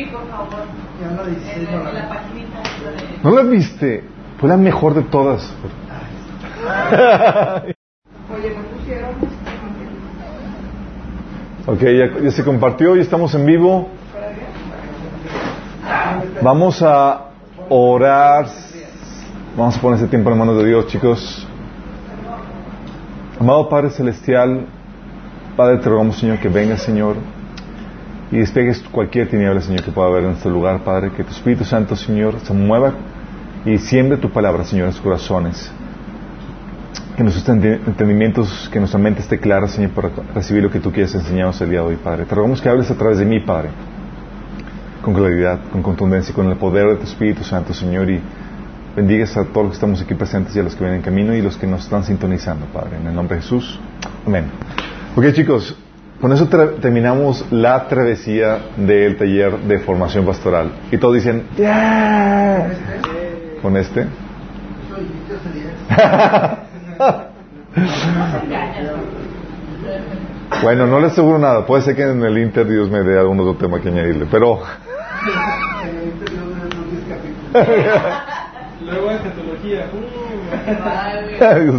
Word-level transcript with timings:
Sí, 0.00 0.06
por 0.06 0.26
favor. 0.30 0.64
En 1.02 1.14
la, 1.16 1.22
en 1.24 1.94
la 1.94 2.08
paginita 2.08 2.58
de- 2.62 3.22
¿No 3.22 3.30
la 3.32 3.42
viste? 3.42 4.02
Fue 4.38 4.48
la 4.48 4.56
mejor 4.56 4.94
de 4.94 5.02
todas. 5.02 5.42
Oye, 8.32 8.50
me 8.50 8.62
pusieron 8.78 9.10
Ok, 11.66 11.80
ya, 11.82 12.18
ya 12.22 12.30
se 12.30 12.42
compartió 12.44 12.96
y 12.96 13.00
estamos 13.00 13.34
en 13.34 13.44
vivo. 13.44 13.88
Vamos 16.40 16.80
a 16.82 17.26
orar. 17.68 18.46
Vamos 19.54 19.76
a 19.76 19.80
poner 19.82 19.98
este 19.98 20.08
tiempo 20.08 20.30
en 20.30 20.38
manos 20.38 20.56
de 20.56 20.64
Dios, 20.66 20.86
chicos. 20.86 21.46
Amado 23.38 23.68
Padre 23.68 23.90
Celestial, 23.90 24.64
Padre, 25.58 25.76
te 25.78 25.90
rogamos, 25.90 26.16
Señor, 26.18 26.38
que 26.38 26.48
venga, 26.48 26.76
Señor, 26.78 27.16
y 28.32 28.38
despegues 28.38 28.80
cualquier 28.90 29.28
tiniebla, 29.28 29.60
Señor, 29.60 29.82
que 29.82 29.90
pueda 29.90 30.08
haber 30.08 30.24
en 30.24 30.30
este 30.32 30.48
lugar, 30.48 30.80
Padre, 30.84 31.10
que 31.16 31.24
tu 31.24 31.30
Espíritu 31.30 31.64
Santo, 31.64 31.96
Señor, 31.96 32.38
se 32.40 32.52
mueva 32.52 32.92
y 33.64 33.78
siembre 33.78 34.18
tu 34.18 34.30
palabra, 34.30 34.64
Señor, 34.64 34.86
en 34.86 34.92
sus 34.92 35.02
corazones. 35.02 35.70
Que 37.16 37.24
nuestros 37.24 37.46
ente- 37.48 37.80
entendimientos, 37.86 38.68
que 38.72 38.78
nuestra 38.78 38.98
mente 39.00 39.20
esté 39.20 39.38
clara, 39.38 39.66
Señor, 39.68 39.90
para 39.90 40.10
recibir 40.34 40.62
lo 40.62 40.70
que 40.70 40.78
tú 40.80 40.92
quieres 40.92 41.14
enseñarnos 41.14 41.60
el 41.60 41.70
día 41.70 41.80
de 41.80 41.86
hoy, 41.86 41.96
Padre. 41.96 42.24
Te 42.24 42.34
rogamos 42.34 42.62
que 42.62 42.68
hables 42.68 42.90
a 42.90 42.94
través 42.94 43.18
de 43.18 43.24
mí, 43.24 43.40
Padre, 43.40 43.70
con 45.02 45.12
claridad, 45.12 45.58
con 45.72 45.82
contundencia, 45.82 46.32
con 46.34 46.48
el 46.48 46.56
poder 46.56 46.86
de 46.88 46.96
tu 46.96 47.02
Espíritu 47.04 47.42
Santo, 47.42 47.74
Señor, 47.74 48.08
y 48.10 48.20
bendigas 48.96 49.36
a 49.36 49.44
todos 49.44 49.64
los 49.64 49.70
que 49.70 49.74
estamos 49.74 50.00
aquí 50.00 50.14
presentes 50.14 50.54
y 50.56 50.60
a 50.60 50.62
los 50.62 50.74
que 50.74 50.80
vienen 50.80 50.98
en 51.00 51.04
camino 51.04 51.34
y 51.34 51.42
los 51.42 51.56
que 51.56 51.66
nos 51.66 51.82
están 51.84 52.04
sintonizando, 52.04 52.66
Padre. 52.66 52.96
En 53.00 53.06
el 53.08 53.14
nombre 53.14 53.36
de 53.36 53.42
Jesús. 53.42 53.78
Amén. 54.26 54.44
Ok, 55.16 55.32
chicos, 55.32 55.76
con 56.20 56.32
eso 56.32 56.48
terminamos 56.48 57.46
la 57.50 57.88
travesía 57.88 58.58
del 58.76 59.16
taller 59.16 59.58
de 59.60 59.78
formación 59.78 60.26
pastoral. 60.26 60.72
Y 60.90 60.98
todos 60.98 61.14
dicen, 61.14 61.46
¡Yeah! 61.56 62.68
Con 63.62 63.76
este. 63.76 64.06
Bueno, 70.62 70.86
no 70.86 71.00
les 71.00 71.12
aseguro 71.12 71.38
nada. 71.38 71.64
Puede 71.64 71.82
ser 71.82 71.96
que 71.96 72.02
en 72.02 72.22
el 72.22 72.36
Inter 72.36 72.68
Dios 72.68 72.90
me 72.90 73.00
dé 73.02 73.18
algún 73.18 73.40
otro 73.40 73.54
tema 73.54 73.80
que 73.80 73.88
añadirle. 73.88 74.26
Pero 74.30 74.60
Luego 78.84 79.10
escatología. 79.10 79.86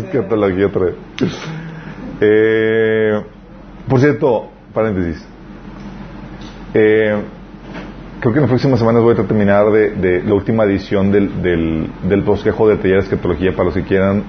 Escatología 0.06 0.68
otra 0.68 0.86
vez. 0.86 0.96
Eh, 2.22 3.24
por 3.88 4.00
cierto, 4.00 4.50
paréntesis. 4.74 5.26
Eh, 6.74 7.22
creo 8.20 8.34
que 8.34 8.40
en 8.40 8.44
las 8.44 8.50
próximas 8.50 8.80
semanas 8.80 9.04
voy 9.04 9.14
a 9.14 9.18
terminar 9.18 9.70
de, 9.72 9.92
de 9.92 10.24
la 10.24 10.34
última 10.34 10.64
edición 10.64 11.12
del, 11.12 11.42
del, 11.42 11.90
del 12.08 12.22
bosquejo 12.22 12.70
de 12.70 12.78
taller 12.78 12.98
de 12.98 13.04
escatología 13.04 13.52
para 13.52 13.66
los 13.66 13.74
que 13.74 13.84
quieran 13.84 14.24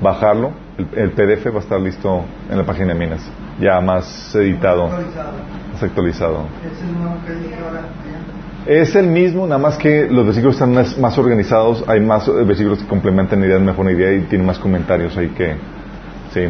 bajarlo. 0.00 0.52
El, 0.78 0.86
el 0.98 1.10
PDF 1.10 1.46
va 1.52 1.58
a 1.58 1.62
estar 1.62 1.80
listo 1.80 2.24
en 2.50 2.56
la 2.56 2.64
página 2.64 2.94
de 2.94 2.98
Minas, 2.98 3.30
ya 3.60 3.80
más 3.80 4.34
editado, 4.34 4.88
más 4.88 5.82
actualizado. 5.82 6.46
Es 8.66 8.94
el 8.94 9.06
mismo, 9.06 9.46
nada 9.46 9.58
más 9.58 9.78
que 9.78 10.08
los 10.10 10.26
versículos 10.26 10.56
están 10.56 10.74
más, 10.74 10.98
más 10.98 11.16
organizados, 11.16 11.84
hay 11.88 12.00
más 12.00 12.28
eh, 12.28 12.32
versículos 12.44 12.78
que 12.78 12.86
complementan 12.86 13.40
la 13.40 13.46
idea, 13.46 13.58
mejor 13.58 13.80
una 13.86 13.92
idea 13.92 14.12
y 14.12 14.20
tienen 14.22 14.46
más 14.46 14.58
comentarios 14.58 15.16
ahí 15.16 15.28
que... 15.28 15.54
Sí. 16.32 16.48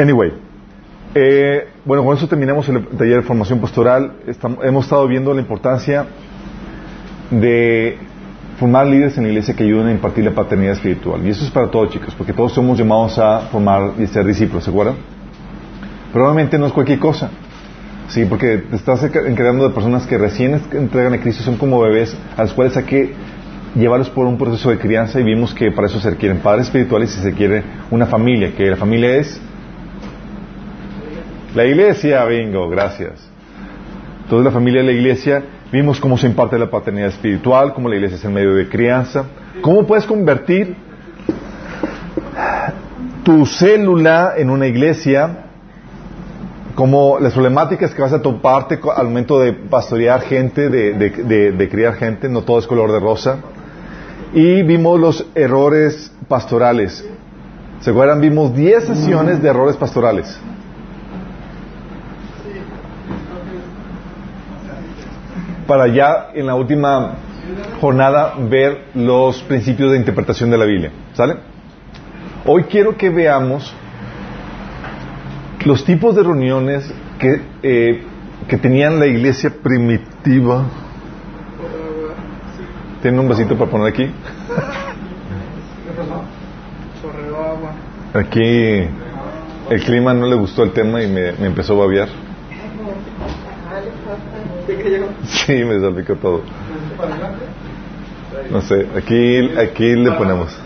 Anyway. 0.00 0.43
Eh, 1.14 1.68
bueno, 1.84 2.04
con 2.04 2.16
eso 2.16 2.26
terminamos 2.28 2.68
el 2.68 2.84
taller 2.86 3.16
de 3.16 3.22
formación 3.22 3.60
pastoral. 3.60 4.12
Estam- 4.26 4.58
hemos 4.62 4.84
estado 4.84 5.06
viendo 5.06 5.32
la 5.34 5.40
importancia 5.40 6.06
de 7.30 7.98
formar 8.58 8.86
líderes 8.86 9.16
en 9.18 9.24
la 9.24 9.30
iglesia 9.30 9.54
que 9.54 9.64
ayuden 9.64 9.88
a 9.88 9.92
impartir 9.92 10.24
la 10.24 10.30
paternidad 10.32 10.74
espiritual. 10.74 11.24
Y 11.26 11.30
eso 11.30 11.44
es 11.44 11.50
para 11.50 11.68
todos, 11.70 11.90
chicos, 11.90 12.14
porque 12.16 12.32
todos 12.32 12.52
somos 12.52 12.78
llamados 12.78 13.18
a 13.18 13.40
formar 13.50 13.92
y 13.98 14.06
ser 14.06 14.24
discípulos, 14.26 14.64
¿se 14.64 14.70
acuerdan? 14.70 14.96
Pero 16.12 16.24
obviamente 16.26 16.58
no 16.58 16.66
es 16.66 16.72
cualquier 16.72 16.98
cosa. 16.98 17.30
Sí, 18.08 18.24
porque 18.26 18.58
te 18.58 18.76
estás 18.76 19.02
enca- 19.02 19.26
encargando 19.26 19.66
de 19.68 19.74
personas 19.74 20.06
que 20.06 20.18
recién 20.18 20.60
entregan 20.72 21.14
a 21.14 21.20
Cristo, 21.20 21.42
son 21.42 21.56
como 21.56 21.80
bebés, 21.80 22.16
a 22.36 22.42
los 22.42 22.52
cuales 22.52 22.76
hay 22.76 22.84
que 22.84 23.12
llevarlos 23.74 24.10
por 24.10 24.26
un 24.26 24.38
proceso 24.38 24.70
de 24.70 24.78
crianza 24.78 25.18
y 25.18 25.24
vimos 25.24 25.52
que 25.54 25.72
para 25.72 25.88
eso 25.88 25.98
se 25.98 26.10
requieren 26.10 26.38
padres 26.38 26.66
espirituales 26.66 27.12
y 27.16 27.20
se 27.20 27.30
requiere 27.30 27.62
una 27.90 28.06
familia, 28.06 28.52
que 28.54 28.66
la 28.66 28.76
familia 28.76 29.16
es 29.16 29.40
la 31.54 31.64
iglesia, 31.64 32.24
bingo, 32.24 32.68
gracias. 32.68 33.28
Entonces 34.24 34.44
la 34.44 34.50
familia 34.50 34.80
de 34.80 34.86
la 34.86 34.92
iglesia, 34.92 35.42
vimos 35.70 36.00
cómo 36.00 36.16
se 36.16 36.26
imparte 36.26 36.58
la 36.58 36.70
paternidad 36.70 37.08
espiritual, 37.08 37.74
cómo 37.74 37.88
la 37.88 37.96
iglesia 37.96 38.16
es 38.16 38.24
el 38.24 38.32
medio 38.32 38.54
de 38.54 38.68
crianza, 38.68 39.24
cómo 39.60 39.86
puedes 39.86 40.04
convertir 40.06 40.74
tu 43.22 43.46
célula 43.46 44.34
en 44.36 44.50
una 44.50 44.66
iglesia, 44.66 45.38
como 46.74 47.18
las 47.20 47.32
problemáticas 47.32 47.94
que 47.94 48.02
vas 48.02 48.12
a 48.12 48.20
toparte 48.20 48.78
al 48.96 49.06
momento 49.06 49.38
de 49.38 49.52
pastorear 49.52 50.22
gente, 50.22 50.68
de, 50.68 50.92
de- 50.94 51.10
de- 51.10 51.52
de 51.52 51.68
criar 51.68 51.94
gente, 51.94 52.28
no 52.28 52.42
todo 52.42 52.58
es 52.58 52.66
color 52.66 52.90
de 52.92 52.98
rosa. 53.00 53.38
Y 54.34 54.62
vimos 54.62 54.98
los 54.98 55.26
errores 55.36 56.12
pastorales. 56.28 57.08
¿Se 57.80 57.90
acuerdan? 57.90 58.20
Vimos 58.20 58.54
10 58.56 58.84
sesiones 58.84 59.40
de 59.42 59.48
errores 59.48 59.76
pastorales. 59.76 60.38
Para 65.66 65.88
ya 65.88 66.30
en 66.34 66.46
la 66.46 66.54
última 66.54 67.14
jornada 67.80 68.34
ver 68.38 68.86
los 68.94 69.42
principios 69.42 69.92
de 69.92 69.98
interpretación 69.98 70.50
de 70.50 70.58
la 70.58 70.64
Biblia. 70.64 70.90
¿Sale? 71.14 71.36
Hoy 72.46 72.64
quiero 72.64 72.96
que 72.96 73.10
veamos 73.10 73.74
los 75.64 75.84
tipos 75.84 76.14
de 76.14 76.22
reuniones 76.22 76.92
que, 77.18 77.40
eh, 77.62 78.02
que 78.48 78.58
tenían 78.58 78.98
la 78.98 79.06
iglesia 79.06 79.50
primitiva. 79.62 80.64
¿Tienen 83.00 83.20
un 83.20 83.28
vasito 83.28 83.56
para 83.56 83.70
poner 83.70 83.88
aquí? 83.88 84.10
Aquí 88.14 88.88
el 89.70 89.84
clima 89.84 90.14
no 90.14 90.26
le 90.26 90.36
gustó 90.36 90.62
el 90.62 90.72
tema 90.72 91.02
y 91.02 91.08
me, 91.08 91.32
me 91.32 91.46
empezó 91.46 91.74
a 91.74 91.86
babear. 91.86 92.23
Sí, 95.24 95.64
me 95.64 95.80
salpicó 95.80 96.16
todo. 96.16 96.44
No 98.50 98.60
sé, 98.62 98.88
aquí, 98.96 99.50
aquí 99.58 99.94
le 99.94 100.12
ponemos. 100.12 100.56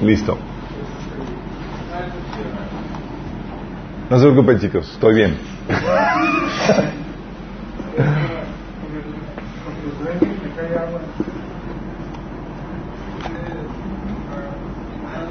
Listo. 0.00 0.38
No 4.10 4.18
se 4.18 4.22
preocupen 4.24 4.58
chicos, 4.60 4.90
estoy 4.92 5.14
bien. 5.14 5.38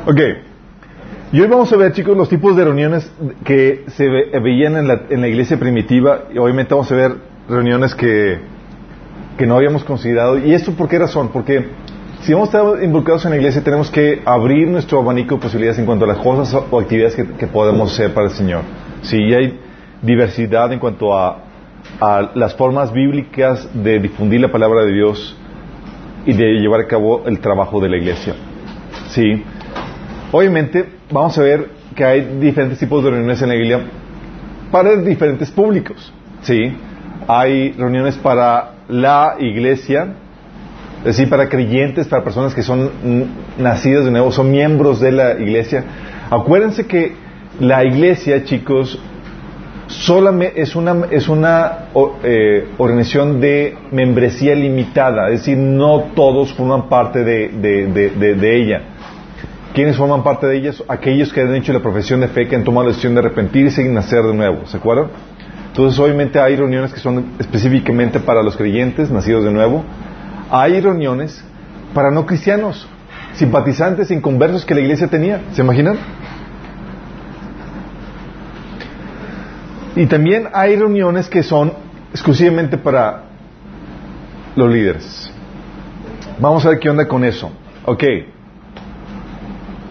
Ok. 0.06 0.51
Y 1.34 1.40
hoy 1.40 1.48
vamos 1.48 1.72
a 1.72 1.78
ver, 1.78 1.94
chicos, 1.94 2.18
los 2.18 2.28
tipos 2.28 2.58
de 2.58 2.66
reuniones 2.66 3.10
que 3.46 3.86
se 3.88 4.06
ve- 4.10 4.38
veían 4.44 4.76
en 4.76 4.88
la, 4.88 5.04
en 5.10 5.22
la 5.22 5.30
iglesia 5.30 5.58
primitiva. 5.58 6.24
Y 6.34 6.38
obviamente 6.38 6.74
vamos 6.74 6.92
a 6.92 6.96
ver 6.96 7.16
reuniones 7.48 7.96
que, 7.96 8.38
que 9.38 9.46
no 9.46 9.56
habíamos 9.56 9.86
considerado. 9.86 10.38
¿Y 10.38 10.54
esto 10.54 10.74
por 10.74 10.90
qué 10.90 11.00
razón? 11.00 11.30
Porque 11.30 11.68
si 12.22 12.34
vamos 12.34 12.54
a 12.54 12.58
estar 12.58 12.84
involucrados 12.84 13.24
en 13.24 13.32
la 13.32 13.38
iglesia, 13.38 13.64
tenemos 13.64 13.90
que 13.90 14.22
abrir 14.26 14.68
nuestro 14.68 15.00
abanico 15.00 15.36
de 15.36 15.42
posibilidades 15.42 15.80
en 15.80 15.86
cuanto 15.86 16.04
a 16.04 16.10
las 16.10 16.18
cosas 16.18 16.54
o 16.70 16.80
actividades 16.80 17.16
que, 17.16 17.26
que 17.26 17.48
podemos 17.48 17.94
hacer 17.94 18.14
para 18.14 18.28
el 18.28 18.34
Señor. 18.34 18.64
Si 19.02 19.16
hay 19.34 19.58
diversidad 20.02 20.74
en 20.74 20.80
cuanto 20.80 21.18
a, 21.18 21.46
a 22.02 22.32
las 22.36 22.56
formas 22.56 22.92
bíblicas 22.92 23.70
de 23.74 24.00
difundir 24.00 24.42
la 24.42 24.52
palabra 24.52 24.84
de 24.84 24.92
Dios 24.92 25.38
y 26.26 26.34
de 26.34 26.60
llevar 26.60 26.82
a 26.82 26.88
cabo 26.88 27.24
el 27.26 27.40
trabajo 27.40 27.80
de 27.80 27.88
la 27.88 27.96
iglesia. 27.96 28.36
Sí. 29.12 29.44
Obviamente, 30.34 31.00
vamos 31.12 31.38
a 31.38 31.42
ver 31.42 31.70
que 31.96 32.04
hay 32.04 32.22
diferentes 32.40 32.80
tipos 32.80 33.04
de 33.04 33.12
reuniones 33.12 33.42
en 33.42 33.50
la 33.50 33.56
iglesia 33.56 33.82
para 34.72 34.96
diferentes 34.96 35.52
públicos. 35.52 36.14
Sí. 36.42 36.76
Hay 37.28 37.74
reuniones 37.74 38.16
para 38.18 38.72
la 38.88 39.36
iglesia, 39.40 40.08
es 41.00 41.06
decir, 41.06 41.30
para 41.30 41.50
creyentes, 41.50 42.08
para 42.08 42.24
personas 42.24 42.56
que 42.56 42.64
son 42.64 42.90
nacidas 43.58 44.06
de 44.06 44.12
nuevo, 44.12 44.32
son 44.32 44.50
miembros 44.50 45.00
de 45.00 45.12
la 45.12 45.34
iglesia. 45.34 45.84
Acuérdense 46.30 46.88
que 46.88 47.14
la 47.60 47.84
iglesia, 47.84 48.44
chicos, 48.44 49.00
solamente 49.88 50.62
es 50.62 50.76
una, 50.76 51.06
es 51.12 51.28
una 51.28 51.90
eh, 52.24 52.70
organización 52.78 53.42
de 53.42 53.76
membresía 53.92 54.56
limitada, 54.56 55.30
es 55.30 55.40
decir, 55.42 55.58
no 55.58 56.06
todos 56.16 56.54
forman 56.54 56.88
parte 56.88 57.24
de 57.24 58.56
ella. 58.56 58.82
¿Quiénes 59.74 59.96
forman 59.96 60.24
parte 60.24 60.48
de 60.48 60.58
ellas? 60.58 60.84
Aquellos 60.88 61.32
que 61.32 61.42
han 61.42 61.56
hecho 61.56 61.72
la 61.72 61.80
profesión 61.80 62.20
de 62.20 62.28
fe, 62.28 62.48
que 62.48 62.56
han 62.58 62.64
tomado 62.64 62.84
la 62.84 62.90
decisión 62.90 63.14
de 63.14 63.22
arrepentirse 63.22 63.82
y 63.82 63.90
nacer 63.90 64.22
de 64.24 64.34
nuevo, 64.34 64.66
¿se 64.66 64.76
acuerdan? 64.78 65.08
Entonces, 65.68 65.98
obviamente 65.98 66.40
hay 66.42 66.58
reuniones 66.58 66.92
que 66.92 67.00
son 67.00 67.28
específicamente 67.40 68.20
para 68.20 68.44
los 68.44 68.58
creyentes, 68.58 69.10
nacidos 69.10 69.46
de 69.46 69.52
nuevo. 69.52 69.86
Hay 70.50 70.82
reuniones 70.82 71.42
para 71.94 72.12
no 72.12 72.26
cristianos, 72.26 72.86
simpatizantes, 73.36 74.12
inconversos 74.12 74.66
que 74.66 74.76
la 74.76 74.82
iglesia 74.82 75.08
tenía. 75.08 75.40
¿Se 75.54 75.62
imaginan? 75.62 75.98
Y 79.96 80.06
también 80.08 80.50
hay 80.52 80.76
reuniones 80.76 81.30
que 81.30 81.44
son 81.44 81.72
exclusivamente 82.12 82.78
para 82.78 83.24
los 84.58 84.70
líderes. 84.70 85.32
Vamos 86.40 86.66
a 86.66 86.70
ver 86.70 86.80
qué 86.80 86.90
onda 86.90 87.08
con 87.08 87.24
eso. 87.24 87.50
Ok. 87.86 88.04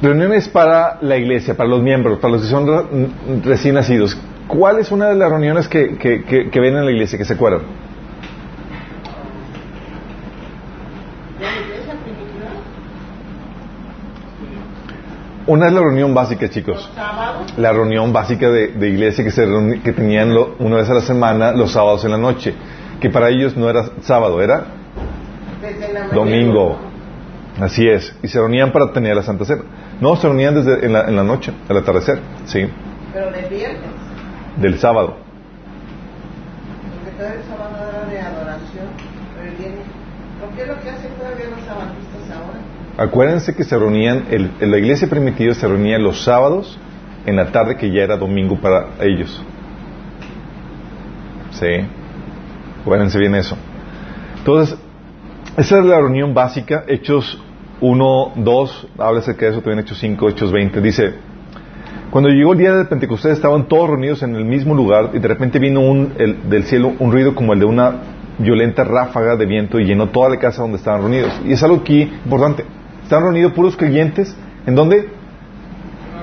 Reuniones 0.03 0.49
para 0.49 0.99
la 1.03 1.19
iglesia, 1.19 1.55
para 1.55 1.69
los 1.69 1.83
miembros, 1.83 2.21
para 2.21 2.33
los 2.33 2.43
que 2.43 2.49
son 2.49 3.43
recién 3.45 3.75
nacidos. 3.75 4.17
¿Cuál 4.49 4.79
es 4.79 4.91
una 4.91 5.09
de 5.09 5.15
las 5.15 5.31
reuniones 5.31 5.69
que, 5.69 5.99
que, 5.99 6.25
que, 6.25 6.61
ven 6.61 6.75
en 6.77 6.87
la 6.87 6.91
iglesia, 6.91 7.19
que 7.19 7.25
se 7.27 7.35
acuerdan? 7.35 7.61
Una 15.47 15.67
es 15.67 15.73
la 15.73 15.81
reunión 15.81 16.15
básica, 16.15 16.49
chicos. 16.49 16.91
La 17.59 17.73
reunión 17.73 18.13
básica 18.13 18.49
de, 18.49 18.89
iglesia 18.89 19.23
que, 19.23 19.31
se 19.31 19.47
que 19.85 19.93
tenían 19.93 20.33
una 20.59 20.77
vez 20.77 20.89
a 20.89 20.95
la 20.95 21.01
semana, 21.03 21.53
los 21.53 21.73
sábados 21.73 22.05
en 22.05 22.13
la 22.13 22.19
noche. 22.19 22.55
Que 23.01 23.11
para 23.11 23.29
ellos 23.29 23.57
no 23.57 23.69
era 23.69 23.85
sábado, 24.01 24.41
era 24.41 24.65
domingo. 26.13 26.79
Así 27.61 27.87
es. 27.87 28.15
Y 28.23 28.29
se 28.29 28.39
reunían 28.39 28.73
para 28.73 28.93
tener 28.93 29.15
la 29.15 29.23
Santa 29.23 29.45
Cena. 29.45 29.63
No, 30.01 30.17
se 30.17 30.27
reunían 30.27 30.55
desde 30.55 30.85
en 30.85 30.93
la, 30.93 31.07
en 31.07 31.17
la 31.17 31.23
noche, 31.23 31.53
al 31.69 31.77
atardecer. 31.77 32.21
Sí. 32.47 32.67
Pero 33.13 33.31
de 33.31 33.49
viernes. 33.49 33.91
Del 34.57 34.79
sábado. 34.79 35.17
Porque 36.95 37.17
todo 37.17 37.29
el 37.29 37.43
sábado 37.45 37.77
era 37.91 38.11
de 38.11 38.21
adoración. 38.21 38.87
Pero 39.37 39.51
el 39.51 39.57
viernes. 39.57 39.87
¿Por 40.41 40.51
qué 40.51 40.63
es 40.63 40.69
lo 40.69 40.81
que 40.81 40.91
hacen 40.91 41.13
todavía 41.19 41.47
los 41.51 41.61
sabadistas 41.61 42.31
ahora? 42.31 42.61
Acuérdense 42.97 43.55
que 43.55 43.65
se 43.65 43.79
reunían, 43.79 44.27
el, 44.31 44.51
en 44.61 44.71
la 44.71 44.79
iglesia 44.79 45.09
primitiva 45.09 45.55
se 45.55 45.69
reunía 45.69 45.99
los 45.99 46.23
sábados 46.23 46.79
en 47.27 47.37
la 47.37 47.53
tarde 47.53 47.77
que 47.77 47.91
ya 47.93 48.03
era 48.03 48.17
domingo 48.17 48.59
para 48.59 48.89
ellos. 49.01 49.43
Sí. 51.53 51.87
Acuérdense 52.81 53.19
bien 53.19 53.35
eso. 53.35 53.57
Entonces, 54.39 54.79
esa 55.59 55.79
es 55.79 55.85
la 55.85 55.99
reunión 55.99 56.33
básica, 56.33 56.85
Hechos 56.89 57.39
1, 57.81 58.33
2, 58.37 58.89
habla 58.99 59.21
acerca 59.21 59.47
de 59.47 59.53
eso 59.53 59.61
también 59.61 59.81
Hechos 59.81 59.99
5, 59.99 60.29
Hechos 60.29 60.53
20. 60.53 60.81
Dice, 60.81 61.15
cuando 62.11 62.29
llegó 62.29 62.53
el 62.53 62.59
día 62.59 62.75
de 62.75 62.85
Pentecostés 62.85 63.33
estaban 63.33 63.69
todos 63.69 63.91
reunidos 63.91 64.23
en 64.23 64.35
el 64.35 64.45
mismo 64.45 64.75
lugar 64.75 65.11
y 65.15 65.19
de 65.19 65.29
repente 65.29 65.59
vino 65.59 65.81
un, 65.81 66.13
el, 66.19 66.51
del 66.51 66.65
cielo 66.65 66.93
un 66.99 67.13
ruido 67.13 67.35
como 67.35 67.53
el 67.53 67.61
de 67.61 67.65
una 67.65 67.95
violenta 68.39 68.85
ráfaga 68.85 69.37
de 69.37 69.47
viento 69.47 69.79
y 69.79 69.85
llenó 69.85 70.09
toda 70.09 70.29
la 70.29 70.39
casa 70.39 70.63
donde 70.63 70.79
estaban 70.79 71.03
reunidos. 71.03 71.33
Y 71.47 71.53
es 71.53 71.63
algo 71.63 71.77
aquí 71.77 72.03
importante. 72.25 72.65
Están 73.03 73.23
reunidos 73.23 73.53
puros 73.53 73.77
creyentes. 73.77 74.35
¿En 74.67 74.75
dónde? 74.75 75.09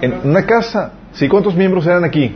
En 0.02 0.14
una 0.24 0.46
casa. 0.46 0.94
¿Sí? 1.14 1.28
¿Cuántos 1.28 1.56
miembros 1.56 1.86
eran 1.88 2.04
aquí? 2.04 2.36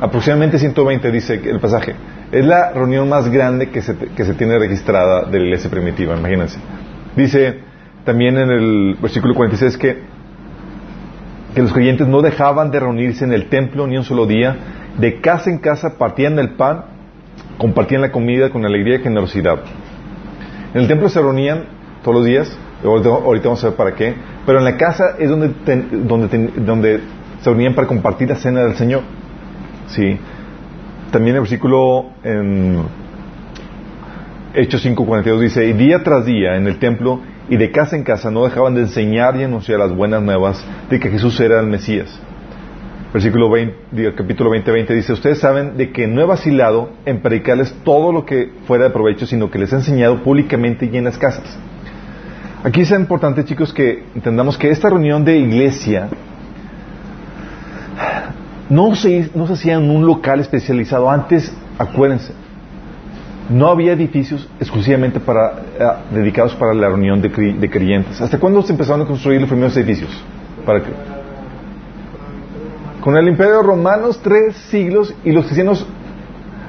Aproximadamente 0.00 0.58
120, 0.58 1.10
dice 1.10 1.40
el 1.44 1.60
pasaje. 1.60 1.94
Es 2.32 2.44
la 2.44 2.70
reunión 2.72 3.08
más 3.08 3.28
grande 3.28 3.70
que 3.70 3.82
se, 3.82 3.96
que 3.96 4.24
se 4.24 4.34
tiene 4.34 4.58
registrada 4.58 5.24
de 5.24 5.38
la 5.38 5.44
iglesia 5.46 5.68
primitiva, 5.68 6.16
imagínense. 6.16 6.58
Dice 7.16 7.58
también 8.04 8.38
en 8.38 8.50
el 8.50 8.96
versículo 9.00 9.34
46 9.34 9.76
que, 9.76 10.02
que 11.54 11.62
los 11.62 11.72
creyentes 11.72 12.06
no 12.06 12.22
dejaban 12.22 12.70
de 12.70 12.78
reunirse 12.78 13.24
en 13.24 13.32
el 13.32 13.48
templo 13.48 13.86
ni 13.86 13.96
un 13.96 14.04
solo 14.04 14.26
día, 14.26 14.56
de 14.98 15.20
casa 15.20 15.50
en 15.50 15.58
casa 15.58 15.98
partían 15.98 16.38
el 16.38 16.50
pan, 16.50 16.84
compartían 17.58 18.00
la 18.00 18.12
comida 18.12 18.50
con 18.50 18.64
alegría 18.64 18.96
y 18.96 19.02
generosidad. 19.02 19.58
En 20.72 20.82
el 20.82 20.88
templo 20.88 21.08
se 21.08 21.20
reunían 21.20 21.64
todos 22.04 22.18
los 22.18 22.24
días, 22.24 22.56
ahorita 22.84 23.48
vamos 23.48 23.64
a 23.64 23.68
ver 23.68 23.76
para 23.76 23.94
qué, 23.94 24.14
pero 24.46 24.58
en 24.58 24.64
la 24.64 24.76
casa 24.76 25.16
es 25.18 25.28
donde, 25.28 25.52
donde, 26.04 26.50
donde 26.56 27.00
se 27.40 27.50
reunían 27.50 27.74
para 27.74 27.88
compartir 27.88 28.28
la 28.28 28.36
cena 28.36 28.62
del 28.62 28.76
Señor. 28.76 29.02
¿Sí? 29.88 30.16
También 31.10 31.34
el 31.34 31.42
versículo 31.42 32.10
en 32.22 32.82
Hechos 34.54 34.84
5:42 34.84 35.40
dice, 35.40 35.66
y 35.66 35.72
día 35.72 36.02
tras 36.04 36.24
día 36.24 36.56
en 36.56 36.66
el 36.66 36.78
templo 36.78 37.20
y 37.48 37.56
de 37.56 37.72
casa 37.72 37.96
en 37.96 38.04
casa 38.04 38.30
no 38.30 38.44
dejaban 38.44 38.74
de 38.74 38.82
enseñar 38.82 39.36
y 39.36 39.42
anunciar 39.42 39.80
las 39.80 39.94
buenas 39.94 40.22
nuevas 40.22 40.64
de 40.88 41.00
que 41.00 41.10
Jesús 41.10 41.38
era 41.40 41.58
el 41.58 41.66
Mesías. 41.66 42.20
Versículo 43.12 43.50
20, 43.50 44.14
capítulo 44.14 44.50
20, 44.50 44.70
20 44.70 44.94
dice, 44.94 45.12
ustedes 45.12 45.40
saben 45.40 45.76
de 45.76 45.90
que 45.90 46.06
no 46.06 46.20
he 46.20 46.24
vacilado 46.24 46.90
en 47.04 47.20
predicarles 47.20 47.74
todo 47.84 48.12
lo 48.12 48.24
que 48.24 48.52
fuera 48.68 48.84
de 48.84 48.90
provecho, 48.90 49.26
sino 49.26 49.50
que 49.50 49.58
les 49.58 49.72
he 49.72 49.76
enseñado 49.76 50.22
públicamente 50.22 50.88
y 50.92 50.96
en 50.96 51.04
las 51.04 51.18
casas. 51.18 51.58
Aquí 52.62 52.82
es 52.82 52.90
importante, 52.92 53.44
chicos, 53.44 53.72
que 53.72 54.04
entendamos 54.14 54.56
que 54.56 54.70
esta 54.70 54.90
reunión 54.90 55.24
de 55.24 55.38
iglesia 55.38 56.08
no 58.70 58.94
se, 58.94 59.30
no 59.34 59.46
se 59.46 59.54
hacía 59.54 59.78
un 59.78 60.06
local 60.06 60.40
especializado. 60.40 61.10
Antes, 61.10 61.52
acuérdense, 61.76 62.32
no 63.50 63.68
había 63.68 63.92
edificios 63.92 64.48
exclusivamente 64.60 65.18
para, 65.18 65.50
eh, 65.78 65.92
dedicados 66.12 66.54
para 66.54 66.72
la 66.72 66.88
reunión 66.88 67.20
de, 67.20 67.30
creyentes. 67.30 68.20
¿Hasta 68.20 68.38
cuándo 68.38 68.62
se 68.62 68.72
empezaron 68.72 69.02
a 69.02 69.06
construir 69.06 69.40
los 69.40 69.50
primeros 69.50 69.76
edificios? 69.76 70.10
¿Para 70.64 70.82
Con 73.00 73.16
el 73.16 73.28
Imperio 73.28 73.62
Romano, 73.62 74.08
tres 74.22 74.56
siglos, 74.70 75.12
y 75.24 75.32
los 75.32 75.44
cristianos, 75.44 75.84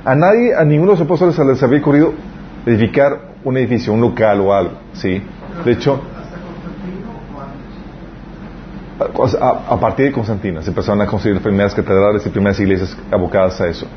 a 0.03 0.15
nadie, 0.15 0.55
a 0.55 0.65
ninguno 0.65 0.93
de 0.93 0.97
los 0.97 1.05
apóstoles 1.05 1.35
se 1.35 1.45
les 1.45 1.61
había 1.61 1.79
ocurrido 1.79 2.13
edificar 2.65 3.31
un 3.43 3.57
edificio, 3.57 3.93
un 3.93 4.01
local 4.01 4.41
o 4.41 4.53
algo. 4.53 4.73
¿sí? 4.93 5.21
De 5.63 5.71
hecho, 5.71 6.01
a, 9.39 9.79
partir 9.79 10.05
de 10.07 10.11
Constantina 10.11 10.61
se 10.61 10.69
empezaron 10.69 11.01
a 11.01 11.05
construir 11.05 11.35
las 11.35 11.43
primeras 11.43 11.73
catedrales 11.73 12.25
y 12.25 12.29
primeras 12.29 12.59
iglesias 12.59 12.97
abocadas 13.11 13.59
a 13.61 13.67
eso. 13.67 13.87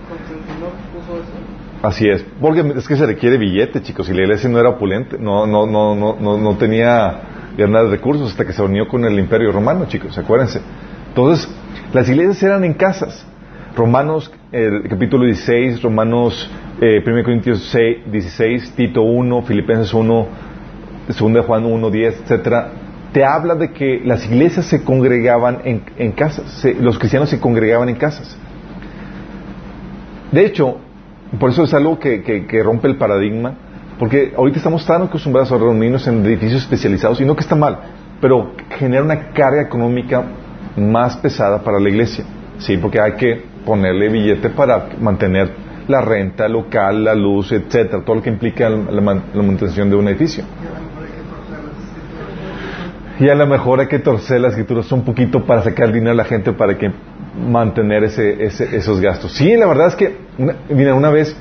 Así 1.82 2.08
es, 2.08 2.24
porque 2.40 2.60
es 2.76 2.88
que 2.88 2.96
se 2.96 3.04
requiere 3.04 3.36
billete, 3.36 3.82
chicos, 3.82 4.08
y 4.08 4.14
la 4.14 4.22
iglesia 4.22 4.48
no 4.48 4.58
era 4.58 4.70
opulente, 4.70 5.18
no, 5.18 5.46
no, 5.46 5.66
no, 5.66 5.94
no, 5.94 6.16
no, 6.18 6.38
no 6.38 6.56
tenía 6.56 7.20
grandes 7.58 7.90
recursos 7.90 8.30
hasta 8.30 8.44
que 8.44 8.52
se 8.52 8.62
unió 8.62 8.88
con 8.88 9.04
el 9.04 9.18
imperio 9.18 9.52
romano, 9.52 9.84
chicos, 9.86 10.16
acuérdense. 10.16 10.60
Entonces, 11.08 11.48
las 11.92 12.08
iglesias 12.08 12.42
eran 12.42 12.64
en 12.64 12.74
casas. 12.74 13.26
Romanos, 13.76 14.32
el 14.52 14.88
capítulo 14.88 15.24
16, 15.26 15.82
Romanos, 15.82 16.50
eh, 16.80 17.02
1 17.04 17.22
Corintios 17.22 17.68
6, 17.70 18.10
16, 18.10 18.72
Tito 18.76 19.02
1, 19.02 19.42
Filipenses 19.42 19.92
1, 19.92 20.26
2 21.08 21.46
Juan 21.46 21.66
1, 21.66 21.90
10, 21.90 22.20
etcétera, 22.22 22.70
te 23.14 23.24
habla 23.24 23.54
de 23.54 23.70
que 23.70 24.00
las 24.04 24.26
iglesias 24.26 24.66
se 24.66 24.82
congregaban 24.82 25.60
en, 25.64 26.12
casas, 26.12 26.66
los 26.80 26.98
cristianos 26.98 27.30
se 27.30 27.38
congregaban 27.38 27.88
en 27.88 27.94
casas. 27.94 28.36
De 30.32 30.44
hecho, 30.44 30.78
por 31.38 31.50
eso 31.50 31.62
es 31.62 31.72
algo 31.74 32.00
que, 32.00 32.60
rompe 32.64 32.88
el 32.88 32.96
paradigma, 32.96 33.54
porque 34.00 34.34
ahorita 34.36 34.58
estamos 34.58 34.84
tan 34.84 35.02
acostumbrados 35.02 35.52
a 35.52 35.58
reunirnos 35.58 36.04
en 36.08 36.26
edificios 36.26 36.62
especializados, 36.62 37.20
y 37.20 37.24
no 37.24 37.36
que 37.36 37.42
está 37.42 37.54
mal, 37.54 37.78
pero 38.20 38.50
genera 38.80 39.04
una 39.04 39.28
carga 39.30 39.62
económica 39.62 40.24
más 40.76 41.16
pesada 41.18 41.62
para 41.62 41.78
la 41.78 41.88
iglesia, 41.88 42.24
¿sí? 42.58 42.78
Porque 42.78 43.00
hay 43.00 43.12
que 43.12 43.44
ponerle 43.64 44.08
billete 44.08 44.50
para 44.50 44.88
mantener 45.00 45.52
la 45.86 46.00
renta 46.00 46.48
local, 46.48 47.04
la 47.04 47.14
luz, 47.14 47.52
etcétera, 47.52 48.02
todo 48.04 48.16
lo 48.16 48.22
que 48.22 48.30
implica 48.30 48.68
la 48.68 49.00
mantención 49.00 49.88
de 49.88 49.94
un 49.94 50.08
edificio. 50.08 50.42
Y 53.20 53.28
a 53.28 53.34
lo 53.34 53.46
mejor 53.46 53.80
hay 53.80 53.86
que 53.86 54.00
torcer 54.00 54.40
las 54.40 54.52
escrituras 54.52 54.90
un 54.90 55.04
poquito 55.04 55.44
para 55.44 55.62
sacar 55.62 55.92
dinero 55.92 56.12
a 56.12 56.14
la 56.14 56.24
gente 56.24 56.52
para 56.52 56.76
que 56.76 56.90
mantener 57.48 58.04
ese, 58.04 58.44
esos 58.44 59.00
gastos. 59.00 59.32
Sí, 59.32 59.56
la 59.56 59.66
verdad 59.66 59.88
es 59.88 59.96
que, 59.96 60.16
mira, 60.68 60.94
una 60.94 61.10
vez, 61.10 61.36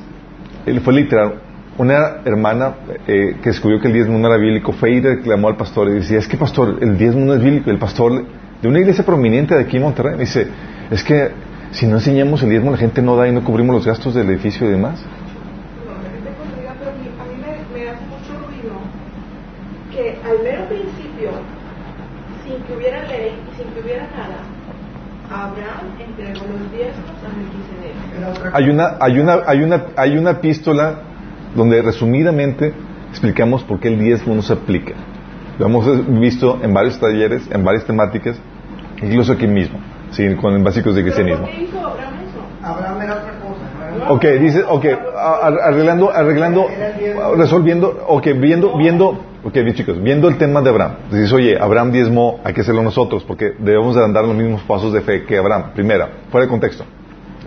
fue 0.84 0.94
literal, 0.94 1.36
una 1.78 2.22
hermana 2.26 2.76
eh, 3.08 3.38
que 3.42 3.50
descubrió 3.50 3.80
que 3.80 3.88
el 3.88 3.94
diezmo 3.94 4.18
no 4.20 4.28
era 4.28 4.38
bíblico 4.38 4.72
fue 4.74 4.92
y 4.92 5.02
reclamó 5.02 5.48
al 5.48 5.58
pastor 5.58 5.90
y 5.90 5.94
decía, 5.94 6.20
es 6.20 6.28
que 6.28 6.38
pastor, 6.38 6.78
el 6.82 6.98
diezmo 6.98 7.26
no 7.26 7.34
es 7.34 7.44
bíblico. 7.44 7.72
El 7.72 7.80
pastor 7.80 8.24
de 8.62 8.68
una 8.68 8.80
iglesia 8.80 9.04
prominente 9.04 9.56
de 9.56 9.62
aquí 9.62 9.78
en 9.78 9.84
Monterrey 9.84 10.18
dice, 10.18 10.48
es 10.92 11.04
que 11.04 11.32
si 11.72 11.88
no 11.88 11.96
enseñamos 11.96 12.44
el 12.44 12.50
diezmo 12.52 12.70
la 12.70 12.78
gente 12.78 13.02
no 13.02 13.16
da 13.16 13.28
y 13.28 13.32
no 13.32 13.44
cubrimos 13.44 13.76
los 13.76 13.86
gastos 13.86 14.14
del 14.14 14.30
edificio 14.30 14.68
y 14.68 14.72
demás. 14.72 15.04
Hay 28.54 28.70
una, 28.70 28.98
hay 29.00 29.20
una, 29.20 29.42
hay 29.46 29.64
una, 29.64 29.86
hay 29.96 30.18
una 30.18 30.32
epístola 30.32 31.00
donde 31.56 31.82
resumidamente 31.82 32.74
explicamos 33.10 33.64
por 33.64 33.80
qué 33.80 33.90
el 33.90 34.00
diezmo 34.00 34.36
no 34.36 34.42
se 34.42 34.54
aplica. 34.54 34.94
Lo 35.60 35.68
hemos 35.68 36.20
visto 36.20 36.60
en 36.62 36.74
varios 36.74 37.00
talleres, 37.00 37.44
en 37.52 37.64
varias 37.64 37.86
temáticas, 37.86 38.38
incluso 39.02 39.34
aquí 39.34 39.48
mismo, 39.48 39.80
sí, 40.12 40.36
con 40.36 40.64
básicos 40.64 40.96
de 40.96 41.04
cristianismo. 41.04 41.46
¿Por 41.46 41.56
qué 41.56 41.64
hizo 41.64 41.80
Abraham 41.80 42.14
eso? 42.28 42.68
Abraham 42.68 43.02
era. 43.02 43.43
Ok, 44.10 44.26
dice, 44.40 44.64
ok, 44.68 44.86
arreglando, 45.62 46.12
arreglando, 46.12 46.68
resolviendo, 47.38 48.06
ok, 48.08 48.28
viendo, 48.38 48.78
viendo, 48.78 49.10
ok, 49.44 49.54
bien 49.54 49.74
chicos, 49.74 50.02
viendo 50.02 50.28
el 50.28 50.38
tema 50.38 50.62
de 50.62 50.70
Abraham. 50.70 50.92
Dices, 51.12 51.32
oye, 51.34 51.58
Abraham 51.60 51.92
diezmó, 51.92 52.40
hay 52.44 52.54
que 52.54 52.62
hacerlo 52.62 52.82
nosotros, 52.84 53.24
porque 53.24 53.54
debemos 53.60 53.96
de 53.96 54.04
andar 54.04 54.26
los 54.26 54.36
mismos 54.36 54.62
pasos 54.64 54.92
de 54.94 55.02
fe 55.02 55.24
que 55.26 55.38
Abraham. 55.38 55.72
Primera, 55.74 56.10
fuera 56.32 56.46
de 56.46 56.50
contexto. 56.50 56.84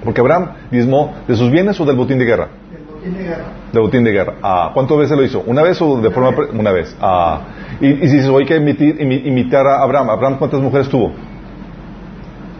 Porque 0.04 0.20
Abraham 0.20 0.50
diezmó 0.70 1.14
de 1.26 1.36
sus 1.36 1.50
bienes 1.50 1.78
o 1.80 1.84
del 1.84 1.96
botín 1.96 2.18
de 2.18 2.24
guerra. 2.24 2.48
El 2.72 2.84
botín 2.94 3.14
de 3.16 3.22
guerra. 3.24 3.44
Del 3.72 3.82
botín 3.82 4.04
de 4.04 4.12
guerra. 4.12 4.34
Ah, 4.42 4.70
¿Cuántas 4.72 4.96
veces 4.98 5.16
lo 5.16 5.24
hizo? 5.24 5.42
¿Una 5.46 5.62
vez 5.62 5.80
o 5.82 6.00
de 6.00 6.10
forma... 6.10 6.32
pre- 6.32 6.50
Una 6.58 6.70
vez. 6.70 6.96
Ah, 7.00 7.40
y, 7.80 7.88
y 7.88 8.08
si 8.08 8.16
dices, 8.16 8.28
oye, 8.28 8.44
hay 8.44 8.46
que 8.46 8.56
imitar, 8.56 8.86
imi- 8.86 9.26
imitar 9.26 9.66
a 9.66 9.82
Abraham. 9.82 10.10
¿Abraham 10.10 10.36
cuántas 10.38 10.60
mujeres 10.60 10.88
tuvo? 10.88 11.12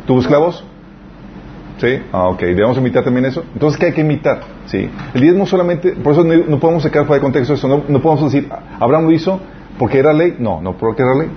¿Tuvo 0.07 0.21
esclavos? 0.21 0.65
¿Sí? 1.79 2.03
Ah, 2.13 2.29
ok. 2.29 2.41
¿Debemos 2.41 2.79
imitar 2.79 3.05
también 3.05 3.27
eso? 3.27 3.45
Entonces, 3.53 3.79
¿qué 3.79 3.87
hay 3.87 3.93
que 3.93 4.01
imitar? 4.01 4.41
¿Sí? 4.67 4.89
El 5.15 5.21
diezmo 5.21 5.47
solamente... 5.47 5.93
Por 5.93 6.13
eso 6.15 6.25
no, 6.25 6.59
podemos 6.59 6.83
sacar 6.83 7.05
fuera 7.05 7.21
de 7.21 7.23
contexto 7.23 7.55
eso. 7.55 7.69
No, 7.69 8.01
podemos 8.01 8.33
decir, 8.33 8.49
¿Abraham 8.81 9.05
lo 9.05 9.13
hizo 9.13 9.41
porque 9.79 9.99
era 9.99 10.13
ley? 10.15 10.37
No, 10.39 10.61
no 10.63 10.73
porque 10.77 11.03
era 11.03 11.15
ley. 11.15 11.29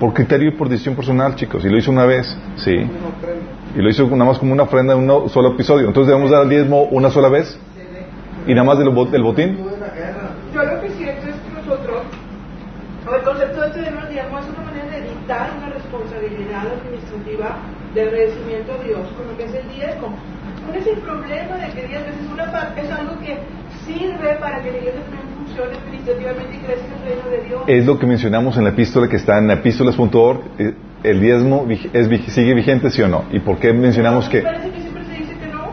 Por 0.00 0.12
criterio 0.14 0.48
y 0.48 0.52
por 0.52 0.68
decisión 0.68 0.96
personal, 0.96 1.36
chicos. 1.36 1.64
Y 1.64 1.68
lo 1.68 1.78
hizo 1.78 1.92
una 1.92 2.06
vez. 2.06 2.36
¿Sí? 2.56 2.72
Y 2.74 3.78
lo 3.80 3.88
hizo 3.88 4.04
nada 4.08 4.24
más 4.24 4.38
como 4.38 4.52
una 4.52 4.64
ofrenda 4.64 4.94
en 4.94 5.08
un 5.08 5.28
solo 5.28 5.50
episodio. 5.50 5.86
Entonces, 5.86 6.08
¿debemos 6.08 6.30
dar 6.32 6.42
el 6.42 6.48
diezmo 6.48 6.82
una 6.84 7.10
sola 7.10 7.28
vez? 7.28 7.56
¿Y 8.48 8.54
nada 8.54 8.64
más 8.64 8.78
del, 8.78 8.88
bo- 8.90 9.04
del 9.06 9.22
botín? 9.22 9.56
Yo 10.52 10.62
lo 10.64 10.80
que 10.80 10.90
siento 10.90 11.28
es 11.28 11.34
que 11.36 11.54
nosotros, 11.54 12.02
el 13.16 13.22
concepto 13.22 13.64
este 13.64 13.80
de 13.82 13.90
los 13.92 14.08
diezmos 14.08 14.40
es 14.44 14.50
una 14.58 14.64
manera 14.66 14.86
de 14.90 14.98
evitar 14.98 15.50
una 15.56 15.68
responsabilidad 15.72 16.64
administrativa 16.66 17.56
de 17.94 18.02
agradecimiento 18.02 18.72
a 18.72 18.84
Dios 18.84 19.08
con 19.16 19.26
lo 19.28 19.36
que 19.36 19.44
es 19.44 19.54
el 19.54 19.68
diezmo. 19.68 20.14
¿Cuál 20.64 20.76
es 20.76 20.86
el 20.86 20.98
problema 20.98 21.56
de 21.56 21.72
que 21.74 21.88
diez 21.88 22.04
veces 22.04 22.30
una 22.32 22.50
parte 22.50 22.80
es 22.80 22.90
algo 22.90 23.18
que 23.20 23.38
sirve 23.84 24.34
para 24.36 24.62
que 24.62 24.70
la 24.70 24.78
iglesia 24.78 25.02
también 25.02 25.22
funcione 25.36 25.76
administrativamente 25.76 26.56
y 26.56 26.58
crezca 26.60 26.86
el 26.96 27.02
reino 27.04 27.30
de 27.30 27.48
Dios? 27.48 27.62
Es 27.66 27.86
lo 27.86 27.98
que 27.98 28.06
mencionamos 28.06 28.56
en 28.56 28.64
la 28.64 28.70
epístola 28.70 29.08
que 29.08 29.16
está 29.16 29.38
en 29.38 29.50
epístolas.org. 29.50 30.40
Eh, 30.58 30.74
¿El 31.02 31.20
diezmo 31.20 31.66
es, 31.68 32.32
sigue 32.32 32.54
vigente, 32.54 32.90
sí 32.90 33.02
o 33.02 33.08
no? 33.08 33.24
¿Y 33.32 33.40
por 33.40 33.58
qué 33.58 33.72
mencionamos 33.72 34.26
Me 34.26 34.32
que 34.32 34.42
parece 34.42 34.70
que 34.70 34.80
siempre 34.80 35.04
se 35.04 35.12
dice 35.12 35.36
que 35.36 35.46
no. 35.48 35.72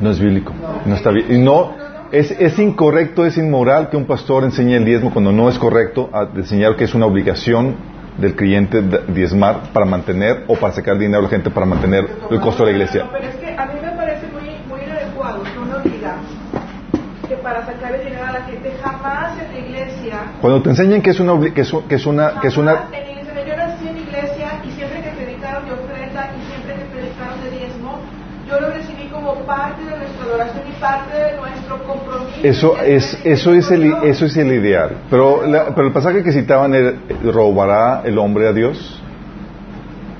no 0.00 0.10
es 0.10 0.20
bíblico? 0.20 0.52
No 0.84 0.94
está 0.94 1.10
bien. 1.10 1.42
No, 1.42 1.72
es, 2.12 2.30
es 2.32 2.58
incorrecto, 2.58 3.24
es 3.24 3.38
inmoral 3.38 3.88
que 3.88 3.96
un 3.96 4.04
pastor 4.04 4.44
enseñe 4.44 4.74
el 4.74 4.84
diezmo 4.84 5.10
cuando 5.10 5.32
no 5.32 5.48
es 5.48 5.58
correcto 5.58 6.10
a 6.12 6.28
enseñar 6.36 6.76
que 6.76 6.84
es 6.84 6.94
una 6.94 7.06
obligación 7.06 7.76
del 8.18 8.34
creyente 8.34 8.82
diezmar 9.08 9.72
para 9.72 9.86
mantener 9.86 10.44
o 10.48 10.56
para 10.56 10.74
sacar 10.74 10.98
dinero 10.98 11.20
a 11.20 11.22
la 11.22 11.28
gente 11.28 11.50
para 11.50 11.66
mantener 11.66 12.08
el 12.30 12.40
costo 12.40 12.64
de 12.64 12.72
la 12.72 12.78
iglesia. 12.78 13.04
No, 13.04 13.12
pero 13.12 13.28
es 13.28 13.36
que 13.36 13.56
a 13.56 13.66
mí 13.66 13.80
me 13.80 13.90
parece 13.92 14.26
muy, 14.26 14.56
muy 14.68 14.84
inadecuado 14.84 15.42
que 15.44 15.58
uno 15.58 15.78
diga 15.80 16.16
que 17.28 17.36
para 17.36 17.64
sacar 17.64 17.94
el 17.94 18.04
dinero 18.04 18.26
a 18.26 18.32
la 18.32 18.42
gente 18.42 18.72
jamás 18.82 19.38
en 19.38 19.52
la 19.52 19.58
iglesia 19.58 20.14
Cuando 20.40 20.62
te 20.62 20.70
enseñan 20.70 21.02
que 21.02 21.10
es 21.10 21.20
una, 21.20 21.38
que 21.52 21.60
es, 21.60 21.72
que 21.88 21.94
es 21.94 22.06
una, 22.06 22.40
que 22.40 22.48
es 22.48 22.56
una, 22.56 22.72
en 22.72 22.90
la 22.90 22.98
iglesia. 22.98 23.44
Yo 23.46 23.56
nací 23.56 23.88
en 23.88 23.98
iglesia 23.98 24.48
y 24.64 24.70
siempre 24.72 25.00
que 25.00 25.10
predicaron 25.10 25.64
de 25.66 25.72
ofrenda 25.72 26.30
y 26.36 26.50
siempre 26.50 26.74
que 26.74 26.84
predicaron 26.86 27.40
de 27.44 27.50
diezmo, 27.50 28.00
yo 28.48 28.60
lo 28.60 28.70
recibí 28.70 29.06
como 29.08 29.34
parte 29.46 29.84
de 29.84 29.96
nuestra 29.96 30.24
adoración 30.24 30.64
y 30.68 30.72
parte 30.80 31.16
de 31.16 31.36
nuestro 31.36 31.84
compromiso. 31.84 32.07
Eso 32.42 32.76
es, 32.80 33.18
eso 33.24 33.52
es 33.52 33.70
el, 33.70 33.92
eso 34.04 34.26
es 34.26 34.36
el 34.36 34.52
ideal. 34.52 34.90
Pero, 35.10 35.46
la- 35.46 35.74
pero 35.74 35.88
el 35.88 35.92
pasaje 35.92 36.22
que 36.22 36.32
citaban 36.32 36.72
era, 36.74 36.92
¿robará 37.24 38.02
el 38.04 38.16
hombre 38.18 38.46
a 38.48 38.52
Dios? 38.52 39.02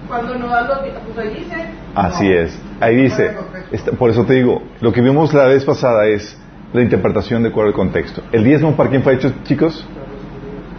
Cuando 0.09 0.35
no 0.37 0.49
da 0.49 0.63
los 0.63 0.79
pues 0.79 1.19
ahí 1.19 1.35
dice. 1.39 1.55
Así 1.95 2.31
es. 2.33 2.59
Ahí 2.81 2.97
dice, 2.97 3.37
está- 3.73 3.93
por 3.93 4.11
eso 4.11 4.25
te 4.25 4.35
digo, 4.35 4.63
lo 4.81 4.93
que 4.93 5.01
vimos 5.01 5.33
la 5.35 5.45
vez 5.47 5.65
pasada 5.65 6.07
es 6.07 6.37
la 6.73 6.83
interpretación 6.83 7.43
de 7.43 7.51
acuerdo 7.51 7.69
al 7.71 7.75
contexto. 7.75 8.23
¿El 8.33 8.45
diezmo 8.45 8.75
para 8.77 8.91
quién 8.91 9.03
fue 9.03 9.15
hecho, 9.15 9.33
chicos? 9.45 9.87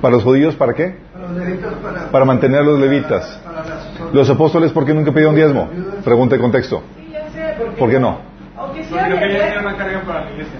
¿Para 0.01 0.15
los 0.15 0.23
judíos? 0.23 0.55
¿Para 0.55 0.73
qué? 0.73 0.95
Para 1.13 1.27
los 1.27 1.37
levitas, 1.37 1.73
para, 1.75 2.11
Para 2.11 2.25
mantener 2.25 2.59
a 2.61 2.63
los 2.63 2.79
levitas. 2.79 3.41
Para, 3.43 3.57
las, 3.65 4.13
¿Los 4.13 4.29
apóstoles 4.29 4.71
por 4.71 4.85
qué 4.85 4.93
nunca 4.93 5.11
pidieron 5.11 5.35
diezmo? 5.35 5.69
Pregunta 6.03 6.35
de 6.35 6.41
contexto. 6.41 6.81
Sí, 6.97 7.09
ya 7.11 7.29
sé. 7.29 7.55
Porque, 7.57 7.77
¿Por 7.79 7.89
qué 7.89 7.99
no? 7.99 8.19
Aunque 8.57 8.83
sí 8.83 8.89
Porque 8.93 9.19
que 9.19 9.59
una 9.59 9.75
carga 9.77 10.01
para 10.05 10.25
la 10.25 10.31
iglesia. 10.31 10.59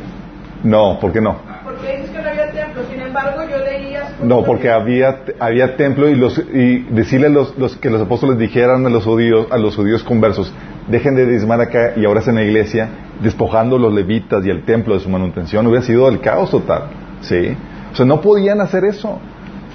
No, 0.63 0.99
¿por 0.99 1.11
qué 1.13 1.21
no? 1.21 1.37
porque 1.63 1.97
dices 1.97 2.09
que 2.09 2.21
no 2.21 2.29
había 2.29 2.51
templo. 2.51 2.81
Sin 2.91 2.99
embargo, 2.99 3.41
yo 3.49 3.57
leía. 3.59 4.15
No, 4.23 4.43
porque 4.43 4.69
había, 4.71 5.19
había 5.39 5.77
templo 5.77 6.09
y, 6.09 6.15
los, 6.15 6.37
y 6.37 6.79
decirle 6.89 7.27
a 7.27 7.29
los, 7.29 7.57
los- 7.57 7.77
que 7.77 7.89
los 7.89 8.01
apóstoles 8.01 8.37
dijeran 8.37 8.85
a 8.85 8.89
los 8.89 9.05
judíos, 9.05 9.47
a 9.51 9.57
los 9.57 9.75
judíos 9.75 10.03
conversos, 10.03 10.51
dejen 10.87 11.15
de 11.15 11.25
diezmar 11.27 11.61
acá 11.61 11.93
y 11.95 12.05
ahora 12.05 12.21
en 12.25 12.35
la 12.35 12.43
iglesia, 12.43 12.89
despojando 13.21 13.75
a 13.77 13.79
los 13.79 13.93
levitas 13.93 14.45
y 14.45 14.49
el 14.49 14.63
templo 14.65 14.95
de 14.95 14.99
su 14.99 15.09
manutención, 15.09 15.65
hubiera 15.67 15.85
sido 15.85 16.09
el 16.09 16.19
caos 16.21 16.49
total. 16.51 16.83
¿Sí? 17.21 17.55
O 17.91 17.95
sea, 17.95 18.05
no 18.05 18.19
podían 18.19 18.59
hacer 18.61 18.83
eso. 18.85 19.19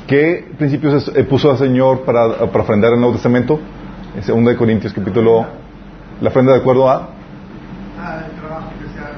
¿Qué 0.06 0.44
principios 0.58 1.08
es- 1.08 1.16
eh, 1.16 1.24
puso 1.24 1.50
el 1.52 1.58
Señor 1.58 2.00
para, 2.02 2.28
para 2.50 2.60
ofrendar 2.64 2.90
en 2.90 2.94
el 2.96 3.00
Nuevo 3.00 3.14
Testamento? 3.14 3.58
En 4.16 4.44
2 4.44 4.52
de 4.52 4.56
Corintios 4.58 4.92
capítulo, 4.92 5.46
la 6.20 6.28
ofrenda 6.28 6.52
de 6.52 6.58
acuerdo 6.58 6.88
a, 6.90 7.08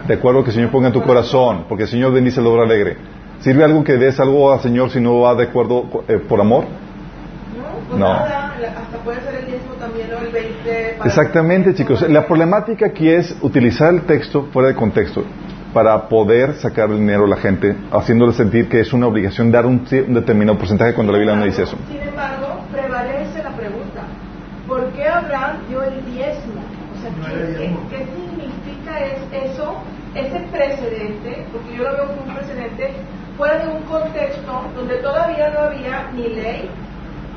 de 0.06 0.14
acuerdo 0.14 0.42
que 0.44 0.50
el 0.50 0.54
Señor 0.56 0.70
ponga 0.70 0.88
en 0.88 0.92
tu 0.92 1.02
corazón, 1.02 1.64
porque 1.68 1.84
el 1.84 1.88
Señor 1.88 2.12
bendice 2.12 2.40
el 2.40 2.46
obra 2.46 2.62
alegre. 2.64 2.96
¿Sirve 3.40 3.64
algo 3.64 3.84
que 3.84 3.94
des 3.96 4.18
algo 4.20 4.52
al 4.52 4.60
Señor 4.60 4.90
si 4.90 5.00
no 5.00 5.20
va 5.20 5.34
de 5.34 5.44
acuerdo 5.44 5.84
eh, 6.08 6.18
por 6.18 6.40
amor? 6.40 6.64
No, 6.64 7.88
pues 7.88 7.98
No. 8.00 8.08
nada, 8.08 8.54
hasta 8.76 8.98
puede 9.04 9.20
ser 9.20 9.34
el 9.36 9.46
diezmo 9.46 9.72
también 9.78 10.08
o 10.12 10.18
el 10.18 10.32
20. 10.32 10.94
para- 10.98 11.08
Exactamente, 11.10 11.74
chicos. 11.74 12.08
La 12.08 12.26
problemática 12.26 12.86
aquí 12.86 13.08
es 13.08 13.36
utilizar 13.42 13.92
el 13.94 14.02
texto 14.02 14.48
fuera 14.52 14.68
de 14.68 14.74
contexto 14.74 15.22
para 15.74 16.08
poder 16.08 16.54
sacar 16.54 16.88
el 16.90 16.98
dinero 16.98 17.24
a 17.26 17.28
la 17.28 17.36
gente, 17.36 17.76
haciéndole 17.92 18.32
sentir 18.32 18.68
que 18.68 18.80
es 18.80 18.92
una 18.94 19.06
obligación 19.08 19.50
dar 19.52 19.66
un, 19.66 19.86
un 20.08 20.14
determinado 20.14 20.56
porcentaje 20.58 20.94
cuando 20.94 21.12
la 21.12 21.18
Biblia 21.18 21.36
no 21.36 21.44
dice 21.44 21.64
eso. 21.64 21.76
Sin 21.90 22.00
embargo, 22.00 22.60
prevalece 22.72 23.42
la 23.42 23.50
pregunta: 23.50 24.02
¿por 24.66 24.86
qué 24.92 25.06
Abraham 25.06 25.58
dio 25.68 25.82
el 25.82 26.02
diezmo? 26.06 26.62
O 26.96 27.02
sea, 27.02 27.10
No 27.10 27.26
¿qué, 27.26 27.34
era 27.34 27.58
qué- 27.58 27.76
qué 27.90 28.06
es 28.98 29.50
eso, 29.50 29.76
ese 30.14 30.40
precedente? 30.50 31.44
Porque 31.52 31.76
yo 31.76 31.84
lo 31.84 31.92
veo 31.92 32.06
como 32.08 32.22
un 32.22 32.34
precedente 32.34 32.90
fuera 33.36 33.58
de 33.58 33.68
un 33.68 33.82
contexto 33.82 34.62
donde 34.74 34.96
todavía 34.96 35.50
no 35.50 35.60
había 35.60 36.10
ni 36.14 36.28
ley, 36.28 36.70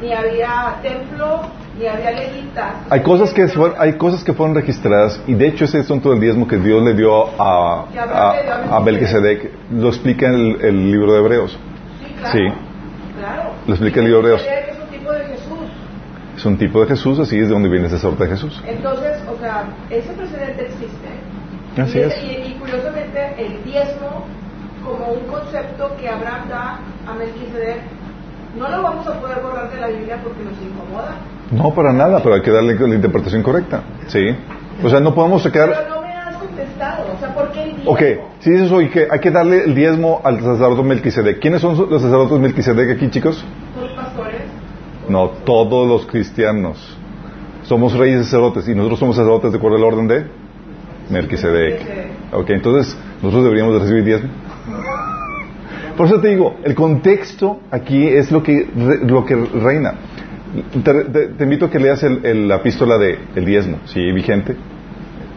ni 0.02 0.14
había 0.14 0.76
templo, 0.82 1.42
ni 1.78 1.88
había 1.88 2.12
levitas. 2.12 2.74
Hay 2.90 3.02
cosas 3.02 3.34
que 3.34 3.48
fueron, 3.48 3.76
hay 3.80 3.94
cosas 3.94 4.24
que 4.24 4.34
fueron 4.34 4.56
registradas 4.56 5.22
y 5.28 5.34
de 5.34 5.48
hecho 5.48 5.66
ese 5.66 5.80
asunto 5.80 6.12
del 6.12 6.20
diezmo 6.20 6.48
que 6.48 6.58
Dios 6.58 6.82
le 6.84 6.94
dio 6.94 7.28
a, 7.42 7.86
a, 7.86 8.78
a 8.78 8.80
Melquisedec 8.80 9.52
lo 9.72 9.90
explica 9.90 10.28
en 10.28 10.34
el, 10.34 10.62
el 10.62 10.92
libro 10.92 11.14
de 11.14 11.20
Hebreos. 11.20 11.58
Sí, 12.00 12.14
claro. 12.14 12.32
Sí. 12.32 12.54
Claro. 13.20 13.52
Lo 13.68 13.74
explica 13.74 14.00
el 14.00 14.06
libro 14.06 14.22
de 14.22 14.34
Hebreos. 14.34 14.48
Es 14.70 14.80
un 14.80 14.88
tipo 14.88 15.12
de 15.12 15.26
Jesús. 15.26 15.60
Es 16.38 16.46
un 16.46 16.58
tipo 16.58 16.82
de 16.82 16.88
Jesús, 16.88 17.20
así 17.20 17.38
es 17.38 17.48
de 17.50 17.54
donde 17.54 17.70
viene 17.70 17.88
ese 17.88 18.00
sorte 18.00 18.24
de 18.24 18.30
Jesús. 18.30 18.64
Entonces, 18.66 19.18
o 19.30 19.38
sea, 19.40 19.66
ese 19.90 20.14
precedente 20.14 20.68
existe. 20.68 21.10
Así 21.82 21.98
y, 21.98 22.02
es. 22.02 22.24
Y, 22.24 22.28
y 22.52 22.58
curiosamente, 22.60 23.36
el 23.38 23.64
diezmo, 23.64 24.26
como 24.84 25.12
un 25.14 25.28
concepto 25.28 25.96
que 26.00 26.10
Abraham 26.10 26.50
da 26.50 26.80
a 27.08 27.14
Melquisedec, 27.14 27.82
no 28.58 28.68
lo 28.68 28.82
vamos 28.82 29.08
a 29.08 29.20
poder 29.20 29.40
borrar 29.42 29.72
de 29.72 29.80
la 29.80 29.88
Biblia 29.88 30.20
porque 30.24 30.44
nos 30.44 30.54
incomoda. 30.62 31.16
No, 31.52 31.74
para 31.74 31.94
nada, 31.94 32.22
pero 32.22 32.36
hay 32.36 32.42
que 32.42 32.52
darle 32.52 32.76
la 32.76 32.96
interpretación 32.96 33.44
correcta. 33.44 33.84
Sí. 34.08 34.36
O 34.84 34.90
sea, 34.90 35.00
no 35.00 35.14
podemos 35.14 35.44
sacar... 35.44 35.70
Pero 35.70 35.90
no 35.96 36.02
me 36.02 36.14
has 36.14 36.36
contestado. 36.36 37.06
O 37.16 37.20
sea, 37.20 37.34
¿por 37.34 37.52
qué 37.52 37.64
el 37.64 37.76
diezmo? 37.76 37.92
Ok, 37.92 38.02
si 38.40 38.52
dices 38.52 38.72
hoy 38.72 38.90
que 38.90 39.08
hay 39.10 39.20
que 39.20 39.32
darle 39.32 39.64
el 39.66 39.76
diezmo 39.76 40.22
al 40.24 40.40
sacerdote 40.42 40.84
Melquisedec. 40.84 41.40
¿Quiénes 41.40 41.62
son 41.62 41.90
los 41.90 42.02
sacerdotes 42.02 42.40
Melquisedec 42.40 42.96
aquí, 42.96 43.10
chicos? 43.10 43.44
Los 43.80 43.92
pastores. 43.92 44.42
No, 45.08 45.30
todos 45.30 45.88
los 45.88 46.06
cristianos. 46.06 46.98
Somos 47.64 47.94
reyes 47.94 48.26
sacerdotes 48.26 48.68
y 48.68 48.76
nosotros 48.76 49.00
somos 49.00 49.16
sacerdotes 49.16 49.52
de 49.52 49.58
acuerdo 49.58 49.78
al 49.78 49.84
orden 49.84 50.08
de 50.08 50.28
Melquisedec. 51.10 51.82
Ok, 52.34 52.50
entonces 52.52 52.98
nosotros 53.22 53.44
deberíamos 53.46 53.74
de 53.76 53.80
recibir 53.80 54.04
diezmo. 54.04 54.30
Por 55.98 56.06
eso 56.08 56.20
te 56.22 56.30
digo, 56.30 56.56
el 56.64 56.76
contexto 56.76 57.60
aquí 57.72 58.08
es 58.08 58.32
lo 58.32 58.42
que, 58.42 58.68
lo 59.06 59.26
que 59.26 59.36
reina. 59.36 59.96
Te, 60.84 60.94
te- 61.06 61.28
te 61.28 61.44
invito 61.44 61.66
a 61.66 61.70
que 61.70 61.80
leas 61.80 62.02
el, 62.04 62.26
el- 62.26 62.48
la 62.48 62.56
epístola 62.58 62.98
de 62.98 63.20
el 63.36 63.46
diezmo, 63.46 63.78
sí, 63.86 64.12
vigente, 64.12 64.56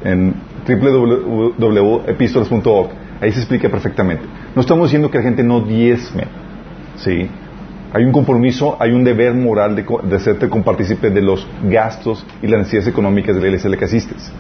en 0.05 0.35
www.epistolas.org. 0.67 2.91
Ahí 3.21 3.33
se 3.33 3.41
explica 3.41 3.69
perfectamente. 3.69 4.25
No 4.55 4.61
estamos 4.61 4.89
diciendo 4.89 5.11
que 5.11 5.19
la 5.19 5.25
gente 5.25 5.43
no 5.43 5.61
diezme, 5.61 6.25
sí. 6.97 7.29
Hay 7.95 8.05
un 8.05 8.13
compromiso, 8.13 8.77
hay 8.81 8.93
un 8.93 9.05
deber 9.05 9.35
moral 9.35 9.77
de, 9.77 9.85
de 10.05 10.17
hacerte 10.17 10.49
compartícipe 10.49 11.11
de 11.11 11.21
los 11.21 11.47
gastos 11.65 12.25
y 12.43 12.47
las 12.47 12.61
necesidades 12.61 12.89
económicas 12.89 13.35
de 13.35 13.41
la 13.43 13.49
iglesia 13.49 13.69
a 13.69 13.71
la 13.71 13.77
que 13.77 13.85
asistes. 13.85 14.33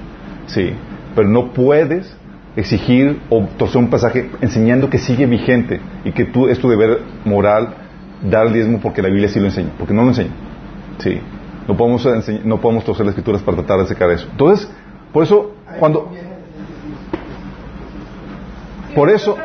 Sí, 0.46 0.70
pero 1.14 1.28
no 1.28 1.52
puedes 1.52 2.16
exigir 2.56 3.20
o 3.30 3.46
torcer 3.56 3.78
un 3.78 3.88
pasaje 3.90 4.30
enseñando 4.40 4.90
que 4.90 4.98
sigue 4.98 5.26
vigente 5.26 5.80
y 6.04 6.12
que 6.12 6.24
tú 6.26 6.48
es 6.48 6.58
tu 6.58 6.68
deber 6.68 7.00
moral 7.24 7.74
dar 8.28 8.46
el 8.48 8.52
diezmo 8.52 8.78
porque 8.80 9.02
la 9.02 9.08
Biblia 9.08 9.28
sí 9.28 9.40
lo 9.40 9.46
enseña, 9.46 9.70
porque 9.78 9.94
no 9.94 10.02
lo 10.02 10.08
enseña. 10.08 10.30
Sí, 10.98 11.18
no 11.66 11.76
podemos, 11.76 12.04
enseñ- 12.06 12.42
no 12.44 12.60
podemos 12.60 12.84
torcer 12.84 13.06
las 13.06 13.14
escrituras 13.14 13.42
para 13.42 13.56
tratar 13.58 13.78
de 13.80 13.86
sacar 13.86 14.10
eso. 14.10 14.28
Entonces, 14.30 14.70
por 15.12 15.22
eso, 15.24 15.52
cuando... 15.78 16.10
Por 18.94 19.08
eso, 19.08 19.36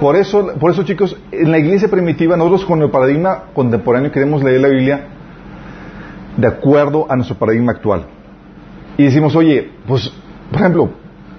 por 0.00 0.16
eso, 0.16 0.54
por 0.58 0.70
eso, 0.70 0.82
chicos, 0.82 1.16
en 1.30 1.50
la 1.50 1.58
iglesia 1.58 1.88
primitiva, 1.88 2.36
nosotros 2.38 2.64
con 2.64 2.80
el 2.82 2.90
paradigma 2.90 3.44
contemporáneo 3.54 4.10
queremos 4.10 4.42
leer 4.42 4.60
la 4.62 4.68
Biblia 4.68 5.04
de 6.36 6.46
acuerdo 6.46 7.06
a 7.10 7.16
nuestro 7.16 7.36
paradigma 7.36 7.72
actual. 7.72 8.06
Y 8.98 9.04
decimos, 9.04 9.34
oye, 9.34 9.70
pues, 9.86 10.12
por 10.50 10.60
ejemplo, 10.60 10.90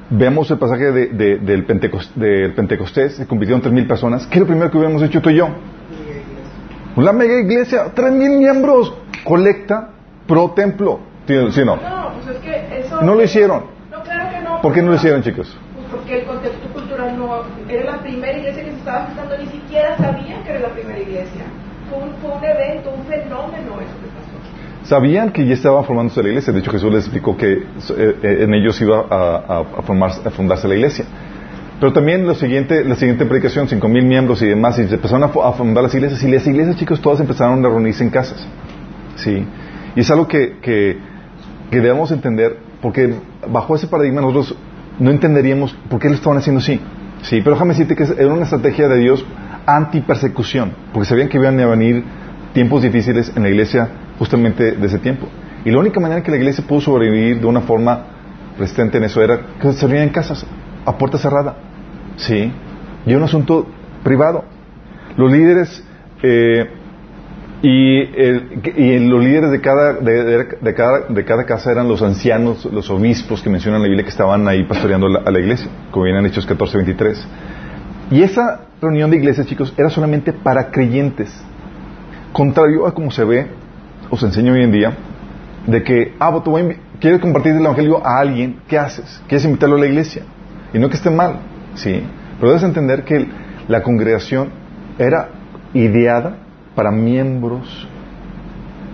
vemos 0.10 0.50
el 0.50 0.58
pasaje 0.58 0.92
de- 0.92 1.08
de- 1.08 1.38
del, 1.38 1.68
Pentecos- 1.68 2.12
del 2.16 2.54
Pentecostés, 2.54 3.18
se 3.18 3.28
convirtieron 3.28 3.62
tres 3.62 3.74
mil 3.74 3.86
personas. 3.86 4.26
¿Qué 4.26 4.36
es 4.36 4.40
lo 4.40 4.48
primero 4.48 4.72
que 4.72 4.78
hubiéramos 4.78 5.04
hecho 5.04 5.22
tú 5.22 5.30
y 5.30 5.36
yo? 5.36 5.50
Una 6.96 7.12
mega 7.14 7.40
iglesia, 7.40 7.92
tres 7.94 8.12
mil 8.12 8.32
miembros, 8.32 8.94
colecta 9.24 9.90
pro 10.28 10.52
templo. 10.52 11.00
¿Sí 11.28 11.36
sí 11.52 11.62
no? 11.64 11.76
No, 11.76 12.12
pues 12.14 12.36
es 12.36 12.42
que 12.42 12.80
eso... 12.80 13.02
No 13.02 13.14
lo 13.14 13.24
hicieron. 13.24 13.66
No, 13.92 14.02
claro 14.02 14.30
que 14.32 14.40
no. 14.44 14.62
¿Por 14.62 14.74
qué 14.74 14.82
no 14.82 14.90
lo 14.90 14.96
hicieron, 14.96 15.22
chicos? 15.22 15.56
Pues 15.76 15.86
porque 15.92 16.20
el 16.22 16.26
contexto 16.26 16.68
cultural 16.74 17.16
no... 17.18 17.44
Era 17.70 17.92
la 17.92 18.02
primera 18.02 18.36
iglesia 18.38 18.64
que 18.64 18.72
se 18.72 18.78
estaba 18.78 19.06
gestando, 19.06 19.38
ni 19.38 19.46
siquiera 19.48 19.96
sabían 19.98 20.44
que 20.44 20.50
era 20.50 20.60
la 20.62 20.70
primera 20.70 20.98
iglesia. 21.00 21.44
Fue 21.90 22.00
un, 22.04 22.14
fue 22.16 22.32
un 22.32 22.44
evento, 22.44 22.90
un 22.98 23.04
fenómeno 23.06 23.80
eso 23.80 23.96
que 24.02 24.10
pasó. 24.16 24.29
Sabían 24.90 25.32
que 25.32 25.46
ya 25.46 25.54
estaba 25.54 25.84
formándose 25.84 26.24
la 26.24 26.30
iglesia. 26.30 26.52
De 26.52 26.60
hecho, 26.62 26.72
Jesús 26.72 26.92
les 26.92 27.04
explicó 27.04 27.38
que 27.38 27.52
eh, 27.54 27.64
eh, 28.24 28.38
en 28.42 28.54
ellos 28.56 28.82
iba 28.82 29.06
a, 29.08 29.36
a- 29.48 29.60
a 30.26 30.30
fundarse 30.32 30.68
la 30.68 30.74
iglesia. 30.74 31.06
Pero 31.80 31.94
también 31.94 32.26
lo 32.26 32.34
siguiente, 32.34 32.84
la 32.84 32.96
siguiente 32.96 33.26
predicación, 33.28 33.68
cinco 33.70 33.88
mil 33.88 34.04
miembros 34.04 34.42
y 34.42 34.48
demás, 34.48 34.80
y 34.80 34.88
se 34.88 34.96
empezaron 34.96 35.24
a, 35.24 35.28
fu- 35.30 35.44
a 35.44 35.54
fundar 35.54 35.84
las 35.84 35.94
iglesias. 35.94 36.24
Y 36.24 36.32
las 36.32 36.46
iglesias, 36.48 36.76
chicos, 36.76 37.00
todas 37.02 37.20
empezaron 37.20 37.64
a 37.64 37.70
reunirse 37.70 38.04
en 38.04 38.10
casas. 38.10 38.46
Sí. 39.16 39.46
Y 39.96 40.00
es 40.00 40.10
algo 40.10 40.28
que, 40.28 40.98
debemos 41.70 42.12
entender, 42.12 42.58
porque 42.82 43.14
bajo 43.48 43.76
ese 43.76 43.86
paradigma 43.86 44.22
nosotros 44.22 44.56
no 44.98 45.12
entenderíamos 45.12 45.72
por 45.88 46.00
qué 46.00 46.10
lo 46.10 46.16
estaban 46.16 46.40
haciendo 46.40 46.62
así. 46.62 46.80
Sí, 47.22 47.42
pero 47.44 47.52
déjame 47.52 47.74
decirte 47.76 47.96
que 47.96 48.04
era 48.18 48.34
una 48.34 48.44
estrategia 48.44 48.88
de 48.88 48.98
Dios 48.98 49.24
anti-persecución, 49.68 50.74
porque 50.94 51.08
sabían 51.08 51.30
que 51.30 51.38
iban 51.38 51.60
a 51.60 51.68
venir 51.68 52.04
tiempos 52.60 52.82
difíciles 52.82 53.32
en 53.38 53.44
la 53.44 53.50
iglesia 53.50 53.88
justamente 54.20 54.74
de 54.74 54.86
ese 54.86 55.00
tiempo. 55.00 55.28
Y 55.64 55.72
la 55.72 55.80
única 55.80 56.02
manera 56.02 56.22
que 56.22 56.30
la 56.30 56.36
iglesia 56.36 56.62
pudo 56.68 56.82
sobrevivir 56.82 57.40
de 57.40 57.48
una 57.48 57.62
forma 57.62 57.94
resistente 58.60 58.98
en 58.98 59.06
eso 59.06 59.22
era 59.24 59.40
que 59.62 59.72
se 59.72 59.86
reunían 59.88 60.08
en 60.10 60.14
casas, 60.14 60.46
a 60.86 60.98
puerta 60.98 61.18
cerrada. 61.18 61.56
Sí. 62.18 62.52
Y 63.06 63.14
un 63.14 63.24
asunto 63.24 63.66
privado. 64.04 64.44
Los 65.16 65.32
líderes 65.32 65.82
eh, 66.22 66.66
y, 67.62 68.00
el- 68.26 68.62
y 68.76 69.00
los 69.08 69.24
líderes 69.24 69.52
de 69.52 69.62
cada, 69.62 69.94
de, 69.94 70.46
de- 70.62 70.74
cada, 70.74 71.00
de 71.08 71.24
cada 71.24 71.46
casa 71.46 71.72
eran 71.72 71.88
los 71.88 72.02
ancianos, 72.02 72.66
los 72.74 72.90
obispos 72.90 73.42
que 73.42 73.50
mencionan 73.50 73.82
la 73.82 73.88
Biblia 73.88 74.04
que 74.04 74.10
estaban 74.12 74.46
ahí 74.50 74.64
pastoreando 74.66 75.08
a 75.26 75.32
la 75.32 75.40
iglesia, 75.40 75.70
como 75.92 76.04
vienen 76.04 76.26
en 76.26 76.32
Hechos 76.32 76.46
14, 76.46 76.76
23. 76.78 77.26
Y 78.12 78.22
esa 78.22 78.62
reunión 78.82 79.10
de 79.12 79.16
iglesias, 79.18 79.48
chicos, 79.48 79.74
era 79.78 79.90
solamente 79.90 80.34
para 80.34 80.72
creyentes. 80.72 81.30
Contrario 82.34 82.86
a 82.86 82.94
como 82.94 83.12
se 83.12 83.24
ve, 83.24 83.48
os 84.10 84.22
enseño 84.24 84.54
hoy 84.54 84.64
en 84.64 84.72
día, 84.72 84.94
de 85.68 85.84
que, 85.84 86.14
ah, 86.20 86.28
a 86.30 86.32
invi- 86.44 86.78
quieres 87.00 87.20
compartir 87.20 87.54
el 87.54 87.64
evangelio 87.66 88.06
a 88.06 88.20
alguien, 88.20 88.60
¿qué 88.68 88.78
haces? 88.78 89.22
¿Quieres 89.28 89.46
invitarlo 89.46 89.76
a 89.76 89.80
la 89.80 89.88
iglesia? 89.88 90.24
Y 90.74 90.80
no 90.80 90.90
que 90.90 90.96
esté 90.96 91.10
mal, 91.10 91.40
sí. 91.76 92.04
Pero 92.40 92.50
debes 92.50 92.64
entender 92.64 93.04
que 93.04 93.28
la 93.68 93.84
congregación 93.84 94.50
era 94.98 95.30
ideada 95.74 96.38
para 96.76 96.92
miembros 96.92 97.88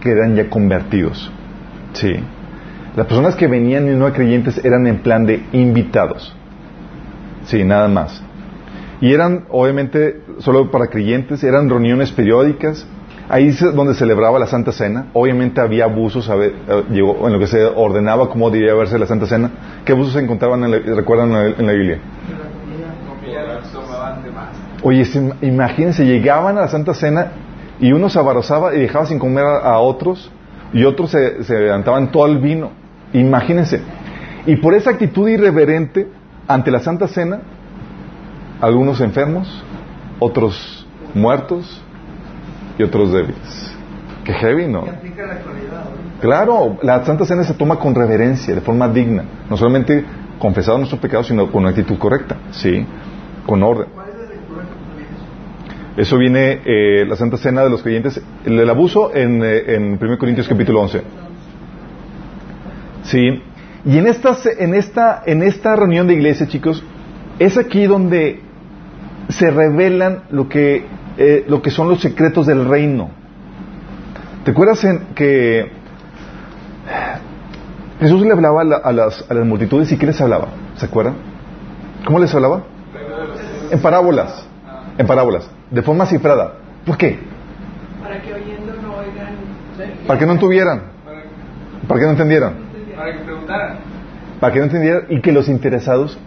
que 0.02 0.12
eran 0.12 0.36
ya 0.36 0.50
convertidos, 0.50 1.32
sí. 1.94 2.16
Las 2.96 3.08
personas 3.08 3.36
que 3.36 3.48
venían 3.48 3.88
y 3.90 3.96
no 3.96 4.12
creyentes 4.14 4.64
eran 4.64 4.88
en 4.88 5.00
plan 5.00 5.26
de 5.26 5.44
invitados, 5.52 6.34
sí, 7.46 7.64
nada 7.64 7.88
más. 7.90 8.24
Y 9.02 9.14
eran, 9.14 9.46
obviamente, 9.50 10.22
solo 10.40 10.72
para 10.72 10.88
creyentes, 10.88 11.44
eran 11.44 11.70
reuniones 11.70 12.12
periódicas. 12.12 12.88
Ahí 13.28 13.48
es 13.48 13.60
donde 13.60 13.96
celebraba 13.96 14.38
la 14.38 14.46
Santa 14.46 14.72
Cena. 14.72 15.08
Obviamente 15.14 15.60
había 15.60 15.86
abusos 15.86 16.30
ver, 16.38 16.54
eh, 16.68 16.84
llegó 16.92 17.26
en 17.28 17.34
lo 17.34 17.40
que 17.40 17.48
se 17.48 17.64
ordenaba 17.66 18.30
cómo 18.30 18.52
debía 18.52 18.76
verse 18.76 19.00
la 19.00 19.08
Santa 19.08 19.26
Cena. 19.26 19.50
¿Qué 19.84 19.94
abusos 19.94 20.14
se 20.14 20.20
encontraban, 20.20 20.64
en 20.64 20.72
la- 20.72 20.78
recuerdan, 20.96 21.32
en 21.58 21.66
la, 21.66 21.74
Biblia? 21.74 22.00
Oye, 24.84 25.06
se- 25.06 25.32
imagínense, 25.42 26.06
llegaban 26.06 26.58
a 26.58 26.62
la 26.62 26.68
Santa 26.68 26.94
Cena 26.94 27.32
y 27.80 27.92
uno 27.92 28.10
se 28.10 28.20
abarrozaba 28.20 28.76
y 28.76 28.82
dejaba 28.82 29.06
sin 29.08 29.18
comer 29.18 29.44
a, 29.44 29.58
a 29.74 29.80
otros 29.80 30.30
y 30.72 30.84
otros 30.84 31.10
se, 31.10 31.44
se 31.44 31.58
levantaban 31.60 32.12
todo 32.12 32.28
el 32.28 32.38
vino. 32.38 32.72
Imagínense. 33.14 33.82
Y 34.46 34.58
por 34.58 34.76
esa 34.76 34.92
actitud 34.92 35.28
irreverente 35.28 36.08
ante 36.48 36.70
la 36.70 36.80
Santa 36.80 37.08
Cena, 37.08 37.40
algunos 38.62 39.02
enfermos, 39.02 39.64
otros 40.20 40.86
muertos 41.16 41.82
y 42.78 42.84
otros 42.84 43.12
débiles. 43.12 43.76
Qué 44.24 44.34
heavy, 44.34 44.68
¿no? 44.68 44.86
Claro, 46.22 46.78
la 46.82 47.06
Santa 47.06 47.26
Cena 47.26 47.44
se 47.44 47.54
toma 47.54 47.78
con 47.78 47.94
reverencia, 47.94 48.56
de 48.56 48.62
forma 48.62 48.88
digna. 48.88 49.24
No 49.50 49.58
solamente 49.58 50.04
confesado 50.40 50.78
nuestros 50.78 51.00
pecados, 51.00 51.28
sino 51.28 51.52
con 51.52 51.62
una 51.62 51.70
actitud 51.70 51.98
correcta, 51.98 52.38
¿sí? 52.52 52.86
Con 53.46 53.62
orden. 53.62 53.88
Eso 55.98 56.18
viene, 56.18 56.60
eh, 56.66 57.06
la 57.08 57.16
Santa 57.16 57.38
Cena 57.38 57.64
de 57.64 57.70
los 57.70 57.82
creyentes, 57.82 58.22
el, 58.44 58.60
el 58.60 58.70
abuso 58.70 59.16
en, 59.16 59.42
eh, 59.44 59.76
en 59.76 59.98
1 60.02 60.18
Corintios 60.18 60.48
capítulo 60.48 60.82
11. 60.82 61.02
Sí. 63.04 63.42
Y 63.86 63.98
en 63.98 64.08
esta, 64.08 64.36
en 64.58 64.74
esta, 64.74 65.24
en 65.26 65.44
esta 65.44 65.76
reunión 65.76 66.08
de 66.08 66.16
iglesia, 66.16 66.48
chicos, 66.48 66.84
es 67.40 67.58
aquí 67.58 67.86
donde 67.86 68.42
se 69.30 69.52
revelan 69.52 70.24
lo 70.32 70.50
que, 70.50 70.86
eh, 71.18 71.46
lo 71.48 71.62
que 71.62 71.72
son 71.72 71.90
los 71.90 72.02
secretos 72.02 72.46
del 72.48 72.66
reino. 72.68 73.10
¿Te 74.44 74.52
acuerdas 74.52 74.84
en 74.84 75.00
que 75.16 75.72
Jesús 78.00 78.22
le 78.22 78.32
hablaba 78.32 78.62
a, 78.62 78.64
la- 78.64 78.78
a 78.78 78.92
las, 78.92 79.26
a 79.30 79.34
las 79.34 79.46
multitudes 79.46 79.92
y 79.92 79.98
qué 79.98 80.06
les 80.06 80.20
hablaba? 80.22 80.48
¿Se 80.76 80.86
acuerdan? 80.86 81.16
¿Cómo 82.06 82.20
les 82.20 82.34
hablaba? 82.36 82.64
En 83.72 83.80
parábolas. 83.82 84.46
En 84.98 85.08
parábolas. 85.08 85.50
De 85.72 85.82
forma 85.82 86.06
cifrada. 86.06 86.54
¿Por 86.86 86.98
qué? 86.98 87.20
Para 88.02 88.22
que 88.22 88.34
oyendo 88.34 88.74
no 88.82 88.98
oigan. 88.98 90.06
Para 90.06 90.20
que 90.20 90.26
no 90.26 90.34
entuvieran. 90.34 90.84
Para, 91.04 91.22
Para 91.88 92.00
que 92.00 92.06
no 92.06 92.12
entendieran. 92.12 92.54
para 92.96 93.14
que 93.14 93.20
preguntaran. 93.24 93.78
Para 94.40 94.54
que 94.54 94.60
no 94.60 94.66
entendieran 94.66 95.04
y 95.10 95.22
que 95.22 95.32
los 95.32 95.48
interesados 95.50 96.18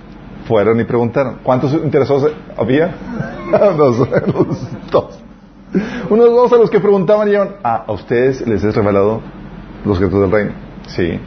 fueran 0.49 0.81
y 0.81 0.85
preguntaran. 0.85 1.39
¿Cuántos 1.43 1.73
interesados 1.75 2.33
había? 2.57 2.93
unos 3.47 3.99
dos. 4.91 5.21
Unos 6.11 6.31
dos 6.31 6.53
a 6.53 6.57
los 6.57 6.71
que 6.71 6.81
preguntaban 6.81 7.29
y 7.29 7.33
llevan, 7.33 7.51
ah, 7.63 7.85
a 7.87 7.93
ustedes 7.93 8.47
les 8.49 8.65
he 8.65 8.71
revelado 8.73 9.21
los 9.85 9.99
secretos 9.99 10.23
del 10.23 10.31
reino. 10.31 10.53
Sí. 10.89 11.21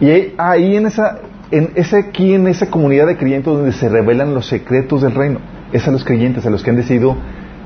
Y 0.00 0.32
ahí, 0.38 0.76
en 0.76 0.86
esa, 0.86 1.18
en 1.50 1.72
ese 1.74 1.98
aquí 1.98 2.34
en 2.34 2.48
esa 2.48 2.68
comunidad 2.70 3.06
de 3.06 3.16
creyentes 3.16 3.52
donde 3.52 3.72
se 3.72 3.88
revelan 3.88 4.34
los 4.34 4.46
secretos 4.46 5.02
del 5.02 5.14
reino. 5.14 5.38
Es 5.72 5.86
a 5.86 5.90
los 5.90 6.04
creyentes, 6.04 6.46
a 6.46 6.50
los 6.50 6.62
que 6.62 6.70
han 6.70 6.76
decidido 6.76 7.16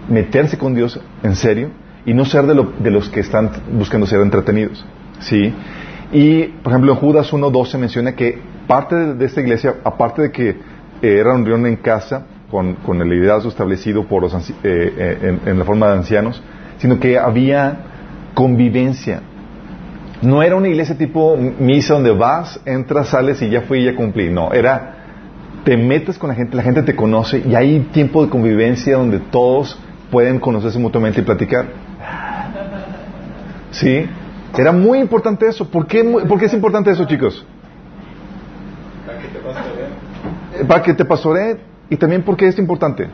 meterse 0.09 0.59
con 0.59 0.75
Dios 0.75 1.01
en 1.23 1.37
serio 1.37 1.71
y 2.05 2.13
no 2.15 2.25
ser 2.25 2.47
de, 2.47 2.55
lo- 2.57 2.73
de 2.79 2.91
los 2.91 3.09
que 3.09 3.21
están 3.21 3.51
buscando 3.73 4.07
ser 4.07 4.21
entretenidos. 4.21 4.85
¿Sí? 5.21 5.55
Y, 6.13 6.45
por 6.63 6.73
ejemplo, 6.73 6.93
en 6.93 6.99
Judas 6.99 7.33
1.12 7.33 7.79
menciona 7.79 8.17
que 8.17 8.39
parte 8.67 8.97
de, 9.15 9.25
esta 9.25 9.41
iglesia, 9.43 9.77
aparte 9.85 10.23
de 10.23 10.33
que 10.33 10.57
era 11.03 11.35
una 11.35 11.45
reunión 11.45 11.67
en 11.67 11.77
casa, 11.77 12.27
con, 12.51 12.75
con 12.77 13.01
el 13.01 13.09
liderazgo 13.09 13.49
establecido 13.49 14.07
por 14.07 14.23
los, 14.23 14.35
eh, 14.35 14.53
eh, 14.65 15.19
en, 15.23 15.49
en 15.49 15.59
la 15.59 15.65
forma 15.65 15.89
de 15.89 15.99
ancianos, 15.99 16.43
sino 16.79 16.99
que 16.99 17.19
había 17.19 17.79
convivencia. 18.35 19.21
No 20.23 20.43
era 20.43 20.57
una 20.57 20.69
iglesia 20.69 20.99
tipo 20.99 21.37
misa 21.37 21.95
donde 21.95 22.11
vas, 22.11 22.61
entras, 22.67 23.09
sales 23.09 23.41
y 23.41 23.49
ya 23.49 23.63
fui 23.63 23.81
y 23.81 23.85
ya 23.85 23.97
cumplí. 23.97 24.31
No, 24.31 24.53
era 24.53 24.97
te 25.65 25.77
metes 25.77 26.19
con 26.19 26.29
la 26.29 26.35
gente, 26.35 26.57
la 26.57 26.63
gente 26.63 26.83
te 26.83 26.97
conoce 26.97 27.43
y 27.47 27.55
hay 27.55 27.81
tiempo 27.93 28.25
de 28.25 28.31
convivencia 28.31 28.97
donde 28.97 29.19
todos 29.19 29.79
pueden 30.11 30.41
conocerse 30.41 30.79
mutuamente 30.79 31.21
y 31.21 31.25
platicar. 31.25 31.67
¿Sí? 33.71 34.07
Era 34.57 34.73
muy 34.73 34.99
importante 34.99 35.47
eso. 35.47 35.69
¿Por 35.71 35.87
qué, 35.87 36.03
por 36.03 36.39
qué 36.39 36.47
es 36.47 36.55
importante 36.55 36.91
eso, 36.91 37.05
chicos? 37.05 37.47
Eh, 39.07 40.10
Para 40.67 40.83
que 40.83 40.95
te 40.95 41.05
pastoree 41.05 41.57
y 41.89 41.97
también 41.97 42.23
porque 42.23 42.47
es 42.47 42.59
importante. 42.59 43.07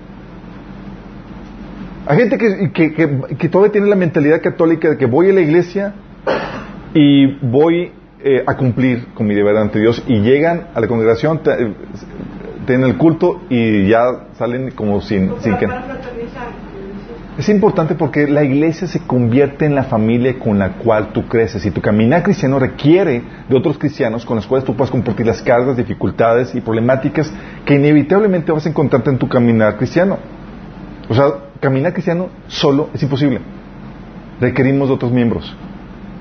Hay 2.07 2.17
gente 2.19 2.39
que, 2.39 2.71
que, 2.73 2.93
que- 2.95 3.37
que 3.37 3.49
todavía 3.49 3.73
tiene 3.73 3.89
la 3.89 3.97
mentalidad 3.97 4.41
católica 4.41 4.91
de 4.91 4.97
que 4.97 5.07
voy 5.07 5.31
a 5.31 5.33
la 5.33 5.41
iglesia 5.41 5.95
y 6.95 7.27
voy 7.45 7.91
eh, 8.23 8.45
a 8.47 8.57
cumplir 8.57 9.09
con 9.15 9.27
mi 9.27 9.35
deber 9.35 9.57
ante 9.57 9.79
Dios 9.81 10.03
y 10.07 10.21
llegan 10.21 10.69
a 10.75 10.81
la 10.81 10.87
congregación, 10.87 11.41
eh, 11.47 11.75
tienen 12.67 12.91
el 12.91 12.97
culto 12.97 13.43
y 13.51 13.89
ya 13.89 14.27
salen 14.39 14.71
como 14.71 15.01
sin, 15.01 15.33
sin 15.41 15.57
que... 15.57 15.67
para 15.67 15.83
fraternizar. 15.83 16.47
como 16.47 16.95
dices. 16.95 17.17
Es 17.39 17.51
importante 17.51 17.95
porque 17.95 18.27
la 18.27 18.43
iglesia 18.45 18.87
se 18.87 19.01
convierte 19.01 19.67
en 19.67 19.75
la 19.75 19.85
familia 19.85 20.39
con 20.39 20.59
la 20.59 20.71
cual 20.71 21.13
tú 21.13 21.29
creces 21.29 21.67
y 21.67 21.71
tu 21.71 21.83
caminar 21.83 22.23
cristiano 22.23 22.59
requiere 22.59 23.23
de 23.47 23.57
otros 23.57 23.77
cristianos 23.77 24.25
con 24.25 24.37
los 24.37 24.47
cuales 24.47 24.65
tú 24.65 24.75
puedas 24.75 24.91
compartir 24.91 25.27
las 25.27 25.43
cargas, 25.43 25.77
dificultades 25.77 26.55
y 26.55 26.63
problemáticas 26.63 27.31
que 27.67 27.75
inevitablemente 27.75 28.53
vas 28.53 28.65
a 28.65 28.71
encontrarte 28.71 29.11
en 29.11 29.19
tu 29.19 29.29
caminar 29.29 29.77
cristiano. 29.77 30.17
O 31.11 31.15
sea, 31.15 31.27
caminar 31.61 31.93
cristiano 31.93 32.31
solo 32.47 32.89
es 32.95 33.03
imposible. 33.03 33.41
Requerimos 34.41 34.89
de 34.89 34.95
otros 34.95 35.13
miembros. 35.13 35.55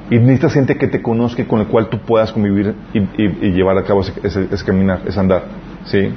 Y 0.10 0.17
necesitas 0.19 0.54
gente 0.54 0.78
que 0.78 0.88
te 0.88 1.01
conozca 1.01 1.41
y 1.41 1.45
con 1.45 1.62
el 1.62 1.67
cual 1.67 1.88
tú 1.88 1.97
puedas 1.99 2.34
convivir 2.34 2.75
y, 2.93 3.51
llevar 3.51 3.78
a 3.78 3.84
cabo 3.84 4.01
ese, 4.01 4.65
caminar, 4.65 5.01
ese 5.08 5.17
andar. 5.17 5.45
¿Sí? 5.86 6.13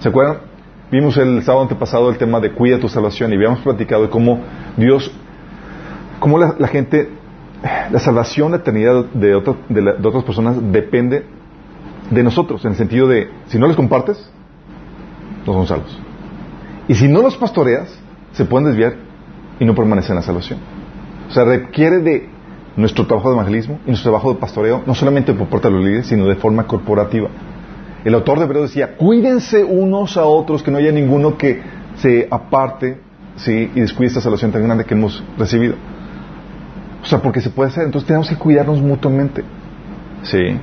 ¿Se 0.00 0.08
acuerdan? 0.08 0.47
Vimos 0.90 1.18
el 1.18 1.42
sábado 1.42 1.62
antepasado 1.64 2.08
el 2.08 2.16
tema 2.16 2.40
de 2.40 2.52
cuida 2.52 2.78
tu 2.78 2.88
salvación 2.88 3.30
y 3.32 3.36
habíamos 3.36 3.60
platicado 3.60 4.04
de 4.04 4.08
cómo 4.08 4.40
Dios, 4.78 5.10
cómo 6.18 6.38
la, 6.38 6.68
gente, 6.68 7.10
la 7.90 7.98
salvación, 7.98 8.52
la 8.52 8.58
eternidad 8.58 9.04
de, 9.04 9.34
otras 9.34 10.24
personas 10.24 10.56
depende 10.72 11.26
de 12.10 12.22
nosotros, 12.22 12.64
en 12.64 12.70
el 12.70 12.76
sentido 12.78 13.06
de, 13.06 13.28
si 13.48 13.58
no 13.58 13.66
les 13.66 13.76
compartes, 13.76 14.30
no 15.46 15.52
son 15.52 15.66
salvos. 15.66 16.00
Y 16.88 16.94
si 16.94 17.06
no 17.06 17.20
los 17.20 17.36
pastoreas, 17.36 17.94
se 18.32 18.46
pueden 18.46 18.68
desviar 18.68 18.94
y 19.60 19.66
no 19.66 19.74
permanecen 19.74 20.12
en 20.12 20.16
la 20.16 20.22
salvación. 20.22 20.58
O 21.28 21.32
sea, 21.32 21.44
requiere 21.44 21.98
de 21.98 22.30
nuestro 22.76 23.06
trabajo 23.06 23.28
de 23.28 23.34
evangelismo 23.34 23.78
y 23.84 23.88
nuestro 23.88 24.10
trabajo 24.10 24.32
de 24.32 24.40
pastoreo, 24.40 24.82
no 24.86 24.94
solamente 24.94 25.34
por 25.34 25.48
parte 25.48 25.68
de 25.68 25.74
los 25.74 25.84
líderes, 25.84 26.06
sino 26.06 26.26
de 26.26 26.36
forma 26.36 26.66
corporativa. 26.66 27.28
El 28.04 28.14
autor 28.14 28.38
de 28.38 28.44
Hebreos 28.44 28.70
decía, 28.70 28.96
cuídense 28.96 29.64
unos 29.64 30.16
a 30.16 30.24
otros, 30.24 30.62
que 30.62 30.70
no 30.70 30.78
haya 30.78 30.92
ninguno 30.92 31.36
que 31.36 31.60
se 31.96 32.28
aparte 32.30 32.98
¿sí? 33.36 33.70
y 33.74 33.80
descuide 33.80 34.08
esta 34.08 34.20
salvación 34.20 34.52
tan 34.52 34.62
grande 34.64 34.84
que 34.84 34.94
hemos 34.94 35.22
recibido. 35.36 35.74
O 37.02 37.06
sea, 37.06 37.20
porque 37.20 37.40
se 37.40 37.50
puede 37.50 37.70
hacer, 37.70 37.84
entonces 37.84 38.06
tenemos 38.06 38.28
que 38.28 38.36
cuidarnos 38.36 38.80
mutuamente. 38.80 39.42
¿Sí? 40.22 40.58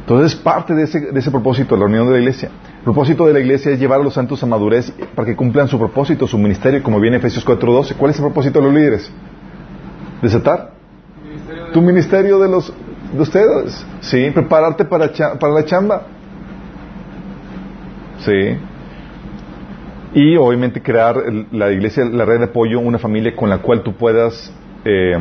Entonces 0.00 0.32
es 0.32 0.38
parte 0.38 0.74
de 0.74 0.84
ese, 0.84 1.00
de 1.00 1.18
ese 1.18 1.30
propósito, 1.30 1.76
la 1.76 1.86
unión 1.86 2.06
de 2.06 2.14
la 2.14 2.18
iglesia. 2.18 2.50
El 2.78 2.84
propósito 2.84 3.26
de 3.26 3.32
la 3.32 3.40
iglesia 3.40 3.72
es 3.72 3.78
llevar 3.78 4.00
a 4.00 4.02
los 4.02 4.14
santos 4.14 4.42
a 4.42 4.46
madurez 4.46 4.92
para 5.14 5.26
que 5.26 5.36
cumplan 5.36 5.68
su 5.68 5.78
propósito, 5.78 6.26
su 6.26 6.38
ministerio, 6.38 6.82
como 6.82 6.98
viene 6.98 7.18
Efesios 7.18 7.46
4.12. 7.46 7.94
¿Cuál 7.96 8.10
es 8.10 8.16
el 8.16 8.24
propósito 8.24 8.58
de 8.58 8.64
los 8.64 8.74
líderes? 8.74 9.10
¿Desatar? 10.22 10.72
Tu 11.72 11.80
ministerio 11.80 12.38
de 12.38 12.48
los 12.48 12.72
de 13.12 13.20
ustedes. 13.20 13.84
Sí, 14.00 14.30
prepararte 14.32 14.84
para, 14.84 15.12
para 15.38 15.52
la 15.52 15.64
chamba. 15.64 16.02
Sí. 18.24 18.56
Y 20.12 20.36
obviamente 20.36 20.82
crear 20.82 21.22
la 21.52 21.70
iglesia, 21.70 22.04
la 22.04 22.24
red 22.24 22.38
de 22.38 22.44
apoyo, 22.46 22.80
una 22.80 22.98
familia 22.98 23.34
con 23.36 23.48
la 23.48 23.58
cual 23.58 23.82
tú 23.82 23.94
puedas 23.94 24.52
eh, 24.84 25.16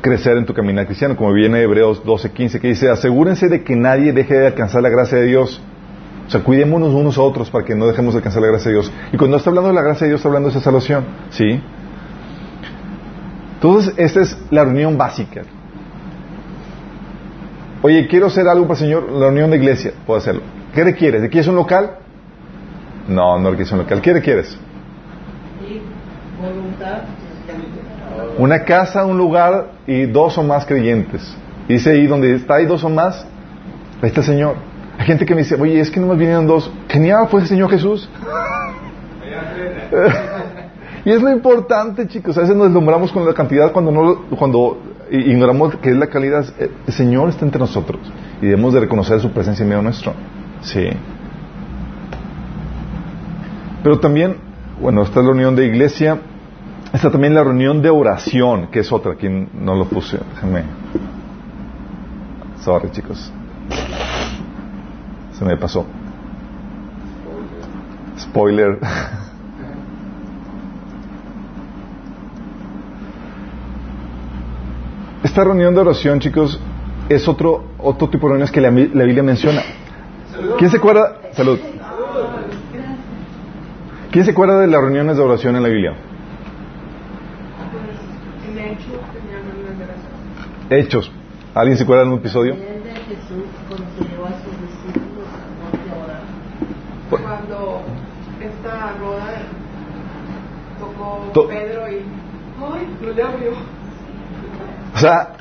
crecer 0.00 0.36
en 0.36 0.46
tu 0.46 0.54
caminar 0.54 0.86
cristiano, 0.86 1.16
como 1.16 1.32
viene 1.32 1.60
Hebreos 1.60 2.02
12:15, 2.04 2.60
que 2.60 2.68
dice, 2.68 2.90
asegúrense 2.90 3.48
de 3.48 3.62
que 3.62 3.76
nadie 3.76 4.12
deje 4.12 4.34
de 4.34 4.46
alcanzar 4.46 4.82
la 4.82 4.88
gracia 4.88 5.18
de 5.18 5.26
Dios. 5.26 5.60
O 6.26 6.30
sea, 6.30 6.42
cuidémonos 6.42 6.94
unos 6.94 7.18
a 7.18 7.22
otros 7.22 7.50
para 7.50 7.64
que 7.64 7.74
no 7.74 7.86
dejemos 7.86 8.14
de 8.14 8.18
alcanzar 8.18 8.40
la 8.40 8.48
gracia 8.48 8.70
de 8.70 8.78
Dios. 8.78 8.92
Y 9.12 9.18
cuando 9.18 9.36
está 9.36 9.50
hablando 9.50 9.68
de 9.68 9.74
la 9.74 9.82
gracia 9.82 10.06
de 10.06 10.12
Dios, 10.12 10.20
está 10.20 10.28
hablando 10.28 10.48
de 10.48 10.52
esa 10.52 10.64
salvación. 10.64 11.04
¿Sí? 11.30 11.60
Entonces, 13.56 13.94
esta 13.98 14.22
es 14.22 14.38
la 14.50 14.64
reunión 14.64 14.96
básica. 14.96 15.42
Oye, 17.82 18.06
quiero 18.06 18.26
hacer 18.26 18.48
algo 18.48 18.66
para 18.66 18.78
el 18.78 18.86
Señor, 18.86 19.12
la 19.12 19.26
reunión 19.26 19.50
de 19.50 19.58
iglesia, 19.58 19.92
puedo 20.06 20.18
hacerlo. 20.18 20.42
¿Qué 20.74 20.82
requieres? 20.82 21.22
¿Quieres 21.30 21.46
un 21.46 21.54
local? 21.54 21.98
No, 23.08 23.38
no 23.38 23.50
requieres 23.50 23.70
un 23.72 23.78
local. 23.78 24.00
¿Qué 24.00 24.12
requieres? 24.12 24.58
Una 28.38 28.64
casa, 28.64 29.04
un 29.04 29.16
lugar 29.16 29.68
y 29.86 30.06
dos 30.06 30.36
o 30.36 30.42
más 30.42 30.66
creyentes. 30.66 31.36
Dice 31.68 31.90
ahí 31.90 32.06
donde 32.06 32.34
está 32.34 32.56
ahí 32.56 32.66
dos 32.66 32.82
o 32.82 32.90
más, 32.90 33.24
ahí 34.02 34.08
está 34.08 34.20
el 34.20 34.26
Señor. 34.26 34.56
Hay 34.98 35.06
gente 35.06 35.24
que 35.24 35.34
me 35.34 35.42
dice, 35.42 35.54
oye, 35.60 35.78
es 35.80 35.90
que 35.90 36.00
no 36.00 36.08
me 36.08 36.16
vinieron 36.16 36.46
dos. 36.46 36.70
Genial, 36.88 37.28
fue 37.30 37.40
el 37.42 37.46
Señor 37.46 37.70
Jesús. 37.70 38.08
y 41.04 41.10
es 41.10 41.22
lo 41.22 41.30
importante, 41.30 42.08
chicos. 42.08 42.36
A 42.36 42.40
veces 42.40 42.56
nos 42.56 42.66
deslumbramos 42.66 43.12
con 43.12 43.24
la 43.24 43.32
cantidad 43.32 43.70
cuando, 43.72 43.92
no, 43.92 44.22
cuando 44.36 44.78
ignoramos 45.10 45.76
que 45.76 45.90
es 45.90 45.96
la 45.96 46.08
calidad. 46.08 46.44
El 46.58 46.92
Señor 46.92 47.28
está 47.28 47.44
entre 47.44 47.60
nosotros 47.60 48.00
y 48.42 48.46
debemos 48.46 48.74
de 48.74 48.80
reconocer 48.80 49.20
su 49.20 49.30
presencia 49.30 49.62
en 49.62 49.68
medio 49.68 49.82
nuestro. 49.82 50.14
Sí. 50.64 50.88
Pero 53.82 54.00
también, 54.00 54.36
bueno, 54.80 55.02
está 55.02 55.20
la 55.20 55.26
reunión 55.26 55.54
de 55.54 55.66
iglesia, 55.66 56.18
está 56.92 57.10
también 57.10 57.34
la 57.34 57.44
reunión 57.44 57.82
de 57.82 57.90
oración, 57.90 58.68
que 58.68 58.80
es 58.80 58.90
otra, 58.90 59.12
aquí 59.12 59.28
no 59.28 59.74
lo 59.74 59.84
puse, 59.84 60.18
déjenme. 60.34 60.62
Sorry, 62.60 62.90
chicos. 62.90 63.30
Se 65.38 65.44
me 65.44 65.56
pasó. 65.58 65.84
Spoiler. 68.18 68.78
Esta 75.22 75.44
reunión 75.44 75.74
de 75.74 75.80
oración, 75.80 76.20
chicos, 76.20 76.58
es 77.10 77.28
otro, 77.28 77.64
otro 77.76 78.08
tipo 78.08 78.28
de 78.28 78.30
reuniones 78.30 78.50
que 78.50 78.62
la 78.62 78.70
Biblia 78.70 79.22
menciona. 79.22 79.62
¿Quién 80.58 80.70
se 80.70 80.76
acuerda? 80.76 81.16
Salud. 81.32 81.58
¿Quién 84.10 84.24
se 84.24 84.30
acuerda 84.30 84.60
de 84.60 84.66
las 84.66 84.80
reuniones 84.80 85.16
de 85.16 85.22
oración 85.22 85.56
en 85.56 85.62
la 85.62 85.68
Biblia? 85.68 85.94
Hechos. 90.70 91.10
¿Alguien 91.54 91.76
se 91.76 91.84
acuerda 91.84 92.04
de 92.04 92.10
un 92.10 92.18
episodio? 92.18 92.56
Cuando 97.10 97.82
esta 98.40 98.92
roda 98.98 99.42
tocó 100.78 101.48
Pedro 101.48 101.88
y 101.88 101.94
¡ay! 101.94 102.88
Lo 103.02 103.12
le 103.12 103.22
abrió. 103.22 103.50
O 104.94 104.98
sea, 104.98 105.32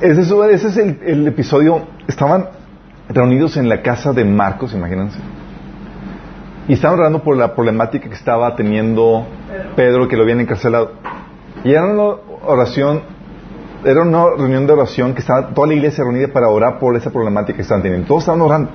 ese 0.00 0.20
es, 0.20 0.30
ese 0.30 0.68
es 0.68 0.76
el, 0.76 0.98
el 1.04 1.26
episodio. 1.28 1.86
Estaban 2.06 2.48
reunidos 3.08 3.56
en 3.56 3.68
la 3.68 3.82
casa 3.82 4.12
de 4.12 4.24
Marcos, 4.24 4.74
imagínense. 4.74 5.18
Y 6.68 6.74
estaban 6.74 6.98
orando 6.98 7.22
por 7.22 7.36
la 7.36 7.54
problemática 7.54 8.08
que 8.08 8.14
estaba 8.14 8.54
teniendo 8.54 9.26
Pedro, 9.74 10.06
que 10.06 10.16
lo 10.16 10.22
habían 10.22 10.40
encarcelado. 10.40 10.92
Y 11.64 11.72
era 11.72 11.86
una 11.86 12.16
oración, 12.46 13.02
era 13.84 14.02
una 14.02 14.24
reunión 14.36 14.66
de 14.66 14.74
oración 14.74 15.14
que 15.14 15.20
estaba 15.20 15.48
toda 15.54 15.68
la 15.68 15.74
iglesia 15.74 16.04
reunida 16.04 16.28
para 16.28 16.48
orar 16.48 16.78
por 16.78 16.94
esa 16.94 17.10
problemática 17.10 17.56
que 17.56 17.62
estaban 17.62 17.82
teniendo. 17.82 18.06
Todos 18.06 18.22
estaban 18.22 18.42
orando. 18.42 18.70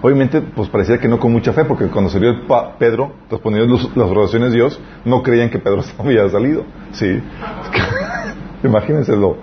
Obviamente, 0.00 0.40
pues 0.40 0.68
parecía 0.68 0.98
que 0.98 1.08
no 1.08 1.18
con 1.18 1.32
mucha 1.32 1.52
fe, 1.52 1.64
porque 1.64 1.88
cuando 1.88 2.08
se 2.08 2.18
vio 2.18 2.32
Pedro 2.78 3.12
respondiendo 3.30 3.76
las 3.94 4.08
oraciones 4.08 4.52
de 4.52 4.56
Dios, 4.56 4.80
no 5.04 5.22
creían 5.22 5.50
que 5.50 5.58
Pedro 5.58 5.82
había 5.98 6.28
salido. 6.30 6.64
Sí. 6.92 7.20
Imagínenselo. 8.64 9.36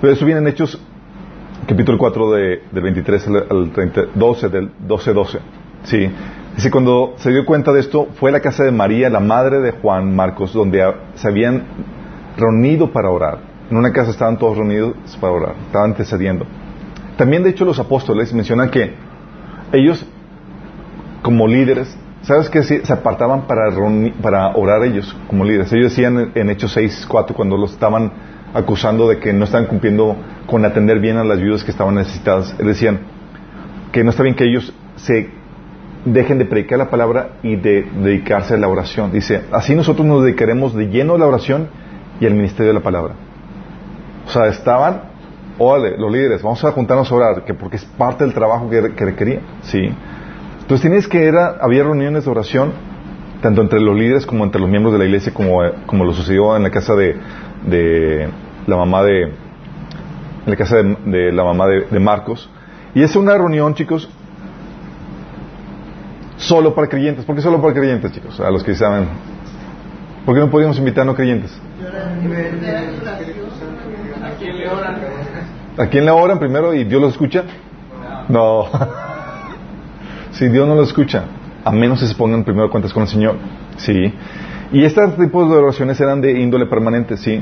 Pero 0.00 0.12
eso 0.12 0.24
viene 0.24 0.40
en 0.40 0.48
Hechos 0.48 0.80
capítulo 1.66 1.98
4 1.98 2.32
de, 2.32 2.62
del 2.70 2.82
23 2.82 3.28
al 3.50 3.70
30, 3.72 4.00
12, 4.14 4.48
del 4.48 4.70
12, 4.86 5.12
12. 5.12 5.38
Sí. 5.84 6.10
Dice, 6.56 6.70
cuando 6.70 7.14
se 7.18 7.30
dio 7.30 7.44
cuenta 7.46 7.72
de 7.72 7.80
esto, 7.80 8.08
fue 8.14 8.30
a 8.30 8.32
la 8.32 8.40
casa 8.40 8.64
de 8.64 8.72
María, 8.72 9.08
la 9.10 9.20
madre 9.20 9.60
de 9.60 9.72
Juan 9.72 10.14
Marcos, 10.14 10.52
donde 10.52 10.82
se 11.14 11.28
habían 11.28 11.62
reunido 12.36 12.90
para 12.90 13.10
orar. 13.10 13.38
En 13.70 13.76
una 13.76 13.92
casa 13.92 14.10
estaban 14.10 14.38
todos 14.38 14.56
reunidos 14.56 14.94
para 15.20 15.32
orar, 15.32 15.54
estaban 15.66 15.90
antecediendo. 15.90 16.46
También, 17.16 17.42
de 17.42 17.50
hecho, 17.50 17.64
los 17.64 17.78
apóstoles 17.78 18.32
mencionan 18.32 18.70
que 18.70 18.94
ellos, 19.72 20.04
como 21.22 21.46
líderes, 21.46 21.96
¿sabes 22.22 22.48
qué? 22.48 22.62
Se 22.62 22.92
apartaban 22.92 23.46
para, 23.46 23.70
para 24.22 24.48
orar 24.56 24.82
ellos, 24.84 25.14
como 25.28 25.44
líderes. 25.44 25.72
Ellos 25.72 25.90
decían 25.90 26.32
en 26.34 26.50
Hechos 26.50 26.72
6, 26.72 27.06
4, 27.08 27.36
cuando 27.36 27.56
los 27.56 27.72
estaban 27.72 28.12
acusando 28.54 29.08
de 29.08 29.18
que 29.18 29.32
no 29.32 29.44
estaban 29.44 29.66
cumpliendo 29.66 30.16
con 30.46 30.64
atender 30.64 31.00
bien 31.00 31.16
a 31.16 31.24
las 31.24 31.40
viudas 31.40 31.64
que 31.64 31.70
estaban 31.70 31.94
necesitadas. 31.94 32.56
Decían 32.58 33.00
que 33.92 34.04
no 34.04 34.10
está 34.10 34.22
bien 34.22 34.34
que 34.34 34.44
ellos 34.44 34.72
se 34.96 35.30
dejen 36.04 36.38
de 36.38 36.44
predicar 36.44 36.78
la 36.78 36.90
palabra 36.90 37.30
y 37.42 37.56
de 37.56 37.86
dedicarse 38.02 38.54
a 38.54 38.56
la 38.56 38.68
oración. 38.68 39.12
Dice, 39.12 39.42
así 39.52 39.74
nosotros 39.74 40.06
nos 40.06 40.24
dedicaremos 40.24 40.74
de 40.74 40.88
lleno 40.88 41.14
a 41.14 41.18
la 41.18 41.26
oración 41.26 41.68
y 42.20 42.26
al 42.26 42.34
ministerio 42.34 42.68
de 42.68 42.74
la 42.74 42.82
palabra. 42.82 43.14
O 44.26 44.30
sea, 44.30 44.46
estaban, 44.46 45.02
órale, 45.58 45.96
los 45.96 46.10
líderes, 46.10 46.42
vamos 46.42 46.64
a 46.64 46.72
juntarnos 46.72 47.10
a 47.10 47.14
orar, 47.14 47.44
que 47.44 47.54
porque 47.54 47.76
es 47.76 47.84
parte 47.84 48.24
del 48.24 48.34
trabajo 48.34 48.68
que, 48.70 48.80
requería. 48.80 49.40
Sí. 49.62 49.90
Entonces 50.60 50.82
tienes 50.82 51.08
que 51.08 51.26
era, 51.26 51.56
había 51.60 51.82
reuniones 51.82 52.24
de 52.24 52.30
oración, 52.30 52.72
tanto 53.40 53.62
entre 53.62 53.80
los 53.80 53.96
líderes 53.96 54.26
como 54.26 54.44
entre 54.44 54.60
los 54.60 54.68
miembros 54.68 54.92
de 54.92 54.98
la 54.98 55.04
iglesia, 55.04 55.32
como, 55.32 55.60
como 55.86 56.04
lo 56.04 56.12
sucedió 56.12 56.56
en 56.56 56.62
la 56.64 56.70
casa 56.70 56.94
de, 56.94 57.16
de 57.66 58.28
la 58.66 58.76
mamá 58.76 59.02
de, 59.02 59.32
la 60.46 60.56
casa 60.56 60.76
de, 60.76 61.32
la 61.32 61.44
mamá 61.44 61.66
de, 61.66 61.98
Marcos. 61.98 62.48
Y 62.94 63.02
es 63.02 63.14
una 63.16 63.36
reunión, 63.36 63.74
chicos, 63.74 64.08
solo 66.36 66.74
para 66.74 66.88
creyentes. 66.88 67.24
¿Por 67.24 67.36
qué 67.36 67.42
solo 67.42 67.60
para 67.60 67.74
creyentes, 67.74 68.12
chicos? 68.12 68.40
A 68.40 68.50
los 68.50 68.62
que 68.62 68.74
saben. 68.74 69.08
¿Por 70.24 70.34
qué 70.34 70.40
no 70.40 70.50
podíamos 70.50 70.78
invitar 70.78 71.02
a 71.02 71.04
no 71.06 71.14
creyentes? 71.14 71.58
¿A 75.78 75.86
quién 75.86 76.04
le 76.04 76.10
oran 76.10 76.38
primero 76.38 76.74
y 76.74 76.84
Dios 76.84 77.00
lo 77.00 77.08
escucha? 77.08 77.44
No. 78.28 78.66
si 80.32 80.48
Dios 80.48 80.68
no 80.68 80.74
lo 80.74 80.82
escucha, 80.82 81.24
a 81.64 81.70
menos 81.72 82.00
que 82.00 82.06
se 82.06 82.14
pongan 82.14 82.44
primero 82.44 82.70
cuentas 82.70 82.92
con 82.92 83.04
el 83.04 83.08
Señor. 83.08 83.36
Sí. 83.78 84.12
Y 84.72 84.84
estos 84.84 85.16
tipos 85.16 85.48
de 85.50 85.56
oraciones 85.56 85.98
eran 86.00 86.20
de 86.20 86.32
índole 86.40 86.66
permanente, 86.66 87.16
sí. 87.16 87.40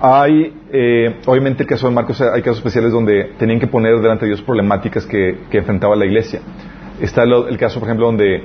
Hay, 0.00 0.52
eh, 0.70 1.16
obviamente, 1.26 1.62
el 1.62 1.68
caso 1.68 1.88
de 1.88 1.94
Marcos, 1.94 2.20
hay 2.20 2.42
casos 2.42 2.58
especiales 2.58 2.92
donde 2.92 3.32
tenían 3.38 3.58
que 3.58 3.66
poner 3.66 3.98
delante 4.00 4.26
de 4.26 4.32
Dios 4.32 4.42
problemáticas 4.42 5.06
que, 5.06 5.38
que 5.50 5.58
enfrentaba 5.58 5.96
la 5.96 6.04
iglesia. 6.04 6.40
Está 7.00 7.24
lo- 7.24 7.48
el 7.48 7.56
caso, 7.56 7.80
por 7.80 7.88
ejemplo, 7.88 8.06
donde 8.06 8.42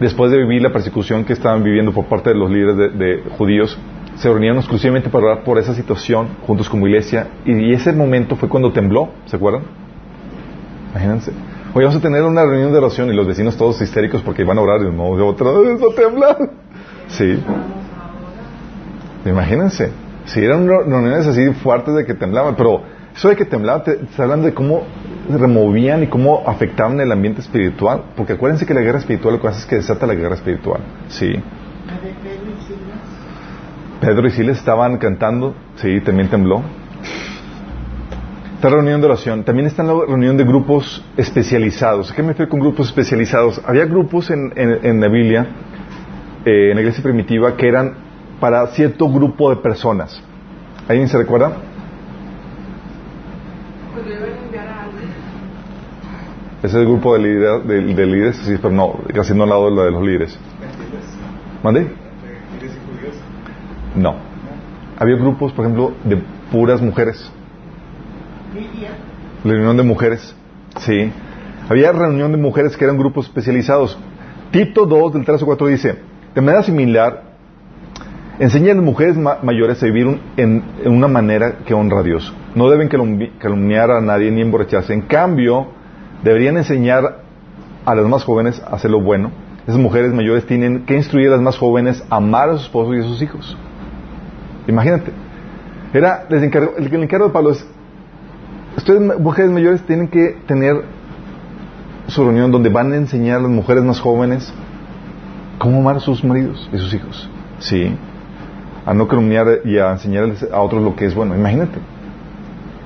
después 0.00 0.30
de 0.30 0.38
vivir 0.38 0.62
la 0.62 0.72
persecución 0.72 1.24
que 1.24 1.32
estaban 1.32 1.62
viviendo 1.64 1.92
por 1.92 2.06
parte 2.06 2.30
de 2.30 2.36
los 2.36 2.48
líderes 2.50 2.76
de, 2.76 2.88
de 2.90 3.22
judíos, 3.36 3.76
se 4.14 4.28
reunían 4.28 4.56
exclusivamente 4.56 5.10
para 5.10 5.26
orar 5.26 5.44
por 5.44 5.58
esa 5.58 5.74
situación 5.74 6.28
juntos 6.46 6.68
como 6.70 6.86
iglesia. 6.86 7.26
Y, 7.44 7.52
y 7.54 7.72
ese 7.72 7.92
momento 7.92 8.36
fue 8.36 8.48
cuando 8.48 8.72
tembló, 8.72 9.10
¿se 9.26 9.36
acuerdan? 9.36 9.62
Imagínense. 10.92 11.32
Hoy 11.74 11.84
vamos 11.84 11.96
a 11.96 12.00
tener 12.00 12.22
una 12.22 12.44
reunión 12.44 12.72
de 12.72 12.78
oración 12.78 13.10
y 13.10 13.12
los 13.14 13.26
vecinos 13.26 13.56
todos 13.56 13.80
histéricos 13.82 14.22
porque 14.22 14.42
van 14.42 14.56
a 14.58 14.62
orar 14.62 14.80
y 14.80 14.90
no, 14.90 15.16
de 15.16 15.22
otra 15.22 15.50
vez 15.52 15.80
a 15.82 15.94
temblar. 15.94 16.36
Sí. 17.08 17.42
Imagínense. 19.26 19.90
Si 20.26 20.40
eran 20.44 20.66
reuniones 20.68 21.26
así 21.26 21.52
fuertes 21.54 21.94
de 21.94 22.04
que 22.04 22.14
temblaban, 22.14 22.54
pero 22.56 22.82
eso 23.14 23.28
de 23.30 23.36
que 23.36 23.44
temblaban, 23.44 23.82
te, 23.82 23.92
está 24.02 24.24
hablando 24.24 24.46
de 24.46 24.54
cómo 24.54 24.82
removían 25.30 26.02
y 26.02 26.06
cómo 26.06 26.44
afectaban 26.46 27.00
el 27.00 27.10
ambiente 27.10 27.40
espiritual. 27.40 28.02
Porque 28.16 28.34
acuérdense 28.34 28.66
que 28.66 28.74
la 28.74 28.80
guerra 28.80 28.98
espiritual 28.98 29.34
lo 29.34 29.40
que 29.40 29.48
hace 29.48 29.60
es 29.60 29.66
que 29.66 29.76
desata 29.76 30.06
la 30.06 30.14
guerra 30.14 30.34
espiritual. 30.34 30.80
Sí. 31.08 31.32
Pedro 34.00 34.28
y 34.28 34.30
Silas 34.30 34.58
estaban 34.58 34.98
cantando, 34.98 35.54
sí, 35.76 36.00
también 36.02 36.28
tembló. 36.28 36.62
Esta 38.54 38.68
reunión 38.70 39.00
de 39.00 39.06
oración. 39.06 39.44
También 39.44 39.66
está 39.66 39.82
la 39.82 39.92
reunión 39.92 40.36
de 40.36 40.44
grupos 40.44 41.04
especializados. 41.16 42.10
¿A 42.10 42.14
qué 42.14 42.22
me 42.22 42.28
refiero 42.30 42.50
con 42.50 42.60
grupos 42.60 42.88
especializados? 42.88 43.60
Había 43.64 43.84
grupos 43.86 44.30
en, 44.30 44.52
en- 44.56 44.78
en 44.84 45.00
la 45.00 45.08
Biblia, 45.08 45.46
eh, 46.48 46.70
en 46.70 46.74
la 46.76 46.80
iglesia 46.80 47.02
primitiva, 47.02 47.56
que 47.56 47.68
eran 47.68 47.94
para 48.40 48.66
cierto 48.68 49.08
grupo 49.10 49.50
de 49.50 49.56
personas. 49.56 50.22
¿Alguien 50.88 51.08
se 51.08 51.18
recuerda? 51.18 51.52
Ese 56.58 56.66
es 56.66 56.74
el 56.74 56.86
grupo 56.86 57.14
de, 57.14 57.20
líder- 57.20 57.62
de- 57.64 57.94
de 57.94 58.06
líderes, 58.06 58.36
sí, 58.38 58.54
pero 58.60 58.70
no, 58.74 58.94
casi 59.14 59.32
no 59.34 59.44
al 59.44 59.48
lado 59.50 59.70
de 59.70 59.76
lo 59.76 59.84
de 59.84 59.90
los 59.92 60.02
líderes. 60.02 60.38
¿Mande? 61.62 61.92
No. 63.94 64.16
Había 64.98 65.16
grupos, 65.16 65.52
por 65.52 65.64
ejemplo, 65.64 65.92
de 66.04 66.16
puras 66.50 66.80
mujeres. 66.80 67.30
La 69.44 69.52
reunión 69.52 69.76
de 69.76 69.82
mujeres, 69.84 70.34
sí. 70.80 71.12
Había 71.68 71.92
reunión 71.92 72.32
de 72.32 72.38
mujeres 72.38 72.76
que 72.76 72.84
eran 72.84 72.96
grupos 72.98 73.26
especializados. 73.26 73.96
Tito 74.50 74.86
2 74.86 75.12
del 75.12 75.24
3 75.24 75.42
o 75.42 75.46
4 75.46 75.66
dice, 75.68 75.98
de 76.38 76.42
manera 76.42 76.62
similar, 76.62 77.24
enseña 78.38 78.70
a 78.70 78.76
las 78.76 78.84
mujeres 78.84 79.16
ma- 79.16 79.38
mayores 79.42 79.82
a 79.82 79.86
vivir 79.86 80.20
en, 80.36 80.62
una 80.86 81.08
manera 81.08 81.56
que 81.66 81.74
honra 81.74 81.98
a 81.98 82.02
Dios. 82.04 82.32
No 82.54 82.70
deben 82.70 82.88
calumni- 82.88 83.32
calumniar 83.40 83.90
a 83.90 84.00
nadie 84.00 84.30
ni 84.30 84.40
emborracharse. 84.40 84.94
En 84.94 85.00
cambio, 85.00 85.66
deberían 86.22 86.56
enseñar 86.56 87.22
a 87.84 87.94
las 87.96 88.06
más 88.06 88.22
jóvenes 88.22 88.62
a 88.62 88.76
hacer 88.76 88.88
lo 88.92 89.00
bueno. 89.00 89.32
Esas 89.66 89.80
mujeres 89.80 90.14
mayores 90.14 90.46
tienen 90.46 90.86
que 90.86 90.94
instruir 90.94 91.26
a 91.26 91.32
las 91.32 91.40
más 91.40 91.58
jóvenes 91.58 92.04
a 92.08 92.18
amar 92.18 92.50
a 92.50 92.52
sus 92.52 92.66
esposos 92.66 92.94
y 92.94 93.00
a 93.00 93.02
sus 93.02 93.20
hijos. 93.20 93.56
Imagínate. 94.68 95.10
Era, 95.92 96.24
les 96.28 96.40
el, 96.40 97.02
encargo 97.02 97.26
de 97.26 97.32
Pablo 97.32 97.50
es, 97.50 97.66
ustedes 98.76 99.00
mujeres 99.18 99.50
mayores 99.50 99.82
tienen 99.82 100.06
que 100.06 100.36
tener 100.46 100.84
su 102.06 102.22
reunión 102.22 102.52
donde 102.52 102.68
van 102.68 102.92
a 102.92 102.96
enseñar 102.96 103.38
a 103.38 103.42
las 103.42 103.50
mujeres 103.50 103.82
más 103.82 103.98
jóvenes 103.98 104.54
cómo 105.58 105.80
amar 105.80 105.96
a 105.96 106.00
sus 106.00 106.24
maridos 106.24 106.68
y 106.72 106.78
sus 106.78 106.94
hijos. 106.94 107.28
Sí. 107.58 107.94
A 108.86 108.94
no 108.94 109.06
calumniar 109.06 109.60
y 109.64 109.78
a 109.78 109.92
enseñarles 109.92 110.46
a 110.50 110.60
otros 110.60 110.82
lo 110.82 110.96
que 110.96 111.06
es 111.06 111.14
bueno. 111.14 111.34
Imagínate. 111.36 111.78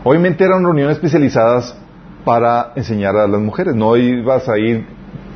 Obviamente 0.05 0.45
eran 0.45 0.65
reuniones 0.65 0.97
especializadas 0.97 1.79
para 2.25 2.73
enseñar 2.75 3.17
a 3.17 3.29
las 3.29 3.41
mujeres. 3.41 3.75
No 3.75 3.97
ibas 3.97 4.49
a 4.49 4.59
ir 4.59 4.87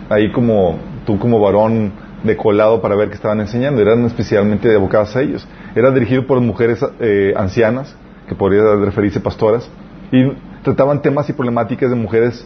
ahí 0.09 0.33
como 0.33 0.79
tú 1.05 1.19
como 1.19 1.41
varón 1.41 1.93
de 2.25 2.37
colado 2.37 2.81
para 2.81 2.97
ver 2.97 3.09
qué 3.09 3.15
estaban 3.15 3.41
enseñando. 3.41 3.81
Eran 3.81 4.05
especialmente 4.05 4.75
abocadas 4.75 5.15
a 5.15 5.23
ellos. 5.23 5.47
Era 5.75 5.91
dirigido 5.91 6.27
por 6.27 6.41
mujeres 6.41 6.85
eh, 7.01 7.33
ancianas, 7.37 7.95
que 8.29 8.35
podría 8.35 8.63
referirse 8.77 9.21
pastoras, 9.21 9.71
y 10.11 10.33
trataban 10.63 11.03
temas 11.03 11.29
y 11.29 11.33
problemáticas 11.33 11.91
de 11.91 11.97
mujeres 11.97 12.45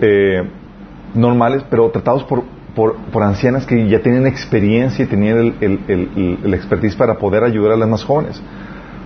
eh, 0.00 0.42
normales, 1.14 1.62
pero 1.70 1.88
tratados 1.90 2.24
por, 2.24 2.42
por, 2.74 2.96
por 3.12 3.22
ancianas 3.22 3.66
que 3.66 3.88
ya 3.88 4.00
tenían 4.00 4.26
experiencia 4.26 5.04
y 5.04 5.08
tenían 5.08 5.38
el, 5.38 5.54
el, 5.60 5.80
el- 5.88 6.38
el 6.44 6.54
expertise 6.54 6.96
para 6.96 7.18
poder 7.18 7.44
ayudar 7.44 7.72
a 7.72 7.76
las 7.76 7.88
más 7.88 8.04
jóvenes. 8.04 8.40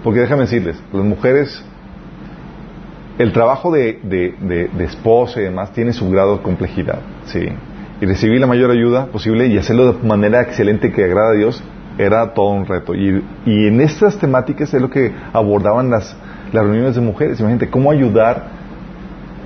Porque 0.05 0.21
déjame 0.21 0.43
decirles, 0.43 0.81
las 0.93 1.05
mujeres 1.05 1.65
el 3.19 3.33
trabajo 3.33 3.73
de, 3.73 3.99
de, 4.03 4.35
de, 4.41 4.69
de 4.69 4.85
esposa 4.85 5.41
y 5.41 5.45
demás 5.45 5.73
tiene 5.73 5.93
su 5.93 6.09
grado 6.11 6.37
de 6.37 6.43
complejidad, 6.43 7.01
sí. 7.27 7.49
Y 8.01 8.07
recibir 8.07 8.41
la 8.41 8.47
mayor 8.47 8.71
ayuda 8.71 9.07
posible 9.07 9.49
y 9.49 9.59
hacerlo 9.59 9.93
de 9.93 10.07
manera 10.07 10.41
excelente 10.43 10.93
que 10.93 11.03
agrada 11.05 11.31
a 11.31 11.35
Dios 11.35 11.61
era 11.99 12.33
todo 12.33 12.51
un 12.51 12.65
reto. 12.65 12.95
Y, 12.95 13.25
y 13.45 13.67
en 13.67 13.81
estas 13.81 14.19
temáticas 14.19 14.73
es 14.73 14.81
lo 14.81 14.89
que 14.89 15.13
abordaban 15.33 15.91
las, 15.91 16.17
las 16.53 16.63
reuniones 16.65 16.95
de 16.95 17.01
mujeres. 17.01 17.41
Imagínate 17.41 17.69
cómo 17.71 17.91
ayudar 17.91 18.45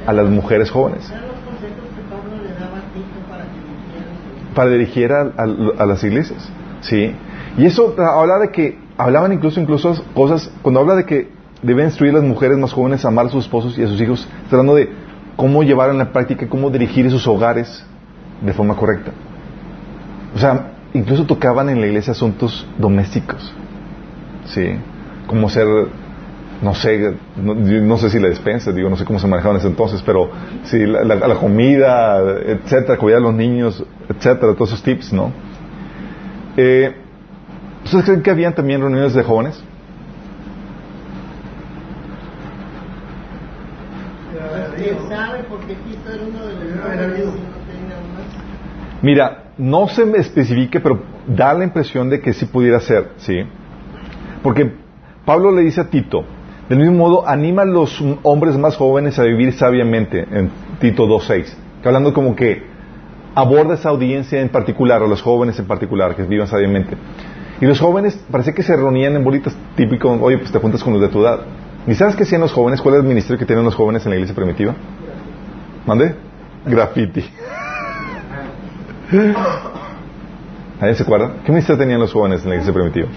a 0.07 0.13
las 0.13 0.29
mujeres 0.29 0.71
jóvenes 0.71 1.09
Eran 1.11 1.23
los 1.29 1.37
consejos 1.39 1.87
que 1.97 2.03
Pablo 2.11 2.43
le 2.43 2.53
daba 2.61 2.77
a 2.77 2.93
Tito 2.93 3.21
para 3.31 3.45
que 3.45 3.57
hiciera 3.57 4.13
su- 4.21 4.42
para 4.55 4.71
dirigir 4.71 5.13
a, 5.13 5.23
a- 5.23 5.83
a 5.83 5.87
las 5.87 6.03
iglesias, 6.05 6.49
sí. 6.81 7.15
Y 7.59 7.67
eso 7.67 7.95
habla 7.99 8.39
de 8.39 8.51
que 8.51 8.79
hablaban 8.99 9.33
incluso 9.33 9.61
incluso 9.61 9.95
cosas 10.15 10.51
cuando 10.63 10.81
habla 10.81 10.95
de 10.97 11.05
que 11.05 11.29
deben 11.63 11.87
instruir 11.87 12.13
las 12.15 12.23
mujeres 12.25 12.59
más 12.59 12.73
jóvenes 12.73 13.05
a 13.05 13.09
amar 13.09 13.27
a 13.27 13.29
sus 13.29 13.45
esposos 13.45 13.79
y 13.79 13.83
a 13.83 13.87
sus 13.89 14.01
hijos, 14.01 14.29
está 14.45 14.57
hablando 14.57 14.75
de 14.75 14.91
cómo 15.37 15.63
llevar 15.63 15.91
en 15.91 15.99
la 15.99 16.13
práctica, 16.13 16.49
cómo 16.49 16.71
dirigir 16.71 17.11
sus 17.11 17.27
hogares 17.27 17.85
de 18.41 18.53
forma 18.53 18.75
correcta. 18.77 19.13
O 20.35 20.39
sea, 20.39 20.73
incluso 20.95 21.25
tocaban 21.25 21.69
en 21.69 21.81
la 21.81 21.87
iglesia 21.87 22.13
asuntos 22.13 22.67
domésticos, 22.79 23.55
sí, 24.47 24.71
como 25.27 25.49
ser 25.49 25.67
no 26.63 26.75
sé, 26.75 27.15
no, 27.37 27.97
sé 27.99 28.09
si 28.11 28.19
la 28.21 28.29
despensa, 28.29 28.71
digo, 28.73 28.89
no 28.89 28.97
sé 28.97 29.05
cómo 29.05 29.19
se 29.19 29.27
manejaban 29.27 29.57
en 29.57 29.61
ese 29.61 29.69
entonces, 29.69 30.03
pero 30.07 30.31
sí, 30.65 30.79
la, 30.87 31.03
la- 31.05 31.17
la 31.29 31.35
comida, 31.35 32.21
etcétera, 32.47 32.97
cuidar 32.99 33.19
a 33.19 33.23
los 33.23 33.35
niños, 33.35 33.85
etcétera, 34.09 34.55
todos 34.55 34.69
esos 34.71 34.83
tips, 34.83 35.13
¿no? 35.13 35.33
Eh, 36.57 36.95
¿Ustedes 37.85 38.05
creen 38.05 38.23
que 38.23 38.31
habían 38.31 38.55
también 38.55 38.81
reuniones 38.81 39.13
de 39.15 39.23
jóvenes? 39.25 39.63
Mira, 49.03 49.43
no 49.59 49.89
se 49.89 50.07
me 50.07 50.19
especifique, 50.19 50.81
pero 50.81 51.03
da 51.27 51.55
la 51.55 51.65
impresión 51.65 52.09
de 52.09 52.21
que 52.21 52.33
sí 52.33 52.47
pudiera 52.47 52.79
ser, 52.81 53.11
¿sí? 53.17 53.43
Porque 54.43 54.73
Pablo 55.25 55.51
le 55.53 55.63
dice 55.63 55.81
a 55.81 55.89
Tito, 55.91 56.25
del 56.69 56.79
mismo 56.79 56.97
modo, 56.97 57.29
anima 57.29 57.63
a 57.63 57.65
los 57.65 58.03
hombres 58.23 58.57
más 58.57 58.77
jóvenes 58.77 59.19
a 59.19 59.25
vivir 59.25 59.53
sabiamente, 59.53 60.27
en 60.31 60.51
Tito 60.81 61.07
2.6, 61.07 61.47
que 61.83 61.89
hablando 61.89 62.15
como 62.15 62.37
que 62.37 62.63
aborda 63.35 63.75
esa 63.75 63.89
audiencia 63.89 64.41
en 64.41 64.49
particular, 64.49 65.03
o 65.03 65.09
los 65.09 65.23
jóvenes 65.23 65.59
en 65.59 65.67
particular, 65.67 66.15
que 66.15 66.23
vivan 66.23 66.49
sabiamente. 66.49 66.97
Y 67.61 67.67
los 67.67 67.81
jóvenes 67.81 68.19
parece 68.31 68.55
que 68.55 68.63
se 68.63 68.77
reunían 68.77 69.15
en 69.17 69.25
bolitas 69.25 69.57
típico, 69.77 70.11
oye, 70.11 70.39
pues 70.39 70.51
te 70.51 70.59
juntas 70.59 70.83
con 70.83 70.93
los 70.93 71.03
de 71.03 71.09
tu 71.09 71.21
edad. 71.23 71.41
¿Y 71.87 71.95
sabes 71.95 72.17
qué 72.17 72.23
hacían 72.23 72.41
los 72.41 72.53
jóvenes? 72.53 72.81
¿Cuál 72.81 72.97
es 72.97 73.01
el 73.03 73.07
ministerio 73.07 73.39
que 73.39 73.47
tienen 73.47 73.65
los 73.65 73.75
jóvenes 73.75 74.05
en 74.05 74.11
la 74.11 74.17
iglesia 74.17 74.35
primitiva? 74.35 74.75
¿Mande? 75.87 76.15
Graffiti. 76.65 77.25
¿Nadie 80.81 80.95
se 80.95 81.03
acuerda? 81.03 81.35
¿Qué 81.45 81.53
ministerio 81.53 81.79
tenían 81.79 82.01
los 82.01 82.13
jóvenes 82.13 82.43
en 82.43 82.49
la 82.49 82.55
iglesia 82.57 82.73
primitiva? 82.73 83.09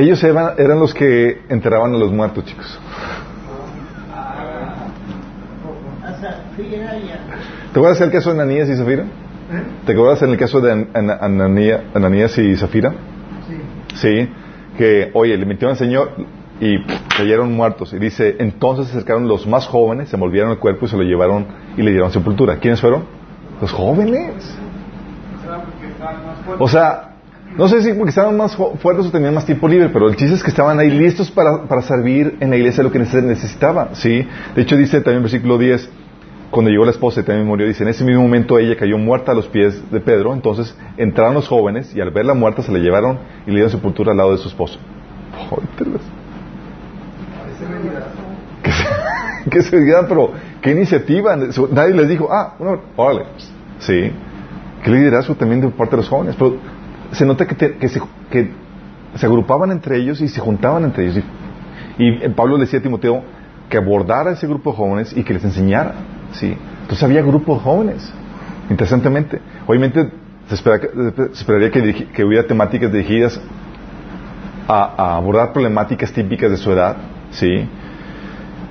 Ellos 0.00 0.24
eran, 0.24 0.54
eran 0.56 0.78
los 0.78 0.94
que 0.94 1.42
enterraban 1.50 1.94
a 1.94 1.98
los 1.98 2.10
muertos, 2.10 2.42
chicos. 2.46 2.80
¿Te 7.72 7.78
acuerdas 7.78 7.98
del 8.00 8.10
caso 8.10 8.32
de 8.34 8.40
Ananías 8.42 8.68
y 8.70 8.76
Zafira? 8.76 9.04
¿Te 9.84 9.92
acuerdas 9.92 10.22
en 10.22 10.30
el 10.30 10.36
caso 10.38 10.60
de 10.60 10.72
An- 10.72 10.88
An- 10.94 11.10
Ananía- 11.10 11.84
Ananías 11.94 12.36
y 12.38 12.56
Zafira? 12.56 12.92
Sí. 13.46 13.96
Sí, 13.96 14.28
que, 14.78 15.10
oye, 15.12 15.36
le 15.36 15.44
mintieron 15.44 15.72
al 15.72 15.76
Señor, 15.78 16.12
y 16.60 16.78
pff, 16.78 17.16
cayeron 17.18 17.52
muertos. 17.54 17.92
Y 17.92 17.98
dice, 17.98 18.36
entonces 18.38 18.86
se 18.86 18.92
acercaron 18.96 19.28
los 19.28 19.46
más 19.46 19.66
jóvenes, 19.66 20.08
se 20.08 20.16
envolvieron 20.16 20.50
el 20.50 20.58
cuerpo 20.58 20.86
y 20.86 20.88
se 20.88 20.96
lo 20.96 21.02
llevaron 21.02 21.46
y 21.76 21.82
le 21.82 21.90
dieron 21.90 22.10
sepultura. 22.10 22.56
¿Quiénes 22.56 22.80
fueron? 22.80 23.04
Los 23.60 23.70
jóvenes. 23.72 24.56
O 26.58 26.68
sea, 26.68 27.09
no 27.56 27.68
sé 27.68 27.82
si 27.82 27.92
porque 27.92 28.10
estaban 28.10 28.36
más 28.36 28.56
fuertes 28.56 29.06
o 29.06 29.10
tenían 29.10 29.34
más 29.34 29.44
tiempo 29.44 29.66
libre, 29.66 29.88
pero 29.88 30.08
el 30.08 30.16
chiste 30.16 30.34
es 30.34 30.42
que 30.42 30.50
estaban 30.50 30.78
ahí 30.78 30.90
listos 30.90 31.30
para, 31.30 31.64
para 31.64 31.82
servir 31.82 32.36
en 32.40 32.50
la 32.50 32.56
iglesia 32.56 32.82
lo 32.82 32.92
que 32.92 32.98
necesitaba, 32.98 33.90
¿sí? 33.94 34.26
De 34.54 34.62
hecho 34.62 34.76
dice 34.76 34.98
también 35.00 35.18
en 35.18 35.22
versículo 35.24 35.58
10, 35.58 35.90
cuando 36.50 36.70
llegó 36.70 36.84
la 36.84 36.92
esposa 36.92 37.20
y 37.20 37.24
también 37.24 37.46
murió, 37.46 37.66
dice, 37.66 37.82
en 37.82 37.88
ese 37.88 38.04
mismo 38.04 38.22
momento 38.22 38.58
ella 38.58 38.76
cayó 38.76 38.98
muerta 38.98 39.32
a 39.32 39.34
los 39.34 39.48
pies 39.48 39.90
de 39.90 40.00
Pedro, 40.00 40.32
entonces 40.32 40.76
entraron 40.96 41.34
los 41.34 41.48
jóvenes 41.48 41.94
y 41.94 42.00
al 42.00 42.10
verla 42.10 42.34
muerta 42.34 42.62
se 42.62 42.72
la 42.72 42.78
llevaron 42.78 43.18
y 43.46 43.50
le 43.50 43.56
dieron 43.56 43.70
sepultura 43.70 44.12
al 44.12 44.18
lado 44.18 44.32
de 44.32 44.38
su 44.38 44.48
esposo. 44.48 44.78
Jótelas. 45.48 46.02
Parece 47.38 47.72
mentira. 47.72 48.06
Que 48.62 48.72
se, 48.72 49.50
que 49.50 49.62
se 49.62 49.80
digan, 49.80 50.06
pero 50.08 50.32
qué 50.60 50.70
iniciativa. 50.72 51.36
Nadie 51.36 51.94
les 51.94 52.08
dijo, 52.08 52.28
ah, 52.32 52.54
bueno, 52.58 52.80
órale. 52.96 53.26
Sí. 53.78 54.12
Qué 54.82 54.90
liderazgo 54.90 55.34
también 55.34 55.60
de 55.60 55.68
parte 55.68 55.92
de 55.92 55.96
los 55.98 56.08
jóvenes. 56.08 56.36
Pero 56.36 56.56
se 57.12 57.24
nota 57.26 57.46
que, 57.46 57.54
te- 57.54 57.76
que 57.76 57.88
se, 57.88 58.00
que 58.30 58.50
agrupaban 59.22 59.70
entre 59.70 59.96
ellos 59.96 60.20
y 60.20 60.28
se 60.28 60.40
juntaban 60.40 60.84
entre 60.84 61.04
ellos. 61.08 61.24
Y, 61.98 62.24
y 62.24 62.28
Pablo 62.30 62.56
le 62.56 62.64
decía 62.64 62.78
a 62.78 62.82
Timoteo 62.82 63.22
que 63.68 63.76
abordara 63.76 64.32
ese 64.32 64.46
grupo 64.46 64.70
de 64.72 64.76
jóvenes 64.76 65.16
y 65.16 65.22
que 65.22 65.34
les 65.34 65.44
enseñara. 65.44 65.94
Sí. 66.32 66.56
Entonces 66.82 67.02
había 67.02 67.22
grupos 67.22 67.58
de 67.58 67.64
jóvenes. 67.64 68.12
Interesantemente. 68.68 69.40
Obviamente 69.66 70.10
se, 70.48 70.54
espera 70.54 70.78
se 70.78 71.32
esperaría 71.32 71.70
que, 71.70 72.24
hubiera 72.24 72.46
temáticas 72.46 72.92
dirigidas 72.92 73.40
a, 74.68 74.94
a 74.96 75.16
abordar 75.16 75.52
problemáticas 75.52 76.12
típicas 76.12 76.50
de 76.50 76.56
su 76.56 76.70
edad. 76.72 76.96
Sí 77.30 77.68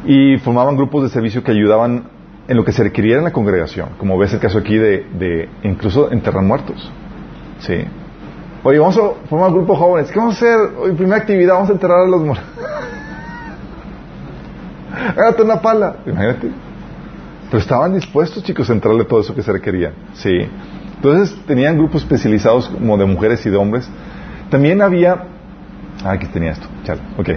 y 0.06 0.38
formaban 0.38 0.78
grupos 0.78 1.04
de 1.04 1.10
servicio 1.10 1.43
que 1.43 1.52
ayudaban 1.52 2.04
en 2.47 2.58
lo 2.58 2.63
que 2.63 2.71
se 2.71 2.84
requiriera 2.84 3.19
en 3.19 3.25
la 3.25 3.32
congregación, 3.34 3.89
como 3.97 4.17
ves 4.17 4.34
el 4.34 4.39
caso 4.39 4.58
aquí 4.58 4.75
de, 4.78 5.06
de 5.19 5.49
incluso 5.63 6.12
enterrar 6.12 6.43
muertos. 6.43 6.89
Sí. 7.60 7.84
Oye, 8.63 8.80
vamos 8.80 8.98
a 8.98 9.28
formar 9.28 9.50
un 9.50 9.56
grupo 9.56 9.74
de 9.74 9.80
jóvenes. 9.80 10.12
¿Qué 10.12 10.19
vamos 10.19 10.36
a 10.36 10.38
hacer? 10.38 10.58
Hoy, 10.78 10.91
primera 10.93 11.17
actividad, 11.17 11.54
vamos 11.54 11.69
a 11.69 11.74
enterrar 11.74 12.02
a 12.02 12.08
los 12.08 12.22
muertos. 12.22 12.45
Hágate 15.17 15.43
una 15.43 15.62
pala. 15.62 15.98
Imagínate. 16.06 16.52
Pero 17.50 17.58
estaban 17.58 17.93
dispuestos, 17.93 18.43
chicos, 18.43 18.69
a 18.69 18.74
entrarle 18.74 19.06
todo 19.06 19.22
eso 19.22 19.34
que 19.34 19.41
se 19.41 19.52
requería. 19.52 19.93
Sí. 20.13 20.48
Entonces 20.95 21.36
tenían 21.48 21.78
grupos 21.78 22.04
especializados 22.04 22.69
como 22.69 22.98
de 22.98 23.06
mujeres 23.06 23.45
y 23.45 23.50
de 23.50 23.58
hombres. 23.58 23.89
También 24.50 24.82
había. 24.82 25.24
Ah, 26.04 26.12
aquí 26.12 26.28
tenía 26.28 26.52
esto. 26.52 26.67
Chale. 26.84 27.02
Ok. 27.17 27.30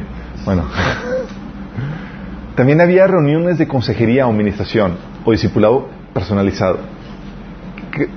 Bueno. 0.44 0.64
También 2.56 2.80
había 2.80 3.06
reuniones 3.06 3.56
de 3.56 3.66
consejería 3.66 4.26
o 4.26 4.30
administración 4.30 4.96
o 5.24 5.30
discipulado 5.30 5.88
personalizado. 6.12 6.78
¿Qué, 7.92 8.08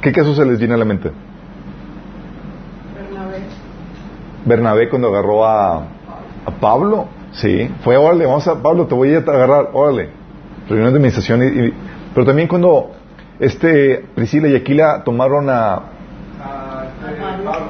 qué 0.00 0.12
caso 0.12 0.34
se 0.34 0.44
les 0.44 0.58
viene 0.58 0.74
a 0.74 0.78
la 0.78 0.84
mente? 0.84 1.12
Bernabé. 2.94 3.42
Bernabé 4.48 4.88
cuando 4.88 5.08
agarró 5.08 5.44
a, 5.46 5.76
a 5.76 6.50
Pablo, 6.60 7.06
sí, 7.32 7.70
fue, 7.84 7.96
órale, 7.96 8.26
vamos 8.26 8.46
a, 8.48 8.60
Pablo, 8.62 8.86
te 8.86 8.94
voy 8.94 9.14
a 9.14 9.18
agarrar, 9.18 9.70
órale. 9.72 10.10
Reunión 10.68 10.92
de 10.92 10.96
administración, 10.98 11.42
y, 11.42 11.46
y- 11.46 11.74
pero 12.14 12.26
también 12.26 12.48
cuando 12.48 12.90
este 13.38 14.04
Priscila 14.14 14.48
y 14.48 14.56
Aquila 14.56 15.02
tomaron 15.04 15.48
a, 15.48 15.74
Ah, 16.40 16.84
Pablo. 17.00 17.50
Pablo. 17.50 17.68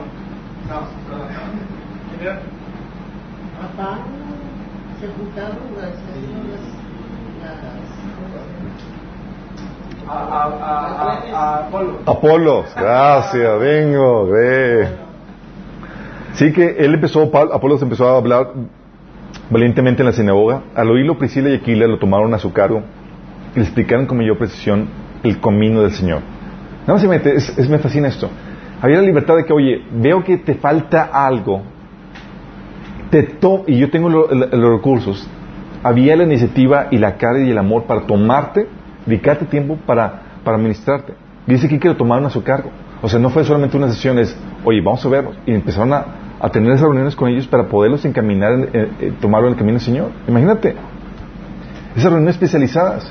A 3.63 3.77
Pablo 3.77 4.03
se 5.01 5.07
juntaron 5.09 5.57
las, 5.77 5.91
las, 5.91 7.59
A, 10.09 10.11
a, 10.11 10.45
a, 10.45 10.47
a, 11.03 11.35
a 11.35 11.67
Apolo. 11.67 11.99
Apolos, 12.07 12.67
gracias, 12.75 13.61
vengo, 13.61 14.27
ve. 14.27 14.89
Sí 16.39 16.53
que 16.53 16.77
él 16.79 16.95
empezó, 16.95 17.23
Apolos 17.53 17.83
empezó 17.83 18.09
a 18.09 18.17
hablar 18.17 18.53
valientemente 19.51 20.03
en 20.03 20.07
la 20.07 20.13
sinagoga. 20.13 20.63
Al 20.75 20.89
oírlo, 20.91 21.19
Priscila 21.19 21.49
y 21.51 21.55
Aquila 21.55 21.87
lo 21.89 21.99
tomaron 21.99 22.33
a 22.33 22.39
su 22.39 22.53
cargo 22.53 22.83
y 23.55 23.59
le 23.59 23.65
explicaron 23.65 24.07
con 24.07 24.19
mayor 24.19 24.39
precisión 24.39 24.87
el 25.25 25.41
camino 25.41 25.83
del 25.83 25.91
Señor. 25.93 26.21
Nada 26.83 26.93
más 26.93 27.03
se 27.03 27.09
mete, 27.09 27.35
es, 27.35 27.69
me 27.69 27.79
fascina 27.79 28.07
esto. 28.07 28.31
Había 28.81 28.99
la 28.99 29.03
libertad 29.03 29.35
de 29.37 29.45
que, 29.45 29.53
oye, 29.53 29.83
veo 29.93 30.23
que 30.23 30.37
te 30.39 30.55
falta 30.55 31.11
algo, 31.13 31.63
te 33.11 33.25
to 33.25 33.65
y 33.67 33.79
yo 33.79 33.91
tengo 33.91 34.09
lo- 34.09 34.29
lo- 34.33 34.47
los 34.47 34.71
recursos. 34.77 35.29
Había 35.83 36.15
la 36.17 36.23
iniciativa 36.25 36.87
y 36.91 36.99
la 36.99 37.17
cara 37.17 37.41
y 37.41 37.51
el 37.51 37.59
amor 37.59 37.85
para 37.85 38.03
tomarte, 38.03 38.69
dedicarte 39.07 39.45
tiempo 39.47 39.77
para, 39.87 40.23
para 40.45 40.57
ministrarte. 40.59 41.15
Dice 41.47 41.67
aquí 41.67 41.79
que 41.79 41.89
lo 41.89 41.97
tomaron 41.97 42.27
a 42.27 42.31
su 42.31 42.43
cargo. 42.45 42.71
O 43.03 43.09
sea, 43.09 43.19
no 43.19 43.31
fue 43.31 43.45
solamente 43.45 43.77
una 43.77 43.89
sesión, 43.89 44.19
es, 44.19 44.37
oye, 44.65 44.81
vamos 44.81 45.05
a 45.05 45.09
vernos. 45.09 45.37
Y 45.47 45.53
empezaron 45.55 45.93
a, 45.93 46.05
a 46.41 46.49
tener 46.51 46.71
esas 46.73 46.83
reuniones 46.83 47.17
con 47.17 47.29
ellos 47.29 47.47
para 47.49 47.65
poderlos 47.69 48.05
encaminar, 48.05 48.53
en- 48.53 48.71
en- 48.73 48.91
en 49.01 49.15
tomarlo 49.17 49.49
en 49.49 49.55
el 49.55 49.59
camino 49.59 49.79
del 49.79 49.85
Señor. 49.85 50.11
Imagínate. 50.29 50.75
Esas 51.97 52.11
reuniones 52.13 52.37
especializadas. 52.37 53.11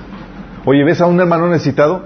Oye, 0.66 0.84
¿ves 0.84 1.02
a 1.02 1.06
un 1.08 1.20
hermano 1.20 1.48
necesitado? 1.50 2.04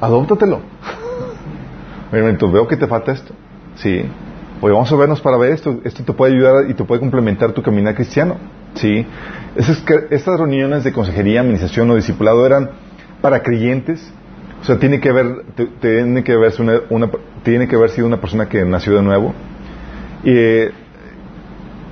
Adóptatelo. 0.00 0.60
Oye, 2.12 2.28
entonces 2.28 2.52
veo 2.54 2.66
que 2.68 2.76
te 2.76 2.86
falta 2.86 3.12
esto. 3.12 3.32
Sí. 3.76 4.04
Oye, 4.60 4.72
vamos 4.72 4.90
a 4.92 4.96
vernos 4.96 5.20
para 5.20 5.36
ver 5.36 5.52
esto. 5.52 5.80
Esto 5.84 6.04
te 6.04 6.12
puede 6.12 6.34
ayudar 6.34 6.70
y 6.70 6.74
te 6.74 6.84
puede 6.84 7.00
complementar 7.00 7.52
tu 7.52 7.62
caminar 7.62 7.94
cristiano. 7.94 8.36
Sí. 8.74 9.06
Esas, 9.56 9.82
estas 10.10 10.38
reuniones 10.38 10.84
de 10.84 10.92
consejería, 10.92 11.40
administración 11.40 11.90
o 11.90 11.94
discipulado 11.96 12.44
eran 12.46 12.70
para 13.20 13.42
creyentes. 13.42 14.12
O 14.60 14.64
sea, 14.64 14.78
tiene 14.78 15.00
que 15.00 15.10
te- 15.56 15.66
tiene 15.80 16.24
que 16.24 16.36
una, 16.36 16.80
una- 16.90 17.10
tiene 17.42 17.68
que 17.68 17.76
haber 17.76 17.90
sido 17.90 18.06
una 18.06 18.18
persona 18.20 18.46
que 18.48 18.64
nació 18.64 18.94
de 18.96 19.02
nuevo. 19.02 19.34
Y 20.24 20.30
eh, 20.34 20.72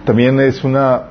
también 0.04 0.40
es 0.40 0.64
una 0.64 1.02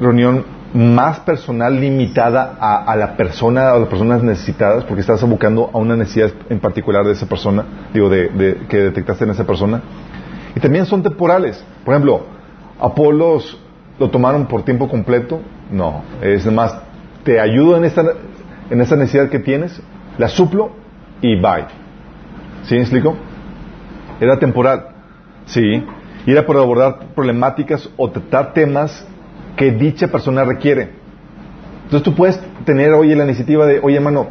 reunión 0.00 0.44
más 0.74 1.20
personal 1.20 1.80
limitada 1.80 2.56
a, 2.60 2.84
a 2.84 2.96
la 2.96 3.16
persona, 3.16 3.70
a 3.70 3.78
las 3.78 3.88
personas 3.88 4.22
necesitadas, 4.22 4.84
porque 4.84 5.00
estás 5.00 5.22
abocando 5.22 5.70
a 5.72 5.78
una 5.78 5.96
necesidad 5.96 6.30
en 6.50 6.60
particular 6.60 7.04
de 7.06 7.12
esa 7.12 7.26
persona, 7.26 7.64
digo, 7.92 8.08
de, 8.10 8.28
de- 8.28 8.56
que 8.68 8.76
detectaste 8.78 9.24
en 9.24 9.30
esa 9.30 9.44
persona. 9.46 9.80
Y 10.54 10.60
también 10.60 10.86
son 10.86 11.02
temporales. 11.02 11.64
Por 11.84 11.94
ejemplo, 11.94 12.26
Apolos 12.80 13.58
lo 13.98 14.10
tomaron 14.10 14.46
por 14.46 14.62
tiempo 14.64 14.88
completo. 14.88 15.40
No, 15.70 16.02
es 16.22 16.46
más, 16.52 16.78
te 17.24 17.40
ayudo 17.40 17.76
en 17.76 17.84
esta, 17.84 18.02
en 18.70 18.80
esta 18.80 18.96
necesidad 18.96 19.28
que 19.30 19.38
tienes, 19.40 19.80
la 20.18 20.28
suplo 20.28 20.70
y 21.20 21.34
bye. 21.40 21.64
¿Sí 22.64 22.74
me 22.74 22.82
explico? 22.82 23.16
Era 24.20 24.38
temporal. 24.38 24.86
Sí. 25.46 25.82
Y 26.28 26.32
era 26.32 26.44
por 26.44 26.58
abordar 26.58 26.98
problemáticas 27.14 27.88
o 27.96 28.10
tratar 28.10 28.52
temas 28.52 29.06
que 29.56 29.70
dicha 29.70 30.08
persona 30.08 30.44
requiere. 30.44 30.90
Entonces 31.84 32.02
tú 32.02 32.14
puedes 32.14 32.38
tener 32.66 32.92
hoy 32.92 33.14
la 33.14 33.24
iniciativa 33.24 33.64
de, 33.64 33.80
oye 33.82 33.96
hermano, 33.96 34.26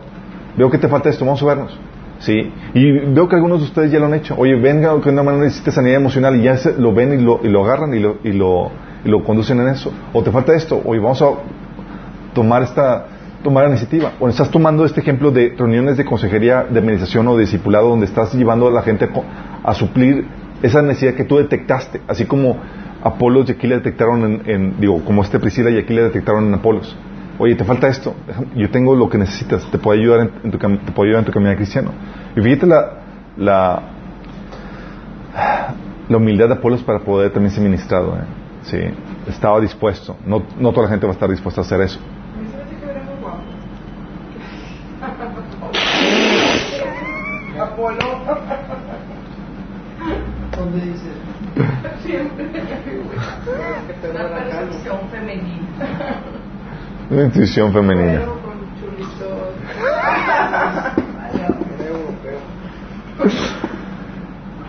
veo 0.56 0.70
que 0.70 0.78
te 0.78 0.88
falta 0.88 1.10
esto, 1.10 1.26
vamos 1.26 1.42
a 1.42 1.46
vernos. 1.48 1.76
Sí. 2.20 2.54
Y 2.76 2.92
veo 3.16 3.28
que 3.28 3.36
algunos 3.36 3.62
de 3.62 3.66
ustedes 3.66 3.92
ya 3.92 3.98
lo 3.98 4.06
han 4.06 4.14
hecho. 4.14 4.36
Oye, 4.38 4.54
venga, 4.60 4.90
que 5.02 5.10
una 5.10 5.22
hermano 5.22 5.40
necesita 5.40 5.72
sanidad 5.72 5.96
emocional 5.96 6.36
y 6.36 6.44
ya 6.44 6.56
se- 6.58 6.78
lo 6.78 6.94
ven 6.94 7.20
y 7.20 7.24
lo, 7.24 7.40
y 7.44 7.48
lo 7.50 7.66
agarran 7.66 7.92
y 7.96 8.00
lo, 8.00 8.18
y, 8.24 8.32
lo, 8.32 8.70
y 9.04 9.10
lo 9.10 9.24
conducen 9.24 9.60
en 9.60 9.70
eso. 9.70 9.92
O 10.14 10.22
te 10.22 10.30
falta 10.32 10.54
esto, 10.54 10.80
oye, 10.86 11.00
vamos 11.00 11.20
a 11.24 11.30
tomar 12.36 12.62
esta 12.62 13.08
tomar 13.44 13.64
la 13.64 13.70
iniciativa. 13.72 14.12
O 14.20 14.28
estás 14.30 14.52
tomando 14.52 14.86
este 14.86 15.00
ejemplo 15.02 15.32
de 15.32 15.56
reuniones 15.58 15.98
de 15.98 16.06
consejería, 16.06 16.64
de 16.70 16.78
administración 16.80 17.28
o 17.28 17.36
de 17.36 17.42
discipulado 17.42 17.90
donde 17.90 18.06
estás 18.06 18.36
llevando 18.36 18.68
a 18.68 18.72
la 18.72 18.82
gente 18.84 19.10
a 19.64 19.74
suplir 19.74 20.26
esa 20.62 20.82
necesidad 20.82 21.14
que 21.14 21.24
tú 21.24 21.38
detectaste, 21.38 22.02
así 22.08 22.26
como 22.26 22.58
Apolos 23.04 23.48
y 23.50 23.54
Aquila 23.54 23.76
detectaron 23.76 24.42
en, 24.46 24.80
digo, 24.80 25.04
como 25.06 25.24
este 25.24 25.40
Priscila 25.40 25.70
y 25.70 25.78
Aquila 25.78 26.04
detectaron 26.04 26.48
en 26.48 26.54
Apolos. 26.54 26.96
Oye, 27.40 27.56
te 27.56 27.64
falta 27.64 27.88
esto, 27.88 28.16
yo 28.56 28.70
tengo 28.72 28.96
lo 28.96 29.10
que 29.10 29.20
necesitas, 29.20 29.70
te 29.70 29.78
puedo 29.78 30.00
ayudar 30.00 30.22
en, 30.22 30.32
en 30.46 30.52
tu, 30.52 30.58
te 30.58 30.92
puedo 30.92 31.08
ayudar 31.08 31.20
en 31.20 31.26
tu 31.26 31.32
caminar 31.32 31.56
cristiano. 31.56 31.92
Y 32.36 32.42
fíjate 32.42 32.66
la, 32.66 32.94
la, 33.38 33.84
humildad 36.10 36.48
de 36.48 36.56
Apolos 36.56 36.82
para 36.82 36.98
poder 37.00 37.32
también 37.32 37.52
ser 37.52 37.64
ministrado. 37.64 38.16
¿eh? 38.16 38.24
Sí, 38.64 38.80
estaba 39.28 39.62
dispuesto. 39.62 40.18
No, 40.26 40.42
no 40.60 40.72
toda 40.72 40.86
la 40.86 40.90
gente 40.90 41.06
va 41.06 41.12
a 41.12 41.14
estar 41.14 41.30
dispuesta 41.30 41.62
a 41.62 41.64
hacer 41.64 41.80
eso. 41.82 42.00
A 42.34 42.38
mí 42.40 42.48
se 42.50 42.58
me 50.78 50.94
hace 50.94 51.04
que 51.04 51.18
era 51.18 51.26
muy 51.26 51.74
guapo. 51.74 51.98
Apolo. 51.98 51.98
¿Dónde 51.98 52.02
dice? 52.02 52.06
Siempre. 52.06 52.52
Que 53.88 53.94
te 53.94 54.10
Una 54.10 54.30
percepción 54.30 55.00
femenina. 55.12 55.68
Una 57.10 57.24
intuición 57.24 57.74
femenina. 57.74 58.22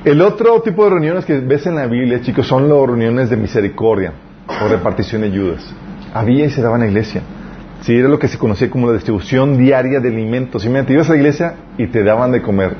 El 0.04 0.22
otro 0.22 0.62
tipo 0.62 0.84
de 0.84 0.90
reuniones 0.90 1.24
que 1.24 1.38
ves 1.40 1.66
en 1.66 1.74
la 1.74 1.86
Biblia, 1.86 2.20
chicos, 2.22 2.46
son 2.46 2.68
las 2.68 2.78
reuniones 2.78 3.28
de 3.30 3.36
misericordia. 3.36 4.12
o 4.48 4.68
repartición 4.68 5.20
de 5.22 5.28
ayudas. 5.28 5.74
Había 6.14 6.46
y 6.46 6.50
se 6.50 6.62
daba 6.62 6.76
en 6.76 6.82
la 6.82 6.88
iglesia. 6.88 7.22
Sí, 7.82 7.94
era 7.94 8.09
lo 8.09 8.18
que 8.18 8.28
se 8.28 8.38
conocía 8.38 8.70
como 8.70 8.86
la 8.86 8.94
distribución 8.94 9.59
diaria 9.59 10.00
de 10.00 10.09
alimentos. 10.09 10.64
Y 10.64 10.68
te 10.68 10.92
ibas 10.92 11.09
a 11.09 11.12
la 11.12 11.18
iglesia 11.18 11.54
y 11.76 11.86
te 11.88 12.02
daban 12.02 12.32
de 12.32 12.40
comer. 12.40 12.76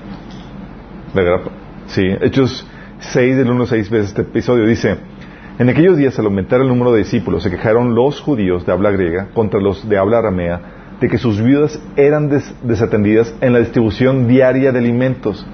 De 1.15 1.23
grapa. 1.23 1.51
Sí, 1.87 2.03
Hechos 2.21 2.67
6 3.01 3.37
del 3.37 3.51
1 3.51 3.67
6 3.67 3.91
veces 3.91 4.09
este 4.09 4.23
episodio 4.23 4.67
dice, 4.67 4.97
en 5.59 5.69
aquellos 5.69 5.97
días 5.97 6.19
al 6.19 6.27
aumentar 6.27 6.61
el 6.61 6.69
número 6.69 6.93
de 6.93 6.99
discípulos 6.99 7.43
se 7.43 7.51
quejaron 7.51 7.95
los 7.95 8.21
judíos 8.21 8.65
de 8.67 8.73
habla 8.73 8.91
griega 8.91 9.29
contra 9.35 9.61
los 9.61 9.89
de 9.89 9.99
habla 9.99 10.19
aramea 10.19 10.61
de 11.01 11.09
que 11.09 11.19
sus 11.19 11.41
viudas 11.41 11.81
eran 11.97 12.29
des- 12.29 12.53
desatendidas 12.63 13.33
en 13.41 13.53
la 13.53 13.61
distribución 13.61 14.27
diaria 14.27 14.73
de 14.73 14.79
alimentos. 14.81 15.47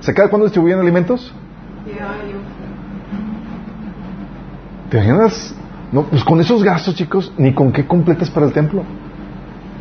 ¿Se 0.00 0.12
cada 0.14 0.28
cuándo 0.28 0.46
distribuían 0.46 0.78
alimentos? 0.80 1.34
¿Te 4.90 4.96
imaginas? 4.98 5.54
No, 5.92 6.04
pues 6.04 6.22
con 6.24 6.40
esos 6.40 6.62
gastos, 6.62 6.94
chicos, 6.94 7.32
ni 7.38 7.52
con 7.52 7.72
qué 7.72 7.86
completas 7.86 8.30
para 8.30 8.46
el 8.46 8.52
templo. 8.52 8.82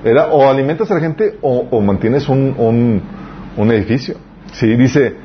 Era 0.04 0.28
o 0.28 0.50
alimentas 0.50 0.90
a 0.92 0.96
la 0.96 1.00
gente 1.02 1.38
o, 1.42 1.68
o 1.70 1.82
mantienes 1.82 2.30
un, 2.30 2.56
un, 2.58 3.02
un 3.58 3.72
edificio. 3.72 4.16
Sí, 4.54 4.68
dice. 4.76 5.16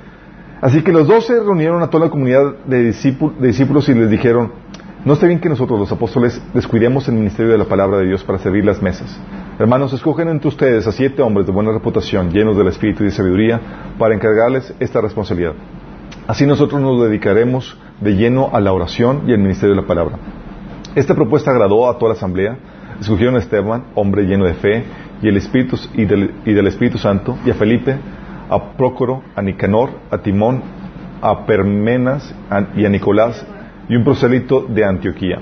Así 0.64 0.80
que 0.82 0.92
los 0.92 1.06
doce 1.06 1.38
reunieron 1.40 1.82
a 1.82 1.90
toda 1.90 2.06
la 2.06 2.10
comunidad 2.10 2.64
de, 2.64 2.90
discípul- 2.90 3.36
de 3.36 3.48
discípulos 3.48 3.86
y 3.90 3.94
les 3.94 4.08
dijeron: 4.08 4.50
No 5.04 5.12
está 5.12 5.26
bien 5.26 5.38
que 5.38 5.50
nosotros, 5.50 5.78
los 5.78 5.92
apóstoles, 5.92 6.40
descuidemos 6.54 7.06
el 7.06 7.16
ministerio 7.16 7.52
de 7.52 7.58
la 7.58 7.66
palabra 7.66 7.98
de 7.98 8.06
Dios 8.06 8.24
para 8.24 8.38
servir 8.38 8.64
las 8.64 8.80
mesas. 8.80 9.20
Hermanos, 9.58 9.92
escogen 9.92 10.28
entre 10.28 10.48
ustedes 10.48 10.86
a 10.86 10.92
siete 10.92 11.20
hombres 11.20 11.46
de 11.46 11.52
buena 11.52 11.70
reputación, 11.70 12.30
llenos 12.30 12.56
del 12.56 12.68
espíritu 12.68 13.02
y 13.02 13.08
de 13.08 13.12
sabiduría, 13.12 13.60
para 13.98 14.14
encargarles 14.14 14.72
esta 14.80 15.02
responsabilidad. 15.02 15.52
Así 16.26 16.46
nosotros 16.46 16.80
nos 16.80 16.98
dedicaremos 17.02 17.76
de 18.00 18.16
lleno 18.16 18.48
a 18.54 18.60
la 18.60 18.72
oración 18.72 19.24
y 19.26 19.32
al 19.32 19.40
ministerio 19.40 19.74
de 19.76 19.82
la 19.82 19.86
palabra. 19.86 20.16
Esta 20.94 21.14
propuesta 21.14 21.50
agradó 21.50 21.90
a 21.90 21.98
toda 21.98 22.12
la 22.12 22.16
asamblea. 22.16 22.56
Escogieron 22.98 23.36
a 23.36 23.40
Esteban, 23.40 23.88
hombre 23.94 24.22
lleno 24.22 24.46
de 24.46 24.54
fe 24.54 24.84
y 25.20 25.26
del 25.26 26.66
Espíritu 26.66 26.96
Santo, 26.96 27.36
y 27.44 27.50
a 27.50 27.54
Felipe, 27.54 27.98
a 28.50 28.72
Prócoro, 28.76 29.22
a 29.36 29.42
Nicanor, 29.42 29.90
a 30.10 30.18
Timón, 30.18 30.62
a 31.22 31.46
Permenas 31.46 32.34
a- 32.50 32.64
y 32.76 32.84
a 32.84 32.88
Nicolás, 32.88 33.44
y 33.88 33.96
un 33.96 34.04
prosélito 34.04 34.62
de 34.68 34.84
Antioquía. 34.84 35.38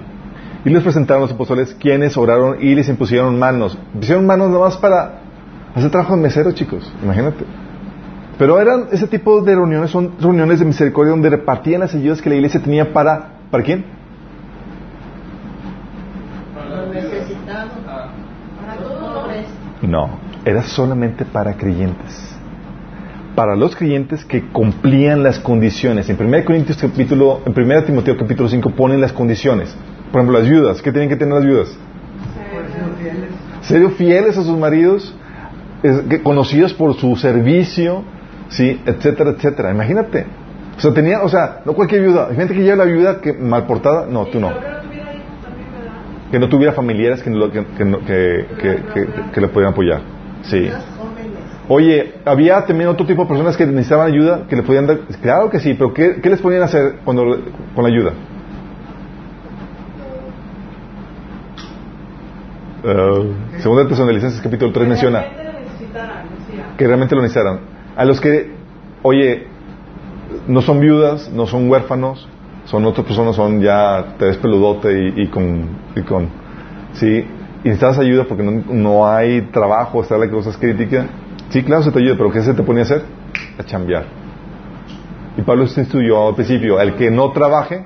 Y 0.65 0.71
les 0.71 0.83
presentaron 0.83 1.23
a 1.23 1.27
los 1.27 1.35
apóstoles 1.35 1.75
quienes 1.75 2.17
oraron 2.17 2.57
y 2.61 2.75
les 2.75 2.89
impusieron 2.89 3.39
manos. 3.39 3.77
Pusieron 3.95 4.27
manos 4.27 4.49
nada 4.49 4.61
más 4.61 4.77
para 4.77 5.21
hacer 5.75 5.91
trabajo 5.91 6.15
de 6.15 6.23
mesero, 6.23 6.53
chicos. 6.53 6.93
Imagínate. 7.03 7.45
Pero 8.39 8.61
eran 8.61 8.87
ese 8.93 9.07
tipo 9.09 9.43
de 9.43 9.55
reuniones, 9.55 9.91
son 9.91 10.13
reuniones 10.21 10.61
de 10.61 10.65
misericordia 10.65 11.11
donde 11.11 11.31
repartían 11.31 11.81
las 11.81 11.95
ayudas 11.95 12.23
que 12.23 12.31
la 12.31 12.37
iglesia 12.37 12.61
tenía 12.63 12.93
para, 12.93 13.31
¿para 13.51 13.63
quién? 13.65 13.85
Los 16.71 16.95
necesitados. 16.95 17.73
Para 17.85 18.77
los 18.81 18.93
pobres. 18.93 19.47
No, 19.83 20.11
era 20.45 20.63
solamente 20.63 21.25
para 21.25 21.55
creyentes. 21.55 22.32
Para 23.35 23.57
los 23.57 23.75
creyentes 23.77 24.25
que 24.27 24.43
cumplían 24.51 25.23
las 25.23 25.39
condiciones. 25.39 26.09
En 26.11 26.17
1 26.23 26.45
Corintios 26.45 26.77
capítulo, 26.79 27.41
en 27.47 27.53
1 27.59 27.85
Timoteo 27.85 28.17
capítulo 28.19 28.49
5 28.49 28.71
ponen 28.71 29.01
las 29.01 29.13
condiciones. 29.13 29.75
Por 30.11 30.21
ejemplo, 30.21 30.39
las 30.39 30.49
viudas. 30.49 30.83
¿Qué 30.83 30.93
tienen 30.93 31.09
que 31.09 31.17
tener 31.17 31.35
las 31.35 31.45
viudas? 31.45 31.69
Ser 31.69 31.79
fieles. 33.01 33.31
Ser 33.63 33.91
fieles 33.93 34.37
a 34.39 34.43
sus 34.43 34.59
maridos, 34.59 35.15
conocidos 36.23 36.75
por 36.75 36.95
su 36.95 37.17
servicio, 37.17 38.03
sí, 38.49 38.79
etcétera, 38.85 39.31
etcétera. 39.31 39.71
Imagínate. 39.71 40.27
O 40.77 40.81
sea, 40.81 40.93
tenía, 40.93 41.23
o 41.23 41.29
sea, 41.31 41.61
no 41.65 41.73
cualquier 41.73 42.03
viuda. 42.03 42.29
Hay 42.29 42.37
gente 42.37 42.53
que 42.53 42.61
lleva 42.63 42.77
la 42.77 42.85
viuda 42.85 43.21
que 43.23 43.33
mal 43.33 43.67
portada. 43.67 44.07
No, 44.07 44.27
tú 44.27 44.41
no. 44.41 44.51
Que 44.51 44.69
no 44.69 44.89
tuviera 44.91 45.13
hijos 45.15 45.37
también, 45.47 45.73
¿verdad? 45.73 46.03
Que 46.31 46.39
no 46.41 46.49
tuviera 46.49 46.73
familiares 46.73 47.23
que, 47.23 47.31
que, 47.31 48.47
que, 48.61 48.77
que- 48.93 49.09
que 49.33 49.41
le 49.41 49.49
pudieran 49.49 49.73
apoyar. 49.73 50.01
Sí. 50.43 50.69
Oye, 51.75 52.13
había 52.27 52.67
también 52.67 52.91
otro 52.91 53.07
tipo 53.07 53.23
de 53.23 53.29
personas 53.29 53.57
que 53.57 53.65
necesitaban 53.65 54.13
ayuda, 54.13 54.47
que 54.47 54.57
le 54.57 54.63
podían 54.63 54.87
dar. 54.87 54.99
Claro 55.23 55.49
que 55.49 55.59
sí, 55.59 55.73
pero 55.73 55.95
¿qué, 55.95 56.21
qué 56.21 56.29
les 56.29 56.39
podían 56.39 56.63
hacer 56.63 56.97
cuando, 57.03 57.23
con 57.75 57.83
la 57.83 57.89
ayuda? 57.89 58.13
Uh, 62.85 63.61
segunda 63.63 63.85
de 63.85 63.89
Tesalonicenses 63.89 64.43
capítulo 64.43 64.71
3 64.71 64.87
menciona 64.87 65.21
Realmente 65.21 66.77
que 66.77 66.87
realmente 66.87 67.15
lo 67.15 67.23
necesitaran. 67.23 67.61
A 67.97 68.05
los 68.05 68.21
que, 68.21 68.51
oye, 69.01 69.47
no 70.47 70.61
son 70.61 70.79
viudas, 70.79 71.31
no 71.33 71.47
son 71.47 71.71
huérfanos, 71.71 72.29
son 72.67 72.85
otras 72.85 73.07
personas, 73.07 73.35
son 73.35 73.63
ya, 73.63 74.17
te 74.19 74.27
ves 74.27 74.37
peludote 74.37 74.93
y, 74.93 75.23
y 75.23 75.27
con, 75.29 75.69
y 75.97 76.03
con, 76.03 76.29
sí, 76.93 77.25
y 77.65 77.69
necesitas 77.69 77.99
ayuda 77.99 78.25
porque 78.25 78.43
no, 78.43 78.63
no 78.75 79.07
hay 79.07 79.41
trabajo, 79.53 80.03
está 80.03 80.19
la 80.19 80.29
cosa 80.29 80.51
es 80.51 80.59
crítica. 80.59 81.07
Sí, 81.53 81.63
claro, 81.63 81.83
se 81.83 81.93
te 81.93 81.99
ayuda, 81.99 82.15
pero 82.17 82.33
¿qué 82.33 82.41
se 82.41 82.55
te 82.55 82.63
pone 82.63 82.81
a 82.81 82.85
hacer? 82.85 83.05
A 83.59 83.63
chambear. 83.63 84.07
Y 85.37 85.43
Pablo 85.43 85.67
se 85.67 85.83
instruyó 85.83 86.29
al 86.29 86.35
principio, 86.35 86.81
el 86.81 86.95
que 86.95 87.11
no 87.11 87.31
trabaje, 87.33 87.85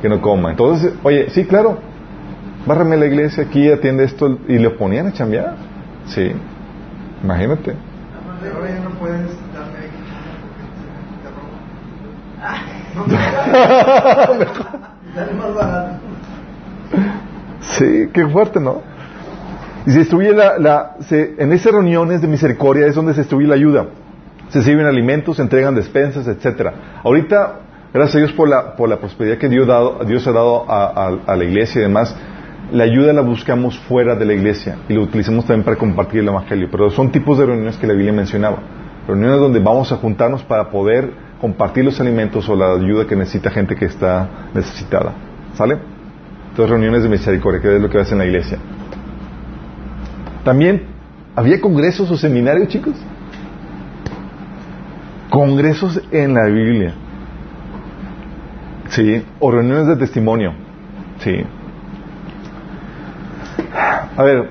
que 0.00 0.08
no 0.08 0.22
coma. 0.22 0.50
Entonces, 0.50 0.94
oye, 1.02 1.28
sí, 1.28 1.44
claro, 1.44 1.78
bárrame 2.66 2.96
la 2.96 3.04
iglesia 3.04 3.44
aquí, 3.44 3.70
atiende 3.70 4.04
esto, 4.04 4.38
y 4.48 4.56
le 4.56 4.70
ponían 4.70 5.08
a 5.08 5.12
chambear. 5.12 5.56
Sí, 6.06 6.32
imagínate. 7.22 7.76
Ahora 8.54 8.70
ya 8.70 8.80
no 8.80 8.90
puedes 8.98 9.30
darme. 9.52 9.92
Sí, 17.62 18.08
qué 18.12 18.26
fuerte, 18.26 18.58
¿no? 18.60 18.82
Y 19.86 19.90
se 19.90 19.98
distribuye 20.00 20.32
la, 20.32 20.58
la- 20.58 20.96
se- 21.00 21.34
en 21.38 21.52
esas 21.52 21.72
reuniones 21.72 22.20
de 22.22 22.28
misericordia 22.28 22.86
es 22.86 22.94
donde 22.94 23.14
se 23.14 23.20
distribuye 23.22 23.48
la 23.48 23.54
ayuda. 23.54 23.86
Se 24.48 24.62
sirven 24.62 24.86
alimentos, 24.86 25.36
se 25.36 25.42
entregan 25.42 25.74
despensas, 25.74 26.26
etcétera. 26.28 27.00
Ahorita, 27.02 27.60
gracias 27.92 28.16
a 28.16 28.18
Dios 28.18 28.32
por 28.32 28.48
la, 28.48 28.76
por 28.76 28.88
la 28.88 28.98
prosperidad 28.98 29.38
que 29.38 29.48
Dios, 29.48 29.66
dado, 29.66 30.00
Dios 30.06 30.26
ha 30.26 30.32
dado 30.32 30.64
a, 30.70 31.36
la 31.36 31.44
iglesia 31.44 31.80
y 31.80 31.82
demás, 31.82 32.14
la 32.70 32.84
ayuda 32.84 33.12
la 33.12 33.22
buscamos 33.22 33.78
fuera 33.80 34.14
de 34.14 34.24
la 34.24 34.34
iglesia 34.34 34.76
y 34.88 34.94
lo 34.94 35.02
utilizamos 35.02 35.46
también 35.46 35.64
para 35.64 35.76
compartir 35.76 36.20
el 36.20 36.28
evangelio. 36.28 36.68
Pero 36.70 36.90
son 36.90 37.10
tipos 37.10 37.38
de 37.38 37.46
reuniones 37.46 37.76
que 37.76 37.86
la 37.86 37.94
Biblia 37.94 38.12
mencionaba. 38.12 38.58
Reuniones 39.08 39.40
donde 39.40 39.58
vamos 39.58 39.90
a 39.90 39.96
juntarnos 39.96 40.42
para 40.44 40.70
poder 40.70 41.10
compartir 41.40 41.84
los 41.84 41.98
alimentos 42.00 42.48
o 42.48 42.54
la 42.54 42.72
ayuda 42.74 43.06
que 43.06 43.16
necesita 43.16 43.50
gente 43.50 43.74
que 43.74 43.86
está 43.86 44.28
necesitada. 44.54 45.12
¿Sale? 45.54 45.76
Entonces, 46.50 46.70
reuniones 46.70 47.02
de 47.02 47.08
misericordia, 47.08 47.60
que 47.60 47.74
es 47.76 47.82
lo 47.82 47.90
que 47.90 47.98
hace 47.98 48.12
en 48.12 48.18
la 48.18 48.26
iglesia. 48.26 48.58
También, 50.44 50.82
¿había 51.36 51.60
congresos 51.60 52.10
o 52.10 52.16
seminarios, 52.16 52.68
chicos? 52.68 52.94
Congresos 55.30 56.00
en 56.10 56.34
la 56.34 56.46
Biblia. 56.46 56.94
Sí, 58.90 59.24
o 59.40 59.50
reuniones 59.50 59.86
de 59.86 59.96
testimonio. 59.96 60.52
Sí. 61.20 61.44
A 64.16 64.22
ver, 64.22 64.50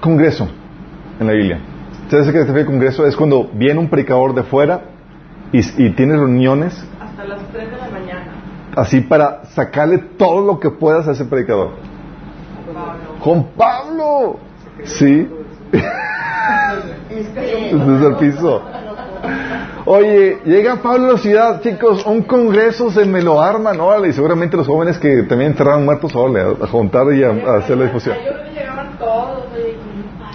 congreso 0.00 0.48
en 1.20 1.26
la 1.26 1.32
Biblia. 1.34 1.58
¿Sabes 2.08 2.26
qué 2.30 2.38
significa 2.44 2.66
congreso? 2.66 3.06
Es 3.06 3.16
cuando 3.16 3.50
viene 3.52 3.78
un 3.80 3.88
predicador 3.88 4.34
de 4.34 4.42
fuera 4.44 4.82
y, 5.52 5.58
y 5.58 5.90
tiene 5.90 6.14
reuniones 6.16 6.72
Hasta 7.00 7.24
las 7.24 7.40
3 7.52 7.70
de 7.70 7.76
la 7.76 7.88
mañana. 7.88 8.26
así 8.76 9.00
para 9.00 9.44
sacarle 9.46 9.98
todo 9.98 10.46
lo 10.46 10.58
que 10.60 10.70
puedas 10.70 11.06
a 11.08 11.12
ese 11.12 11.24
predicador. 11.26 11.72
Pablo. 12.72 13.18
Con 13.22 13.44
Pablo. 13.48 14.38
Sí. 14.84 15.28
Es 17.10 17.28
que 17.28 17.76
Desde 17.76 18.06
el 18.08 18.16
piso. 18.16 18.62
Oye, 19.84 20.38
llega 20.44 20.76
Pablo 20.76 21.10
a 21.10 21.12
la 21.12 21.18
ciudad, 21.18 21.60
chicos, 21.60 22.06
un 22.06 22.22
congreso 22.22 22.90
se 22.90 23.04
me 23.04 23.20
lo 23.20 23.40
arman, 23.40 23.78
órale, 23.80 24.08
y 24.08 24.12
seguramente 24.12 24.56
los 24.56 24.66
jóvenes 24.66 24.96
que 24.96 25.24
también 25.24 25.50
enterraron 25.50 25.84
muertos, 25.84 26.14
órale, 26.14 26.56
a 26.62 26.66
juntar 26.68 27.12
y 27.12 27.22
a, 27.22 27.30
a 27.30 27.58
hacer 27.58 27.76
la 27.76 27.84
difusión. 27.84 28.16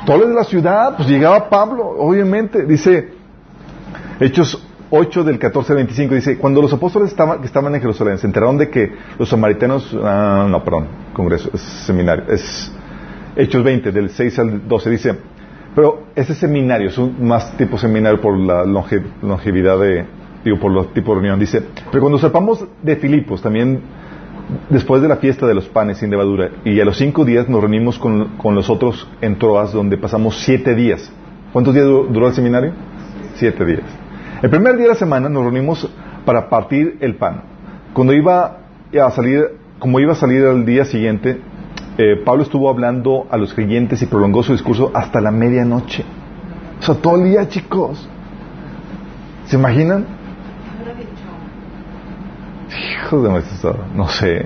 Todos. 0.06 0.28
de 0.28 0.34
la 0.34 0.44
ciudad, 0.44 0.96
pues 0.98 1.08
llegaba 1.08 1.50
Pablo, 1.50 1.88
obviamente, 1.98 2.66
dice 2.66 3.10
Hechos 4.20 4.62
8 4.90 5.24
del 5.24 5.40
14 5.40 5.72
al 5.74 5.78
25, 5.78 6.16
dice, 6.16 6.38
cuando 6.38 6.62
los 6.62 6.72
apóstoles 6.74 7.10
estaban, 7.10 7.40
que 7.40 7.48
estaban 7.48 7.74
en 7.76 7.82
Jerusalén 7.82 8.18
se 8.18 8.28
enteraron 8.28 8.58
de 8.58 8.70
que 8.70 8.94
los 9.18 9.30
samaritanos, 9.30 9.96
ah, 10.04 10.46
no, 10.50 10.64
perdón, 10.64 10.88
congreso, 11.14 11.50
es 11.54 11.62
seminario, 11.62 12.26
es 12.30 12.72
Hechos 13.38 13.64
20 13.64 13.92
del 13.92 14.10
6 14.10 14.40
al 14.40 14.68
12, 14.68 14.90
dice, 14.90 15.16
pero 15.76 16.04
ese 16.16 16.34
seminario 16.34 16.90
es 16.90 16.98
un 16.98 17.16
más 17.28 17.56
tipo 17.58 17.78
seminario 17.78 18.20
por 18.20 18.38
la 18.38 18.64
longe- 18.66 19.04
longevidad 19.22 19.80
de, 19.80 20.06
digo, 20.44 20.58
por 20.60 20.72
los 20.72 20.94
tipos 20.94 21.16
de 21.16 21.22
reunión, 21.22 21.40
dice, 21.40 21.62
pero 21.92 22.02
cuando 22.02 22.18
sepamos 22.18 22.66
de 22.82 22.96
Filipos, 22.96 23.42
también 23.42 23.80
después 24.70 25.02
de 25.02 25.08
la 25.08 25.18
fiesta 25.18 25.46
de 25.46 25.54
los 25.54 25.68
panes 25.68 25.98
sin 26.00 26.10
levadura, 26.10 26.50
y 26.66 26.80
a 26.80 26.86
los 26.86 26.98
cinco 26.98 27.26
días 27.26 27.48
nos 27.48 27.62
reunimos 27.62 28.00
con, 28.00 28.38
con 28.38 28.56
los 28.56 28.70
otros 28.70 29.08
en 29.22 29.38
Troas, 29.38 29.72
donde 29.74 29.98
pasamos 29.98 30.38
siete 30.44 30.74
días. 30.74 31.12
¿Cuántos 31.54 31.74
días 31.74 31.86
du- 31.86 32.08
duró 32.12 32.28
el 32.28 32.34
seminario? 32.34 32.72
Siete 33.36 33.64
días. 33.66 33.84
El 34.42 34.50
primer 34.50 34.74
día 34.78 34.84
de 34.84 34.90
la 34.90 34.96
semana 34.96 35.30
nos 35.30 35.44
reunimos 35.44 35.90
para 36.26 36.50
partir 36.50 36.98
el 37.02 37.16
pan. 37.16 37.42
Cuando 37.94 38.14
iba 38.14 38.58
a 39.00 39.12
salir 39.12 39.58
como 39.80 40.00
iba 40.00 40.14
a 40.14 40.16
salir 40.16 40.44
al 40.46 40.66
día 40.66 40.86
siguiente, 40.86 41.40
eh, 41.98 42.16
Pablo 42.24 42.44
estuvo 42.44 42.70
hablando 42.70 43.26
a 43.32 43.38
los 43.38 43.54
creyentes 43.54 44.02
y 44.02 44.06
prolongó 44.06 44.44
su 44.44 44.52
discurso 44.52 44.92
hasta 44.94 45.20
la 45.20 45.32
medianoche. 45.32 46.06
O 46.80 46.84
sea, 46.84 46.96
todo 46.96 47.16
el 47.16 47.32
día, 47.32 47.50
chicos. 47.50 48.08
¿Se 49.46 49.56
imaginan? 49.56 50.06
Hijos 53.02 53.24
de 53.24 53.30
maestro, 53.30 53.78
no 53.96 54.08
sé. 54.10 54.46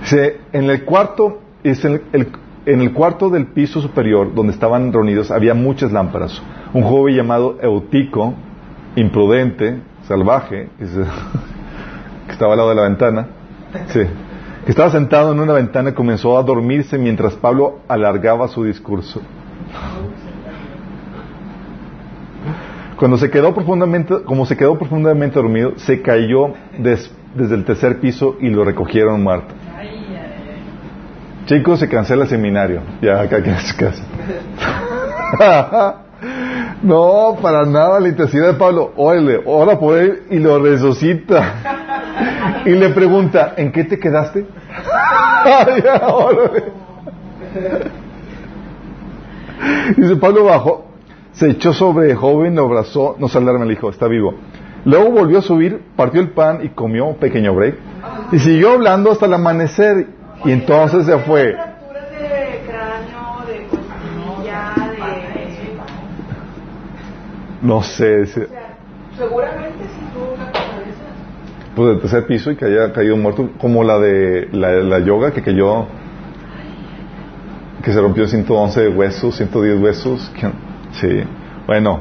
Dice, 0.00 0.40
en 0.52 0.70
el 0.70 0.84
cuarto, 0.84 1.40
en 1.62 2.02
el, 2.12 2.32
en 2.66 2.80
el 2.80 2.92
cuarto 2.92 3.30
del 3.30 3.46
piso 3.46 3.80
superior 3.80 4.34
donde 4.34 4.52
estaban 4.52 4.92
reunidos 4.92 5.30
había 5.30 5.54
muchas 5.54 5.92
lámparas. 5.92 6.42
Un 6.72 6.82
joven 6.82 7.14
llamado 7.14 7.58
Eutico, 7.60 8.34
imprudente, 8.96 9.80
salvaje, 10.08 10.70
que 10.78 10.84
estaba 12.32 12.54
al 12.54 12.58
lado 12.58 12.70
de 12.70 12.76
la 12.76 12.82
ventana, 12.82 13.26
sí, 13.88 14.00
que 14.64 14.70
estaba 14.70 14.90
sentado 14.90 15.32
en 15.32 15.40
una 15.40 15.54
ventana 15.54 15.94
comenzó 15.94 16.38
a 16.38 16.42
dormirse 16.42 16.98
mientras 16.98 17.34
Pablo 17.34 17.80
alargaba 17.88 18.46
su 18.48 18.64
discurso. 18.64 19.20
Cuando 22.96 23.16
se 23.16 23.30
quedó 23.30 23.54
profundamente, 23.54 24.22
como 24.24 24.44
se 24.44 24.56
quedó 24.56 24.76
profundamente 24.76 25.36
dormido, 25.36 25.72
se 25.76 26.02
cayó 26.02 26.52
des- 26.78 27.10
desde 27.34 27.54
el 27.54 27.64
tercer 27.64 27.98
piso 28.00 28.36
y 28.40 28.50
lo 28.50 28.62
recogieron 28.64 29.22
muerto. 29.22 29.54
Chicos, 31.46 31.80
se 31.80 31.88
cancela 31.88 32.24
el 32.24 32.28
seminario. 32.28 32.82
Ya, 33.00 33.26
se 33.26 33.76
casa. 33.76 34.04
no, 36.82 37.36
para 37.40 37.64
nada 37.64 37.98
la 38.00 38.08
intensidad 38.08 38.48
de 38.48 38.54
Pablo. 38.54 38.92
Órale, 38.96 39.40
ora 39.46 39.78
por 39.78 39.96
él 39.96 40.22
y 40.30 40.38
lo 40.38 40.58
resucita. 40.62 41.54
Y 42.64 42.70
le 42.70 42.88
pregunta, 42.90 43.54
¿en 43.56 43.72
qué 43.72 43.82
te 43.84 43.98
quedaste? 43.98 44.44
Dice 49.96 50.16
Pablo 50.16 50.44
bajó, 50.44 50.86
se 51.32 51.50
echó 51.50 51.72
sobre 51.72 52.10
el 52.10 52.16
joven, 52.16 52.56
lo 52.56 52.64
abrazó, 52.64 53.16
no 53.18 53.28
se 53.28 53.38
alarma, 53.38 53.64
le 53.64 53.70
dijo, 53.70 53.88
está 53.90 54.06
vivo. 54.06 54.34
Luego 54.84 55.10
volvió 55.10 55.38
a 55.38 55.42
subir, 55.42 55.82
partió 55.96 56.20
el 56.20 56.30
pan 56.30 56.60
y 56.62 56.68
comió 56.70 57.06
un 57.06 57.16
pequeño 57.16 57.54
break. 57.54 57.76
Y 58.32 58.38
siguió 58.38 58.72
hablando 58.72 59.10
hasta 59.10 59.26
el 59.26 59.34
amanecer. 59.34 60.06
Y 60.44 60.52
entonces 60.52 61.04
se 61.04 61.18
fue. 61.18 61.54
No 67.62 67.82
sé, 67.82 68.20
dice, 68.20 68.44
O 68.44 68.48
sea, 68.48 68.74
seguramente 69.18 69.84
si 69.84 70.00
tuvo 70.14 70.32
una 70.32 70.50
cosa 70.50 70.78
de 70.78 70.90
esas. 70.90 71.12
Pues 71.80 71.92
del 71.92 72.00
tercer 72.00 72.26
piso 72.26 72.50
y 72.50 72.56
que 72.56 72.66
haya 72.66 72.92
caído 72.92 73.16
muerto, 73.16 73.48
como 73.58 73.82
la 73.82 73.98
de 73.98 74.50
la, 74.52 74.70
la 74.82 74.98
yoga 74.98 75.30
que 75.30 75.40
cayó, 75.40 75.86
que 77.82 77.90
se 77.90 77.98
rompió 77.98 78.26
111 78.26 78.88
huesos, 78.88 79.34
110 79.36 79.80
huesos. 79.80 80.30
que- 80.38 80.50
sí, 80.92 81.22
bueno, 81.66 82.00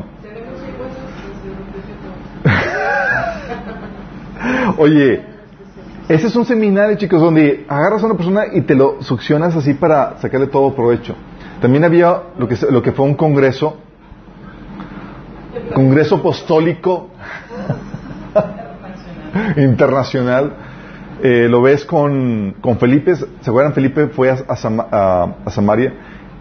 Oye, 4.78 5.22
ese 6.10 6.28
es 6.28 6.36
un 6.36 6.44
seminario, 6.44 6.98
chicos, 6.98 7.22
donde 7.22 7.66
agarras 7.70 8.04
a 8.04 8.08
una 8.08 8.16
persona 8.16 8.48
y 8.52 8.60
te 8.62 8.76
lo 8.76 9.02
succionas 9.02 9.56
así 9.56 9.76
para 9.76 10.18
sacarle 10.20 10.48
todo 10.48 10.76
provecho. 10.76 11.16
También 11.62 11.86
había 11.86 12.22
lo 12.38 12.50
que, 12.50 12.58
lo 12.70 12.82
que 12.82 12.92
fue 12.92 13.06
un 13.06 13.14
congreso, 13.14 13.78
congreso 15.74 16.18
apostólico 16.18 17.12
internacional. 19.58 20.54
Eh, 21.22 21.48
lo 21.50 21.62
ves 21.62 21.84
con, 21.86 22.56
con 22.62 22.78
Felipe, 22.78 23.14
¿se 23.16 23.26
acuerdan? 23.50 23.74
Felipe 23.74 24.08
fue 24.08 24.30
a, 24.32 24.36
a 24.48 24.56
a- 24.92 25.36
a 25.46 25.50
Samaria 25.52 25.94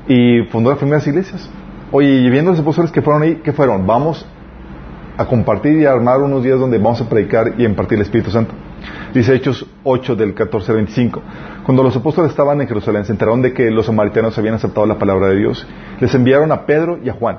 y 0.07 0.43
fundó 0.51 0.71
las 0.71 0.79
primeras 0.79 1.07
iglesias. 1.07 1.51
Oye, 1.91 2.09
y 2.09 2.31
viendo 2.31 2.53
los 2.53 2.61
apóstoles 2.61 2.93
que 2.93 3.03
fueron 3.03 3.23
ahí, 3.23 3.41
¿qué 3.43 3.53
fueron? 3.53 3.87
Vamos 3.87 4.25
a 5.17 5.25
compartir 5.27 5.79
y 5.79 5.85
a 5.85 5.91
armar 5.93 6.21
unos 6.21 6.45
días 6.45 6.61
donde 6.61 6.79
vamos 6.79 7.01
a 7.01 7.09
predicar 7.09 7.55
y 7.59 7.63
a 7.65 7.69
impartir 7.69 7.97
el 7.99 8.03
Espíritu 8.03 8.31
Santo. 8.31 8.55
Dice 9.13 9.35
Hechos 9.35 9.67
8 9.83 10.15
del 10.15 10.33
14 10.35 10.71
al 10.71 10.77
25. 10.77 11.23
Cuando 11.65 11.83
los 11.83 11.97
apóstoles 11.97 12.31
estaban 12.31 12.61
en 12.61 12.69
Jerusalén, 12.69 13.05
se 13.05 13.11
enteraron 13.13 13.43
de 13.43 13.53
que 13.53 13.71
los 13.73 13.87
samaritanos 13.87 14.39
habían 14.39 14.55
aceptado 14.55 14.87
la 14.87 14.97
palabra 14.99 15.27
de 15.29 15.39
Dios. 15.39 15.67
Les 15.99 16.15
enviaron 16.15 16.53
a 16.53 16.67
Pedro 16.67 16.99
y 17.03 17.09
a 17.09 17.15
Juan. 17.15 17.39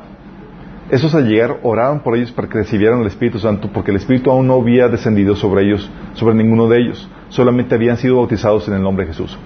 Esos 0.91 1.13
al 1.13 1.27
llegar 1.27 1.59
oraron 1.61 1.99
por 1.99 2.15
ellos 2.17 2.31
para 2.31 2.47
que 2.47 2.59
recibieran 2.59 3.01
el 3.01 3.07
Espíritu 3.07 3.37
Santo, 3.37 3.69
porque 3.71 3.91
el 3.91 3.97
Espíritu 3.97 4.31
aún 4.31 4.47
no 4.47 4.55
había 4.55 4.87
descendido 4.87 5.35
sobre 5.35 5.63
ellos, 5.63 5.89
sobre 6.13 6.33
ninguno 6.33 6.67
de 6.67 6.79
ellos. 6.79 7.07
Solamente 7.29 7.75
habían 7.75 7.97
sido 7.97 8.15
bautizados 8.15 8.67
en 8.67 8.73
el 8.73 8.81
nombre 8.81 9.05
de 9.05 9.11
Jesús. 9.11 9.37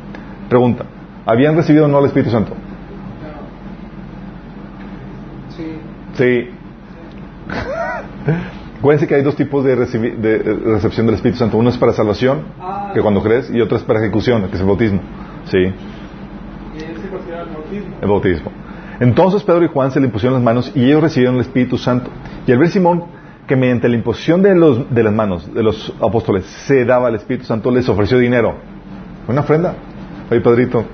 Pregunta, 0.47 0.85
¿habían 1.25 1.55
recibido 1.55 1.85
o 1.85 1.87
no 1.89 1.99
el 1.99 2.05
Espíritu 2.05 2.31
Santo? 2.31 2.53
Sí. 5.49 5.77
Sí. 6.13 6.49
Acuérdense 8.79 9.07
que 9.07 9.15
hay 9.15 9.23
dos 9.23 9.35
tipos 9.35 9.65
de, 9.65 9.75
recepción 9.75 11.05
del 11.05 11.15
Espíritu 11.15 11.39
Santo. 11.39 11.57
Uno 11.57 11.69
es 11.69 11.77
para 11.77 11.91
salvación, 11.91 12.43
que 12.93 13.01
cuando 13.01 13.21
crees, 13.21 13.49
y 13.53 13.59
otro 13.59 13.77
es 13.77 13.83
para 13.83 13.99
ejecución, 13.99 14.47
que 14.47 14.55
es 14.55 14.61
el 14.61 14.67
bautismo. 14.67 15.01
Sí, 15.45 15.57
Y 15.57 16.83
él 16.83 16.97
se 17.01 17.09
considera 17.09 17.41
el 17.41 17.49
bautismo. 17.49 17.95
el 18.01 18.07
bautismo. 18.07 18.62
Entonces 19.03 19.43
Pedro 19.43 19.65
y 19.65 19.67
Juan 19.67 19.91
se 19.91 19.99
le 19.99 20.05
impusieron 20.05 20.35
las 20.35 20.43
manos 20.43 20.71
y 20.73 20.85
ellos 20.85 21.01
recibieron 21.01 21.35
el 21.35 21.41
Espíritu 21.41 21.77
Santo. 21.77 22.09
Y 22.47 22.51
al 22.53 22.57
ver 22.57 22.69
Simón 22.69 23.03
que 23.47 23.57
mediante 23.57 23.89
la 23.89 23.97
imposición 23.97 24.41
de, 24.41 24.55
los, 24.55 24.89
de 24.95 25.03
las 25.03 25.11
manos 25.13 25.53
de 25.53 25.61
los 25.61 25.93
apóstoles 26.01 26.45
se 26.45 26.85
daba 26.85 27.09
el 27.09 27.15
Espíritu 27.15 27.43
Santo, 27.45 27.69
les 27.69 27.89
ofreció 27.89 28.17
dinero. 28.17 28.55
Una 29.27 29.41
ofrenda. 29.41 29.75
Oye, 30.31 30.39
Pedrito. 30.39 30.85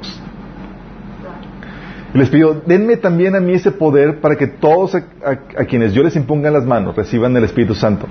Y 2.15 2.17
les 2.17 2.29
pidió, 2.29 2.59
denme 2.65 2.97
también 2.97 3.35
a 3.35 3.39
mí 3.39 3.53
ese 3.53 3.69
poder 3.71 4.19
para 4.21 4.35
que 4.35 4.47
todos 4.47 4.95
a, 4.95 5.03
a- 5.23 5.65
quienes 5.65 5.93
yo 5.93 6.01
les 6.01 6.15
imponga 6.15 6.49
las 6.49 6.65
manos 6.65 6.95
reciban 6.95 7.37
el 7.37 7.43
Espíritu 7.43 7.75
Santo. 7.75 8.07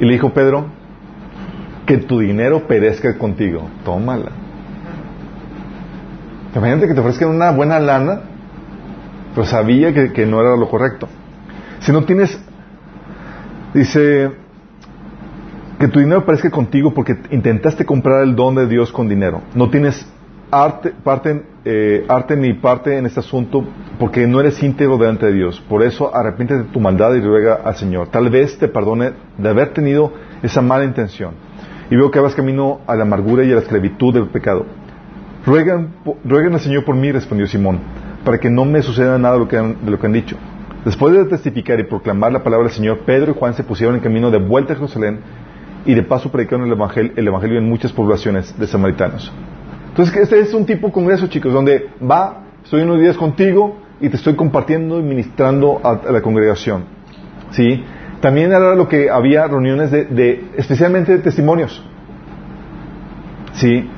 Y 0.00 0.06
le 0.06 0.12
dijo 0.14 0.32
Pedro, 0.32 0.64
que 1.84 1.98
tu 1.98 2.20
dinero 2.20 2.66
perezca 2.66 3.18
contigo. 3.18 3.68
Tómala. 3.84 4.30
Imagínate 6.56 6.86
que 6.88 6.94
te 6.94 7.00
ofrezcan 7.00 7.28
una 7.28 7.50
buena 7.50 7.78
lana, 7.78 8.20
pero 9.34 9.46
sabía 9.46 9.92
que, 9.92 10.26
no 10.26 10.40
era 10.40 10.56
lo 10.56 10.68
correcto. 10.68 11.08
Si 11.80 11.92
no 11.92 12.04
tienes, 12.04 12.40
dice, 13.74 14.30
que 15.78 15.88
tu 15.88 15.98
dinero 15.98 16.24
parezca 16.24 16.50
contigo 16.50 16.94
porque 16.94 17.16
intentaste 17.30 17.84
comprar 17.84 18.22
el 18.22 18.36
don 18.36 18.54
de 18.54 18.66
Dios 18.66 18.92
con 18.92 19.08
dinero. 19.08 19.42
No 19.54 19.70
tienes 19.70 20.06
arte, 20.50 20.92
parte, 21.02 21.42
eh, 21.64 22.04
arte 22.08 22.36
ni 22.36 22.54
parte 22.54 22.96
en 22.96 23.06
este 23.06 23.20
asunto 23.20 23.64
porque 23.98 24.26
no 24.26 24.40
eres 24.40 24.62
íntegro 24.62 24.98
delante 24.98 25.26
de 25.26 25.32
Dios. 25.32 25.60
Por 25.68 25.82
eso 25.82 26.14
arrepiéntete 26.14 26.62
de 26.62 26.68
tu 26.68 26.78
maldad 26.78 27.14
y 27.14 27.20
ruega 27.20 27.60
al 27.64 27.74
Señor. 27.74 28.08
Tal 28.08 28.30
vez 28.30 28.56
te 28.56 28.68
perdone 28.68 29.12
de 29.36 29.48
haber 29.48 29.72
tenido 29.72 30.12
esa 30.42 30.62
mala 30.62 30.84
intención. 30.84 31.32
Y 31.90 31.96
veo 31.96 32.10
que 32.10 32.20
vas 32.20 32.34
camino 32.34 32.80
a 32.86 32.94
la 32.94 33.02
amargura 33.02 33.44
y 33.44 33.50
a 33.50 33.56
la 33.56 33.60
esclavitud 33.60 34.14
del 34.14 34.28
pecado. 34.28 34.64
Ruegan, 35.44 35.94
rueguen 36.24 36.54
al 36.54 36.60
Señor 36.60 36.84
por 36.84 36.94
mí, 36.94 37.12
respondió 37.12 37.46
Simón, 37.46 37.80
para 38.24 38.38
que 38.38 38.50
no 38.50 38.64
me 38.64 38.82
suceda 38.82 39.18
nada 39.18 39.34
de 39.34 39.40
lo 39.40 39.48
que 39.48 39.56
han, 39.56 39.84
de 39.84 39.90
lo 39.90 39.98
que 39.98 40.06
han 40.06 40.12
dicho. 40.12 40.36
Después 40.84 41.14
de 41.14 41.24
testificar 41.24 41.80
y 41.80 41.84
proclamar 41.84 42.32
la 42.32 42.42
palabra 42.42 42.66
del 42.66 42.74
Señor, 42.74 43.00
Pedro 43.06 43.32
y 43.32 43.34
Juan 43.38 43.54
se 43.54 43.64
pusieron 43.64 43.96
en 43.96 44.02
camino 44.02 44.30
de 44.30 44.38
vuelta 44.38 44.74
a 44.74 44.76
Jerusalén 44.76 45.20
y 45.86 45.94
de 45.94 46.02
paso 46.02 46.30
predicaron 46.30 46.66
el 46.66 46.72
evangelio, 46.72 47.12
el 47.16 47.26
evangelio 47.26 47.58
en 47.58 47.68
muchas 47.68 47.92
poblaciones 47.92 48.58
de 48.58 48.66
samaritanos. 48.66 49.32
Entonces, 49.88 50.16
este 50.16 50.40
es 50.40 50.52
un 50.52 50.66
tipo 50.66 50.88
de 50.88 50.92
congreso, 50.92 51.26
chicos, 51.26 51.52
donde 51.52 51.88
va, 52.02 52.42
estoy 52.62 52.82
unos 52.82 53.00
días 53.00 53.16
contigo 53.16 53.78
y 54.00 54.08
te 54.08 54.16
estoy 54.16 54.34
compartiendo 54.34 54.98
y 54.98 55.02
ministrando 55.02 55.80
a, 55.82 56.10
la 56.10 56.20
congregación. 56.20 56.84
¿Sí? 57.50 57.82
También 58.20 58.50
era 58.50 58.74
lo 58.74 58.88
que 58.88 59.08
había 59.08 59.46
reuniones 59.46 59.90
de, 59.90 60.04
de 60.06 60.50
especialmente 60.56 61.12
de 61.12 61.18
testimonios. 61.18 61.82
¿Sí? 63.52 63.88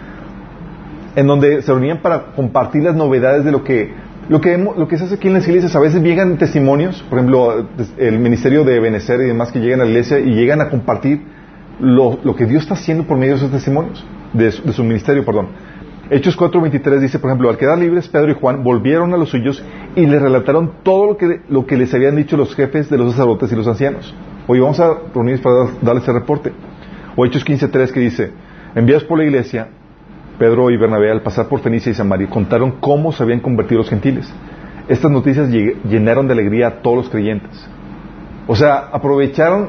En 1.16 1.26
donde 1.26 1.62
se 1.62 1.72
reunían 1.72 1.98
para 1.98 2.32
compartir 2.32 2.82
las 2.82 2.94
novedades 2.94 3.44
de 3.44 3.50
lo 3.50 3.64
que 3.64 4.05
lo 4.28 4.40
que, 4.40 4.56
lo 4.58 4.88
que 4.88 4.98
se 4.98 5.04
hace 5.04 5.14
aquí 5.14 5.28
en 5.28 5.34
las 5.34 5.46
iglesias. 5.46 5.74
A 5.76 5.80
veces 5.80 6.02
llegan 6.02 6.36
testimonios, 6.38 7.02
por 7.08 7.18
ejemplo, 7.18 7.66
el 7.98 8.18
ministerio 8.18 8.64
de 8.64 8.80
Benecer 8.80 9.20
y 9.20 9.26
demás 9.26 9.52
que 9.52 9.60
llegan 9.60 9.80
a 9.80 9.84
la 9.84 9.90
iglesia 9.90 10.18
y 10.18 10.34
llegan 10.34 10.60
a 10.60 10.68
compartir 10.68 11.22
lo, 11.80 12.18
lo 12.24 12.34
que 12.34 12.46
Dios 12.46 12.62
está 12.62 12.74
haciendo 12.74 13.04
por 13.04 13.18
medio 13.18 13.32
de 13.34 13.38
esos 13.38 13.50
testimonios, 13.50 14.04
de 14.32 14.50
su, 14.52 14.62
de 14.62 14.72
su 14.72 14.82
ministerio, 14.84 15.24
perdón. 15.24 15.48
Hechos 16.08 16.38
4.23 16.38 17.00
dice, 17.00 17.18
por 17.18 17.30
ejemplo, 17.30 17.50
al 17.50 17.56
quedar 17.56 17.76
libres, 17.78 18.06
Pedro 18.08 18.30
y 18.30 18.34
Juan 18.34 18.62
volvieron 18.62 19.12
a 19.12 19.16
los 19.16 19.28
suyos 19.30 19.62
y 19.96 20.06
les 20.06 20.22
relataron 20.22 20.70
todo 20.84 21.06
lo 21.06 21.16
que, 21.16 21.40
lo 21.48 21.66
que 21.66 21.76
les 21.76 21.92
habían 21.94 22.14
dicho 22.14 22.36
los 22.36 22.54
jefes 22.54 22.88
de 22.88 22.96
los 22.96 23.10
sacerdotes 23.12 23.50
y 23.50 23.56
los 23.56 23.66
ancianos. 23.66 24.14
Hoy 24.46 24.60
vamos 24.60 24.78
a 24.78 24.94
reunirnos 25.12 25.40
para 25.40 25.56
dar- 25.56 25.68
darles 25.82 26.04
ese 26.04 26.12
reporte. 26.12 26.52
O 27.16 27.26
Hechos 27.26 27.44
15.3 27.44 27.90
que 27.92 27.98
dice, 28.00 28.30
enviados 28.76 29.02
por 29.02 29.18
la 29.18 29.24
iglesia, 29.24 29.68
Pedro 30.38 30.70
y 30.70 30.76
Bernabé 30.76 31.10
al 31.10 31.22
pasar 31.22 31.48
por 31.48 31.60
Fenicia 31.60 31.90
y 31.90 31.94
Samaria 31.94 32.28
contaron 32.28 32.72
cómo 32.80 33.12
se 33.12 33.22
habían 33.22 33.40
convertido 33.40 33.80
los 33.80 33.90
gentiles. 33.90 34.32
Estas 34.88 35.10
noticias 35.10 35.48
llenaron 35.48 36.26
de 36.28 36.34
alegría 36.34 36.68
a 36.68 36.70
todos 36.82 36.96
los 36.96 37.08
creyentes. 37.08 37.68
O 38.46 38.54
sea, 38.54 38.88
aprovecharon. 38.92 39.68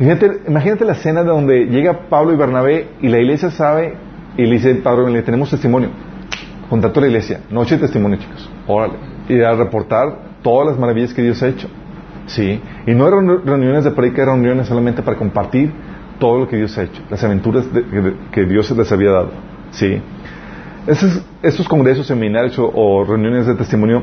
Imagínate, 0.00 0.84
la 0.84 0.92
escena 0.92 1.22
de 1.22 1.28
donde 1.28 1.66
llega 1.66 2.08
Pablo 2.08 2.32
y 2.32 2.36
Bernabé 2.36 2.88
y 3.00 3.08
la 3.08 3.18
iglesia 3.18 3.50
sabe 3.50 3.94
y 4.36 4.46
le 4.46 4.52
dice 4.52 4.74
Pablo, 4.76 5.06
tenemos 5.22 5.50
testimonio. 5.50 5.90
Contacto 6.70 7.00
a 7.00 7.02
la 7.02 7.08
iglesia. 7.08 7.40
Noche 7.50 7.74
de 7.74 7.82
testimonio, 7.82 8.18
chicos. 8.18 8.50
Órale. 8.66 8.94
Y 9.28 9.40
a 9.42 9.52
reportar 9.52 10.16
todas 10.42 10.68
las 10.68 10.78
maravillas 10.78 11.12
que 11.12 11.22
Dios 11.22 11.42
ha 11.42 11.48
hecho. 11.48 11.68
Sí. 12.26 12.60
Y 12.86 12.94
no 12.94 13.06
eran 13.06 13.44
reuniones 13.44 13.84
de 13.84 13.90
predica, 13.90 14.22
eran 14.22 14.36
reuniones 14.36 14.66
solamente 14.66 15.02
para 15.02 15.18
compartir 15.18 15.72
todo 16.18 16.38
lo 16.38 16.48
que 16.48 16.56
Dios 16.56 16.76
ha 16.78 16.84
hecho, 16.84 17.02
las 17.10 17.22
aventuras 17.24 17.66
que 18.32 18.44
Dios 18.44 18.70
les 18.70 18.92
había 18.92 19.10
dado. 19.10 19.30
Sí. 19.72 20.00
Esos, 20.86 21.24
estos 21.42 21.68
congresos, 21.68 22.06
seminarios 22.06 22.58
o, 22.58 23.04
reuniones 23.04 23.46
de 23.46 23.54
testimonio 23.54 24.02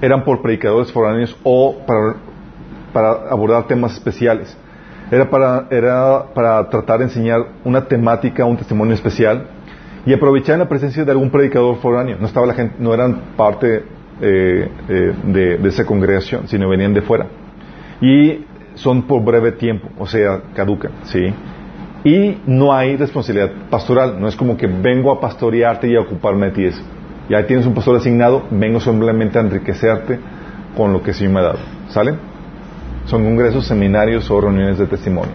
eran 0.00 0.24
por 0.24 0.42
predicadores 0.42 0.90
foráneos 0.90 1.36
o 1.42 1.76
para, 1.86 2.16
para 2.92 3.30
abordar 3.30 3.66
temas 3.66 3.92
especiales. 3.92 4.56
Era 5.10 5.28
para, 5.28 5.66
era 5.70 6.24
para 6.34 6.68
tratar 6.70 6.98
de 6.98 7.04
enseñar 7.04 7.40
una 7.64 7.86
temática, 7.86 8.44
un 8.44 8.56
testimonio 8.56 8.94
especial 8.94 9.46
y 10.04 10.12
aprovechar 10.12 10.58
la 10.58 10.68
presencia 10.68 11.04
de 11.04 11.10
algún 11.12 11.30
predicador 11.30 11.76
foráneo. 11.76 12.16
No 12.18 12.26
estaba 12.26 12.46
la 12.46 12.54
gente, 12.54 12.76
no 12.78 12.92
eran 12.92 13.36
parte 13.36 13.84
eh, 14.20 14.68
eh, 14.88 15.14
de, 15.24 15.58
de 15.58 15.68
esa 15.68 15.84
congregación, 15.84 16.48
sino 16.48 16.68
venían 16.68 16.94
de 16.94 17.02
fuera. 17.02 17.26
Y 18.00 18.44
son 18.74 19.02
por 19.02 19.22
breve 19.22 19.52
tiempo, 19.52 19.88
o 19.98 20.06
sea, 20.06 20.42
caducan, 20.54 20.92
¿sí? 21.04 21.32
Y 22.04 22.38
no 22.46 22.74
hay 22.74 22.96
responsabilidad 22.96 23.50
pastoral, 23.70 24.20
no 24.20 24.26
es 24.26 24.34
como 24.34 24.56
que 24.56 24.66
vengo 24.66 25.12
a 25.12 25.20
pastorearte 25.20 25.88
y 25.88 25.96
a 25.96 26.00
ocuparme 26.00 26.46
de 26.46 26.52
ti 26.52 26.64
eso. 26.64 26.82
Ya 27.28 27.46
tienes 27.46 27.64
un 27.64 27.74
pastor 27.74 27.96
asignado, 27.96 28.42
vengo 28.50 28.80
simplemente 28.80 29.38
a 29.38 29.42
enriquecerte 29.42 30.18
con 30.76 30.92
lo 30.92 31.02
que 31.02 31.12
sí 31.12 31.28
me 31.28 31.38
ha 31.38 31.44
dado. 31.44 31.58
¿Sale? 31.90 32.14
Son 33.06 33.22
congresos, 33.24 33.66
seminarios 33.66 34.28
o 34.30 34.40
reuniones 34.40 34.78
de 34.78 34.86
testimonio. 34.86 35.32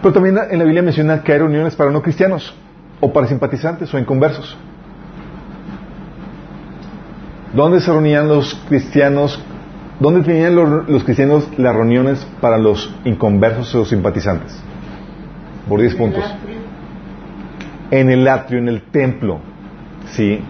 Pero 0.00 0.12
también 0.12 0.38
en 0.50 0.58
la 0.58 0.64
Biblia 0.64 0.82
menciona 0.82 1.22
que 1.22 1.32
hay 1.32 1.38
reuniones 1.38 1.74
para 1.74 1.90
no 1.90 2.02
cristianos, 2.02 2.54
o 3.00 3.12
para 3.12 3.26
simpatizantes 3.26 3.92
o 3.92 3.98
inconversos. 3.98 4.56
¿Dónde 7.52 7.80
se 7.80 7.90
reunían 7.90 8.28
los 8.28 8.54
cristianos? 8.68 9.40
¿Dónde 10.00 10.22
tenían 10.22 10.56
los, 10.56 10.88
los 10.88 11.04
cristianos 11.04 11.48
las 11.56 11.74
reuniones 11.74 12.26
para 12.40 12.58
los 12.58 12.94
inconversos 13.04 13.74
o 13.74 13.84
simpatizantes? 13.84 14.60
Por 15.68 15.80
10 15.80 15.94
puntos. 15.94 16.24
En 17.90 18.10
el 18.10 18.26
atrio, 18.28 18.58
en 18.58 18.68
el 18.68 18.82
templo. 18.82 19.40
¿Sí? 20.12 20.40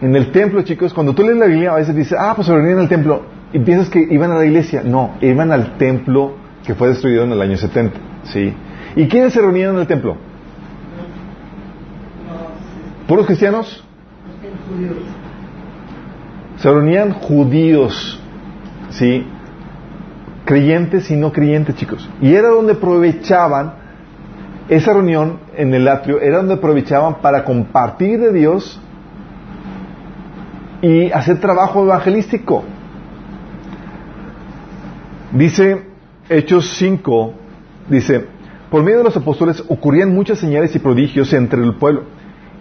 En 0.00 0.14
el 0.14 0.32
templo, 0.32 0.62
chicos, 0.62 0.92
cuando 0.92 1.14
tú 1.14 1.22
lees 1.22 1.38
la 1.38 1.46
Biblia, 1.46 1.72
a 1.72 1.76
veces 1.76 1.94
dices, 1.94 2.16
ah, 2.18 2.32
pues 2.34 2.46
se 2.46 2.54
reunían 2.54 2.78
el 2.78 2.88
templo. 2.88 3.22
Y 3.52 3.58
piensas 3.60 3.88
que 3.88 4.00
iban 4.00 4.30
a 4.32 4.36
la 4.36 4.44
iglesia. 4.44 4.82
No, 4.84 5.12
iban 5.20 5.52
al 5.52 5.76
templo 5.78 6.36
que 6.64 6.74
fue 6.74 6.88
destruido 6.88 7.24
en 7.24 7.32
el 7.32 7.40
año 7.40 7.56
70. 7.56 7.98
¿Sí? 8.24 8.52
¿Y 8.96 9.08
quiénes 9.08 9.32
se 9.32 9.40
reunían 9.40 9.74
en 9.74 9.80
el 9.80 9.86
templo? 9.86 10.16
¿Puros 13.06 13.26
cristianos? 13.26 13.84
Se 16.56 16.70
reunían 16.70 17.12
judíos, 17.12 18.18
¿sí? 18.90 19.26
Creyentes 20.46 21.10
y 21.10 21.16
no 21.16 21.32
creyentes, 21.32 21.76
chicos. 21.76 22.08
Y 22.22 22.34
era 22.34 22.48
donde 22.48 22.72
aprovechaban, 22.72 23.74
esa 24.68 24.92
reunión 24.92 25.38
en 25.56 25.74
el 25.74 25.86
atrio, 25.88 26.20
era 26.20 26.38
donde 26.38 26.54
aprovechaban 26.54 27.16
para 27.16 27.44
compartir 27.44 28.18
de 28.18 28.32
Dios 28.32 28.80
y 30.80 31.10
hacer 31.12 31.40
trabajo 31.40 31.84
evangelístico. 31.84 32.64
Dice 35.32 35.82
Hechos 36.28 36.76
5, 36.78 37.34
dice, 37.88 38.26
por 38.70 38.82
medio 38.82 38.98
de 38.98 39.04
los 39.04 39.16
apóstoles 39.16 39.62
ocurrían 39.68 40.14
muchas 40.14 40.38
señales 40.38 40.74
y 40.74 40.78
prodigios 40.78 41.32
entre 41.32 41.62
el 41.62 41.74
pueblo. 41.74 42.04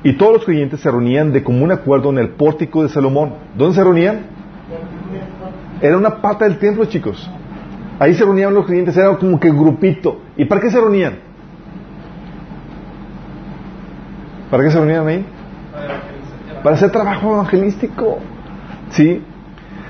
Y 0.04 0.14
todos 0.14 0.34
los 0.34 0.46
creyentes 0.46 0.82
se 0.82 0.92
reunían 0.92 1.32
de 1.32 1.44
común 1.44 1.72
acuerdo 1.72 2.10
en 2.10 2.18
el 2.18 2.30
pórtico 2.30 2.84
de 2.84 2.90
Salomón. 2.90 3.34
¿Dónde 3.58 3.76
se 3.76 3.84
reunían? 3.84 4.26
Era 5.82 5.98
una 5.98 6.22
parte 6.22 6.44
del 6.44 6.60
templo, 6.60 6.86
chicos. 6.86 7.30
Ahí 8.00 8.14
se 8.14 8.26
reunían 8.26 8.54
los 8.54 8.66
creyentes, 8.66 8.98
era 8.98 9.16
como 9.18 9.40
que 9.40 9.50
grupito. 9.50 10.20
¿Y 10.36 10.46
para 10.46 10.60
qué 10.60 10.70
se 10.70 10.80
reunían? 10.80 11.33
¿Para 14.54 14.66
qué 14.66 14.70
se 14.70 14.78
reunían 14.78 15.08
ahí? 15.08 15.26
Para 16.64 16.76
hacer 16.76 16.92
trabajo 16.92 17.34
evangelístico. 17.34 18.20
¿Sí? 18.92 19.20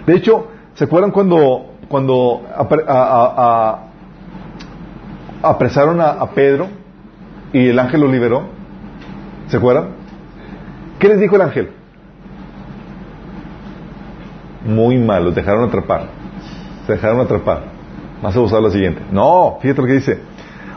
De 0.07 0.15
hecho, 0.15 0.47
¿se 0.73 0.85
acuerdan 0.85 1.11
cuando, 1.11 1.73
cuando 1.89 2.43
a- 2.57 3.79
apresaron 5.41 5.99
a, 5.99 6.25
Pedro 6.27 6.69
y 7.51 7.67
el 7.67 7.77
ángel 7.77 7.99
lo 7.99 8.07
liberó? 8.07 8.43
¿Se 9.49 9.57
acuerdan? 9.57 9.87
¿Qué 10.97 11.09
les 11.09 11.19
dijo 11.19 11.35
el 11.35 11.41
ángel? 11.41 11.69
Muy 14.65 14.97
mal, 14.97 15.25
los 15.25 15.35
dejaron 15.35 15.65
atrapar. 15.67 16.05
Se 16.87 16.93
dejaron 16.93 17.19
atrapar. 17.19 17.63
Más 18.21 18.33
a 18.33 18.39
usar 18.39 18.61
lo 18.61 18.71
siguiente. 18.71 19.01
No, 19.11 19.57
fíjate 19.61 19.81
lo 19.81 19.87
que 19.87 19.93
dice. 19.95 20.21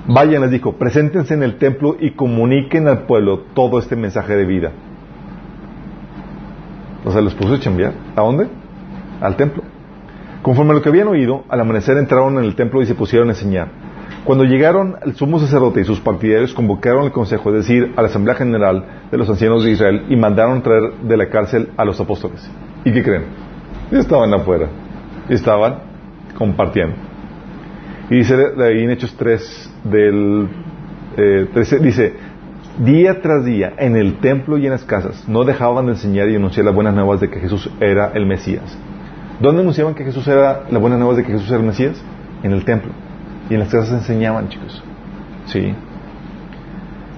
Vayan, 0.09 0.43
les 0.43 0.51
dijo, 0.51 0.73
preséntense 0.73 1.35
en 1.35 1.43
el 1.43 1.57
templo 1.57 1.97
y 1.99 2.13
comuniquen 2.13 2.87
al 2.87 3.07
pueblo 3.07 3.41
todo 3.55 3.79
este 3.79 3.97
mensaje 3.97 4.37
de 4.37 4.45
vida. 4.45 4.73
O 7.05 7.11
sea, 7.11 7.21
los 7.21 7.35
puso 7.35 7.55
a 7.55 7.61
chambear. 7.61 7.93
¿A 8.15 8.21
dónde? 8.21 8.49
Al 9.21 9.37
templo. 9.37 9.63
Conforme 10.43 10.73
a 10.73 10.75
lo 10.75 10.83
que 10.83 10.89
habían 10.89 11.09
oído, 11.09 11.45
al 11.49 11.61
amanecer 11.61 11.97
entraron 11.97 12.39
en 12.39 12.45
el 12.45 12.55
templo 12.55 12.83
y 12.83 12.87
se 12.87 12.95
pusieron 12.95 13.29
a 13.29 13.33
enseñar. 13.33 13.69
Cuando 14.25 14.45
llegaron, 14.45 14.97
el 15.05 15.15
sumo 15.15 15.39
sacerdote 15.39 15.81
y 15.81 15.85
sus 15.85 16.01
partidarios 16.01 16.53
convocaron 16.53 17.05
al 17.05 17.13
consejo, 17.13 17.51
es 17.51 17.67
decir, 17.67 17.93
a 17.97 18.03
la 18.03 18.09
asamblea 18.09 18.35
general 18.35 18.85
de 19.11 19.19
los 19.19 19.29
ancianos 19.29 19.65
de 19.65 19.71
Israel, 19.71 20.07
y 20.09 20.17
mandaron 20.17 20.63
traer 20.63 20.95
de 21.03 21.17
la 21.17 21.29
cárcel 21.29 21.71
a 21.77 21.85
los 21.85 22.01
apóstoles. 22.01 22.49
¿Y 22.85 22.93
qué 22.93 23.03
creen? 23.03 23.25
Estaban 23.93 24.35
afuera. 24.35 24.69
Estaban 25.29 25.79
compartiendo. 26.37 26.95
Y 28.11 28.17
dice 28.17 28.35
ahí 28.59 28.85
en 28.85 28.91
Hechos 28.91 29.15
3 29.19 29.75
del 29.85 30.49
eh, 31.17 31.49
13, 31.53 31.79
dice, 31.81 32.15
día 32.85 33.21
tras 33.21 33.45
día 33.45 33.73
en 33.79 33.97
el 33.97 34.19
templo 34.19 34.59
y 34.59 34.67
en 34.67 34.73
las 34.73 34.85
casas 34.85 35.29
no 35.29 35.45
dejaban 35.45 35.87
de 35.87 35.93
enseñar 35.93 36.29
y 36.29 36.37
anunciar 36.37 36.67
las 36.67 36.75
buenas 36.75 36.95
nuevas 36.95 37.21
de 37.21 37.31
que 37.31 37.41
Jesús 37.41 37.71
era 37.81 38.13
el 38.15 38.27
Mesías. 38.27 38.77
¿Dónde 39.41 39.63
anunciaban 39.63 39.95
que 39.95 40.05
Jesús 40.05 40.27
era 40.29 40.63
las 40.71 40.81
buenas 40.81 40.99
nuevas 40.99 41.17
de 41.17 41.25
que 41.25 41.33
Jesús 41.33 41.49
era 41.49 41.59
el 41.59 41.67
Mesías? 41.67 42.03
En 42.43 42.53
el 42.53 42.65
templo. 42.65 42.93
Y 43.51 43.55
en 43.55 43.61
las 43.61 43.69
casas 43.69 43.93
enseñaban, 43.93 44.49
chicos. 44.49 44.83
Sí. 45.47 45.75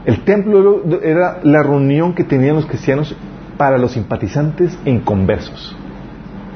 El 0.04 0.20
templo 0.22 0.82
era 1.02 1.40
la 1.42 1.62
reunión 1.62 2.14
que 2.14 2.24
tenían 2.24 2.56
los 2.56 2.66
cristianos 2.66 3.14
para 3.56 3.78
los 3.78 3.92
simpatizantes 3.92 4.78
e 4.84 4.90
inconversos. 4.90 5.76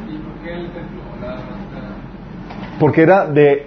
¿Y 0.08 0.16
por 0.16 0.34
qué 0.42 0.54
el 0.54 0.70
templo? 0.72 1.02
Porque 2.78 3.02
era 3.02 3.26
de. 3.26 3.66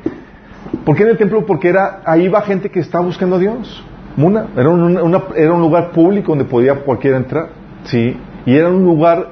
¿Por 0.84 0.96
qué 0.96 1.04
en 1.04 1.10
el 1.10 1.18
templo? 1.18 1.46
Porque 1.46 1.70
era 1.70 2.02
ahí 2.06 2.28
va 2.28 2.42
gente 2.42 2.70
que 2.70 2.80
estaba 2.80 3.06
buscando 3.06 3.36
a 3.36 3.40
Dios. 3.40 3.84
Una, 4.18 4.48
era 4.56 4.70
un, 4.70 4.98
una- 4.98 5.24
era 5.36 5.54
un 5.54 5.62
lugar 5.62 5.92
público 5.92 6.30
donde 6.32 6.46
podía 6.46 6.76
cualquiera 6.84 7.18
entrar. 7.18 7.50
Sí. 7.84 8.18
Y 8.46 8.56
era 8.56 8.70
un 8.70 8.84
lugar 8.84 9.28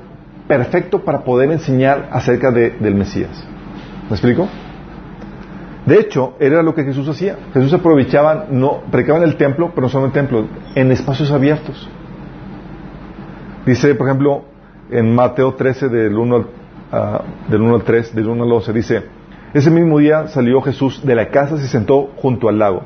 perfecto 0.48 1.00
para 1.04 1.24
poder 1.24 1.52
enseñar 1.52 2.10
acerca 2.12 2.52
de- 2.52 2.72
del 2.72 2.96
Mesías. 2.96 3.48
¿Me 4.10 4.16
explico? 4.16 4.48
De 5.86 6.00
hecho, 6.00 6.36
era 6.40 6.62
lo 6.64 6.74
que 6.76 6.84
Jesús 6.84 7.08
hacía. 7.10 7.38
Jesús 7.54 7.74
aprovechaba, 7.74 8.46
no, 8.50 8.82
predicaba 8.92 9.20
en 9.20 9.26
el 9.26 9.36
templo, 9.38 9.72
pero 9.76 9.84
no 9.84 9.90
solo 9.90 10.06
en 10.06 10.10
el 10.12 10.14
templo, 10.14 10.46
en 10.76 10.92
espacios 10.92 11.32
abiertos. 11.32 11.90
Dice, 13.66 13.96
por 13.96 14.08
ejemplo, 14.08 14.44
en 14.92 15.14
Mateo 15.16 15.54
13, 15.56 15.90
del 15.90 16.18
1 16.18 16.36
al, 16.36 16.46
ah, 16.92 17.22
del 17.50 17.62
1 17.62 17.76
al 17.76 17.84
3, 17.84 18.14
del 18.16 18.28
1 18.28 18.44
al 18.44 18.52
11, 18.52 18.74
dice, 18.74 19.04
ese 19.54 19.70
mismo 19.70 20.00
día 20.00 20.28
salió 20.28 20.62
Jesús 20.62 21.06
de 21.06 21.16
la 21.16 21.30
casa 21.30 21.56
y 21.56 21.60
se 21.60 21.68
sentó 21.68 22.10
junto 22.18 22.50
al 22.50 22.58
lago. 22.58 22.84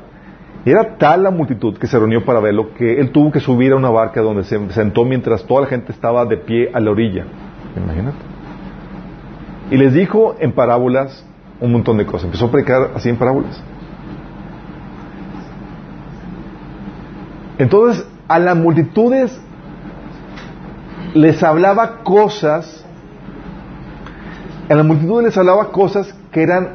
Era 0.64 0.98
tal 0.98 1.22
la 1.22 1.30
multitud 1.30 1.78
que 1.78 1.86
se 1.86 1.98
reunió 1.98 2.24
para 2.24 2.40
verlo 2.40 2.74
que 2.74 3.00
él 3.00 3.10
tuvo 3.10 3.30
que 3.32 3.40
subir 3.40 3.72
a 3.72 3.76
una 3.76 3.88
barca 3.88 4.20
donde 4.20 4.44
se 4.44 4.70
sentó 4.70 5.04
mientras 5.04 5.44
toda 5.44 5.62
la 5.62 5.66
gente 5.68 5.92
estaba 5.92 6.26
de 6.26 6.36
pie 6.36 6.70
a 6.74 6.80
la 6.80 6.90
orilla. 6.90 7.24
Imagínate. 7.76 8.18
Y 9.70 9.76
les 9.76 9.94
dijo 9.94 10.36
en 10.40 10.52
parábolas 10.52 11.24
un 11.60 11.72
montón 11.72 11.96
de 11.96 12.04
cosas. 12.04 12.24
Empezó 12.24 12.46
a 12.46 12.50
predicar 12.50 12.90
así 12.94 13.08
en 13.08 13.16
parábolas. 13.16 13.62
Entonces, 17.58 18.06
a 18.28 18.38
las 18.38 18.56
multitudes 18.56 19.40
les 21.14 21.42
hablaba 21.42 22.02
cosas, 22.02 22.84
a 24.68 24.74
la 24.74 24.82
multitud 24.82 25.22
les 25.22 25.36
hablaba 25.36 25.70
cosas 25.72 26.14
que 26.38 26.44
eran 26.44 26.68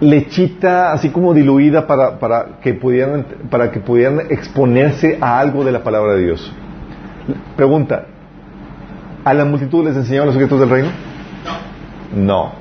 lechita, 0.00 0.92
así 0.92 1.10
como 1.10 1.32
diluida 1.32 1.86
para, 1.86 2.18
para, 2.18 2.58
que 2.60 2.74
pudieran, 2.74 3.24
para 3.48 3.70
que 3.70 3.78
pudieran 3.78 4.22
exponerse 4.30 5.16
a 5.20 5.38
algo 5.38 5.62
de 5.62 5.70
la 5.70 5.84
palabra 5.84 6.14
de 6.14 6.24
Dios. 6.24 6.52
Pregunta, 7.56 8.06
¿a 9.24 9.32
la 9.32 9.44
multitud 9.44 9.84
les 9.84 9.96
enseñaban 9.96 10.26
los 10.26 10.34
secretos 10.34 10.58
del 10.58 10.68
reino? 10.68 10.88
No. 12.16 12.52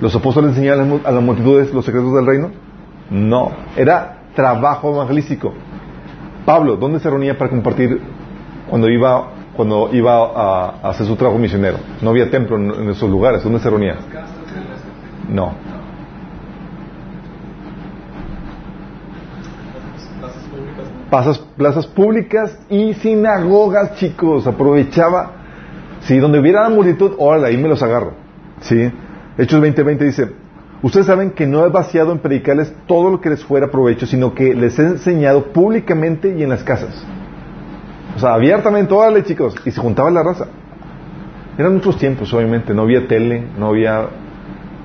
¿Los 0.00 0.14
apóstoles 0.14 0.50
enseñaban 0.50 1.00
a 1.04 1.10
las 1.10 1.22
multitudes 1.22 1.74
los 1.74 1.84
secretos 1.84 2.14
del 2.14 2.26
reino? 2.26 2.50
No. 3.10 3.50
Era 3.76 4.18
trabajo 4.36 4.94
evangelístico. 4.94 5.52
Pablo, 6.46 6.76
¿dónde 6.76 7.00
se 7.00 7.10
reunía 7.10 7.36
para 7.36 7.50
compartir 7.50 8.00
cuando 8.68 8.88
iba, 8.88 9.30
cuando 9.56 9.90
iba 9.92 10.14
a, 10.14 10.74
a 10.82 10.90
hacer 10.90 11.04
su 11.04 11.16
trabajo 11.16 11.38
misionero? 11.40 11.78
No 12.00 12.10
había 12.10 12.30
templo 12.30 12.56
en, 12.56 12.70
en 12.70 12.90
esos 12.90 13.10
lugares. 13.10 13.42
¿Dónde 13.42 13.58
se 13.58 13.68
reunía? 13.68 13.96
No. 15.30 15.52
Plazas, 21.08 21.38
plazas 21.56 21.86
públicas 21.86 22.58
y 22.68 22.94
sinagogas, 22.94 23.96
chicos. 23.96 24.46
Aprovechaba. 24.46 25.32
Sí, 26.02 26.18
donde 26.18 26.38
hubiera 26.38 26.62
la 26.62 26.70
multitud, 26.70 27.12
órale, 27.18 27.48
ahí 27.48 27.56
me 27.56 27.68
los 27.68 27.82
agarro. 27.82 28.14
Sí. 28.60 28.90
Hechos 29.36 29.60
20:20 29.60 29.98
dice, 29.98 30.32
ustedes 30.82 31.06
saben 31.06 31.32
que 31.32 31.46
no 31.46 31.64
he 31.64 31.68
vaciado 31.68 32.12
en 32.12 32.18
predicarles 32.18 32.72
todo 32.86 33.10
lo 33.10 33.20
que 33.20 33.30
les 33.30 33.44
fuera 33.44 33.70
provecho, 33.70 34.06
sino 34.06 34.34
que 34.34 34.54
les 34.54 34.78
he 34.78 34.82
enseñado 34.82 35.52
públicamente 35.52 36.34
y 36.36 36.42
en 36.42 36.48
las 36.48 36.64
casas. 36.64 37.04
O 38.16 38.18
sea, 38.18 38.34
abiertamente, 38.34 38.92
órale, 38.92 39.22
chicos. 39.24 39.54
Y 39.64 39.70
se 39.70 39.80
juntaba 39.80 40.10
la 40.10 40.22
raza. 40.22 40.46
Eran 41.58 41.74
muchos 41.74 41.96
tiempos, 41.98 42.32
obviamente. 42.32 42.74
No 42.74 42.82
había 42.82 43.06
tele, 43.06 43.44
no 43.58 43.68
había 43.68 44.08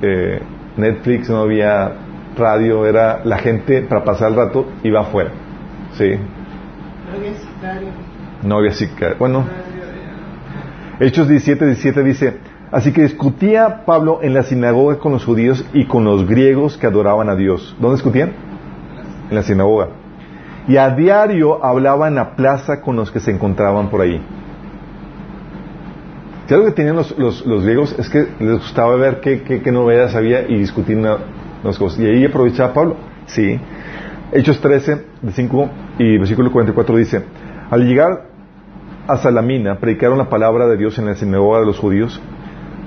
eh, 0.02 0.42
Netflix, 0.78 1.30
no 1.30 1.42
había 1.42 1.92
radio. 2.38 2.86
Era 2.86 3.22
la 3.24 3.38
gente, 3.38 3.82
para 3.82 4.04
pasar 4.04 4.32
el 4.32 4.36
rato, 4.36 4.66
iba 4.84 5.02
afuera. 5.02 5.32
Sí. 5.94 6.12
No 6.12 7.18
había 7.18 7.34
sicario. 7.36 7.88
No 8.44 8.58
había 8.58 8.74
sicario. 8.74 9.16
Bueno, 9.18 9.46
Hechos 11.00 11.28
17, 11.28 11.66
17 11.66 12.04
dice, 12.04 12.38
así 12.72 12.94
que 12.94 13.02
discutía 13.02 13.84
Pablo 13.86 14.20
en 14.22 14.34
la 14.34 14.44
sinagoga 14.44 14.98
con 14.98 15.12
los 15.12 15.26
judíos 15.26 15.66
y 15.74 15.86
con 15.86 16.06
los 16.06 16.26
griegos 16.26 16.78
que 16.78 16.88
adoraban 16.88 17.28
a 17.30 17.36
Dios. 17.36 17.76
¿Dónde 17.80 17.98
discutían? 17.98 18.32
En 19.30 19.36
la 19.36 19.44
sinagoga. 19.44 19.90
Y 20.68 20.78
a 20.78 20.90
diario 20.92 21.64
hablaba 21.66 22.08
en 22.08 22.16
la 22.16 22.36
plaza 22.36 22.82
con 22.82 22.96
los 22.96 23.12
que 23.12 23.20
se 23.20 23.32
encontraban 23.32 23.90
por 23.90 24.02
ahí. 24.02 24.22
Si 26.48 26.54
algo 26.54 26.66
que 26.68 26.72
tenían 26.74 26.96
los, 26.96 27.18
los- 27.18 27.46
los 27.46 27.64
griegos 27.64 27.96
es 27.98 28.10
que 28.10 28.28
les 28.40 28.58
gustaba 28.60 28.96
ver 28.96 29.20
qué, 29.20 29.42
qué- 29.42 29.62
qué 29.62 29.72
novedades 29.72 30.16
había 30.16 30.42
y 30.48 30.58
discutir 30.60 30.98
una- 30.98 31.18
las 31.64 31.78
cosas. 31.80 32.00
Y 32.00 32.06
ahí 32.06 32.26
aprovechaba 32.26 32.74
Pablo. 32.74 32.98
Sí. 33.26 33.60
Hechos 34.32 34.60
13, 34.62 35.02
de 35.22 35.32
5 35.32 35.70
y 35.98 36.18
versículo 36.18 36.52
44 36.52 36.98
dice, 36.98 37.24
al 37.72 37.88
llegar 37.88 38.26
a 39.08 39.18
Salamina 39.18 39.80
predicaron 39.80 40.18
la 40.18 40.30
palabra 40.30 40.68
de 40.68 40.78
Dios 40.78 40.98
en 41.00 41.06
la 41.06 41.16
sinagoga 41.16 41.60
de 41.62 41.66
los 41.66 41.80
judíos. 41.80 42.22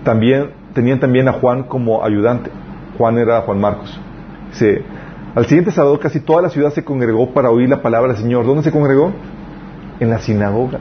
También 0.04 0.50
tenían 0.74 1.00
también 1.00 1.26
a 1.28 1.32
Juan 1.32 1.64
como 1.64 2.04
ayudante. 2.04 2.50
Juan 2.96 3.18
era 3.18 3.40
Juan 3.42 3.60
Marcos. 3.60 3.98
Dice, 4.50 4.82
al 5.34 5.46
siguiente 5.46 5.70
sábado 5.72 5.98
casi 5.98 6.20
toda 6.20 6.42
la 6.42 6.48
ciudad 6.50 6.70
se 6.72 6.84
congregó 6.84 7.30
para 7.32 7.50
oír 7.50 7.68
la 7.68 7.82
palabra 7.82 8.12
del 8.12 8.22
Señor. 8.22 8.46
¿Dónde 8.46 8.62
se 8.62 8.70
congregó? 8.70 9.12
En 10.00 10.10
la 10.10 10.18
sinagoga. 10.18 10.78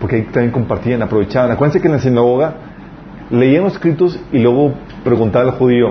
Porque 0.00 0.16
ahí 0.16 0.22
también 0.24 0.52
compartían, 0.52 1.02
aprovechaban. 1.02 1.50
Acuérdense 1.50 1.80
que 1.80 1.88
en 1.88 1.92
la 1.94 1.98
sinagoga 1.98 2.54
leían 3.30 3.64
los 3.64 3.74
escritos 3.74 4.18
y 4.32 4.38
luego 4.38 4.72
preguntaba 5.04 5.44
al 5.46 5.50
judío, 5.52 5.88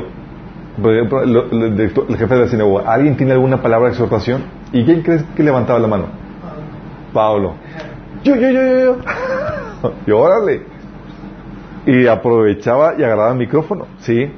por 0.81 0.93
ejemplo, 0.93 1.23
el, 1.23 2.17
jefe 2.17 2.35
de 2.35 2.41
la 2.41 2.47
sinagoga, 2.47 2.91
¿alguien 2.91 3.17
tiene 3.17 3.33
alguna 3.33 3.61
palabra 3.61 3.87
de 3.87 3.93
exhortación? 3.93 4.43
¿Y 4.71 4.83
quién 4.85 5.01
crees 5.01 5.23
que 5.35 5.43
levantaba 5.43 5.79
la 5.79 5.87
mano? 5.87 6.05
Pablo. 7.13 7.55
Yo, 8.23 8.35
yo, 8.35 8.49
yo, 8.49 8.61
yo, 8.61 8.79
yo. 8.79 9.91
y 10.07 10.11
órale. 10.11 10.61
Y 11.85 12.05
aprovechaba 12.07 12.93
y 12.97 13.03
agarraba 13.03 13.31
el 13.31 13.37
micrófono, 13.37 13.87
¿sí? 13.99 14.29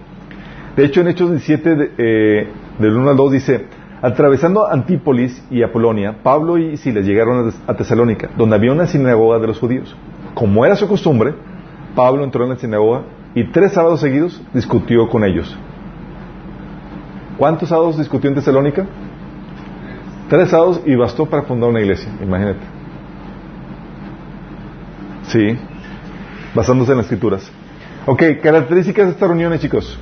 De 0.75 0.85
hecho, 0.85 1.01
en 1.01 1.07
Hechos 1.09 1.31
17, 1.31 1.75
de- 1.75 1.91
eh, 1.97 2.47
del 2.77 2.95
1 2.95 3.09
al 3.09 3.17
2, 3.17 3.31
dice, 3.31 3.65
atravesando 4.01 4.67
Antípolis 4.67 5.43
y 5.51 5.61
Apolonia, 5.63 6.17
Pablo 6.23 6.57
y 6.57 6.77
Silas 6.77 7.05
llegaron 7.05 7.39
a 7.39 7.43
Tes- 7.51 7.61
a 7.67 7.73
Tesalónica, 7.75 8.29
donde 8.37 8.55
había 8.55 8.71
una 8.71 8.87
sinagoga 8.87 9.39
de 9.39 9.47
los 9.47 9.59
judíos. 9.59 9.95
Como 10.33 10.65
era 10.65 10.75
su 10.75 10.87
costumbre, 10.87 11.33
Pablo 11.95 12.23
entró 12.23 12.43
en 12.43 12.51
la 12.51 12.55
sinagoga 12.55 13.01
y 13.35 13.43
tres 13.45 13.73
sábados 13.73 13.99
seguidos 13.99 14.41
discutió 14.53 15.07
con 15.09 15.23
ellos. 15.23 15.57
¿Cuántos 17.37 17.69
sábados 17.69 17.97
discutió 17.97 18.29
en 18.29 18.35
Tesalónica? 18.35 18.85
Tres 20.29 20.49
sábados 20.49 20.81
y 20.85 20.95
bastó 20.95 21.25
para 21.25 21.43
fundar 21.43 21.69
una 21.69 21.79
iglesia, 21.81 22.11
imagínate. 22.21 22.59
Sí, 25.23 25.57
basándose 26.55 26.91
en 26.91 26.97
las 26.97 27.05
escrituras. 27.05 27.51
Ok, 28.05 28.23
características 28.41 29.05
de 29.07 29.11
estas 29.11 29.27
reuniones, 29.29 29.61
chicos. 29.61 29.99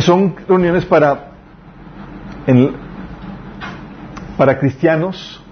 Son 0.00 0.34
reuniones 0.46 0.84
para, 0.84 1.30
en- 2.46 2.72
para 4.36 4.58
cristianos, 4.58 5.42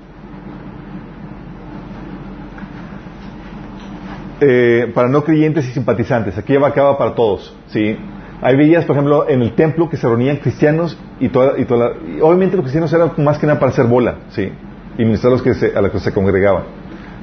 eh, 4.40 4.90
para 4.94 5.08
no 5.08 5.24
creyentes 5.24 5.66
y 5.68 5.72
simpatizantes. 5.72 6.36
Aquí 6.38 6.56
va 6.56 6.68
acaba 6.68 6.98
para 6.98 7.14
todos, 7.14 7.54
¿sí? 7.68 7.96
Hay 8.42 8.56
veías, 8.56 8.84
por 8.84 8.96
ejemplo, 8.96 9.28
en 9.28 9.40
el 9.42 9.54
templo 9.54 9.88
que 9.88 9.96
se 9.96 10.06
reunían 10.06 10.36
cristianos 10.36 10.98
y 11.18 11.30
toda, 11.30 11.58
y 11.58 11.64
toda 11.64 11.88
la- 11.88 11.96
y 12.16 12.20
obviamente 12.20 12.56
los 12.56 12.64
cristianos 12.64 12.92
eran 12.92 13.12
más 13.18 13.38
que 13.38 13.46
nada 13.46 13.58
para 13.58 13.72
hacer 13.72 13.86
bola, 13.86 14.16
¿sí? 14.30 14.52
Y 14.98 15.04
ministrar 15.04 15.32
a 15.32 15.36
los 15.36 15.42
que 15.42 15.54
se, 15.54 15.74
a 15.76 15.80
los 15.80 15.90
que 15.90 15.98
se 16.00 16.12
congregaban. 16.12 16.64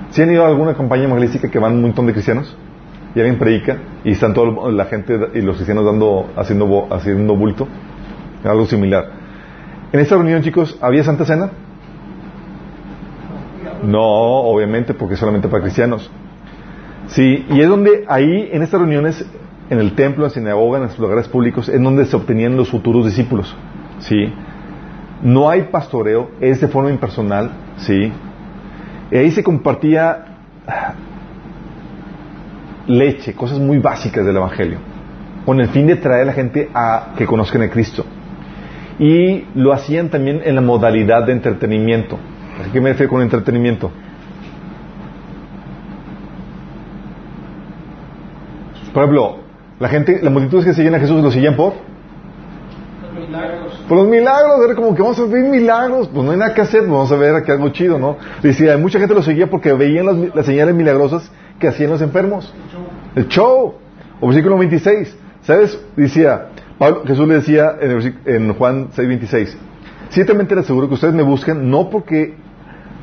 ¿Sí 0.10 0.22
han 0.22 0.32
ido 0.32 0.44
a 0.44 0.48
alguna 0.48 0.74
campaña 0.74 1.04
evangelística 1.04 1.50
que 1.50 1.60
van 1.60 1.74
un 1.74 1.82
montón 1.84 2.08
de 2.08 2.14
cristianos? 2.14 2.56
Y 3.16 3.20
alguien 3.20 3.38
predica 3.38 3.78
y 4.04 4.12
están 4.12 4.34
toda 4.34 4.72
la 4.72 4.86
gente 4.86 5.18
y 5.36 5.42
los 5.42 5.56
cristianos 5.56 5.86
dando, 5.86 6.32
haciendo, 6.36 6.88
haciendo 6.92 7.36
bulto. 7.36 7.68
Algo 8.44 8.66
similar. 8.66 9.10
En 9.92 10.00
esta 10.00 10.16
reunión, 10.16 10.42
chicos, 10.42 10.78
¿había 10.82 11.04
Santa 11.04 11.24
Cena? 11.26 11.52
No, 13.84 14.02
obviamente, 14.02 14.94
porque 14.94 15.14
es 15.14 15.20
solamente 15.20 15.48
para 15.48 15.62
cristianos. 15.62 16.10
Sí, 17.08 17.46
y 17.50 17.62
es 17.62 17.68
donde 17.68 18.06
ahí, 18.08 18.50
en 18.52 18.64
estas 18.64 18.80
reuniones, 18.80 19.26
en 19.70 19.80
el 19.80 19.94
templo, 19.94 20.24
en 20.24 20.30
la 20.30 20.34
sinagoga, 20.34 20.78
en 20.78 20.86
los 20.86 20.98
lugares 20.98 21.28
públicos, 21.28 21.70
es 21.70 21.82
donde 21.82 22.06
se 22.06 22.16
obtenían 22.16 22.58
los 22.58 22.70
futuros 22.70 23.06
discípulos. 23.06 23.56
Sí. 24.00 24.34
No 25.22 25.50
hay 25.50 25.64
pastoreo, 25.64 26.32
es 26.42 26.60
de 26.60 26.68
forma 26.68 26.90
impersonal, 26.90 27.52
sí. 27.78 28.12
Y 29.12 29.18
ahí 29.18 29.32
se 29.32 29.44
compartía 29.44 30.26
leche, 32.88 33.34
cosas 33.34 33.60
muy 33.60 33.80
básicas 33.80 34.26
del 34.26 34.38
Evangelio, 34.38 34.80
con 35.46 35.60
el 35.60 35.68
fin 35.70 35.88
de 35.88 35.96
traer 35.96 36.24
a 36.24 36.26
la 36.26 36.34
gente 36.34 36.70
a 36.74 37.14
que 37.18 37.26
conozcan 37.26 37.62
a 37.62 37.70
Cristo. 37.70 38.06
Y 39.00 39.46
lo 39.56 39.74
hacían 39.74 40.10
también 40.10 40.42
en 40.44 40.56
la 40.56 40.62
modalidad 40.62 41.26
de 41.26 41.34
entretenimiento. 41.34 42.18
¿A 42.60 42.72
qué 42.72 42.80
me 42.80 42.90
refiero 42.90 43.12
con 43.12 43.22
entretenimiento? 43.22 43.92
Por 48.94 49.04
ejemplo, 49.04 49.40
la 49.80 49.90
gente, 49.90 50.20
las 50.22 50.32
multitudes 50.32 50.66
que 50.66 50.74
seguían 50.74 50.94
a 50.94 51.00
Jesús 51.00 51.24
lo 51.24 51.32
seguían 51.32 51.56
por 51.56 51.74
Milagros. 53.16 53.73
Por 53.88 53.98
los 53.98 54.08
milagros, 54.08 54.64
era 54.66 54.76
como 54.76 54.96
que 54.96 55.02
vamos 55.02 55.20
a 55.20 55.26
ver 55.26 55.44
milagros, 55.44 56.10
pues 56.14 56.26
no 56.26 56.32
hay 56.32 56.38
nada 56.38 56.54
que 56.54 56.62
hacer, 56.62 56.82
pues 56.82 56.92
vamos 56.92 57.12
a 57.12 57.16
ver 57.16 57.36
aquí 57.36 57.52
algo 57.52 57.70
chido, 57.70 58.00
¿no? 58.00 58.18
Decía, 58.42 58.78
mucha 58.78 59.00
gente 59.00 59.14
lo 59.14 59.22
seguía 59.22 59.50
porque 59.50 59.74
veían 59.74 60.06
las, 60.06 60.36
las 60.36 60.46
señales 60.46 60.74
milagrosas 60.76 61.30
que 61.60 61.68
hacían 61.68 61.92
los 61.92 62.02
enfermos. 62.02 62.54
El 63.16 63.28
show. 63.28 63.76
O 64.20 64.28
versículo 64.28 64.58
26, 64.58 65.18
¿sabes? 65.42 65.80
Decía, 65.98 66.48
Pablo, 66.78 67.04
Jesús 67.06 67.28
le 67.28 67.36
decía 67.36 67.76
en, 67.80 67.92
el 67.92 68.16
en 68.26 68.54
Juan 68.54 68.88
6, 68.94 69.08
26, 69.08 69.58
ciertamente 70.10 70.56
les 70.56 70.64
aseguro 70.64 70.88
que 70.88 70.94
ustedes 70.94 71.14
me 71.14 71.24
buscan 71.24 71.70
no 71.70 71.90
porque, 71.90 72.36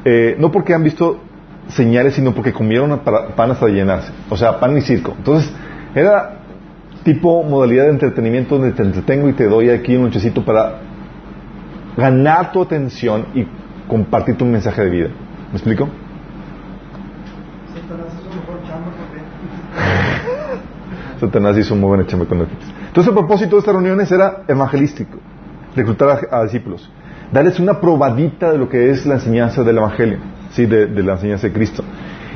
eh, 0.05 0.37
no 0.39 0.51
porque 0.51 0.73
han 0.73 0.83
visto 0.83 1.21
señales, 1.69 2.15
sino 2.15 2.35
porque 2.35 2.53
comieron 2.53 3.01
pan 3.01 3.51
hasta 3.51 3.67
llenarse. 3.69 4.13
O 4.29 4.37
sea, 4.37 4.59
pan 4.59 4.77
y 4.77 4.81
circo. 4.81 5.15
Entonces, 5.17 5.53
era 5.95 6.40
tipo 7.03 7.43
modalidad 7.43 7.85
de 7.85 7.91
entretenimiento 7.91 8.59
donde 8.59 8.73
te 8.73 8.83
entretengo 8.83 9.29
y 9.29 9.33
te 9.33 9.49
doy 9.49 9.71
aquí 9.71 9.97
un 9.97 10.05
nochecito 10.05 10.45
para 10.45 10.79
ganar 11.97 12.53
tu 12.53 12.63
atención 12.63 13.27
y 13.35 13.47
compartir 13.89 14.37
tu 14.37 14.45
mensaje 14.45 14.83
de 14.83 14.91
vida. 14.91 15.09
¿Me 15.51 15.57
explico? 15.57 15.89
Satanás 21.21 21.57
hizo 21.59 21.75
un 21.75 21.81
muy 21.81 21.89
buen 21.89 22.07
chamba 22.07 22.27
con 22.27 22.39
Netflix. 22.39 22.65
Entonces 22.89 23.09
el 23.09 23.19
propósito 23.19 23.57
de 23.57 23.61
estas 23.61 23.75
reuniones 23.75 24.11
era 24.11 24.43
evangelístico, 24.49 25.19
reclutar 25.77 26.29
a, 26.31 26.39
a 26.39 26.45
discípulos, 26.45 26.91
darles 27.33 27.61
una 27.61 27.81
probadita 27.81 28.53
de 28.53 28.59
lo 28.59 28.69
que 28.69 28.91
es 28.91 29.07
la 29.07 29.15
enseñanza 29.15 29.63
del 29.63 29.79
Evangelio, 29.79 30.19
sí, 30.51 30.67
de, 30.67 30.87
de 30.87 31.03
la 31.03 31.13
enseñanza 31.13 31.47
de 31.47 31.53
Cristo. 31.53 31.85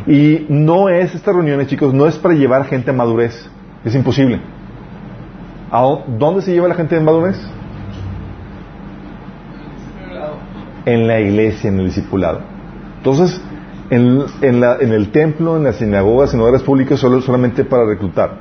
Y 0.06 0.46
no 0.48 0.88
es, 0.88 1.14
estas 1.14 1.34
reuniones 1.34 1.68
chicos, 1.68 1.94
no 1.94 2.06
es 2.06 2.18
para 2.18 2.34
llevar 2.34 2.66
gente 2.66 2.90
a 2.90 2.94
madurez, 2.94 3.48
es 3.84 3.94
imposible. 3.94 4.40
¿A 5.70 5.82
dó- 5.82 6.04
dónde 6.18 6.42
se 6.42 6.52
lleva 6.52 6.68
la 6.68 6.74
gente 6.74 6.94
de 6.94 7.00
madurez? 7.00 7.36
En 10.86 11.06
la 11.06 11.20
iglesia, 11.20 11.68
en 11.70 11.80
el 11.80 11.86
discipulado. 11.86 12.40
Entonces, 12.98 13.40
en 13.90 14.22
el 14.92 15.08
templo, 15.10 15.56
en 15.56 15.64
las 15.64 15.76
sinagogas, 15.76 16.32
en 16.34 16.40
lugares 16.40 16.62
públicos, 16.62 17.00
solo, 17.00 17.20
solamente 17.20 17.64
para 17.64 17.86
reclutar. 17.86 18.38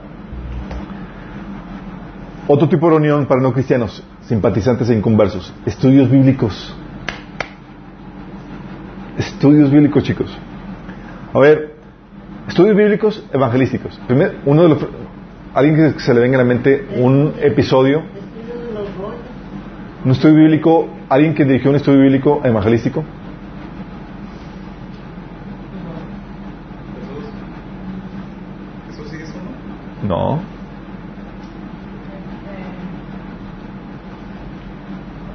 Otro 2.47 2.67
tipo 2.67 2.87
de 2.87 2.91
reunión 2.91 3.25
para 3.25 3.41
no 3.41 3.53
cristianos, 3.53 4.03
simpatizantes 4.23 4.89
e 4.89 4.95
inconversos. 4.95 5.53
Estudios 5.65 6.09
bíblicos. 6.09 6.75
Estudios 9.17 9.71
bíblicos, 9.71 10.03
chicos. 10.03 10.37
A 11.33 11.39
ver, 11.39 11.75
estudios 12.47 12.75
bíblicos 12.75 13.23
evangelísticos. 13.31 13.97
Primero, 14.07 14.33
uno 14.45 14.63
de 14.63 14.69
los, 14.69 14.79
alguien 15.53 15.93
que 15.93 15.99
se 15.99 16.13
le 16.13 16.19
venga 16.19 16.37
a 16.37 16.43
la 16.43 16.47
mente 16.47 16.87
un 16.97 17.33
episodio, 17.41 18.03
un 20.03 20.11
estudio 20.11 20.35
bíblico, 20.35 20.89
alguien 21.09 21.33
que 21.33 21.45
dirigió 21.45 21.69
un 21.69 21.77
estudio 21.77 22.01
bíblico 22.01 22.41
evangelístico. 22.43 23.03
No. 30.07 30.41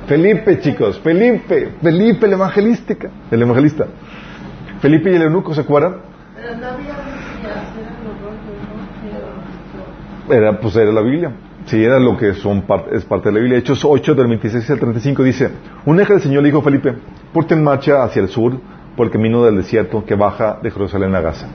Felipe, 0.07 0.61
chicos, 0.61 0.99
Felipe, 1.01 1.73
Felipe 1.83 2.27
el 2.27 2.33
evangelística, 2.33 3.11
el 3.31 3.43
evangelista. 3.43 3.87
Felipe 4.81 5.11
y 5.11 5.17
el 5.17 5.23
eunuco, 5.23 5.55
¿se 5.55 5.61
acuerdan 5.61 6.09
no 6.57 6.67
había 6.67 6.95
Biblias, 6.97 7.69
eran 7.77 7.99
los 8.05 8.15
rollos, 8.21 8.59
¿no? 8.67 8.79
Era, 10.31 10.61
pues 10.61 10.77
era 10.77 10.93
la 10.93 11.01
Biblia. 11.01 11.33
Sí, 11.67 11.83
era 11.83 11.99
lo 11.99 12.17
que 12.17 12.35
son 12.35 12.63
par- 12.63 12.87
es 12.93 13.05
parte 13.05 13.29
de 13.29 13.35
la 13.35 13.41
Biblia. 13.41 13.59
Hechos 13.59 13.85
8 13.85 14.15
del 14.15 14.27
26 14.29 14.71
al 14.71 14.79
35 14.79 15.23
dice, 15.23 15.51
un 15.87 15.99
ángel 15.99 16.17
del 16.17 16.23
Señor 16.23 16.43
le 16.43 16.49
dijo 16.49 16.59
a 16.59 16.63
Felipe, 16.63 16.95
ponte 17.33 17.55
en 17.55 17.63
marcha 17.63 18.03
hacia 18.03 18.23
el 18.23 18.29
sur 18.29 18.55
por 18.97 19.07
el 19.07 19.13
camino 19.13 19.45
del 19.45 19.57
desierto 19.57 20.05
que 20.05 20.15
baja 20.15 20.59
de 20.63 20.71
Jerusalén 20.71 21.15
a 21.15 21.21
Gaza. 21.21 21.47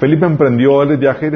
Felipe 0.00 0.26
emprendió 0.26 0.82
el 0.84 0.96
viaje 0.96 1.30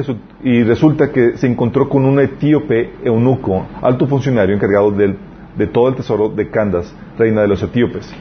y 0.44 0.62
resulta 0.62 1.10
que 1.10 1.36
se 1.36 1.48
encontró 1.48 1.88
con 1.88 2.04
un 2.04 2.20
etíope 2.20 2.92
eunuco, 3.04 3.66
alto 3.82 4.06
funcionario 4.06 4.54
encargado 4.54 4.92
del- 4.92 5.16
de 5.56 5.66
todo 5.66 5.88
el 5.88 5.96
tesoro 5.96 6.28
de 6.28 6.48
Candas, 6.48 6.94
reina 7.18 7.42
de 7.42 7.48
los 7.48 7.62
etíopes. 7.62 8.12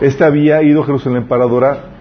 Este 0.00 0.22
había 0.24 0.62
ido 0.62 0.82
a 0.82 0.86
Jerusalén 0.86 1.24
para 1.26 1.44
adorar 1.44 1.91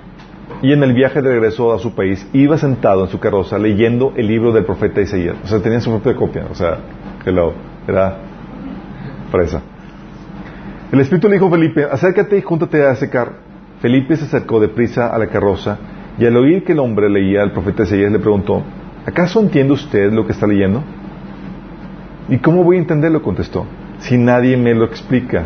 y 0.62 0.74
en 0.74 0.84
el 0.84 0.94
viaje 0.94 1.22
de 1.22 1.30
regreso 1.30 1.74
a 1.74 1.80
su 1.80 1.96
país 1.96 2.28
iba 2.34 2.58
sentado 2.58 3.06
en 3.06 3.10
su 3.10 3.20
carroza 3.20 3.58
leyendo 3.58 4.14
el 4.16 4.28
libro 4.28 4.52
del 4.52 4.64
profeta 4.64 5.02
Isaías. 5.02 5.36
O 5.44 5.48
sea, 5.48 5.60
tenía 5.60 5.82
su 5.82 5.90
propia 5.90 6.16
copia. 6.16 6.46
O 6.52 6.56
sea, 6.56 6.78
que 7.24 7.32
lo 7.32 7.54
era 7.88 8.18
fresa. 9.32 9.62
El 10.92 11.00
Espíritu 11.00 11.28
le 11.28 11.36
dijo 11.36 11.48
a 11.48 11.52
Felipe, 11.52 11.86
acércate 11.86 12.38
y 12.38 12.42
júntate 12.42 12.84
a 12.84 12.92
ese 12.92 13.10
carro. 13.10 13.34
Felipe 13.80 14.16
se 14.16 14.26
acercó 14.26 14.60
deprisa 14.60 15.08
a 15.08 15.18
la 15.18 15.28
carroza 15.28 15.78
y 16.20 16.26
al 16.26 16.36
oír 16.38 16.64
que 16.64 16.74
el 16.74 16.80
hombre 16.80 17.10
leía 17.10 17.42
al 17.42 17.52
profeta 17.52 17.84
Isaías 17.84 18.12
le 18.12 18.20
preguntó, 18.20 18.62
¿acaso 19.06 19.40
entiende 19.40 19.74
usted 19.74 20.12
lo 20.12 20.26
que 20.26 20.34
está 20.34 20.46
leyendo? 20.46 20.84
¿Y 22.30 22.38
cómo 22.38 22.64
voy 22.64 22.76
a 22.76 22.80
entenderlo? 22.80 23.24
contestó, 23.24 23.66
si 24.00 24.18
nadie 24.18 24.58
me 24.58 24.76
lo 24.76 24.86
explica. 24.86 25.44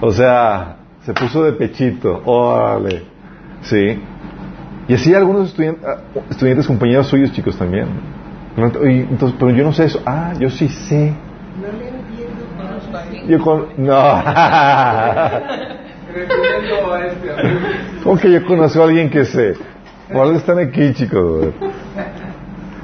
O 0.00 0.10
sea, 0.10 0.77
se 1.08 1.14
puso 1.14 1.42
de 1.42 1.52
pechito. 1.52 2.20
Órale. 2.26 3.02
Sí. 3.62 3.98
Y 4.88 4.92
así 4.94 5.14
algunos 5.14 5.48
estudiantes, 5.48 5.88
estudiantes 6.28 6.66
compañeros 6.66 7.06
suyos, 7.06 7.32
chicos, 7.32 7.56
también. 7.56 7.86
Entonces, 8.54 9.34
pero 9.38 9.50
yo 9.52 9.64
no 9.64 9.72
sé 9.72 9.86
eso. 9.86 10.02
Ah, 10.04 10.34
yo 10.38 10.50
sí 10.50 10.68
sé. 10.68 11.14
No 11.62 11.68
le 11.78 11.88
entiendo, 11.88 12.44
pero 12.58 12.78
sí. 13.10 13.22
Yo 13.26 13.40
con... 13.40 13.68
No. 13.78 13.94
Recomiendo 16.14 16.92
a 16.92 17.06
este 17.06 17.30
amigo. 17.32 17.60
¿Cómo 18.04 18.16
que 18.18 18.30
yo 18.30 18.44
conozco 18.44 18.82
a 18.82 18.84
alguien 18.84 19.08
que 19.08 19.24
sé? 19.24 19.54
Por 20.12 20.26
algo 20.26 20.36
están 20.36 20.58
aquí, 20.58 20.92
chicos. 20.92 21.54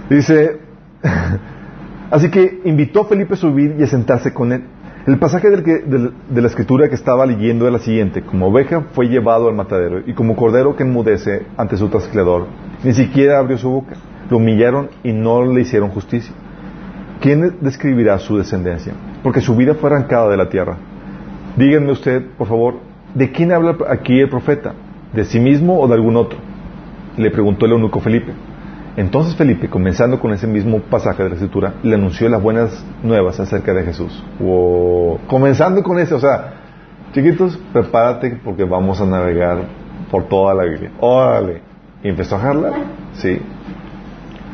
Dice, 0.09 0.61
así 2.11 2.31
que 2.31 2.62
invitó 2.64 3.03
a 3.03 3.05
Felipe 3.05 3.35
a 3.35 3.37
subir 3.37 3.77
y 3.79 3.83
a 3.83 3.87
sentarse 3.87 4.33
con 4.33 4.51
él. 4.53 4.64
El 5.07 5.19
pasaje 5.19 5.51
de 5.51 6.41
la 6.41 6.47
escritura 6.47 6.89
que 6.89 6.95
estaba 6.95 7.27
leyendo 7.27 7.67
era 7.67 7.73
la 7.73 7.79
siguiente. 7.79 8.23
Como 8.23 8.47
oveja 8.47 8.81
fue 8.95 9.09
llevado 9.09 9.49
al 9.51 9.55
matadero 9.55 10.01
y 10.07 10.15
como 10.15 10.35
cordero 10.35 10.77
que 10.77 10.83
enmudece 10.83 11.43
ante 11.59 11.77
su 11.77 11.89
trasquilador, 11.89 12.47
ni 12.83 12.95
siquiera 12.95 13.39
abrió 13.39 13.59
su 13.59 13.69
boca. 13.69 13.97
Lo 14.31 14.39
humillaron 14.39 14.89
y 15.03 15.13
no 15.13 15.45
le 15.45 15.61
hicieron 15.61 15.91
justicia. 15.91 16.35
¿Quién 17.21 17.59
describirá 17.61 18.19
su 18.19 18.39
descendencia? 18.39 18.95
Porque 19.23 19.43
su 19.43 19.55
vida 19.55 19.75
fue 19.75 19.91
arrancada 19.91 20.31
de 20.31 20.39
la 20.39 20.49
tierra. 20.49 20.79
Díganme 21.59 21.93
usted, 21.93 22.25
por 22.39 22.49
favor, 22.49 22.77
¿de 23.15 23.31
quién 23.31 23.53
habla 23.53 23.77
aquí 23.91 24.19
el 24.19 24.31
profeta? 24.31 24.73
¿De 25.13 25.27
sí 25.27 25.39
mismo 25.39 25.81
o 25.81 25.87
de 25.87 25.95
algún 25.95 26.17
otro? 26.17 26.39
Le 27.19 27.31
preguntó 27.31 27.67
el 27.67 27.73
eunuco 27.73 28.01
Felipe. 28.01 28.33
Entonces 28.97 29.34
Felipe, 29.34 29.68
comenzando 29.68 30.20
con 30.20 30.32
ese 30.32 30.47
mismo 30.47 30.78
pasaje 30.78 31.22
de 31.24 31.30
la 31.30 31.34
escritura, 31.34 31.74
le 31.82 31.97
anunció 31.97 32.28
las 32.28 32.40
buenas 32.40 32.84
nuevas 33.03 33.40
acerca 33.40 33.74
de 33.74 33.82
Jesús. 33.82 34.22
Wow. 34.38 35.20
Comenzando 35.26 35.82
con 35.82 35.99
ese, 35.99 36.14
o 36.14 36.20
sea, 36.20 36.55
chiquitos, 37.12 37.59
prepárate 37.72 38.38
porque 38.45 38.64
vamos 38.64 39.01
a 39.01 39.07
navegar 39.07 39.59
por 40.11 40.28
toda 40.28 40.55
la 40.55 40.64
Biblia. 40.64 40.92
Órale. 41.01 41.62
Y 42.05 42.09
empezó 42.09 42.36
a 42.36 42.40
jalar. 42.40 42.72
Sí. 43.14 43.40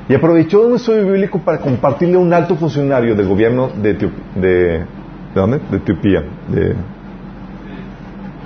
Y 0.08 0.14
aprovechó 0.14 0.66
un 0.66 0.76
estudio 0.76 1.04
bíblico 1.04 1.38
para 1.40 1.58
compartirle 1.58 2.16
a 2.16 2.18
un 2.18 2.32
alto 2.32 2.56
funcionario 2.56 3.14
del 3.14 3.28
gobierno 3.28 3.68
de 3.68 3.90
Etiopía. 3.90 4.24
De, 4.34 4.48
¿de 4.48 4.86
dónde? 5.34 5.60
De 5.70 5.76
Etiopía. 5.76 6.24
De, 6.48 6.74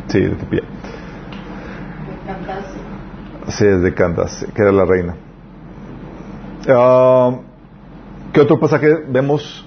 sí, 0.08 0.20
de 0.20 0.32
Etiopía. 0.32 0.60
De 0.60 2.32
Candace. 2.32 2.78
Sí, 3.48 3.64
de 3.64 3.94
Candace, 3.94 4.46
que 4.52 4.62
era 4.62 4.72
la 4.72 4.84
reina. 4.84 5.14
Ah, 6.68 7.36
¿Qué 8.32 8.40
otro 8.40 8.58
pasaje 8.58 8.88
vemos? 9.08 9.66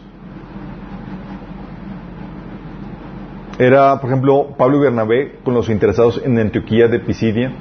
Era, 3.60 4.00
por 4.00 4.10
ejemplo, 4.10 4.50
Pablo 4.58 4.78
y 4.78 4.82
Bernabé 4.82 5.40
con 5.44 5.54
los 5.54 5.70
interesados 5.70 6.22
en 6.24 6.38
Antioquía 6.38 6.88
de 6.88 7.00
Pisidia. 7.00 7.52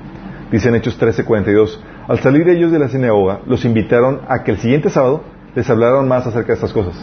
Dice 0.51 0.68
en 0.68 0.74
Hechos 0.74 0.99
13:42. 0.99 1.80
Al 2.09 2.18
salir 2.20 2.49
ellos 2.49 2.70
de 2.70 2.78
la 2.78 2.89
sinagoga, 2.89 3.41
los 3.47 3.64
invitaron 3.64 4.20
a 4.28 4.45
que 4.45 4.53
el 4.53 4.59
siguiente 4.59 4.91
sábado 4.91 5.22
les 5.55 5.68
hablaran 5.70 6.07
más 6.07 6.26
acerca 6.26 6.49
de 6.49 6.55
estas 6.55 6.72
cosas. 6.72 6.95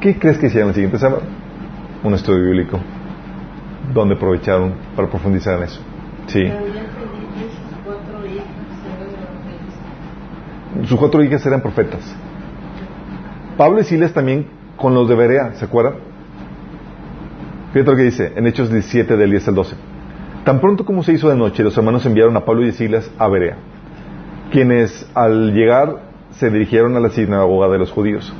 ¿Qué 0.00 0.18
crees 0.18 0.38
que 0.38 0.46
hicieron 0.46 0.70
el 0.70 0.74
siguiente 0.74 0.98
sábado? 0.98 1.22
Un 2.02 2.14
estudio 2.14 2.44
bíblico, 2.44 2.80
donde 3.92 4.14
aprovecharon 4.14 4.74
para 4.96 5.08
profundizar 5.08 5.58
en 5.58 5.64
eso. 5.64 5.80
Sí. 6.26 6.42
Pero 6.44 6.66
ya 6.66 6.82
Felipe 6.82 7.38
y 7.38 7.48
sus 7.50 7.78
cuatro 7.84 8.26
hijas 8.26 8.46
eran 8.86 9.08
evangelistas. 9.08 9.84
Sus 10.86 10.98
cuatro 10.98 11.22
hijas 11.22 11.44
eran 11.46 11.62
profetas. 11.62 12.00
Pablo 13.56 13.80
y 13.80 13.84
Silas 13.84 14.12
también 14.12 14.46
con 14.76 14.94
los 14.94 15.08
de 15.08 15.14
Berea, 15.14 15.52
¿se 15.54 15.64
acuerdan? 15.64 15.94
Fíjate 17.72 17.90
lo 17.90 17.96
que 17.96 18.02
dice 18.02 18.32
en 18.34 18.46
Hechos 18.46 18.70
17 18.70 19.16
del 19.16 19.30
10 19.30 19.48
al 19.48 19.54
12. 19.54 19.76
Tan 20.44 20.60
pronto 20.60 20.84
como 20.84 21.02
se 21.02 21.12
hizo 21.12 21.28
de 21.28 21.36
noche, 21.36 21.62
los 21.62 21.76
hermanos 21.76 22.04
enviaron 22.04 22.36
a 22.36 22.44
Pablo 22.44 22.66
y 22.66 22.72
Silas 22.72 23.10
a 23.18 23.28
Berea, 23.28 23.56
quienes 24.52 25.08
al 25.14 25.54
llegar 25.54 26.02
se 26.32 26.50
dirigieron 26.50 26.96
a 26.96 27.00
la 27.00 27.10
sinagoga 27.10 27.68
de 27.68 27.78
los 27.78 27.90
judíos. 27.90 28.32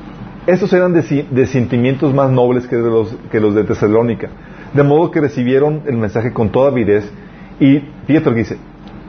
Estos 0.46 0.72
eran 0.74 0.92
de, 0.92 1.46
sentimientos 1.46 2.12
más 2.12 2.30
nobles 2.30 2.66
que, 2.66 2.76
los, 2.76 3.54
de 3.54 3.64
Tesalónica, 3.64 4.28
de 4.74 4.82
modo 4.82 5.10
que 5.10 5.20
recibieron 5.20 5.82
el 5.86 5.96
mensaje 5.96 6.34
con 6.34 6.50
toda 6.50 6.68
avidez 6.68 7.10
y 7.58 7.82
dice, 8.06 8.58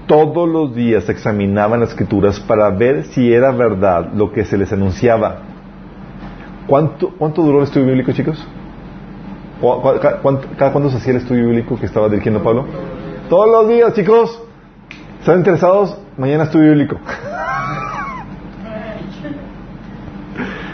todos 0.08 0.48
los 0.48 0.76
días 0.76 1.10
examinaban 1.10 1.80
las 1.80 1.90
escrituras 1.90 2.40
para 2.40 2.70
ver 2.70 3.06
si 3.06 3.34
era 3.34 3.52
verdad 3.52 4.12
lo 4.14 4.32
que 4.32 4.46
se 4.46 4.58
les 4.58 4.72
anunciaba. 4.72 5.38
¿Cuánto, 6.68 7.10
cuánto 7.18 7.42
duró 7.44 7.60
el 7.60 7.64
estudio 7.66 7.88
bíblico, 7.88 8.12
chicos? 8.12 8.46
¿Cu- 9.62 9.82
cu- 9.82 10.00
ca- 10.02 10.18
cuánto- 10.22 10.48
¿Cada 10.58 10.72
cuándo 10.72 10.90
se 10.90 10.98
hacía 10.98 11.12
el 11.12 11.18
estudio 11.18 11.46
bíblico 11.48 11.78
que 11.80 11.86
estaba 11.86 12.10
dirigiendo 12.10 12.44
Pablo? 12.44 12.66
Todos 13.30 13.50
los 13.50 13.68
días, 13.70 13.94
chicos. 13.94 14.42
¿Están 15.20 15.40
interesados? 15.40 15.98
Mañana 16.18 16.44
estudio 16.44 16.70
bíblico. 16.72 16.98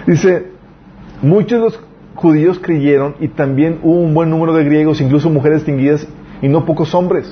Dice, 0.07 0.47
muchos 1.21 1.51
de 1.59 1.65
los 1.65 1.79
judíos 2.15 2.59
creyeron 2.59 3.15
y 3.19 3.27
también 3.29 3.79
hubo 3.83 3.97
un 3.99 4.13
buen 4.13 4.29
número 4.29 4.53
de 4.53 4.63
griegos, 4.63 4.99
incluso 5.01 5.29
mujeres 5.29 5.59
distinguidas 5.59 6.07
y 6.41 6.47
no 6.47 6.65
pocos 6.65 6.93
hombres. 6.95 7.31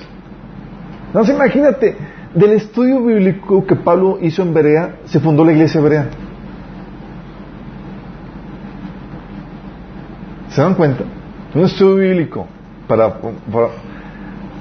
No 1.14 1.24
imagínate, 1.24 1.96
del 2.36 2.52
estudio 2.52 3.04
bíblico 3.04 3.66
que 3.66 3.76
Pablo 3.76 4.20
hizo 4.22 4.44
en 4.44 4.54
Berea, 4.54 4.98
se 5.06 5.20
fundó 5.20 5.44
la 5.44 5.52
iglesia 5.52 5.82
Berea. 5.82 6.10
¿Se 10.50 10.62
dan 10.62 10.76
cuenta? 10.76 11.04
Un 11.56 11.64
estudio 11.64 11.96
bíblico 11.96 12.48
para, 12.88 13.16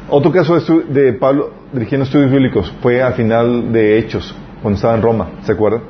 otro 0.08 0.32
caso 0.32 0.58
de, 0.58 0.84
de 0.84 1.12
Pablo 1.14 1.50
dirigiendo 1.72 2.04
estudios 2.04 2.30
bíblicos 2.30 2.72
fue 2.82 3.02
al 3.02 3.12
final 3.12 3.70
de 3.72 3.98
Hechos, 3.98 4.34
cuando 4.62 4.76
estaba 4.76 4.94
en 4.94 5.02
Roma, 5.02 5.28
¿se 5.42 5.52
acuerdan? 5.52 5.82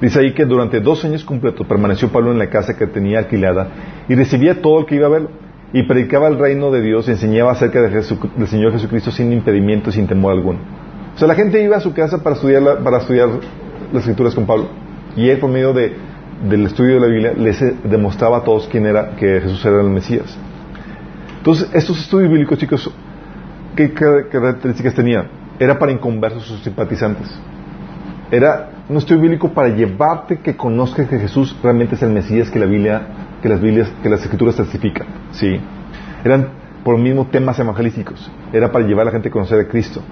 Dice 0.00 0.20
ahí 0.20 0.32
que 0.34 0.44
durante 0.44 0.80
dos 0.80 1.04
años 1.04 1.24
completos 1.24 1.66
permaneció 1.66 2.08
Pablo 2.08 2.30
en 2.30 2.38
la 2.38 2.48
casa 2.48 2.76
que 2.76 2.86
tenía 2.86 3.18
alquilada 3.18 3.68
y 4.08 4.14
recibía 4.14 4.62
todo 4.62 4.80
el 4.80 4.86
que 4.86 4.94
iba 4.94 5.06
a 5.06 5.10
verlo 5.10 5.30
y 5.72 5.82
predicaba 5.82 6.28
el 6.28 6.38
reino 6.38 6.70
de 6.70 6.80
Dios 6.80 7.08
y 7.08 7.12
enseñaba 7.12 7.52
acerca 7.52 7.82
del 7.82 8.48
Señor 8.48 8.72
Jesucristo 8.72 9.10
sin 9.10 9.32
impedimento 9.32 9.90
y 9.90 9.92
sin 9.92 10.06
temor 10.06 10.32
alguno. 10.32 10.58
O 11.14 11.18
sea, 11.18 11.28
la 11.28 11.34
gente 11.34 11.62
iba 11.62 11.76
a 11.76 11.80
su 11.80 11.92
casa 11.92 12.22
para 12.22 12.36
estudiar, 12.36 12.78
para 12.82 12.98
estudiar 12.98 13.28
las 13.92 14.02
escrituras 14.02 14.34
con 14.34 14.46
Pablo. 14.46 14.68
Y 15.16 15.28
él, 15.28 15.38
por 15.38 15.50
medio 15.50 15.72
de, 15.72 15.94
del 16.48 16.66
estudio 16.66 16.94
de 16.94 17.00
la 17.00 17.06
Biblia, 17.08 17.32
les 17.36 17.60
eh, 17.60 17.74
demostraba 17.84 18.38
a 18.38 18.44
todos 18.44 18.68
quién 18.68 18.86
era, 18.86 19.16
que 19.16 19.40
Jesús 19.40 19.64
era 19.64 19.80
el 19.80 19.90
Mesías. 19.90 20.38
Entonces, 21.38 21.68
estos 21.72 21.98
estudios 22.00 22.30
bíblicos, 22.30 22.58
chicos, 22.58 22.90
¿qué 23.74 23.92
car- 23.92 24.28
características 24.30 24.94
tenían? 24.94 25.26
Era 25.58 25.78
para 25.78 25.92
inconversos 25.92 26.44
sus 26.44 26.60
simpatizantes. 26.60 27.28
Era 28.30 28.70
un 28.88 28.96
estudio 28.96 29.20
bíblico 29.20 29.48
para 29.52 29.68
llevarte 29.70 30.38
que 30.38 30.56
conozcas 30.56 31.08
que 31.08 31.18
Jesús 31.18 31.56
realmente 31.62 31.94
es 31.96 32.02
el 32.02 32.10
Mesías 32.10 32.50
que 32.50 32.58
la 32.58 32.66
Biblia, 32.66 33.02
que 33.42 33.48
las 33.48 33.60
Biblias, 33.60 33.90
que 34.02 34.08
las 34.08 34.22
Escrituras 34.22 34.56
testifican. 34.56 35.06
Sí. 35.32 35.60
Eran 36.24 36.48
por 36.84 36.96
lo 36.96 37.02
mismo 37.02 37.26
temas 37.26 37.58
evangelísticos. 37.58 38.30
Era 38.52 38.72
para 38.72 38.86
llevar 38.86 39.02
a 39.02 39.04
la 39.06 39.10
gente 39.12 39.28
a 39.28 39.32
conocer 39.32 39.60
a 39.60 39.68
Cristo. 39.68 40.02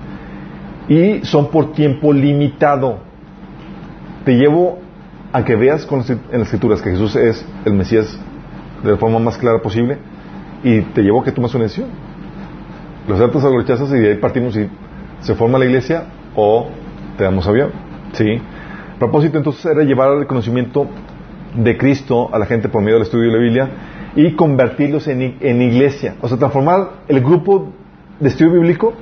Y 0.88 1.24
son 1.24 1.50
por 1.50 1.72
tiempo 1.72 2.12
limitado. 2.12 2.98
Te 4.24 4.36
llevo 4.36 4.78
a 5.32 5.44
que 5.44 5.56
veas 5.56 5.84
con 5.84 6.00
en 6.00 6.38
las 6.38 6.42
Escrituras 6.42 6.80
que 6.80 6.90
Jesús 6.90 7.16
es 7.16 7.44
el 7.64 7.74
Mesías 7.74 8.18
de 8.82 8.92
la 8.92 8.96
forma 8.96 9.18
más 9.18 9.36
clara 9.38 9.60
posible 9.60 9.98
y 10.62 10.80
te 10.80 11.02
llevo 11.02 11.20
a 11.20 11.24
que 11.24 11.32
tomes 11.32 11.54
una 11.54 11.64
decisión. 11.64 11.88
Los 13.08 13.20
aceptas 13.20 13.44
o 13.44 13.50
los 13.50 13.62
rechazas 13.62 13.90
y 13.90 13.98
de 13.98 14.10
ahí 14.10 14.16
partimos 14.16 14.56
y 14.56 14.68
se 15.20 15.34
forma 15.34 15.58
la 15.58 15.64
iglesia 15.64 16.04
o 16.34 16.68
te 17.16 17.24
damos 17.24 17.46
avión. 17.46 17.70
¿Sí? 18.12 18.40
Propósito 18.98 19.38
entonces 19.38 19.64
era 19.66 19.82
llevar 19.82 20.16
el 20.16 20.26
conocimiento 20.26 20.88
de 21.57 21.76
Cristo 21.76 22.28
a 22.32 22.38
la 22.38 22.46
gente 22.46 22.68
por 22.68 22.82
medio 22.82 22.94
del 22.94 23.04
estudio 23.04 23.30
de 23.30 23.36
la 23.36 23.42
Biblia 23.42 23.68
y 24.14 24.32
convertirlos 24.32 25.09
en, 25.09 25.36
en 25.40 25.62
iglesia. 25.62 26.14
O 26.20 26.28
sea, 26.28 26.38
transformar 26.38 27.02
el 27.09 27.20
grupo 27.20 27.72
de 28.20 28.28
estudio 28.28 28.52
bíblico 28.52 28.94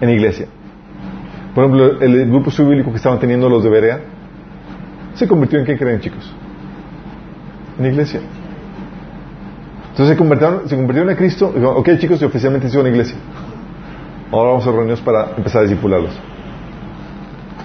en 0.00 0.10
iglesia. 0.10 0.46
Por 1.54 1.64
ejemplo, 1.64 2.00
el, 2.00 2.26
grupo 2.30 2.50
estudio 2.50 2.70
bíblico 2.70 2.90
que 2.90 2.96
estaban 2.96 3.18
teniendo 3.18 3.48
los 3.48 3.62
de 3.62 3.70
Berea 3.70 4.00
se 5.14 5.26
convirtió 5.26 5.58
en 5.58 5.64
qué 5.64 5.76
creen, 5.76 6.00
chicos? 6.00 6.32
En 7.78 7.86
iglesia. 7.86 8.20
Entonces 9.90 10.14
se 10.14 10.16
convirtieron, 10.16 10.68
se 10.68 10.76
convirtieron 10.76 11.10
en 11.10 11.16
Cristo. 11.16 11.50
y 11.52 11.58
dijeron, 11.58 11.76
ok, 11.76 11.88
chicos, 11.98 12.22
y 12.22 12.24
oficialmente 12.24 12.68
se 12.68 12.78
una 12.78 12.88
iglesia. 12.88 13.16
Ahora 14.32 14.50
vamos 14.50 14.66
a 14.66 14.70
reunirnos 14.70 15.00
para 15.00 15.32
empezar 15.36 15.62
a 15.62 15.64
discipularlos. 15.64 16.16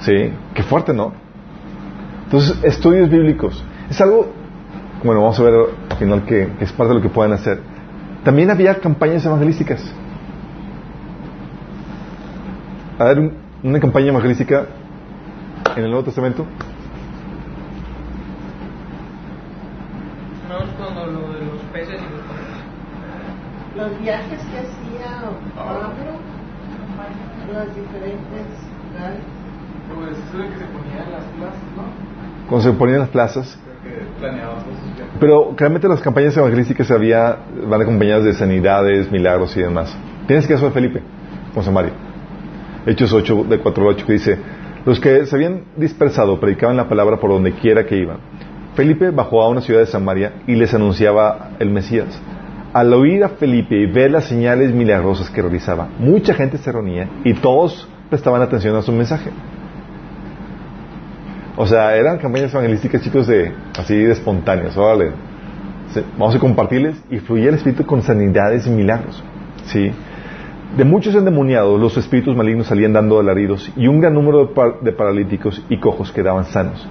Sí, 0.01 0.32
qué 0.53 0.64
fuerte, 0.64 0.93
¿no? 0.93 1.24
Entonces, 2.26 2.63
estudios 2.63 3.09
bíblicos. 3.09 3.63
Es 3.89 3.99
algo, 4.01 4.28
bueno, 5.03 5.21
vamos 5.21 5.39
a 5.39 5.43
ver 5.43 5.53
al 5.89 5.97
final 5.97 6.23
que, 6.26 6.51
que 6.57 6.63
es 6.65 6.71
parte 6.71 6.89
de 6.89 6.95
lo 6.95 7.01
que 7.01 7.09
pueden 7.09 7.34
hacer. 7.34 7.59
También 8.23 8.49
había 8.49 8.80
campañas 8.80 9.26
evangelísticas. 9.26 9.84
A 12.97 13.03
ver, 13.05 13.19
un- 13.19 13.34
una 13.63 13.80
campaña 13.80 14.07
evangelística 14.07 14.65
en 15.76 15.84
el 15.84 15.89
Nuevo 15.91 16.05
Testamento. 16.05 16.45
No 20.49 20.57
es 20.59 20.69
cuando 20.78 21.05
lo 21.07 21.34
de 21.34 21.45
los 21.45 21.59
peces 21.73 21.95
y 21.99 22.11
los 22.13 22.21
panes. 22.21 22.55
Los 23.76 23.99
viajes 24.01 24.39
que 24.39 24.57
hacía 24.59 25.11
Ah. 25.57 25.91
Pablo, 25.91 26.21
las 27.53 27.67
diferentes 27.76 28.45
ciudades. 28.61 29.21
Pues 29.93 30.17
eso 30.17 30.38
de 30.38 30.49
que 30.49 30.57
se 30.57 30.65
ponía 30.65 31.03
en 31.03 31.11
las 31.11 31.23
plazas, 31.38 31.69
¿no? 31.76 32.14
Cuando 32.48 32.62
se 32.62 32.78
ponían 32.78 33.00
las 33.00 33.10
plazas. 33.10 33.58
Pero 35.20 35.54
realmente 35.58 35.88
las 35.88 36.02
campañas 36.02 36.36
evangelísticas 36.36 36.89
había, 36.91 37.38
van 37.68 37.82
acompañadas 37.82 38.24
de 38.24 38.34
sanidades, 38.34 39.12
milagros 39.12 39.56
y 39.58 39.62
demás. 39.62 39.96
Tienes 40.28 40.48
caso 40.48 40.66
de 40.66 40.72
Felipe, 40.72 41.02
con 41.54 41.64
Samaria. 41.64 41.91
Hechos 42.86 43.14
8, 43.14 43.46
de 43.50 43.60
4 43.60 43.84
al 43.84 43.96
8, 43.96 44.06
que 44.06 44.14
dice, 44.14 44.38
los 44.86 45.00
que 45.00 45.26
se 45.26 45.36
habían 45.36 45.64
dispersado 45.76 46.39
predicaban 46.39 46.78
la 46.78 46.88
palabra 46.88 47.18
por 47.18 47.32
donde 47.32 47.54
quiera 47.54 47.86
que 47.86 47.98
iban. 47.98 48.18
Felipe 48.76 49.10
bajó 49.10 49.41
a 49.41 49.50
una 49.50 49.62
ciudad 49.62 49.80
de 49.80 49.88
Samaria 49.88 50.34
y 50.48 50.56
les 50.56 50.74
anunciaba 50.74 51.52
el 51.60 51.70
Mesías. 51.70 52.22
Al 52.74 52.93
oír 52.93 53.24
a 53.24 53.30
Felipe 53.30 53.76
y 53.76 53.86
ver 53.86 54.12
las 54.12 54.26
señales 54.26 54.74
milagrosas 54.74 55.30
que 55.30 55.41
realizaba, 55.41 55.88
mucha 55.98 56.34
gente 56.34 56.58
se 56.58 56.72
reunía 56.72 57.10
y 57.24 57.34
todos 57.36 57.88
prestaban 58.10 58.41
atención 58.41 58.76
a 58.76 58.82
su 58.82 58.91
mensaje. 58.91 59.32
O 61.58 61.66
sea, 61.66 61.95
eran 61.95 62.18
campañas 62.18 62.53
evangelísticas, 62.53 63.01
chicos, 63.01 63.28
de 63.28 63.51
así 63.78 63.95
de 63.95 64.12
espontáneas. 64.12 64.76
Órale, 64.78 65.12
vamos 66.18 66.36
a 66.36 66.39
compartirles 66.39 67.01
y 67.10 67.20
fluía 67.20 67.49
el 67.49 67.56
Espíritu 67.56 67.86
con 67.86 68.01
sanidades 68.01 68.68
y 68.68 68.70
milagros. 68.70 69.24
¿sí? 69.66 69.91
De 70.78 70.84
muchos 70.84 71.16
endemoniados, 71.16 71.80
los 71.80 71.95
espíritus 71.95 72.36
malignos 72.36 72.68
salían 72.68 72.91
dando 72.91 73.20
alaridos 73.20 73.72
y 73.78 73.88
un 73.88 74.01
gran 74.01 74.14
número 74.14 74.39
de, 74.39 74.53
par- 74.53 74.80
de 74.82 74.91
paralíticos 74.91 75.64
y 75.70 75.78
cojos 75.80 76.12
quedaban 76.12 76.45
sanos. 76.45 76.86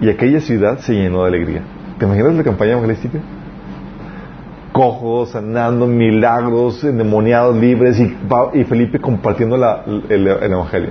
Y 0.00 0.08
aquella 0.08 0.40
ciudad 0.40 0.78
se 0.78 0.94
llenó 0.94 1.22
de 1.22 1.28
alegría. 1.28 1.62
¿Te 1.98 2.06
imaginas 2.06 2.34
la 2.34 2.44
campaña 2.44 2.72
evangelística? 2.72 3.18
Cojos, 4.72 5.30
sanando, 5.30 5.86
milagros, 5.86 6.84
endemoniados, 6.84 7.56
libres 7.56 8.00
y, 8.00 8.64
Felipe 8.64 9.00
compartiendo 9.00 9.56
el, 10.08 10.12
el 10.12 10.52
evangelio. 10.52 10.90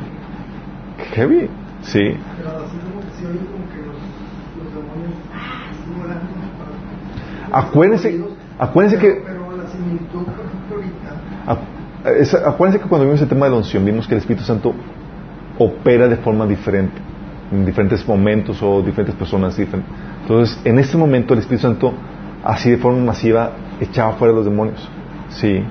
Heavy, 1.14 1.50
sí. 1.82 2.00
Pero 2.38 2.50
así 2.66 2.78
como 2.78 3.02
que 3.02 3.07
se 3.18 3.28
oye 3.28 3.40
como 3.40 3.66
que 3.70 3.78
los, 3.88 3.98
los 4.64 4.74
demonios 4.74 5.14
así 5.34 6.00
volando 6.00 6.26
para- 7.50 7.60
Acuérdense, 7.60 8.20
acuérdense 8.60 8.98
que 9.00 9.22
Pero 9.26 9.58
la 9.58 9.68
similitud, 9.70 10.24
por 10.24 10.46
ejemplo, 10.46 10.76
ahorita, 10.76 11.62
Acu- 12.06 12.20
es- 12.22 12.34
Acuérdense 12.36 12.80
que 12.84 12.90
cuando 12.90 13.06
vimos 13.06 13.22
el 13.22 13.28
tema 13.30 13.46
de 13.46 13.52
la 13.52 13.58
unción, 13.58 13.86
vimos 13.86 14.08
que 14.08 14.14
el 14.16 14.20
Espíritu 14.20 14.44
Santo 14.46 14.74
opera 15.60 16.08
de 16.08 16.18
forma 16.18 16.46
diferente, 16.46 16.96
en 17.52 17.66
diferentes 17.66 18.08
momentos 18.08 18.62
o 18.62 18.82
diferentes 18.82 19.16
personas 19.16 19.56
diferentes. 19.58 19.92
Entonces, 20.22 20.60
en 20.66 20.78
este 20.80 20.98
momento 20.98 21.34
el 21.34 21.40
Espíritu 21.40 21.64
Santo, 21.64 21.94
así 22.44 22.70
de 22.70 22.78
forma 22.78 23.00
masiva, 23.04 23.52
echaba 23.80 24.14
fuera 24.14 24.34
los 24.34 24.46
demonios. 24.46 24.88
Sí. 25.30 25.64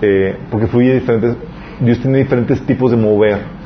Eh, 0.00 0.36
porque 0.50 0.66
fluye 0.66 0.94
diferentes, 0.94 1.36
Dios 1.80 1.98
tiene 2.00 2.18
diferentes 2.18 2.60
tipos 2.62 2.90
de 2.90 2.96
mover. 2.96 3.57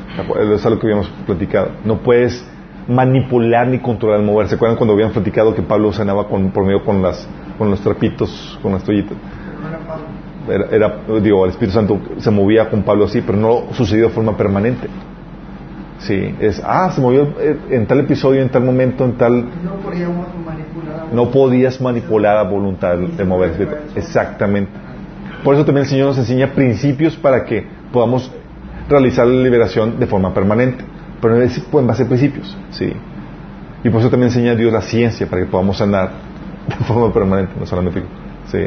Es 0.53 0.65
algo 0.65 0.79
que 0.79 0.87
habíamos 0.87 1.07
platicado. 1.25 1.71
No 1.83 1.97
puedes 1.97 2.45
manipular 2.87 3.67
ni 3.67 3.79
controlar 3.79 4.19
el 4.19 4.25
mover. 4.25 4.47
¿Se 4.47 4.55
acuerdan 4.55 4.77
cuando 4.77 4.93
habíamos 4.93 5.13
platicado 5.13 5.55
que 5.55 5.61
Pablo 5.61 5.91
sanaba 5.91 6.27
con, 6.27 6.51
por 6.51 6.65
medio 6.65 6.83
con 6.83 7.01
las, 7.01 7.27
con 7.57 7.69
los 7.69 7.81
trapitos, 7.81 8.59
con 8.61 8.73
las 8.73 8.83
toallitas? 8.83 9.17
no 10.47 10.53
era. 10.53 10.67
Era, 10.69 11.19
digo, 11.21 11.45
el 11.45 11.51
Espíritu 11.51 11.73
Santo 11.73 11.99
se 12.17 12.29
movía 12.29 12.69
con 12.69 12.83
Pablo 12.83 13.05
así, 13.05 13.21
pero 13.21 13.37
no 13.37 13.73
sucedió 13.73 14.09
de 14.09 14.13
forma 14.13 14.35
permanente. 14.35 14.87
Sí, 15.99 16.35
es, 16.41 16.61
ah, 16.65 16.91
se 16.93 16.99
movió 16.99 17.29
eh, 17.39 17.57
en 17.69 17.85
tal 17.87 18.01
episodio, 18.01 18.41
en 18.41 18.49
tal 18.49 18.63
momento, 18.63 19.05
en 19.05 19.13
tal... 19.13 19.45
No 19.63 19.75
podíamos 19.81 20.27
manipular 20.45 21.13
No 21.13 21.31
podías 21.31 21.79
manipular 21.79 22.37
a 22.37 22.43
voluntad 22.43 22.95
el, 22.95 23.25
mover. 23.25 23.83
Exactamente. 23.95 24.71
Por 25.45 25.55
eso 25.55 25.63
también 25.63 25.83
el 25.83 25.89
Señor 25.89 26.07
nos 26.07 26.17
enseña 26.17 26.47
principios 26.47 27.15
para 27.15 27.45
que 27.45 27.65
podamos 27.93 28.29
realizar 28.93 29.27
la 29.27 29.43
liberación 29.43 29.99
de 29.99 30.07
forma 30.07 30.33
permanente. 30.33 30.83
Pero 31.21 31.41
es 31.41 31.57
en 31.73 31.87
base 31.87 32.03
a 32.03 32.07
principios, 32.07 32.57
sí. 32.71 32.91
Y 33.83 33.89
por 33.89 33.99
eso 34.01 34.09
también 34.09 34.29
enseña 34.29 34.55
Dios 34.55 34.71
la 34.73 34.81
ciencia 34.81 35.27
para 35.27 35.41
que 35.43 35.47
podamos 35.49 35.77
sanar 35.77 36.11
de 36.67 36.75
forma 36.85 37.13
permanente, 37.13 37.53
no 37.59 37.65
solamente... 37.65 38.03
Sí. 38.47 38.59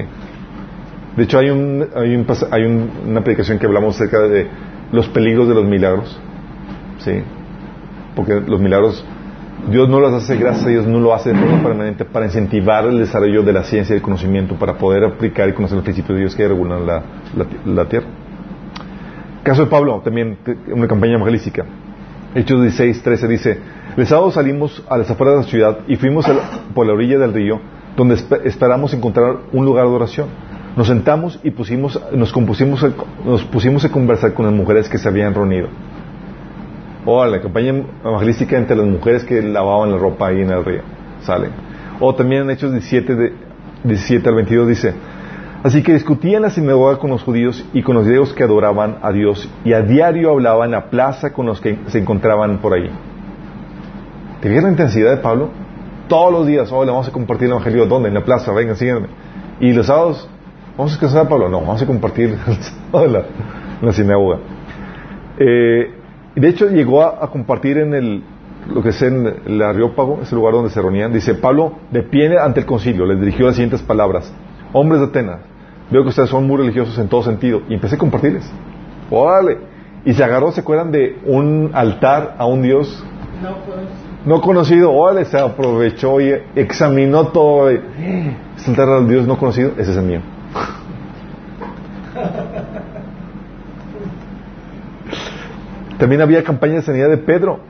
De 1.16 1.22
hecho, 1.24 1.39
hay, 1.39 1.49
un, 1.51 1.87
hay, 1.95 2.14
un 2.14 2.27
hay 2.51 2.62
un- 2.64 2.91
una 3.09 3.22
predicación 3.22 3.59
que 3.59 3.66
hablamos 3.66 3.95
acerca 3.97 4.20
de 4.20 4.47
los 4.93 5.09
peligros 5.09 5.49
de 5.49 5.55
los 5.55 5.64
milagros. 5.64 6.18
¿Sí? 6.99 7.22
Porque 8.14 8.41
los 8.47 8.61
milagros, 8.61 9.05
Dios 9.70 9.89
no 9.89 10.01
los 10.01 10.12
hace, 10.12 10.37
gracias 10.37 10.66
a 10.66 10.68
Dios, 10.70 10.87
no 10.87 10.99
lo 11.01 11.14
hace 11.14 11.33
de 11.33 11.39
forma 11.39 11.62
permanente 11.62 12.05
para 12.07 12.27
incentivar 12.27 12.85
el 12.87 12.99
desarrollo 12.99 13.43
de 13.43 13.53
la 13.53 13.64
ciencia 13.64 13.95
y 13.95 13.97
el 13.97 14.03
conocimiento, 14.03 14.55
para 14.57 14.74
poder 14.79 15.05
aplicar 15.05 15.49
y 15.49 15.53
conocer 15.53 15.77
los 15.77 15.85
principios 15.85 16.16
de 16.16 16.20
Dios 16.20 16.35
que 16.35 16.49
regulan 16.49 16.87
la, 16.87 17.03
la- 17.37 17.72
la 17.74 17.85
tierra. 17.87 18.07
Caso 19.47 19.62
de 19.64 19.70
Pablo, 19.70 20.01
también 20.05 20.38
una 20.74 20.88
campaña 20.88 21.14
evangelística. 21.14 21.64
Hechos 22.34 22.61
16, 22.62 23.01
13 23.01 23.28
dice, 23.28 23.59
el 23.97 24.05
sábado 24.09 24.32
salimos 24.32 24.82
a 24.90 24.99
las 24.99 25.09
afueras 25.09 25.36
de 25.36 25.42
la 25.44 25.49
ciudad 25.49 25.78
y 25.86 25.94
fuimos 25.94 26.26
por 26.74 26.84
la 26.84 26.92
orilla 26.94 27.16
del 27.18 27.32
río, 27.32 27.61
donde 27.97 28.16
espe- 28.16 28.40
esperamos 28.44 28.92
encontrar 28.92 29.36
un 29.53 29.64
lugar 29.64 29.86
de 29.86 29.92
oración. 29.92 30.26
Nos 30.76 30.88
sentamos 30.88 31.38
y 31.44 31.53
pusimos, 31.53 31.99
nos, 32.12 32.32
compusimos 32.32 32.82
a- 32.82 32.90
nos 33.24 33.44
pusimos 33.44 33.84
a 33.84 33.88
conversar 33.92 34.34
con 34.34 34.47
las 34.47 34.55
mujeres 34.55 34.88
que 34.88 34.99
se 34.99 35.09
habían 35.09 35.32
reunido. 35.32 35.68
O 37.07 37.24
la 37.24 37.40
campaña 37.40 37.72
evangelística 38.05 38.59
entre 38.59 38.74
las 38.76 38.86
mujeres 38.86 39.22
que 39.24 39.40
lavaban 39.42 39.92
la 39.92 39.97
ropa 39.99 40.26
ahí 40.26 40.40
en 40.40 40.51
el 40.51 40.64
río. 40.64 40.80
Sale. 41.22 41.51
O 42.01 42.12
también 42.16 42.42
en 42.42 42.51
Hechos 42.51 42.72
17, 42.72 43.14
de, 43.14 43.32
17 43.84 44.28
al 44.28 44.34
22 44.34 44.66
dice, 44.66 44.92
Así 45.62 45.82
que 45.82 45.94
discutían 45.94 46.36
en 46.36 46.42
la 46.42 46.50
sinagoga 46.50 46.98
con 46.98 47.11
los 47.11 47.22
judíos 47.22 47.64
y 47.72 47.82
con 47.82 47.96
los 47.96 48.07
griegos 48.07 48.32
que 48.32 48.44
adoraban 48.44 48.98
a 49.02 49.11
Dios 49.11 49.48
y 49.64 49.72
a 49.72 49.82
diario 49.82 50.30
hablaban 50.30 50.66
en 50.66 50.72
la 50.72 50.90
plaza 50.90 51.32
con 51.32 51.46
los 51.46 51.61
que 51.61 51.78
se 51.86 51.98
encontraban 51.98 52.59
por 52.59 52.74
ahí. 52.74 52.90
¿Te 54.40 54.48
fijas 54.48 54.64
la 54.64 54.70
intensidad 54.70 55.11
de 55.11 55.16
Pablo? 55.16 55.48
Todos 56.09 56.32
los 56.32 56.46
días, 56.46 56.70
hoy 56.70 56.86
le 56.86 56.92
vamos 56.92 57.09
a 57.09 57.12
compartir 57.12 57.46
el 57.46 57.52
Evangelio. 57.52 57.86
¿Dónde? 57.86 58.09
En 58.09 58.14
la 58.14 58.24
plaza, 58.24 58.52
vengan, 58.52 58.76
síganme. 58.76 59.09
Y 59.59 59.72
los 59.72 59.86
sábados, 59.86 60.28
¿vamos 60.76 60.92
a 60.92 60.94
descansar 60.94 61.26
a 61.26 61.28
Pablo? 61.28 61.48
No, 61.48 61.61
vamos 61.62 61.82
a 61.82 61.86
compartir 61.86 62.36
en 62.92 63.12
la, 63.82 63.92
sinagoga. 63.92 64.38
Eh, 65.38 65.90
de 66.36 66.48
hecho, 66.48 66.68
llegó 66.68 67.02
a, 67.02 67.24
a 67.24 67.28
compartir 67.28 67.78
en 67.78 67.94
el, 67.94 68.22
lo 68.72 68.82
que 68.82 68.90
es 68.90 69.02
en 69.02 69.26
el 69.46 69.62
Areópago, 69.62 70.20
es 70.22 70.30
el 70.30 70.38
lugar 70.38 70.54
donde 70.54 70.70
se 70.70 70.80
reunían, 70.80 71.12
dice, 71.12 71.34
Pablo, 71.34 71.72
de 71.90 72.02
pie 72.02 72.38
ante 72.38 72.61
el 72.61 72.66
concilio, 72.66 73.07
les 73.07 73.18
dirigió 73.18 73.46
las 73.46 73.57
siguientes 73.57 73.82
palabras. 73.82 74.32
Hombres 74.79 75.01
de 75.01 75.07
Atenas, 75.07 75.39
veo 75.91 76.03
que 76.03 76.11
ustedes 76.11 76.29
son 76.29 76.47
muy 76.47 76.59
religiosos 76.59 76.99
en 76.99 77.09
todo 77.09 77.22
sentido. 77.22 77.62
Y 77.66 77.72
empecé 77.72 77.95
a 77.95 77.99
compartirles. 77.99 78.45
¡Órale! 79.11 79.57
Y 80.05 80.12
se 80.12 80.22
agarró, 80.22 80.53
¿se 80.53 80.61
acuerdan 80.61 80.93
de 80.93 81.18
un 81.24 81.70
altar 81.72 82.35
a 82.37 82.45
un 82.45 82.61
Dios 82.61 83.03
No 84.27 84.43
conocido? 84.43 84.93
¡Órale! 84.93 85.24
Se 85.24 85.41
aprovechó 85.41 86.20
y 86.20 86.31
examinó 86.55 87.29
todo. 87.29 87.72
y, 87.72 87.81
¿Es 88.59 88.68
altar 88.68 88.91
al 88.91 89.09
Dios 89.09 89.27
no 89.27 89.39
conocido? 89.39 89.70
Ese 89.79 89.93
es 89.93 89.97
el 89.97 90.05
mío. 90.05 90.20
También 95.99 96.20
había 96.20 96.45
campaña 96.45 96.74
de 96.74 96.83
sanidad 96.83 97.09
de 97.09 97.16
Pedro. 97.16 97.61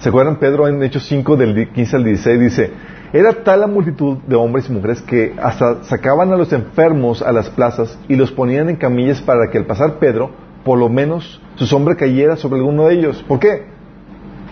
¿Se 0.00 0.08
acuerdan? 0.08 0.40
Pedro 0.40 0.66
en 0.66 0.82
Hechos 0.82 1.06
5 1.06 1.36
del 1.36 1.68
15 1.68 1.96
al 1.96 2.02
16 2.02 2.40
dice, 2.40 2.72
era 3.12 3.32
tal 3.44 3.60
la 3.60 3.66
multitud 3.66 4.18
de 4.26 4.36
hombres 4.36 4.68
y 4.68 4.72
mujeres 4.72 5.00
que 5.02 5.34
hasta 5.42 5.84
sacaban 5.84 6.32
a 6.32 6.36
los 6.36 6.52
enfermos 6.52 7.22
a 7.22 7.32
las 7.32 7.48
plazas 7.50 7.98
y 8.08 8.16
los 8.16 8.32
ponían 8.32 8.68
en 8.68 8.76
camillas 8.76 9.20
para 9.20 9.50
que 9.50 9.58
al 9.58 9.64
pasar 9.66 9.94
Pedro, 9.98 10.30
por 10.64 10.78
lo 10.78 10.88
menos 10.88 11.40
su 11.54 11.66
sombra 11.66 11.94
cayera 11.94 12.36
sobre 12.36 12.58
alguno 12.58 12.86
de 12.88 12.94
ellos. 12.94 13.22
¿Por 13.26 13.38
qué? 13.38 13.64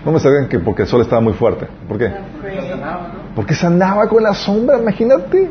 No 0.05 0.13
me 0.13 0.21
salgan 0.21 0.49
que 0.49 0.59
porque 0.59 0.83
el 0.83 0.89
sol 0.89 1.01
estaba 1.01 1.21
muy 1.21 1.33
fuerte. 1.33 1.67
¿Por 1.89 1.99
qué? 1.99 2.07
Porque 3.35 3.55
se 3.55 3.67
andaba 3.67 4.09
con 4.09 4.23
la 4.23 4.35
sombra, 4.35 4.79
imagínate. 4.79 5.49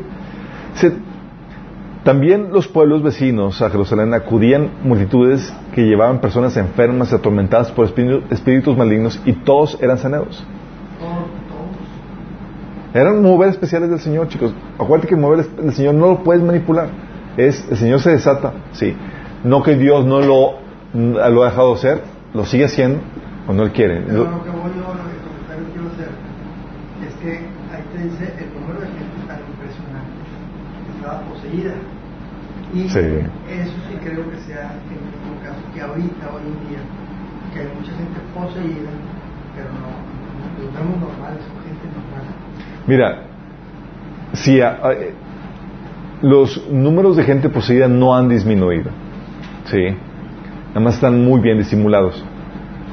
También 2.04 2.50
los 2.52 2.68
pueblos 2.68 3.02
vecinos 3.02 3.62
a 3.62 3.70
Jerusalén 3.70 4.12
acudían 4.12 4.70
multitudes 4.82 5.52
que 5.74 5.82
llevaban 5.86 6.20
personas 6.20 6.54
enfermas 6.56 7.10
y 7.10 7.14
atormentadas 7.14 7.72
por 7.72 7.86
espíritu- 7.86 8.22
espíritus 8.30 8.76
malignos 8.76 9.20
y 9.24 9.32
todos 9.32 9.78
eran 9.80 9.96
sanados. 9.98 10.44
Eran 12.94 13.20
moveres 13.22 13.54
especiales 13.56 13.90
del 13.90 13.98
Señor, 13.98 14.28
chicos. 14.28 14.54
Acuérdate 14.78 15.08
que 15.08 15.16
mover 15.16 15.44
del 15.44 15.74
Señor 15.74 15.94
no 15.94 16.06
lo 16.06 16.22
puedes 16.22 16.42
manipular. 16.42 16.88
Es, 17.36 17.66
el 17.68 17.76
Señor 17.76 18.00
se 18.00 18.10
desata, 18.10 18.52
sí. 18.72 18.94
No 19.42 19.62
que 19.64 19.74
Dios 19.74 20.06
no 20.06 20.20
lo, 20.20 20.54
lo 20.94 21.42
ha 21.42 21.46
dejado 21.46 21.74
hacer, 21.74 22.02
lo 22.32 22.44
sigue 22.44 22.66
haciendo 22.66 23.00
cuando 23.46 23.64
Él 23.64 23.72
quiere. 23.72 24.00
Pero 24.06 24.24
Lo- 24.24 24.44
que 24.44 24.50
voy 24.50 24.70
yo, 24.78 24.86
lo 24.94 25.04
que 25.10 25.18
comentario 25.26 25.64
quiero 25.74 25.88
hacer, 25.90 26.08
es 27.02 27.14
que 27.20 27.30
ahí 27.74 27.82
te 27.92 27.98
dice 28.04 28.32
el 28.38 28.54
número 28.54 28.78
de 28.80 28.86
gente 28.86 29.18
tan 29.26 29.40
impresionante 29.42 30.14
estaba 30.94 31.20
poseída. 31.28 31.74
Y 32.72 32.88
Sí. 32.88 32.98
eso 32.98 33.76
sí 33.90 33.94
creo 34.02 34.22
que 34.30 34.38
sea 34.46 34.70
el 34.70 35.02
mismo 35.02 35.34
caso 35.42 35.58
que 35.74 35.80
ahorita, 35.82 36.30
hoy 36.30 36.46
en 36.46 36.58
día, 36.70 36.82
que 37.52 37.58
hay 37.60 37.68
mucha 37.74 37.90
gente 37.92 38.18
poseída, 38.34 38.90
pero 39.54 39.68
no, 39.82 39.90
Mira, 42.86 43.22
si 44.34 44.60
a- 44.60 44.78
eh, 44.92 45.14
los 46.22 46.68
números 46.70 47.16
de 47.16 47.24
gente 47.24 47.48
poseída 47.48 47.88
no 47.88 48.14
han 48.14 48.28
disminuido, 48.28 48.90
sí, 49.66 49.82
nada 50.68 50.80
más 50.80 50.94
están 50.94 51.24
muy 51.24 51.40
bien 51.40 51.58
disimulados. 51.58 52.24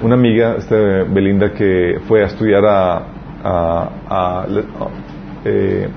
Una 0.01 0.15
amiga, 0.15 0.55
este, 0.57 0.76
Belinda, 1.03 1.51
que 1.53 1.99
fue 2.07 2.24
a 2.24 2.28
estudiar 2.28 2.63
a- 2.65 3.03
eh, 5.45 5.89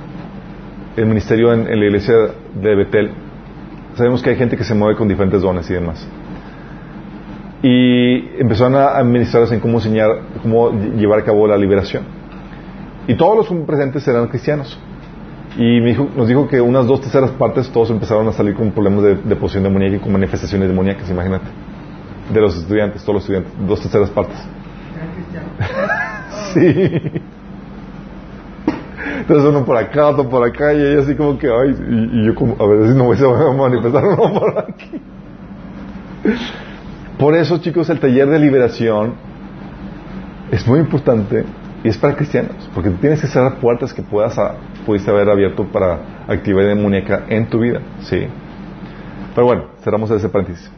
el 0.97 1.07
ministerio 1.07 1.53
en, 1.53 1.67
en 1.69 1.79
la 1.81 1.87
iglesia 1.87 2.15
de 2.55 2.75
Betel, 2.75 3.11
sabemos 3.97 4.23
que 4.23 4.31
hay 4.31 4.37
gente 4.37 4.57
que 4.57 4.65
se 4.65 4.75
mueve 4.75 4.97
con 4.97 5.09
diferentes 5.09 5.43
dones 5.43 5.69
y 5.71 5.75
demás. 5.75 6.07
Y 7.67 8.39
empezaron 8.39 8.75
a 8.75 8.89
administrarse 8.99 9.55
en 9.55 9.61
cómo 9.61 9.79
enseñar, 9.79 10.11
cómo 10.43 10.71
lle- 10.73 10.97
llevar 10.97 11.21
a 11.21 11.25
cabo 11.25 11.47
la 11.47 11.57
liberación. 11.57 12.03
Y 13.09 13.15
todos 13.15 13.37
los 13.51 13.67
presentes 13.67 14.07
eran 14.07 14.27
cristianos. 14.29 14.79
Y 15.57 15.81
me 15.81 15.87
dijo- 15.91 16.09
nos 16.15 16.29
dijo 16.29 16.47
que 16.47 16.61
unas 16.61 16.87
dos 16.87 17.01
terceras 17.01 17.31
partes 17.31 17.71
todos 17.71 17.89
empezaron 17.91 18.29
a 18.29 18.33
salir 18.33 18.55
con 18.55 18.71
problemas 18.73 19.03
de, 19.05 19.15
de 19.15 19.37
posesión 19.37 19.63
demoníaca 19.63 19.97
y 19.97 19.99
con 20.01 20.13
manifestaciones 20.13 20.69
demoníacas, 20.69 21.09
imagínate. 21.09 21.47
De 22.35 22.41
los 22.41 22.55
estudiantes, 22.57 23.03
todos 23.03 23.15
los 23.15 23.23
estudiantes, 23.23 23.53
dos 23.67 23.81
terceras 23.81 24.11
partes. 24.11 24.37
Sí. 26.55 26.61
Entonces 29.21 29.45
uno 29.49 29.65
por 29.65 29.77
acá, 29.77 30.09
otro 30.09 30.29
por 30.29 30.45
acá, 30.47 30.73
y 30.73 30.81
ella 30.83 31.01
así 31.01 31.15
como 31.17 31.37
que, 31.39 31.49
ay, 31.49 31.75
y, 31.89 32.21
y 32.21 32.27
yo 32.27 32.35
como, 32.35 32.55
a 32.63 32.67
ver 32.69 32.89
si 32.89 32.97
no 32.97 33.13
se 33.15 33.25
va 33.25 33.51
a 33.51 33.53
manifestar 33.53 34.05
uno 34.05 34.33
por 34.39 34.59
aquí. 34.59 35.01
Por 37.19 37.35
eso, 37.37 37.59
chicos, 37.59 37.89
el 37.91 38.01
taller 38.01 38.29
de 38.29 38.39
liberación 38.39 39.15
es 40.51 40.67
muy 40.67 40.81
importante 40.81 41.45
y 41.83 41.89
es 41.89 41.99
para 41.99 42.17
cristianos, 42.17 42.57
porque 42.75 42.91
tú 42.91 42.97
tienes 42.97 43.21
que 43.21 43.27
cerrar 43.27 43.57
puertas 43.57 43.93
que 43.93 44.03
puedas 44.03 44.39
a- 44.39 44.55
pudiste 44.87 45.11
haber 45.11 45.29
abierto 45.29 45.65
para 45.65 45.99
actividad 46.29 46.67
demoníaca 46.69 47.25
en 47.29 47.47
tu 47.47 47.61
vida, 47.61 47.81
sí. 48.01 48.27
Pero 49.35 49.47
bueno, 49.47 49.65
cerramos 49.83 50.11
ese 50.11 50.29
paréntesis. 50.29 50.71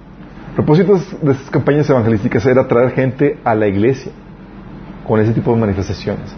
El 0.50 0.54
propósito 0.56 0.94
de 1.22 1.32
estas 1.32 1.50
campañas 1.50 1.88
evangelísticas 1.90 2.44
era 2.46 2.66
traer 2.66 2.90
gente 2.92 3.38
a 3.44 3.54
la 3.54 3.66
iglesia 3.66 4.12
con 5.06 5.20
ese 5.20 5.32
tipo 5.32 5.52
de 5.54 5.60
manifestaciones, 5.60 6.34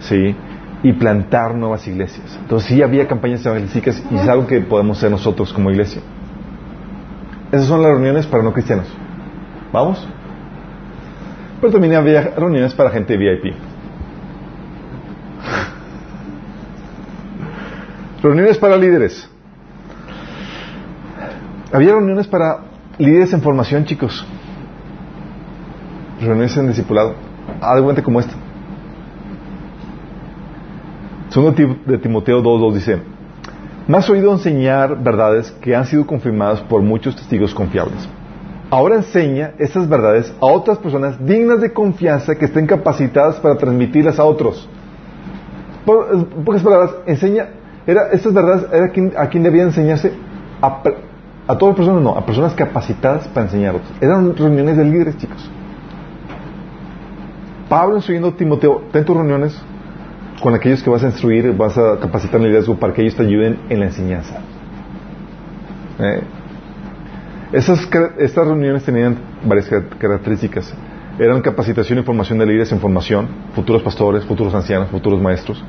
sí, 0.00 0.34
y 0.82 0.92
plantar 0.94 1.54
nuevas 1.54 1.86
iglesias. 1.86 2.38
Entonces 2.42 2.68
sí 2.68 2.82
había 2.82 3.06
campañas 3.06 3.44
evangelísticas 3.44 4.02
y 4.10 4.16
es 4.16 4.28
algo 4.28 4.46
que 4.46 4.60
podemos 4.60 4.98
hacer 4.98 5.10
nosotros 5.10 5.52
como 5.52 5.70
iglesia. 5.70 6.02
Esas 7.52 7.66
son 7.66 7.82
las 7.82 7.90
reuniones 7.92 8.26
para 8.26 8.42
no 8.42 8.52
cristianos. 8.52 8.86
¿Vamos? 9.72 10.06
Pero 11.60 11.72
también 11.72 11.94
había 11.94 12.22
reuniones 12.22 12.74
para 12.74 12.90
gente 12.90 13.16
VIP. 13.16 13.54
Reuniones 18.22 18.58
para 18.58 18.76
líderes. 18.76 19.30
Había 21.72 21.92
reuniones 21.92 22.26
para 22.26 22.60
líderes 22.98 23.32
en 23.32 23.42
formación, 23.42 23.84
chicos. 23.84 24.26
Reuniones 26.20 26.56
en 26.56 26.68
discipulado. 26.68 27.14
Algo 27.60 27.94
como 28.02 28.20
esta. 28.20 28.34
Segundo 31.28 31.76
de 31.86 31.98
Timoteo 31.98 32.42
2.2 32.42 32.74
dice, 32.74 33.02
Más 33.86 34.10
oído 34.10 34.32
enseñar 34.32 35.00
verdades 35.00 35.52
que 35.52 35.76
han 35.76 35.86
sido 35.86 36.06
confirmadas 36.06 36.60
por 36.60 36.82
muchos 36.82 37.14
testigos 37.14 37.54
confiables. 37.54 38.08
Ahora 38.70 38.96
enseña 38.96 39.52
estas 39.58 39.88
verdades 39.88 40.32
a 40.40 40.46
otras 40.46 40.78
personas 40.78 41.24
dignas 41.26 41.60
de 41.60 41.72
confianza 41.72 42.36
que 42.36 42.44
estén 42.44 42.66
capacitadas 42.66 43.40
para 43.40 43.56
transmitirlas 43.56 44.20
a 44.20 44.24
otros. 44.24 44.68
En 46.12 46.44
pocas 46.44 46.62
palabras, 46.62 46.92
enseña, 47.04 47.48
era, 47.84 48.10
estas 48.12 48.32
verdades, 48.32 48.66
era 48.72 48.86
a 48.86 48.88
quien, 48.90 49.12
a 49.16 49.28
quien 49.28 49.42
debía 49.42 49.64
enseñarse 49.64 50.12
a, 50.62 50.82
todas 51.58 51.72
las 51.72 51.76
personas, 51.76 52.02
no, 52.02 52.16
a 52.16 52.24
personas 52.24 52.54
capacitadas 52.54 53.26
para 53.28 53.46
enseñar 53.46 53.74
otros. 53.74 53.90
Eran 54.00 54.36
reuniones 54.36 54.76
de 54.76 54.84
líderes, 54.84 55.16
chicos. 55.16 55.50
Pablo 57.68 57.96
instruyendo 57.96 58.28
a 58.28 58.32
Timoteo, 58.36 58.82
ten 58.92 59.04
tus 59.04 59.16
reuniones 59.16 59.60
con 60.40 60.54
aquellos 60.54 60.80
que 60.80 60.90
vas 60.90 61.02
a 61.02 61.06
instruir, 61.06 61.52
vas 61.56 61.76
a 61.76 61.98
capacitar 61.98 62.40
en 62.40 62.46
liderazgo 62.46 62.76
para 62.76 62.92
que 62.92 63.02
ellos 63.02 63.16
te 63.16 63.24
ayuden 63.24 63.58
en 63.68 63.80
la 63.80 63.86
enseñanza. 63.86 64.40
Eh, 65.98 66.22
Car- 67.90 68.14
estas 68.18 68.46
reuniones 68.46 68.84
tenían 68.84 69.16
varias 69.44 69.68
car- 69.68 69.84
características. 69.98 70.72
Eran 71.18 71.42
capacitación 71.42 71.98
y 71.98 72.02
formación 72.02 72.38
de 72.38 72.46
líderes 72.46 72.72
en 72.72 72.78
formación, 72.80 73.28
futuros 73.54 73.82
pastores, 73.82 74.24
futuros 74.24 74.54
ancianos, 74.54 74.88
futuros 74.90 75.20
maestros. 75.20 75.62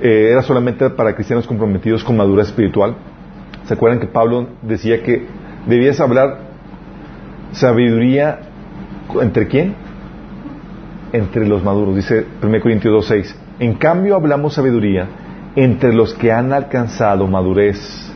Eh, 0.00 0.28
era 0.30 0.42
solamente 0.42 0.88
para 0.90 1.14
cristianos 1.14 1.46
comprometidos 1.46 2.04
con 2.04 2.16
madurez 2.16 2.46
espiritual. 2.48 2.94
¿Se 3.64 3.74
acuerdan 3.74 3.98
que 3.98 4.06
Pablo 4.06 4.48
decía 4.62 5.02
que 5.02 5.26
debías 5.66 6.00
hablar 6.00 6.38
sabiduría 7.52 8.38
entre 9.20 9.48
quién? 9.48 9.74
Entre 11.12 11.46
los 11.46 11.62
maduros. 11.64 11.96
Dice 11.96 12.26
1 12.42 12.60
Corintios 12.60 13.10
2.6. 13.10 13.34
En 13.58 13.74
cambio 13.74 14.14
hablamos 14.14 14.54
sabiduría 14.54 15.06
entre 15.56 15.92
los 15.92 16.14
que 16.14 16.30
han 16.30 16.52
alcanzado 16.52 17.26
madurez 17.26 18.12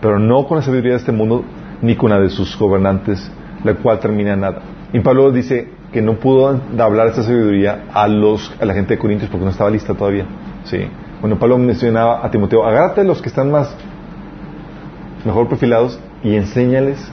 pero 0.00 0.18
no 0.18 0.46
con 0.46 0.58
la 0.58 0.62
sabiduría 0.62 0.92
de 0.92 0.98
este 0.98 1.12
mundo 1.12 1.44
ni 1.82 1.96
con 1.96 2.10
la 2.10 2.20
de 2.20 2.30
sus 2.30 2.58
gobernantes, 2.58 3.30
la 3.64 3.74
cual 3.74 3.98
termina 3.98 4.36
nada. 4.36 4.60
Y 4.92 5.00
Pablo 5.00 5.30
dice 5.30 5.68
que 5.92 6.02
no 6.02 6.14
pudo 6.14 6.60
hablar 6.78 7.08
esta 7.08 7.22
sabiduría 7.22 7.84
a 7.92 8.08
los 8.08 8.52
a 8.60 8.64
la 8.64 8.74
gente 8.74 8.94
de 8.94 8.98
Corintios 8.98 9.30
porque 9.30 9.44
no 9.44 9.50
estaba 9.50 9.70
lista 9.70 9.94
todavía. 9.94 10.26
Sí. 10.64 10.78
Bueno, 11.20 11.38
Pablo 11.38 11.58
mencionaba 11.58 12.24
a 12.24 12.30
Timoteo, 12.30 12.64
agárrate 12.64 13.04
los 13.04 13.20
que 13.20 13.28
están 13.28 13.50
más 13.50 13.74
mejor 15.24 15.48
perfilados 15.48 15.98
y 16.22 16.36
enséñales 16.36 17.10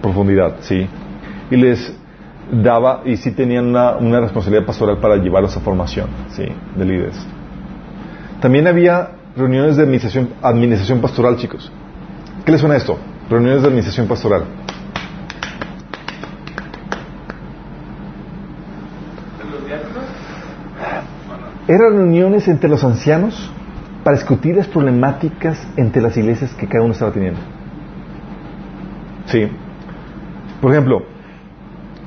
profundidad, 0.00 0.56
sí. 0.60 0.86
Y 1.50 1.56
les 1.56 1.94
daba 2.52 3.02
y 3.04 3.16
sí 3.16 3.32
tenían 3.32 3.66
una, 3.66 3.96
una 3.96 4.20
responsabilidad 4.20 4.66
pastoral 4.66 4.98
para 4.98 5.16
llevarlos 5.16 5.56
a 5.56 5.60
formación, 5.60 6.08
sí, 6.30 6.44
de 6.76 6.84
líderes. 6.84 7.26
También 8.40 8.66
había 8.66 9.10
reuniones 9.36 9.76
de 9.76 9.82
administración, 9.82 10.30
administración 10.42 11.00
pastoral, 11.00 11.36
chicos. 11.36 11.70
¿Qué 12.44 12.52
les 12.52 12.60
suena 12.60 12.76
esto? 12.76 12.98
Reuniones 13.28 13.62
de 13.62 13.68
administración 13.68 14.08
pastoral. 14.08 14.44
Eran 21.68 21.96
reuniones 21.96 22.46
entre 22.46 22.70
los 22.70 22.84
ancianos 22.84 23.50
para 24.04 24.16
discutir 24.16 24.54
las 24.54 24.68
problemáticas 24.68 25.66
entre 25.76 26.00
las 26.00 26.16
iglesias 26.16 26.54
que 26.54 26.68
cada 26.68 26.84
uno 26.84 26.92
estaba 26.92 27.10
teniendo. 27.10 27.40
Sí. 29.26 29.48
Por 30.60 30.70
ejemplo, 30.70 31.02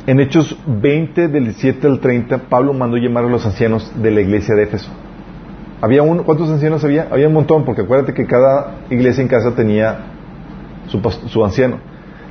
en 0.08 0.22
Hechos 0.22 0.58
20, 0.66 1.28
del 1.28 1.44
17 1.44 1.86
al 1.88 2.00
30, 2.00 2.38
Pablo 2.50 2.74
mandó 2.74 2.96
llamar 2.96 3.26
a 3.26 3.30
los 3.30 3.46
ancianos 3.46 3.92
de 4.02 4.12
la 4.12 4.22
iglesia 4.22 4.56
de 4.56 4.64
Éfeso. 4.64 4.90
Había 5.82 6.04
un, 6.04 6.24
¿Cuántos 6.24 6.50
ancianos 6.50 6.84
había? 6.84 7.08
Había 7.10 7.28
un 7.28 7.34
montón, 7.34 7.64
porque 7.64 7.82
acuérdate 7.84 8.14
que 8.14 8.26
cada 8.26 8.76
iglesia 8.90 9.22
en 9.22 9.28
casa 9.28 9.56
tenía 9.56 9.98
su, 10.88 11.00
su 11.28 11.44
anciano. 11.46 11.78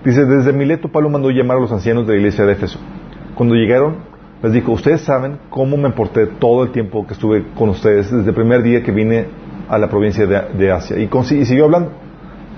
Dice, 0.04 0.24
desde 0.24 0.52
Mileto 0.52 0.88
Pablo 0.88 1.08
mandó 1.10 1.30
llamar 1.30 1.56
a 1.56 1.60
los 1.60 1.72
ancianos 1.72 2.06
de 2.06 2.12
la 2.14 2.18
iglesia 2.18 2.44
de 2.44 2.52
Éfeso. 2.52 2.78
Cuando 3.34 3.54
llegaron, 3.54 3.96
les 4.42 4.52
dijo, 4.52 4.72
ustedes 4.72 5.00
saben 5.00 5.38
cómo 5.50 5.76
me 5.76 5.90
porté 5.90 6.26
todo 6.26 6.62
el 6.64 6.70
tiempo 6.72 7.06
que 7.06 7.14
estuve 7.14 7.46
con 7.56 7.70
ustedes, 7.70 8.10
desde 8.12 8.28
el 8.28 8.34
primer 8.34 8.62
día 8.62 8.82
que 8.82 8.92
vine 8.92 9.26
a 9.68 9.78
la 9.78 9.88
provincia 9.88 10.26
de, 10.26 10.40
de 10.56 10.70
Asia. 10.70 10.98
Y, 10.98 11.06
con- 11.08 11.24
y 11.24 11.44
siguió 11.44 11.64
hablando, 11.64 11.90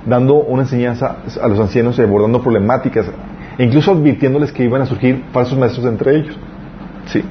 dando 0.06 0.34
una 0.34 0.62
enseñanza 0.62 1.16
a 1.40 1.48
los 1.48 1.58
ancianos 1.60 1.98
y 1.98 2.02
abordando 2.02 2.40
problemáticas, 2.42 3.10
e 3.58 3.64
incluso 3.64 3.92
advirtiéndoles 3.92 4.52
que 4.52 4.64
iban 4.64 4.82
a 4.82 4.86
surgir 4.86 5.22
falsos 5.32 5.58
maestros 5.58 5.86
entre 5.86 6.16
ellos. 6.16 6.36
Sí. 7.06 7.22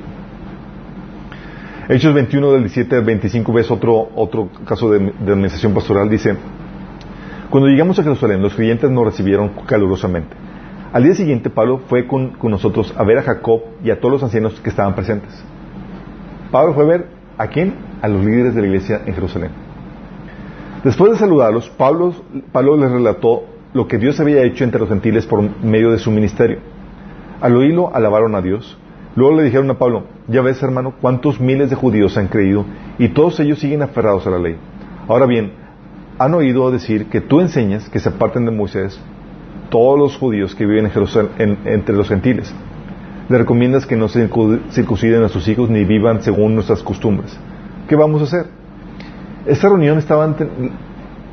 Hechos 1.92 2.14
21 2.14 2.52
del 2.52 2.62
17 2.62 2.98
al 2.98 3.04
25 3.04 3.52
ves 3.52 3.72
otro, 3.72 4.10
otro 4.14 4.50
caso 4.64 4.92
de, 4.92 5.00
de 5.00 5.32
administración 5.32 5.74
pastoral. 5.74 6.08
Dice, 6.08 6.36
cuando 7.50 7.68
llegamos 7.68 7.98
a 7.98 8.04
Jerusalén, 8.04 8.44
los 8.44 8.54
creyentes 8.54 8.92
nos 8.92 9.06
recibieron 9.06 9.50
calurosamente. 9.66 10.36
Al 10.94 11.04
día 11.04 11.16
siguiente, 11.16 11.50
Pablo 11.50 11.80
fue 11.88 12.06
con, 12.06 12.34
con 12.34 12.52
nosotros 12.52 12.94
a 12.96 13.04
ver 13.04 13.18
a 13.18 13.24
Jacob 13.24 13.62
y 13.84 13.90
a 13.90 14.00
todos 14.00 14.14
los 14.14 14.24
ancianos 14.24 14.60
que 14.62 14.70
estaban 14.70 14.94
presentes. 14.94 15.34
Pablo 16.52 16.76
fue 16.76 16.84
a 16.84 16.88
ver 16.88 17.08
a 17.40 17.48
quién? 17.48 17.74
A 18.04 18.08
los 18.08 18.24
líderes 18.24 18.54
de 18.54 18.62
la 18.62 18.68
iglesia 18.68 19.02
en 19.08 19.16
Jerusalén. 19.16 19.50
Después 20.84 21.12
de 21.14 21.18
saludarlos, 21.18 21.72
Pablo, 21.72 22.14
Pablo 22.52 22.78
les 22.78 22.92
relató 22.92 23.46
lo 23.74 23.88
que 23.88 23.98
Dios 23.98 24.20
había 24.20 24.44
hecho 24.44 24.64
entre 24.64 24.80
los 24.80 24.90
gentiles 24.90 25.26
por 25.26 25.42
medio 25.64 25.90
de 25.92 25.98
su 25.98 26.12
ministerio. 26.12 26.60
Al 27.42 27.56
oírlo, 27.56 27.90
alabaron 27.96 28.36
a 28.36 28.44
Dios. 28.44 28.78
Luego 29.16 29.36
le 29.38 29.44
dijeron 29.44 29.70
a 29.72 29.78
Pablo, 29.78 30.04
ya 30.28 30.42
ves 30.42 30.62
hermano, 30.64 30.94
cuántos 31.02 31.40
miles 31.40 31.70
de 31.70 31.76
judíos 31.76 32.18
han 32.18 32.28
creído 32.28 32.66
y 32.98 33.10
todos 33.10 33.40
ellos 33.40 33.60
siguen 33.60 33.82
aferrados 33.82 34.26
a 34.28 34.30
la 34.30 34.40
ley. 34.40 34.56
Ahora 35.08 35.26
bien, 35.26 35.52
han 36.20 36.34
oído 36.34 36.70
decir 36.72 37.08
que 37.08 37.22
tú 37.22 37.40
enseñas 37.42 37.90
que 37.90 38.00
se 38.00 38.10
aparten 38.10 38.46
de 38.46 38.52
Moisés 38.52 39.00
todos 39.70 39.98
los 39.98 40.18
judíos 40.18 40.54
que 40.56 40.66
viven 40.66 40.86
en 40.86 40.92
Jerusalén, 40.92 41.32
en- 41.38 41.58
entre 41.66 41.96
los 41.96 42.08
gentiles. 42.08 42.54
Le 43.30 43.38
recomiendas 43.38 43.86
que 43.86 43.96
no 43.96 44.08
se 44.08 44.28
circu- 44.30 44.60
circunciden 44.72 45.24
a 45.24 45.30
sus 45.30 45.48
hijos 45.48 45.70
ni 45.70 45.86
vivan 45.86 46.22
según 46.22 46.56
nuestras 46.56 46.82
costumbres. 46.84 47.38
¿Qué 47.88 47.96
vamos 47.96 48.22
a 48.22 48.26
hacer? 48.26 48.48
Esta 49.46 49.70
reunión 49.70 49.98
estaban 49.98 50.36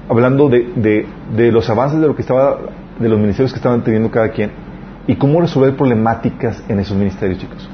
hablando 0.08 0.48
de, 0.48 0.70
de- 0.76 1.06
de 1.36 1.52
los 1.52 1.68
avances 1.68 2.00
de 2.00 2.06
lo 2.06 2.14
que 2.14 2.22
estaba, 2.22 2.58
de 2.98 3.08
los 3.08 3.18
ministerios 3.18 3.52
que 3.52 3.58
estaban 3.58 3.82
teniendo 3.82 4.10
cada 4.10 4.28
quien 4.30 4.50
y 5.06 5.16
cómo 5.16 5.40
resolver 5.40 5.76
problemáticas 5.76 6.62
en 6.68 6.80
esos 6.80 6.96
ministerios, 6.96 7.38
chicos. 7.38 7.68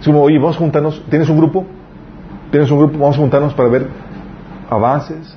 Es 0.00 0.06
como, 0.06 0.22
oye, 0.22 0.38
vamos 0.38 0.56
a 0.56 0.58
juntarnos, 0.60 1.02
¿tienes 1.10 1.28
un 1.28 1.36
grupo? 1.36 1.66
¿Tienes 2.50 2.70
un 2.70 2.78
grupo? 2.78 2.98
Vamos 2.98 3.16
a 3.16 3.20
juntarnos 3.20 3.54
para 3.54 3.68
ver 3.68 3.88
avances 4.70 5.36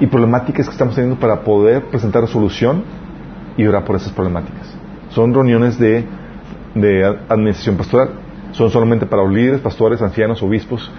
y 0.00 0.06
problemáticas 0.06 0.66
que 0.66 0.72
estamos 0.72 0.94
teniendo 0.94 1.18
para 1.20 1.40
poder 1.42 1.84
presentar 1.84 2.26
solución 2.26 2.82
y 3.56 3.66
orar 3.66 3.84
por 3.84 3.96
esas 3.96 4.12
problemáticas. 4.12 4.74
Son 5.10 5.32
reuniones 5.34 5.78
de, 5.78 6.04
de 6.74 7.04
administración 7.28 7.76
pastoral. 7.76 8.10
Son 8.52 8.70
solamente 8.70 9.06
para 9.06 9.22
los 9.22 9.32
líderes, 9.32 9.60
pastores, 9.60 10.00
ancianos, 10.00 10.42
obispos 10.42 10.90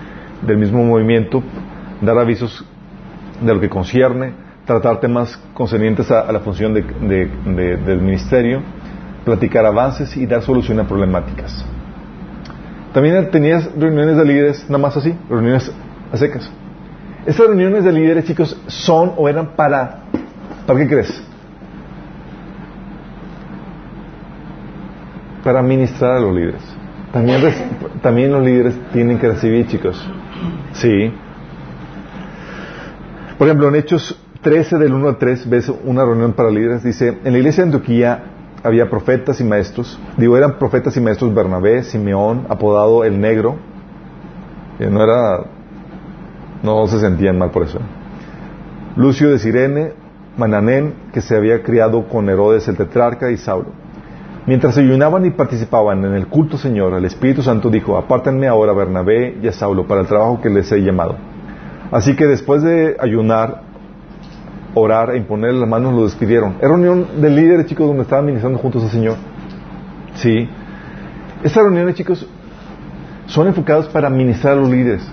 del 0.45 0.57
mismo 0.57 0.83
movimiento, 0.83 1.41
dar 2.01 2.17
avisos 2.17 2.63
de 3.41 3.53
lo 3.53 3.59
que 3.59 3.69
concierne, 3.69 4.33
tratar 4.65 4.99
temas 4.99 5.35
concernientes 5.53 6.11
a, 6.11 6.31
la 6.31 6.39
función 6.41 6.73
de- 6.73 6.85
del 7.85 8.01
ministerio, 8.01 8.61
platicar 9.25 9.65
avances 9.65 10.15
y 10.17 10.25
dar 10.25 10.41
solución 10.41 10.79
a 10.79 10.87
problemáticas. 10.87 11.65
También 12.93 13.29
tenías 13.29 13.69
reuniones 13.75 14.17
de 14.17 14.25
líderes, 14.25 14.65
nada 14.67 14.79
más 14.79 14.97
así, 14.97 15.15
reuniones 15.29 15.71
a 16.11 16.17
secas. 16.17 16.51
Estas 17.25 17.47
reuniones 17.47 17.83
de 17.83 17.91
líderes, 17.91 18.25
chicos, 18.25 18.59
son 18.67 19.13
o 19.17 19.29
eran 19.29 19.55
para... 19.55 20.03
¿Para 20.65 20.79
qué 20.79 20.87
crees? 20.87 21.23
Para 25.43 25.61
ministrar 25.61 26.17
a 26.17 26.19
los 26.19 26.35
líderes. 26.35 26.61
También, 27.11 27.41
también 28.01 28.31
los 28.31 28.43
líderes 28.43 28.75
tienen 28.91 29.19
que 29.19 29.27
recibir, 29.27 29.67
chicos. 29.67 30.03
Sí. 30.73 31.11
Por 33.37 33.47
ejemplo, 33.47 33.67
en 33.69 33.75
Hechos 33.75 34.19
13 34.41 34.77
del 34.77 34.93
1 34.93 35.07
al 35.07 35.17
3 35.17 35.49
ves 35.49 35.71
una 35.83 36.03
reunión 36.03 36.33
para 36.33 36.49
líderes. 36.49 36.83
Dice, 36.83 37.19
en 37.23 37.31
la 37.33 37.37
iglesia 37.37 37.63
de 37.63 37.71
Antioquía 37.71 38.23
había 38.63 38.89
profetas 38.89 39.39
y 39.39 39.43
maestros. 39.43 39.99
Digo, 40.17 40.37
eran 40.37 40.57
profetas 40.57 40.95
y 40.97 41.01
maestros 41.01 41.33
Bernabé, 41.33 41.83
Simeón, 41.83 42.45
apodado 42.49 43.03
el 43.03 43.19
Negro. 43.19 43.57
No 44.79 45.03
era... 45.03 45.45
No 46.61 46.87
se 46.87 46.99
sentían 46.99 47.37
mal 47.37 47.51
por 47.51 47.63
eso. 47.63 47.79
Lucio 48.97 49.29
de 49.29 49.39
Sirene, 49.39 49.93
Mananén, 50.37 50.93
que 51.13 51.21
se 51.21 51.35
había 51.35 51.63
criado 51.63 52.07
con 52.07 52.29
Herodes 52.29 52.67
el 52.67 52.75
tetrarca 52.75 53.31
y 53.31 53.37
Saulo. 53.37 53.69
Mientras 54.45 54.77
ayunaban 54.77 55.25
y 55.25 55.29
participaban 55.29 56.03
en 56.03 56.15
el 56.15 56.27
culto 56.27 56.57
Señor, 56.57 56.93
el 56.93 57.05
Espíritu 57.05 57.41
Santo 57.41 57.69
dijo, 57.69 57.97
apártenme 57.97 58.47
ahora 58.47 58.71
a 58.71 58.75
Bernabé 58.75 59.37
y 59.41 59.47
a 59.47 59.53
Saulo 59.53 59.85
para 59.85 60.01
el 60.01 60.07
trabajo 60.07 60.41
que 60.41 60.49
les 60.49 60.71
he 60.71 60.81
llamado. 60.81 61.15
Así 61.91 62.15
que 62.15 62.25
después 62.25 62.61
de 62.63 62.97
ayunar, 62.99 63.61
orar 64.75 65.11
e 65.11 65.17
imponer 65.17 65.53
las 65.53 65.67
manos, 65.67 65.93
lo 65.93 66.03
despidieron. 66.03 66.55
Era 66.59 66.69
reunión 66.69 67.07
de 67.21 67.29
líderes, 67.29 67.65
chicos, 67.65 67.87
donde 67.87 68.03
estaban 68.03 68.25
ministrando 68.25 68.59
juntos 68.59 68.83
al 68.83 68.89
Señor. 68.89 69.15
Sí. 70.15 70.47
Estas 71.43 71.63
reuniones, 71.63 71.95
chicos, 71.95 72.27
son 73.27 73.47
enfocadas 73.47 73.87
para 73.87 74.09
ministrar 74.09 74.53
a 74.53 74.61
los 74.61 74.69
líderes. 74.69 75.07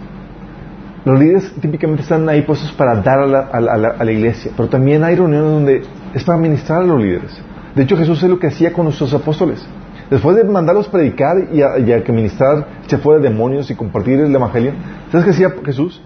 Los 1.05 1.19
líderes 1.21 1.53
típicamente 1.61 2.03
están 2.03 2.29
ahí 2.29 2.43
puestos 2.43 2.73
para 2.73 2.97
dar 2.97 3.21
a 3.21 3.27
la, 3.27 3.39
a 3.41 3.61
la- 3.61 3.73
a 3.99 4.05
la- 4.05 4.13
iglesia, 4.13 4.51
pero 4.57 4.69
también 4.69 5.05
hay 5.05 5.15
reuniones 5.15 5.51
donde 5.53 5.83
es 6.15 6.25
para 6.25 6.39
ministrar 6.39 6.83
a 6.83 6.85
los 6.85 7.01
líderes. 7.01 7.41
De 7.77 7.83
hecho, 7.85 7.97
Jesús 7.97 8.21
es 8.23 8.29
lo 8.29 8.39
que 8.39 8.49
hacía 8.49 8.73
con 8.73 8.87
nuestros 8.87 9.13
apóstoles. 9.15 9.65
Después 10.11 10.37
de 10.37 10.45
mandarlos 10.45 10.89
predicar 10.89 11.37
y 11.53 11.63
a, 11.63 11.79
y 11.79 11.93
a 11.93 12.03
que 12.03 12.13
ministrar, 12.13 12.67
echar 12.85 13.01
fuera 13.01 13.21
demonios 13.21 13.71
y 13.71 13.75
compartir 13.75 14.19
el 14.21 14.35
evangelio, 14.35 14.73
¿sabes 15.13 15.25
qué 15.27 15.31
hacía 15.31 15.55
Jesús? 15.65 16.01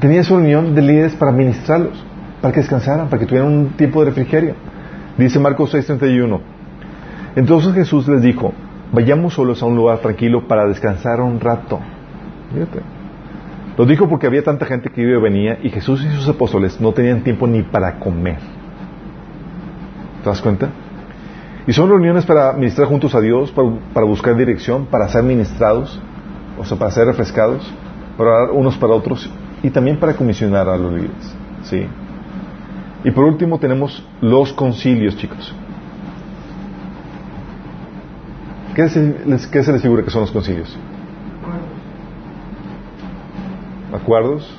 Tenía 0.00 0.24
su 0.24 0.34
reunión 0.34 0.74
de 0.74 0.80
líderes 0.80 1.14
para 1.14 1.30
ministrarlos, 1.30 2.02
para 2.40 2.54
que 2.54 2.60
descansaran, 2.60 3.08
para 3.08 3.20
que 3.20 3.26
tuvieran 3.26 3.52
un 3.52 3.68
tiempo 3.76 4.00
de 4.00 4.06
refrigerio. 4.06 4.54
Dice 5.18 5.38
Marcos 5.38 5.74
6:31. 5.74 6.40
Entonces 7.36 7.74
Jesús 7.74 8.08
les 8.08 8.22
dijo, 8.22 8.54
vayamos 8.92 9.34
solos 9.34 9.62
a 9.62 9.66
un 9.66 9.76
lugar 9.76 9.98
tranquilo 9.98 10.48
para 10.48 10.66
descansar 10.66 11.20
un 11.20 11.38
rato. 11.38 11.78
Fíjate. 12.52 12.80
Lo 13.76 13.84
dijo 13.84 14.08
porque 14.08 14.26
había 14.26 14.42
tanta 14.42 14.64
gente 14.64 14.90
que 14.90 15.02
iba 15.02 15.18
y 15.18 15.20
venía 15.20 15.58
y 15.62 15.68
Jesús 15.68 16.02
y 16.02 16.08
sus 16.16 16.28
apóstoles 16.28 16.80
no 16.80 16.92
tenían 16.92 17.22
tiempo 17.22 17.46
ni 17.46 17.62
para 17.62 17.98
comer. 17.98 18.38
¿Te 20.24 20.28
das 20.30 20.40
cuenta? 20.40 20.70
Y 21.66 21.72
son 21.74 21.90
reuniones 21.90 22.24
para 22.24 22.54
ministrar 22.54 22.88
juntos 22.88 23.14
a 23.14 23.20
Dios, 23.20 23.52
para, 23.52 24.06
buscar 24.06 24.34
dirección, 24.34 24.86
para 24.86 25.08
ser 25.08 25.22
ministrados, 25.22 26.00
o 26.58 26.64
sea, 26.64 26.78
para 26.78 26.90
ser 26.90 27.06
refrescados, 27.06 27.70
para 28.16 28.30
orar 28.30 28.50
unos 28.52 28.76
para 28.76 28.94
otros 28.94 29.30
y 29.62 29.70
también 29.70 29.98
para 29.98 30.14
comisionar 30.14 30.68
a 30.68 30.76
los 30.76 30.92
líderes. 30.92 31.34
¿sí? 31.64 31.86
Y 33.04 33.10
por 33.10 33.24
último 33.24 33.58
tenemos 33.58 34.04
los 34.20 34.52
concilios, 34.52 35.16
chicos. 35.16 35.54
¿Qué 38.74 38.88
se, 38.88 39.24
les, 39.26 39.46
qué 39.46 39.62
se 39.62 39.72
les 39.72 39.82
figura 39.82 40.02
que 40.02 40.10
son 40.10 40.22
los 40.22 40.30
concilios? 40.30 40.78
¿Acuerdos? 43.92 44.56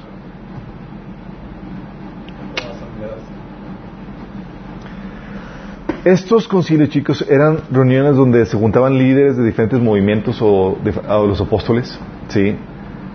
Estos 6.03 6.47
concilios, 6.47 6.89
chicos, 6.89 7.23
eran 7.29 7.59
reuniones 7.69 8.15
donde 8.15 8.45
se 8.47 8.57
juntaban 8.57 8.97
líderes 8.97 9.37
de 9.37 9.45
diferentes 9.45 9.79
movimientos 9.79 10.41
o, 10.41 10.77
de, 10.83 10.91
o 11.07 11.27
los 11.27 11.39
apóstoles, 11.39 11.97
¿sí? 12.27 12.55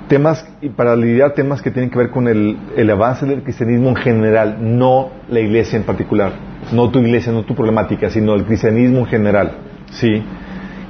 Temas, 0.09 0.47
y 0.63 0.69
para 0.69 0.95
lidiar 0.95 1.33
temas 1.35 1.61
que 1.63 1.73
tienen 1.73 1.91
que 1.91 1.99
ver 1.99 2.11
con 2.11 2.29
el, 2.29 2.57
el 2.77 2.89
avance 2.91 3.27
del 3.27 3.43
cristianismo 3.43 3.89
en 3.89 3.97
general, 3.97 4.59
no 4.61 5.09
la 5.29 5.41
iglesia 5.41 5.77
en 5.77 5.83
particular, 5.83 6.33
no 6.73 6.91
tu 6.91 7.01
iglesia, 7.01 7.33
no 7.33 7.43
tu 7.43 7.57
problemática, 7.57 8.09
sino 8.09 8.35
el 8.35 8.45
cristianismo 8.45 9.01
en 9.01 9.07
general, 9.07 9.53
¿sí? 9.91 10.23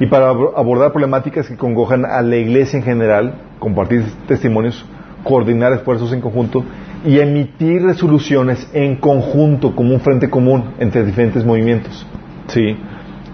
Y 0.00 0.06
para 0.06 0.32
ab- 0.32 0.52
abordar 0.54 0.92
problemáticas 0.92 1.48
que 1.48 1.56
congojan 1.56 2.04
a 2.04 2.20
la 2.20 2.36
iglesia 2.36 2.78
en 2.78 2.84
general, 2.84 3.34
compartir 3.58 4.04
testimonios, 4.28 4.84
coordinar 5.24 5.72
esfuerzos 5.72 6.12
en 6.12 6.20
conjunto 6.20 6.62
y 7.06 7.18
emitir 7.18 7.82
resoluciones 7.84 8.68
en 8.74 8.96
conjunto 8.96 9.74
como 9.74 9.94
un 9.94 10.00
frente 10.00 10.28
común 10.28 10.72
entre 10.78 11.06
diferentes 11.06 11.42
movimientos. 11.42 12.06
¿Sí? 12.48 12.76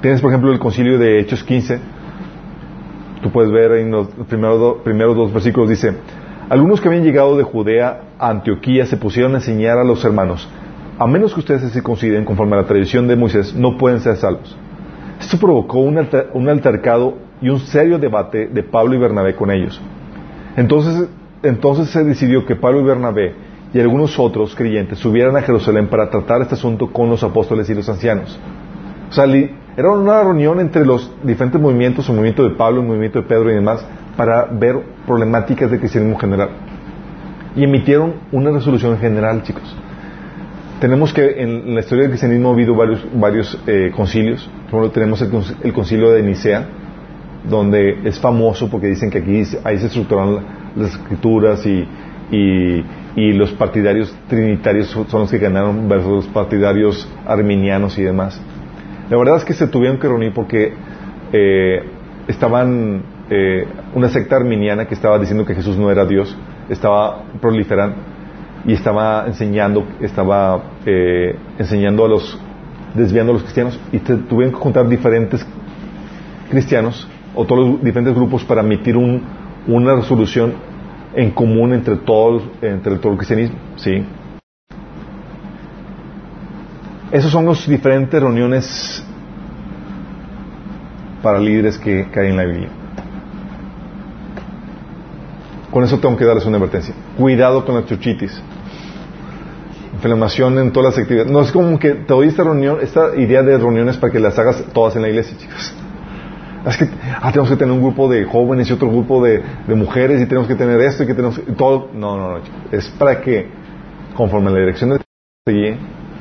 Tienes, 0.01 0.21
por 0.21 0.31
ejemplo, 0.31 0.53
el 0.53 0.61
concilio 0.61 0.97
de 0.99 1.19
Hechos 1.19 1.43
15, 1.43 1.79
Tú 3.23 3.31
puedes 3.31 3.51
ver 3.53 3.73
en 3.73 3.91
los 3.91 4.09
primeros, 4.29 4.59
do- 4.59 4.77
primeros 4.83 5.17
dos 5.17 5.33
versículos, 5.33 5.69
dice, 5.69 5.95
algunos 6.51 6.81
que 6.81 6.89
habían 6.89 7.05
llegado 7.05 7.37
de 7.37 7.45
Judea 7.45 8.01
a 8.19 8.31
Antioquía 8.31 8.85
se 8.87 8.97
pusieron 8.97 9.33
a 9.35 9.37
enseñar 9.39 9.79
a 9.79 9.85
los 9.85 10.05
hermanos, 10.05 10.49
a 10.99 11.07
menos 11.07 11.33
que 11.33 11.41
ustedes 11.41 11.63
se 11.63 11.71
circunciden 11.71 12.25
conforme 12.25 12.55
a 12.57 12.63
la 12.63 12.67
tradición 12.67 13.07
de 13.09 13.17
Moisés, 13.17 13.55
no 13.55 13.79
pueden 13.79 14.01
ser 14.01 14.17
salvos. 14.17 14.57
Esto 15.21 15.39
provocó 15.39 15.79
un, 15.79 15.99
un 16.35 16.49
altercado 16.49 17.15
y 17.41 17.49
un 17.49 17.61
serio 17.61 17.99
debate 17.99 18.49
de 18.49 18.63
Pablo 18.65 18.95
y 18.95 18.99
Bernabé 18.99 19.35
con 19.37 19.51
ellos. 19.51 19.81
Entonces, 20.57 21.09
entonces 21.43 21.89
se 21.91 22.05
decidió 22.05 22.45
que 22.45 22.57
Pablo 22.57 22.81
y 22.81 22.85
Bernabé 22.85 23.35
y 23.73 23.81
algunos 23.81 24.19
otros 24.19 24.55
creyentes 24.55 24.99
subieran 24.99 25.37
a 25.37 25.43
Jerusalén 25.43 25.87
para 25.87 26.11
tratar 26.11 26.43
este 26.43 26.55
asunto 26.55 26.93
con 26.93 27.09
los 27.09 27.23
apóstoles 27.23 27.71
y 27.71 27.75
los 27.75 27.89
ancianos. 27.89 28.39
O 29.13 29.15
sea, 29.15 29.27
era 29.77 29.91
una 29.91 30.23
reunión 30.23 30.59
entre 30.59 30.87
los 30.87 31.11
diferentes 31.23 31.61
movimientos, 31.61 32.09
el 32.09 32.15
movimiento 32.15 32.45
de 32.45 32.51
Pablo, 32.57 32.81
el 32.81 32.87
movimiento 32.87 33.21
de 33.21 33.29
Pedro 33.29 33.51
y 33.51 33.55
demás, 33.55 33.85
para 34.17 34.47
ver 34.47 34.81
problemáticas 35.07 35.71
del 35.71 35.81
cristianismo 35.81 36.19
general. 36.19 36.49
Y 37.55 37.65
emitieron 37.65 38.15
una 38.33 38.51
resolución 38.53 38.97
general, 38.97 39.43
chicos. 39.43 39.77
Tenemos 40.81 41.13
que 41.13 41.43
en 41.43 41.75
la 41.75 41.81
historia 41.81 42.05
del 42.05 42.11
cristianismo 42.13 42.49
ha 42.49 42.53
habido 42.55 42.75
varios, 42.75 43.07
varios 43.15 43.59
eh, 43.67 43.93
concilios. 43.95 44.49
Ejemplo, 44.69 44.91
tenemos 44.91 45.21
el, 45.21 45.31
conci- 45.31 45.57
el 45.63 45.75
concilio 45.75 46.11
de 46.13 46.23
Nicea, 46.23 46.67
donde 47.51 47.99
es 48.09 48.19
famoso 48.19 48.71
porque 48.71 48.87
dicen 48.87 49.11
que 49.11 49.19
aquí 49.19 49.43
ahí 49.63 49.79
se 49.79 49.87
estructuraron 49.89 50.37
la- 50.37 50.43
las 50.75 50.93
escrituras 50.93 51.67
y, 51.67 51.87
y- 52.31 53.33
los 53.35 53.53
partidarios 53.53 54.17
trinitarios 54.27 54.87
son 54.89 55.21
los 55.21 55.31
que 55.31 55.37
ganaron 55.37 55.87
versus 55.87 56.11
los 56.25 56.27
partidarios 56.29 57.07
arminianos 57.27 57.99
y 57.99 58.03
demás. 58.05 58.41
La 59.13 59.19
verdad 59.19 59.37
es 59.37 59.45
que 59.45 59.53
se 59.53 59.67
tuvieron 59.67 59.99
que 59.99 60.09
reunir 60.09 60.33
porque 60.33 60.73
eh, 61.35 61.83
estaban 62.29 63.03
eh, 63.29 63.67
una 63.95 64.09
secta 64.09 64.37
arminiana 64.37 64.87
que 64.87 64.95
estaba 64.95 65.19
diciendo 65.19 65.45
que 65.45 65.55
Jesús 65.55 65.77
no 65.77 65.91
era 65.91 66.07
Dios, 66.07 66.35
estaba 66.71 67.25
proliferando 67.39 67.97
y 68.67 68.73
estaba 68.73 69.27
enseñando, 69.27 69.87
estaba 70.01 70.63
eh, 70.87 71.37
enseñando 71.59 72.07
a 72.07 72.09
los, 72.09 72.41
desviando 72.95 73.33
a 73.33 73.35
los 73.35 73.43
cristianos 73.43 73.79
y 73.93 73.99
te- 73.99 74.17
tuvieron 74.17 74.55
que 74.55 74.61
juntar 74.61 74.89
diferentes 74.89 75.47
cristianos 76.49 77.07
o 77.35 77.45
todos 77.45 77.69
los 77.69 77.83
diferentes 77.85 78.15
grupos 78.15 78.43
para 78.45 78.63
emitir 78.63 78.97
un- 78.97 79.21
una 79.67 79.95
resolución 79.95 80.55
en 81.15 81.33
común 81.33 81.75
entre 81.75 81.97
todos, 81.97 82.45
entre 82.63 82.97
todo 82.97 83.13
el 83.13 83.19
cristianismo, 83.19 83.59
¿sí? 83.77 84.07
Esos 87.13 87.31
son 87.31 87.45
los 87.45 87.69
diferentes 87.69 88.21
reuniones 88.21 89.05
para 91.23 91.39
líderes 91.39 91.77
que, 91.79 92.09
que 92.11 92.21
hay 92.21 92.29
en 92.31 92.37
la 92.39 92.45
Biblia. 92.45 92.69
Con 95.71 95.85
eso 95.85 95.99
tengo 95.99 96.17
que 96.17 96.25
darles 96.25 96.47
una 96.47 96.57
advertencia. 96.57 96.95
Cuidado 97.19 97.65
con 97.67 97.75
la 97.75 97.85
chuchitis. 97.85 98.43
Inflamación 99.95 100.59
en 100.59 100.73
todas 100.73 100.95
las 100.95 101.03
actividades. 101.03 101.31
No 101.31 101.43
es 101.43 101.53
como 101.53 101.79
que 101.79 101.91
te 101.91 102.13
doy 102.15 102.29
esta 102.29 102.45
reunión, 102.45 102.79
esta 102.81 103.15
idea 103.17 103.43
de 103.43 103.59
reuniones 103.59 103.99
para 103.99 104.11
que 104.11 104.19
las 104.19 104.39
hagas 104.39 104.65
todas 104.73 104.97
en 104.97 105.03
la 105.03 105.09
iglesia, 105.09 105.37
chicos. 105.37 105.75
Es 106.67 106.77
que 106.79 106.89
ah, 107.21 107.31
tenemos 107.31 107.51
que 107.51 107.57
tener 107.57 107.73
un 107.73 107.83
grupo 107.83 108.09
de 108.09 108.25
jóvenes 108.25 108.71
y 108.71 108.73
otro 108.73 108.89
grupo 108.89 109.23
de, 109.23 109.43
mujeres 109.69 110.21
y 110.21 110.27
tenemos 110.27 110.49
que 110.49 110.55
tener 110.55 110.81
esto 110.81 111.03
y 111.03 111.07
que 111.07 111.15
tenemos 111.15 111.39
que- 111.39 111.53
todo. 111.53 111.91
No, 111.93 112.17
no, 112.17 112.31
no. 112.33 112.41
chicos. 112.43 112.61
Es 112.71 112.89
para 112.99 113.21
que, 113.21 113.49
conforme 114.15 114.51
la 114.51 114.61
dirección 114.61 114.91
de 114.91 115.01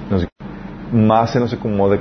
nos 0.09 0.27
más 0.91 1.31
se 1.31 1.39
nos 1.39 1.53
acomode 1.53 1.99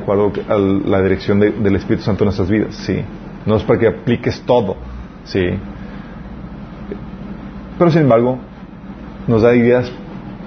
a 0.49 0.55
la 0.59 1.03
dirección 1.03 1.39
de- 1.41 1.51
del 1.53 1.77
Espíritu 1.77 2.05
Santo 2.05 2.25
en 2.25 2.27
nuestras 2.27 2.49
vidas, 2.51 2.75
sí. 2.75 3.03
No 3.47 3.57
es 3.57 3.63
para 3.63 3.79
que 3.79 3.87
apliques 3.89 4.43
todo, 4.43 4.77
sí. 5.25 5.41
Pero 7.79 7.91
sin 7.91 8.03
embargo, 8.03 8.39
nos 9.27 9.43
da 9.43 9.55
ideas 9.55 9.91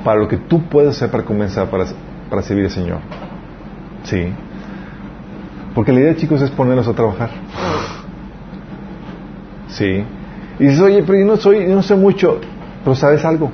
para 0.04 0.20
lo 0.20 0.28
que 0.28 0.38
tú 0.38 0.64
puedes 0.64 0.92
hacer 0.92 1.10
para 1.10 1.24
comenzar 1.24 1.70
para, 1.70 1.86
para 2.30 2.42
servir 2.42 2.66
al 2.66 2.72
Señor, 2.72 3.00
sí. 4.04 4.28
Porque 5.74 5.92
la 5.92 6.02
idea, 6.02 6.16
chicos, 6.16 6.42
es 6.42 6.52
ponerlos 6.52 6.88
a 6.88 6.94
trabajar, 6.94 7.30
sí. 9.68 10.04
Y 10.60 10.64
dices, 10.66 10.80
oye, 10.82 11.02
pero 11.04 11.18
yo 11.20 11.26
no 11.26 11.38
soy, 11.38 11.68
yo 11.68 11.76
no 11.76 11.82
sé 11.82 11.96
mucho, 11.96 12.40
pero 12.84 12.96
sabes 12.96 13.26
algo. 13.26 13.52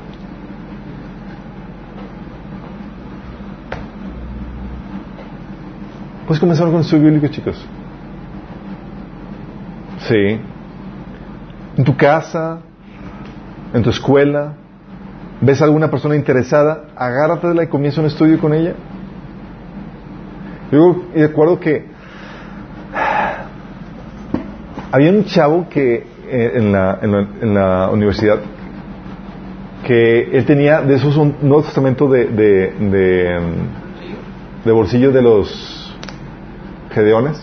Puedes 6.29 6.41
comenzar 6.41 6.67
con 6.67 6.75
el 6.75 6.81
estudio 6.81 7.05
bíblico, 7.05 7.27
chicos. 7.29 7.57
Sí. 10.07 10.39
En 11.75 11.83
tu 11.83 11.97
casa, 11.97 12.59
en 13.73 13.81
tu 13.81 13.89
escuela, 13.89 14.53
ves 15.41 15.59
a 15.59 15.65
alguna 15.65 15.89
persona 15.89 16.15
interesada, 16.15 16.83
agárratela 16.95 17.63
y 17.63 17.67
comienza 17.67 17.99
un 17.99 18.05
estudio 18.05 18.39
con 18.39 18.53
ella. 18.53 18.75
Yo 20.71 21.03
recuerdo 21.15 21.59
que 21.59 21.87
había 24.91 25.09
un 25.09 25.25
chavo 25.25 25.67
que 25.67 26.05
eh, 26.29 26.51
en, 26.53 26.71
la, 26.71 26.99
en, 27.01 27.11
la, 27.11 27.27
en 27.41 27.53
la 27.55 27.89
universidad 27.89 28.37
que 29.83 30.29
él 30.37 30.45
tenía 30.45 30.83
de 30.83 30.93
esos 30.93 31.17
un 31.17 31.37
Nuevo 31.41 31.63
Testamento 31.63 32.07
de, 32.07 32.25
de, 32.27 32.71
de, 32.87 33.39
de 34.63 34.71
bolsillo 34.71 35.11
de 35.11 35.23
los 35.23 35.78
Gedeones, 36.91 37.39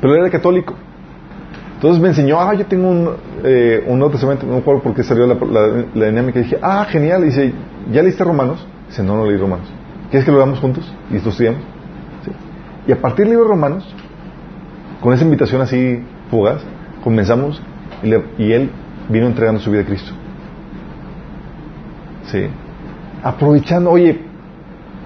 pero 0.00 0.14
él 0.14 0.20
era 0.20 0.30
católico. 0.30 0.74
Entonces 1.74 2.02
me 2.02 2.08
enseñó, 2.08 2.38
ah, 2.40 2.52
yo 2.54 2.66
tengo 2.66 2.90
un, 2.90 3.10
eh, 3.42 3.82
un 3.86 3.98
Nuevo 3.98 4.12
Testamento, 4.12 4.46
no 4.46 4.52
me 4.54 4.58
acuerdo 4.58 4.82
por 4.82 4.94
qué 4.94 5.02
salió 5.02 5.26
la, 5.26 5.36
la, 5.94 6.06
dinámica. 6.06 6.38
Y 6.40 6.42
dije, 6.42 6.58
ah, 6.62 6.84
genial. 6.88 7.22
Y 7.22 7.26
dice, 7.26 7.52
¿ya 7.90 8.02
leíste 8.02 8.22
Romanos? 8.22 8.66
Dice, 8.88 9.02
no, 9.02 9.16
no 9.16 9.24
leí 9.24 9.38
Romanos. 9.38 9.66
¿Quieres 10.10 10.26
que 10.26 10.30
lo 10.30 10.36
veamos 10.38 10.58
juntos? 10.60 10.92
Y 11.10 11.16
estudiamos. 11.16 11.62
Y 12.86 12.92
a 12.92 12.96
partir 13.00 13.24
del 13.24 13.30
libro 13.30 13.44
de 13.44 13.50
Romanos, 13.50 13.94
con 15.00 15.14
esa 15.14 15.24
invitación 15.24 15.62
así 15.62 16.02
fugaz, 16.30 16.60
comenzamos 17.02 17.62
y, 18.02 18.08
le- 18.08 18.24
y 18.36 18.52
él 18.52 18.70
vino 19.08 19.26
entregando 19.26 19.60
su 19.60 19.70
vida 19.70 19.82
a 19.82 19.84
Cristo. 19.86 20.12
Sí. 22.26 22.46
Aprovechando, 23.22 23.90
oye, 23.90 24.20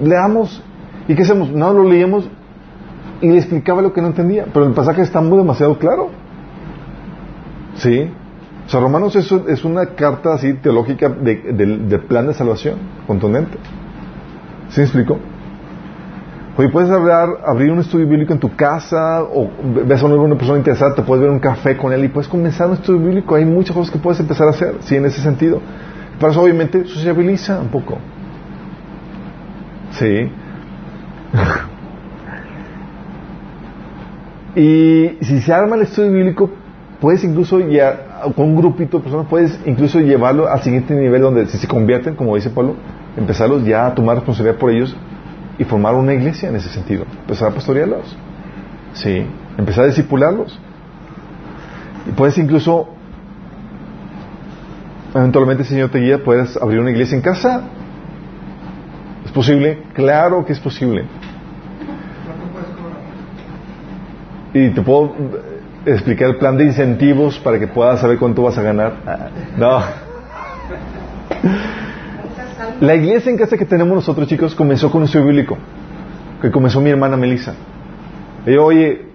leamos. 0.00 0.62
¿Y 1.06 1.14
qué 1.14 1.22
hacemos? 1.22 1.50
No 1.50 1.72
lo 1.72 1.84
leíamos 1.84 2.28
y 3.20 3.28
le 3.30 3.38
explicaba 3.38 3.82
lo 3.82 3.92
que 3.92 4.00
no 4.00 4.08
entendía. 4.08 4.46
Pero 4.52 4.66
el 4.66 4.72
pasaje 4.72 5.02
está 5.02 5.20
muy 5.20 5.38
demasiado 5.38 5.78
claro. 5.78 6.10
Sí. 7.76 8.10
O 8.66 8.70
sea, 8.70 8.80
Romanos 8.80 9.14
es, 9.16 9.30
es 9.30 9.64
una 9.64 9.86
carta 9.86 10.34
así 10.34 10.54
teológica 10.54 11.08
de, 11.08 11.36
del- 11.52 11.88
del 11.88 12.00
plan 12.00 12.26
de 12.26 12.34
salvación, 12.34 12.76
contundente. 13.06 13.58
¿Sí 14.70 14.80
me 14.80 14.84
explico? 14.84 15.18
Oye, 16.56 16.68
puedes 16.68 16.88
hablar, 16.90 17.28
abrir 17.44 17.70
un 17.72 17.80
estudio 17.80 18.06
bíblico 18.06 18.32
en 18.32 18.38
tu 18.38 18.54
casa 18.54 19.22
o 19.24 19.50
ves 19.84 20.02
a 20.02 20.06
una 20.06 20.36
persona 20.36 20.56
interesada, 20.58 20.94
te 20.94 21.02
puedes 21.02 21.20
ver 21.22 21.30
un 21.30 21.40
café 21.40 21.76
con 21.76 21.92
él 21.92 22.04
y 22.04 22.08
puedes 22.08 22.28
comenzar 22.28 22.68
un 22.68 22.74
estudio 22.74 23.00
bíblico. 23.00 23.34
Hay 23.34 23.44
muchas 23.44 23.76
cosas 23.76 23.92
que 23.92 23.98
puedes 23.98 24.20
empezar 24.20 24.46
a 24.46 24.50
hacer, 24.50 24.76
sí, 24.80 24.94
en 24.96 25.04
ese 25.04 25.20
sentido. 25.20 25.60
Para 26.20 26.30
eso, 26.32 26.40
obviamente, 26.42 26.84
sociabiliza 26.86 27.60
un 27.60 27.68
poco. 27.68 27.98
Sí. 29.90 30.30
y 34.56 35.18
si 35.20 35.40
se 35.40 35.52
arma 35.52 35.76
el 35.76 35.82
estudio 35.82 36.12
bíblico, 36.12 36.50
puedes 37.00 37.24
incluso 37.24 37.60
ya, 37.60 38.22
con 38.36 38.46
un 38.46 38.56
grupito 38.56 38.98
de 38.98 39.02
personas, 39.02 39.26
puedes 39.28 39.60
incluso 39.66 40.00
llevarlo 40.00 40.48
al 40.48 40.62
siguiente 40.62 40.94
nivel 40.94 41.22
donde 41.22 41.46
si 41.46 41.58
se 41.58 41.66
convierten, 41.66 42.14
como 42.14 42.34
dice 42.36 42.50
Pablo, 42.50 42.76
empezarlos 43.16 43.64
ya 43.64 43.86
a 43.86 43.94
tomar 43.94 44.16
responsabilidad 44.16 44.58
por 44.58 44.70
ellos 44.70 44.96
y 45.58 45.64
formar 45.64 45.94
una 45.94 46.14
iglesia 46.14 46.48
en 46.48 46.56
ese 46.56 46.68
sentido. 46.68 47.04
Empezar 47.20 47.50
a 47.50 47.54
pastorearlos. 47.54 48.16
Sí. 48.94 49.26
Empezar 49.58 49.84
a 49.84 49.86
discipularlos. 49.88 50.58
Y 52.08 52.12
puedes 52.12 52.36
incluso, 52.38 52.88
eventualmente, 55.14 55.62
el 55.62 55.68
Señor 55.68 55.90
te 55.90 55.98
guía, 55.98 56.22
puedes 56.22 56.56
abrir 56.56 56.80
una 56.80 56.90
iglesia 56.90 57.16
en 57.16 57.22
casa. 57.22 57.62
¿Es 59.24 59.32
posible? 59.32 59.82
Claro 59.94 60.44
que 60.44 60.52
es 60.52 60.60
posible. 60.60 61.04
¿Cuánto 62.24 62.46
puedes 62.52 62.68
cobrar? 62.68 62.98
Y 64.54 64.70
te 64.70 64.82
puedo 64.82 65.14
eh, 65.84 65.90
explicar 65.92 66.30
el 66.30 66.36
plan 66.36 66.56
de 66.56 66.64
incentivos 66.64 67.38
para 67.40 67.58
que 67.58 67.66
puedas 67.66 68.00
saber 68.00 68.18
cuánto 68.18 68.42
vas 68.42 68.56
a 68.56 68.62
ganar. 68.62 68.92
No. 69.58 69.80
La 72.80 72.94
iglesia 72.94 73.30
en 73.30 73.36
casa 73.36 73.58
que 73.58 73.64
tenemos 73.64 73.94
nosotros, 73.94 74.28
chicos, 74.28 74.54
comenzó 74.54 74.90
con 74.90 75.02
un 75.02 75.06
estudio 75.06 75.26
bíblico. 75.26 75.58
Que 76.40 76.50
comenzó 76.50 76.80
mi 76.80 76.90
hermana 76.90 77.16
Melissa. 77.16 77.54
Ella, 78.46 78.62
oye, 78.62 79.06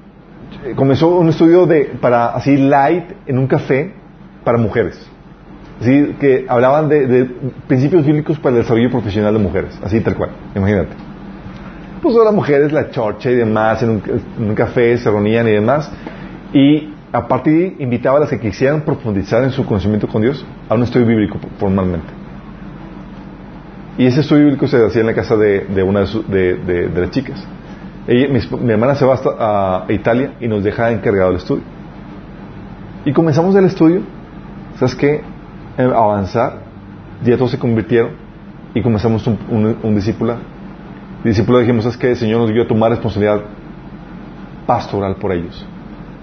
comenzó 0.76 1.08
un 1.08 1.30
estudio 1.30 1.66
de, 1.66 1.86
para 2.02 2.30
así 2.30 2.58
light 2.58 3.06
en 3.26 3.38
un 3.38 3.48
café 3.48 3.94
para 4.44 4.58
mujeres. 4.58 5.00
Así 5.80 6.16
que 6.20 6.46
hablaban 6.50 6.90
de, 6.90 7.08
de 7.08 7.26
principios 7.68 8.06
bíblicos 8.06 8.38
para 8.40 8.58
el 8.58 8.64
desarrollo 8.64 8.90
profesional 8.90 9.34
de 9.34 9.40
mujeres. 9.40 9.80
Así 9.82 10.02
tal 10.02 10.16
cual. 10.16 10.32
Imagínate. 10.56 11.09
Pues 12.02 12.16
las 12.16 12.34
mujeres, 12.34 12.72
la 12.72 12.90
chorcha 12.92 13.30
y 13.30 13.36
demás, 13.36 13.84
en 13.84 13.90
un, 13.90 14.02
en 14.40 14.50
un 14.50 14.56
café 14.56 14.98
se 14.98 15.10
reunían 15.10 15.48
y 15.48 15.52
demás. 15.52 15.92
Y 16.54 16.94
aparte 17.12 17.52
de 17.52 17.76
invitaba 17.80 18.18
a 18.18 18.20
las 18.22 18.30
que 18.30 18.40
quisieran 18.40 18.82
profundizar 18.82 19.44
en 19.44 19.52
su 19.52 19.66
conocimiento 19.66 20.08
con 20.08 20.22
Dios 20.22 20.46
a 20.70 20.76
un 20.76 20.84
estudio 20.84 21.06
bíblico 21.06 21.38
formalmente. 21.60 22.08
Y 23.98 24.06
ese 24.06 24.22
estudio 24.22 24.44
bíblico 24.46 24.68
se 24.68 24.84
hacía 24.86 25.02
en 25.02 25.08
la 25.08 25.14
casa 25.14 25.36
de, 25.36 25.62
de 25.66 25.84
una 25.84 26.02
de, 26.02 26.08
su- 26.08 26.24
de- 26.24 26.56
de- 26.56 26.88
las 27.02 27.12
chicas. 27.12 27.46
Ella- 28.08 28.30
mi, 28.30 28.40
mi 28.64 28.72
hermana 28.72 28.96
se 28.96 29.04
va 29.06 29.16
hasta 29.16 29.30
a 29.38 29.86
Italia 29.92 30.36
y 30.40 30.48
nos 30.48 30.64
deja 30.64 30.90
encargado 30.92 31.32
el 31.32 31.38
estudio. 31.38 31.64
Y 33.04 33.12
comenzamos 33.12 33.56
el 33.56 33.66
estudio, 33.66 34.02
¿sabes 34.78 34.96
qué? 34.96 35.22
Avanzar, 35.78 36.60
ya 37.24 37.36
todos 37.36 37.52
se 37.52 37.60
convirtieron 37.60 38.12
y 38.74 38.82
comenzamos 38.82 39.26
un, 39.28 39.38
un, 39.50 39.76
un 39.84 39.96
discípulo. 41.24 41.60
Discípulo 41.60 41.60
dijimos, 41.60 41.84
¿sabes 41.84 41.98
qué? 41.98 42.10
El 42.12 42.18
Señor 42.18 42.42
nos 42.42 42.52
dio 42.52 42.64
a 42.64 42.68
tomar 42.68 42.92
responsabilidad 42.92 43.42
pastoral 44.66 45.16
por 45.16 45.32
ellos. 45.32 45.66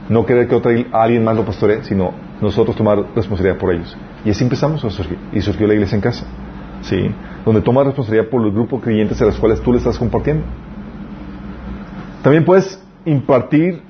No 0.09 0.25
querer 0.25 0.47
que 0.49 0.55
otra, 0.55 0.73
alguien 0.93 1.25
más 1.25 1.37
lo 1.37 1.45
pastoree, 1.45 1.83
sino 1.85 2.13
nosotros 2.41 2.77
tomar 2.77 2.99
responsabilidad 3.15 3.59
por 3.59 3.75
ellos. 3.75 3.97
Y 4.25 4.31
así 4.31 4.45
empezamos 4.45 4.85
a 4.85 4.91
surgir. 4.91 5.19
Y 5.33 5.41
surgió 5.41 5.67
la 5.67 5.75
iglesia 5.75 5.97
en 5.97 6.03
casa. 6.03 6.27
¿Sí? 6.83 7.11
Donde 7.45 7.61
tomas 7.61 7.87
responsabilidad 7.87 8.29
por 8.29 8.41
los 8.41 8.53
grupos 8.53 8.83
creyentes 8.83 9.21
a 9.21 9.25
los 9.25 9.39
cuales 9.39 9.61
tú 9.61 9.73
le 9.73 9.79
estás 9.79 9.99
compartiendo. 9.99 10.45
También 12.23 12.45
puedes 12.45 12.83
impartir 13.05 13.83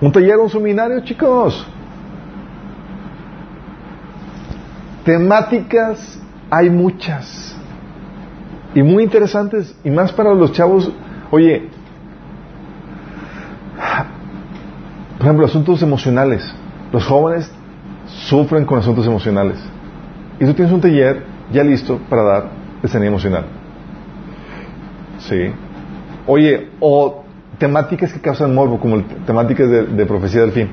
un 0.00 0.12
taller 0.12 0.36
o 0.36 0.42
un 0.44 0.50
seminario, 0.50 1.00
chicos. 1.00 1.66
Temáticas 5.04 6.20
hay 6.50 6.70
muchas. 6.70 7.56
Y 8.74 8.82
muy 8.82 9.04
interesantes. 9.04 9.74
Y 9.84 9.90
más 9.90 10.12
para 10.12 10.34
los 10.34 10.52
chavos. 10.52 10.90
Oye, 11.30 11.68
por 15.16 15.26
ejemplo, 15.26 15.46
asuntos 15.46 15.82
emocionales. 15.82 16.42
Los 16.92 17.06
jóvenes 17.06 17.50
sufren 18.28 18.64
con 18.64 18.78
asuntos 18.78 19.06
emocionales. 19.06 19.58
Y 20.38 20.44
tú 20.44 20.54
tienes 20.54 20.72
un 20.72 20.80
taller 20.80 21.22
ya 21.52 21.62
listo 21.62 21.98
para 22.08 22.22
dar 22.22 22.44
de 22.82 22.88
sanidad 22.88 23.12
emocional. 23.12 23.44
Sí. 25.18 25.50
Oye, 26.26 26.68
o 26.80 27.24
temáticas 27.58 28.12
que 28.12 28.20
causan 28.20 28.54
morbo, 28.54 28.78
como 28.78 29.02
temáticas 29.26 29.70
de, 29.70 29.86
de 29.86 30.06
profecía 30.06 30.42
del 30.42 30.52
fin. 30.52 30.68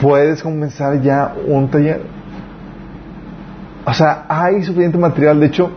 Puedes 0.00 0.42
comenzar 0.42 1.00
ya 1.02 1.34
un 1.46 1.68
taller. 1.68 2.17
O 3.88 3.94
sea, 3.94 4.26
hay 4.28 4.62
suficiente 4.62 4.98
material. 4.98 5.40
De 5.40 5.46
hecho, 5.46 5.70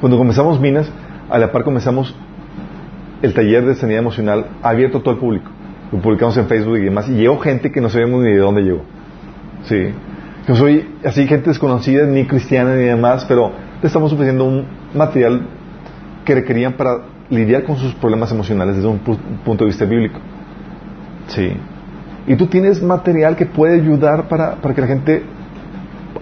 cuando 0.00 0.16
comenzamos 0.16 0.60
Minas, 0.60 0.90
a 1.28 1.38
la 1.38 1.50
par 1.50 1.64
comenzamos 1.64 2.14
el 3.22 3.34
taller 3.34 3.66
de 3.66 3.74
sanidad 3.74 3.98
emocional 4.00 4.46
abierto 4.62 4.98
a 4.98 5.02
todo 5.02 5.14
el 5.14 5.20
público. 5.20 5.50
Lo 5.90 6.00
publicamos 6.00 6.36
en 6.36 6.46
Facebook 6.46 6.76
y 6.76 6.84
demás. 6.84 7.08
Y 7.08 7.14
llegó 7.14 7.38
gente 7.38 7.72
que 7.72 7.80
no 7.80 7.88
sabíamos 7.88 8.22
ni 8.22 8.30
de 8.32 8.38
dónde 8.38 8.62
llegó. 8.62 8.82
Sí. 9.64 9.88
Yo 10.46 10.54
soy 10.54 10.88
así 11.04 11.26
gente 11.26 11.50
desconocida, 11.50 12.06
ni 12.06 12.24
cristiana 12.26 12.74
ni 12.76 12.84
demás, 12.84 13.24
pero 13.26 13.50
le 13.82 13.86
estamos 13.86 14.12
ofreciendo 14.12 14.44
un 14.44 14.64
material 14.94 15.42
que 16.24 16.34
requerían 16.36 16.74
para 16.74 16.98
lidiar 17.30 17.64
con 17.64 17.76
sus 17.76 17.94
problemas 17.94 18.30
emocionales 18.30 18.76
desde 18.76 18.88
un 18.88 19.00
pu- 19.04 19.18
punto 19.44 19.64
de 19.64 19.68
vista 19.70 19.84
bíblico. 19.84 20.20
Sí. 21.26 21.52
Y 22.26 22.36
tú 22.36 22.46
tienes 22.46 22.82
material 22.82 23.34
que 23.36 23.46
puede 23.46 23.74
ayudar 23.80 24.28
para, 24.28 24.54
para 24.56 24.74
que 24.74 24.80
la 24.80 24.86
gente, 24.86 25.22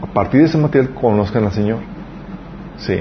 a 0.02 0.06
partir 0.06 0.40
de 0.40 0.47
ese 0.47 0.59
material, 0.59 0.93
conozcan 0.94 1.44
al 1.44 1.52
Señor. 1.52 1.78
Sí. 2.78 3.01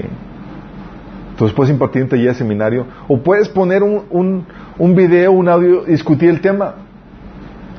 Entonces 1.30 1.54
puedes 1.54 1.70
impartir 1.72 2.02
un 2.02 2.08
taller, 2.08 2.34
seminario, 2.34 2.86
o 3.08 3.18
puedes 3.18 3.48
poner 3.48 3.82
un, 3.82 4.04
un, 4.10 4.44
un 4.78 4.94
video, 4.94 5.32
un 5.32 5.48
audio, 5.48 5.84
discutir 5.84 6.30
el 6.30 6.40
tema. 6.40 6.74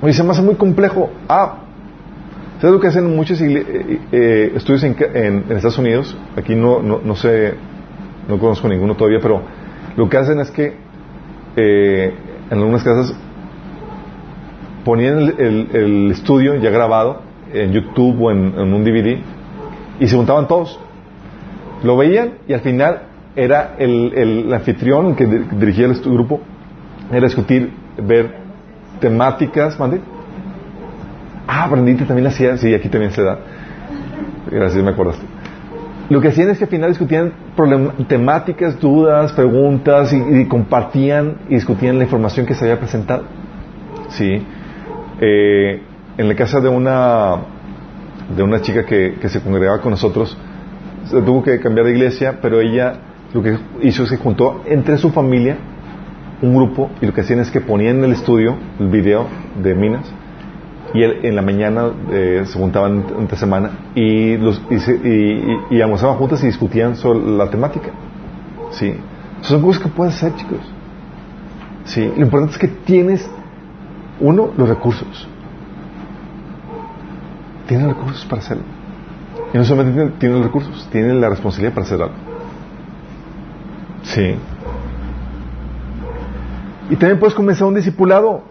Oye, 0.02 0.14
se 0.14 0.23
me 0.23 0.30
hace 0.31 0.44
muy 0.44 0.56
complejo. 0.56 1.10
Ah, 1.27 1.56
¿sabes 2.61 2.73
lo 2.76 2.80
que 2.80 2.88
hacen 2.88 3.15
muchos 3.15 3.41
eh, 3.41 3.99
eh, 4.11 4.52
estudios 4.56 4.84
en, 4.84 4.95
en- 5.14 5.44
en 5.49 5.52
Estados 5.56 5.80
Unidos? 5.80 6.15
Aquí 6.35 6.53
no, 6.56 6.81
no, 6.84 6.99
no 7.03 7.15
sé, 7.15 7.56
no 8.27 8.38
conozco 8.38 8.68
ninguno 8.68 8.95
todavía, 8.95 9.19
pero 9.22 9.41
lo 9.95 10.07
que 10.07 10.18
hacen 10.18 10.39
es 10.39 10.52
que 10.52 10.76
eh, 11.56 12.14
en 12.52 12.57
algunas 12.60 12.84
casas 12.84 13.15
ponían 14.85 15.18
el, 15.19 15.35
el- 15.39 15.69
el 15.73 16.11
estudio 16.11 16.56
ya 16.56 16.69
grabado 16.69 17.22
en 17.53 17.71
YouTube 17.71 18.21
o 18.21 18.31
en, 18.31 18.57
un 18.73 18.83
DVD 18.83 19.17
y 19.99 20.07
se 20.07 20.15
juntaban 20.15 20.47
todos. 20.47 20.79
Lo 21.83 21.97
veían 21.97 22.33
y 22.47 22.53
al 22.53 22.61
final 22.61 23.01
era 23.35 23.75
el, 23.77 24.13
el 24.15 24.53
anfitrión 24.53 25.15
que 25.15 25.25
di- 25.25 25.45
dirigía 25.59 25.85
el 25.85 25.93
grupo, 26.01 26.41
era 27.11 27.21
discutir, 27.25 27.71
ver 28.01 28.35
temáticas, 28.99 29.79
¿mande? 29.79 30.01
Ah, 31.47 31.67
Brandita 31.69 32.05
también 32.05 32.25
la 32.25 32.31
sí, 32.31 32.73
aquí 32.73 32.89
también 32.89 33.11
se 33.11 33.21
da. 33.21 33.37
Gracias, 34.51 34.83
me 34.83 34.89
acordaste. 34.91 35.25
Lo 36.09 36.21
que 36.21 36.29
hacían 36.29 36.49
es 36.49 36.57
que 36.57 36.63
al 36.63 36.69
final 36.69 36.89
discutían 36.89 37.33
temáticas, 38.07 38.79
dudas, 38.79 39.33
preguntas 39.33 40.13
y, 40.13 40.39
y 40.41 40.45
compartían 40.45 41.35
y 41.49 41.55
discutían 41.55 41.97
la 41.97 42.05
información 42.05 42.45
que 42.45 42.53
se 42.53 42.63
había 42.65 42.79
presentado. 42.79 43.23
Sí. 44.09 44.41
Eh, 45.19 45.81
en 46.18 46.27
la 46.27 46.35
casa 46.35 46.60
de 46.60 46.69
una 46.69 47.35
de 48.35 48.44
una 48.44 48.61
chica 48.61 48.85
que, 48.85 49.15
que 49.22 49.30
se 49.30 49.39
congregaba 49.41 49.80
con 49.80 49.91
nosotros, 49.91 50.38
se 51.06 51.22
tuvo 51.22 51.41
que 51.44 51.60
cambiar 51.61 51.85
de 51.85 51.94
iglesia, 51.94 52.39
pero 52.41 52.60
ella 52.60 52.94
lo 53.34 53.41
que 53.41 53.57
hizo 53.84 54.03
es 54.03 54.10
que 54.10 54.18
juntó 54.18 54.64
entre 54.65 54.98
su 54.98 55.10
familia 55.11 55.57
un 56.41 56.53
grupo 56.56 56.89
y 57.02 57.06
lo 57.06 57.14
que 57.14 57.22
hacían 57.22 57.39
es 57.39 57.49
que 57.49 57.61
ponían 57.61 57.98
en 57.99 58.03
el 58.06 58.11
estudio 58.11 58.56
el 58.80 58.89
video 58.89 59.26
de 59.64 59.73
Minas 59.76 60.11
y 60.94 61.03
él- 61.03 61.19
en 61.23 61.35
la 61.35 61.41
mañana 61.41 61.85
eh, 62.11 62.44
se 62.45 62.60
juntaban 62.60 63.06
entre 63.19 63.38
semana 63.38 63.72
y, 63.95 64.34
y, 64.34 64.80
se- 64.80 64.99
y- 65.03 65.76
y 65.76 65.81
almorzaban 65.81 66.18
juntas 66.18 66.44
y 66.44 66.48
discutían 66.48 66.95
sobre 66.95 67.19
la 67.19 67.49
temática. 67.49 67.89
Sí. 68.72 68.94
Son 69.41 69.61
cosas 69.61 69.81
que 69.84 69.89
puedes 69.89 70.15
hacer, 70.15 70.35
chicos. 70.35 70.60
Sí. 71.85 72.11
Lo 72.18 72.23
importante 72.23 72.53
es 72.53 72.60
que 72.60 72.68
tienes, 72.68 73.30
uno, 74.19 74.49
los 74.57 74.68
recursos. 74.68 75.27
Tienes 77.68 77.88
recursos 77.88 78.26
para 78.26 78.41
hacerlo. 78.41 78.64
Y 79.53 79.57
no 79.57 79.64
solamente 79.64 80.11
tienen 80.19 80.38
los 80.39 80.48
recursos, 80.48 80.88
tienen 80.91 81.19
la 81.22 81.30
responsabilidad 81.30 81.73
para 81.73 81.85
hacer 81.85 82.02
algo. 82.02 82.15
Sí. 84.03 84.35
Y 86.89 86.95
también 86.95 87.19
puedes 87.19 87.34
comenzar 87.35 87.68
un 87.68 87.76
discipulado, 87.76 88.41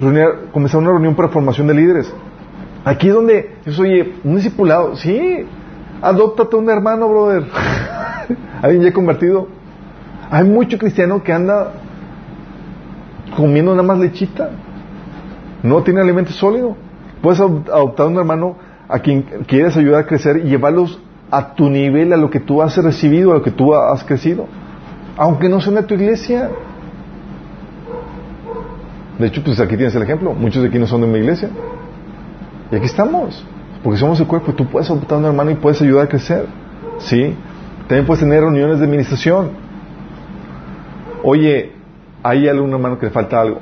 reunir- 0.00 0.50
comenzar 0.52 0.80
una 0.80 0.90
reunión 0.90 1.14
para 1.14 1.28
formación 1.28 1.66
de 1.66 1.74
líderes. 1.74 2.12
Aquí 2.84 3.08
es 3.08 3.14
donde 3.14 3.56
yo 3.64 3.72
soy 3.72 4.14
un 4.22 4.36
discipulado, 4.36 4.96
sí. 4.96 5.44
Adóptate 6.02 6.54
a 6.56 6.58
un 6.58 6.68
hermano, 6.70 7.08
brother. 7.08 7.44
Alguien 8.62 8.82
ya 8.82 8.92
convertido. 8.92 9.48
Hay 10.30 10.44
mucho 10.44 10.76
cristiano 10.78 11.22
que 11.22 11.32
anda 11.32 11.72
comiendo 13.34 13.72
nada 13.72 13.82
más 13.86 13.98
lechita. 13.98 14.50
No 15.62 15.82
tiene 15.82 16.00
alimento 16.02 16.32
sólido. 16.32 16.76
Puedes 17.22 17.40
adop- 17.40 17.68
adoptar 17.70 18.06
a 18.06 18.08
un 18.10 18.16
hermano 18.18 18.56
a 18.88 18.98
quien 19.00 19.22
quieres 19.46 19.76
ayudar 19.76 20.02
a 20.02 20.06
crecer 20.06 20.38
y 20.38 20.48
llevarlos 20.48 21.00
a 21.30 21.54
tu 21.54 21.68
nivel, 21.68 22.12
a 22.12 22.16
lo 22.16 22.30
que 22.30 22.40
tú 22.40 22.62
has 22.62 22.76
recibido, 22.76 23.32
a 23.32 23.34
lo 23.34 23.42
que 23.42 23.50
tú 23.50 23.74
has 23.74 24.04
crecido. 24.04 24.46
Aunque 25.16 25.48
no 25.48 25.60
sean 25.60 25.76
de 25.76 25.82
tu 25.82 25.94
iglesia. 25.94 26.50
De 29.18 29.26
hecho, 29.26 29.42
pues 29.42 29.58
aquí 29.58 29.76
tienes 29.76 29.94
el 29.94 30.02
ejemplo. 30.02 30.34
Muchos 30.34 30.62
de 30.62 30.68
aquí 30.68 30.78
no 30.78 30.86
son 30.86 31.00
de 31.00 31.06
mi 31.06 31.18
iglesia. 31.18 31.48
Y 32.70 32.76
aquí 32.76 32.86
estamos. 32.86 33.44
Porque 33.82 33.98
somos 33.98 34.20
el 34.20 34.26
cuerpo. 34.26 34.52
Tú 34.52 34.66
puedes 34.66 34.88
adoptar 34.90 35.16
a 35.16 35.18
un 35.20 35.24
hermano 35.26 35.50
y 35.50 35.54
puedes 35.54 35.80
ayudar 35.82 36.04
a 36.04 36.08
crecer. 36.08 36.46
¿Sí? 36.98 37.34
También 37.88 38.06
puedes 38.06 38.20
tener 38.20 38.40
reuniones 38.42 38.78
de 38.78 38.84
administración. 38.84 39.50
Oye, 41.24 41.72
hay 42.22 42.46
algún 42.48 42.72
hermano 42.72 42.98
que 42.98 43.06
le 43.06 43.12
falta 43.12 43.40
algo. 43.40 43.60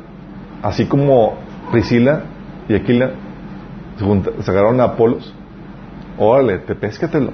Así 0.63 0.87
como 0.87 1.35
Priscila 1.71 2.23
y 2.69 2.75
Aquila 2.75 3.11
agarraron 4.49 4.81
a 4.81 4.85
Apolos. 4.85 5.35
Órale, 6.19 6.59
te 6.59 6.75
péscatelo. 6.75 7.31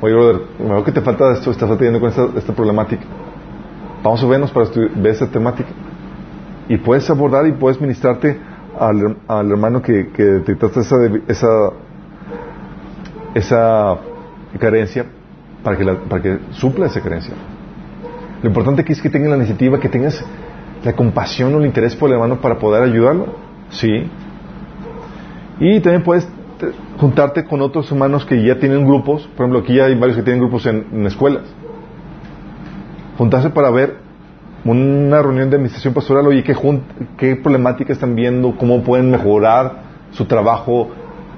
Oye, 0.00 0.12
brother, 0.14 0.40
me 0.58 0.70
veo 0.70 0.84
que 0.84 0.92
te 0.92 1.00
falta 1.00 1.32
esto, 1.32 1.50
estás 1.50 1.70
atendiendo 1.70 2.00
con 2.00 2.10
esta, 2.10 2.26
esta 2.38 2.52
problemática. 2.52 3.04
Vamos 4.02 4.22
a 4.22 4.26
vernos 4.26 4.50
para 4.50 4.68
ver 4.96 5.12
esta 5.12 5.26
temática. 5.26 5.70
Y 6.68 6.76
puedes 6.78 7.08
abordar 7.10 7.46
y 7.46 7.52
puedes 7.52 7.80
ministrarte 7.80 8.38
al, 8.78 9.16
al 9.28 9.50
hermano 9.50 9.82
que, 9.82 10.10
que 10.10 10.22
detectaste 10.24 10.80
esa, 10.80 10.96
esa, 11.28 11.48
esa 13.34 13.98
carencia 14.58 15.06
para 15.62 15.76
que, 15.76 15.84
la- 15.84 15.96
para 15.98 16.22
que 16.22 16.38
supla 16.52 16.86
esa 16.86 17.00
carencia. 17.00 17.34
Lo 18.42 18.48
importante 18.48 18.82
aquí 18.82 18.92
es 18.92 19.00
que 19.00 19.10
tengas 19.10 19.30
la 19.30 19.36
iniciativa, 19.36 19.80
que 19.80 19.88
tengas 19.88 20.24
la 20.84 20.92
compasión 20.92 21.54
o 21.54 21.58
el 21.58 21.66
interés 21.66 21.96
por 21.96 22.08
el 22.10 22.14
hermano 22.14 22.40
para 22.40 22.58
poder 22.58 22.82
ayudarlo. 22.82 23.26
Sí. 23.70 24.10
Y 25.60 25.80
también 25.80 26.02
puedes 26.02 26.26
te- 26.58 26.72
juntarte 26.98 27.44
con 27.44 27.60
otros 27.62 27.90
hermanos 27.90 28.24
que 28.24 28.42
ya 28.44 28.58
tienen 28.58 28.84
grupos. 28.86 29.22
Por 29.36 29.44
ejemplo, 29.46 29.60
aquí 29.60 29.78
hay 29.80 29.94
varios 29.94 30.16
que 30.16 30.22
tienen 30.22 30.40
grupos 30.40 30.66
en, 30.66 31.06
escuelas. 31.06 31.42
Juntarse 33.18 33.50
para 33.50 33.70
ver 33.70 33.96
una 34.64 35.20
reunión 35.22 35.50
de 35.50 35.56
administración 35.56 35.94
pastoral, 35.94 36.26
oye, 36.26 36.42
¿qué, 36.42 36.56
qué 37.18 37.36
problemática 37.36 37.92
están 37.92 38.14
viendo? 38.14 38.56
¿Cómo 38.56 38.82
pueden 38.82 39.10
mejorar 39.10 39.82
su 40.12 40.24
trabajo 40.24 40.88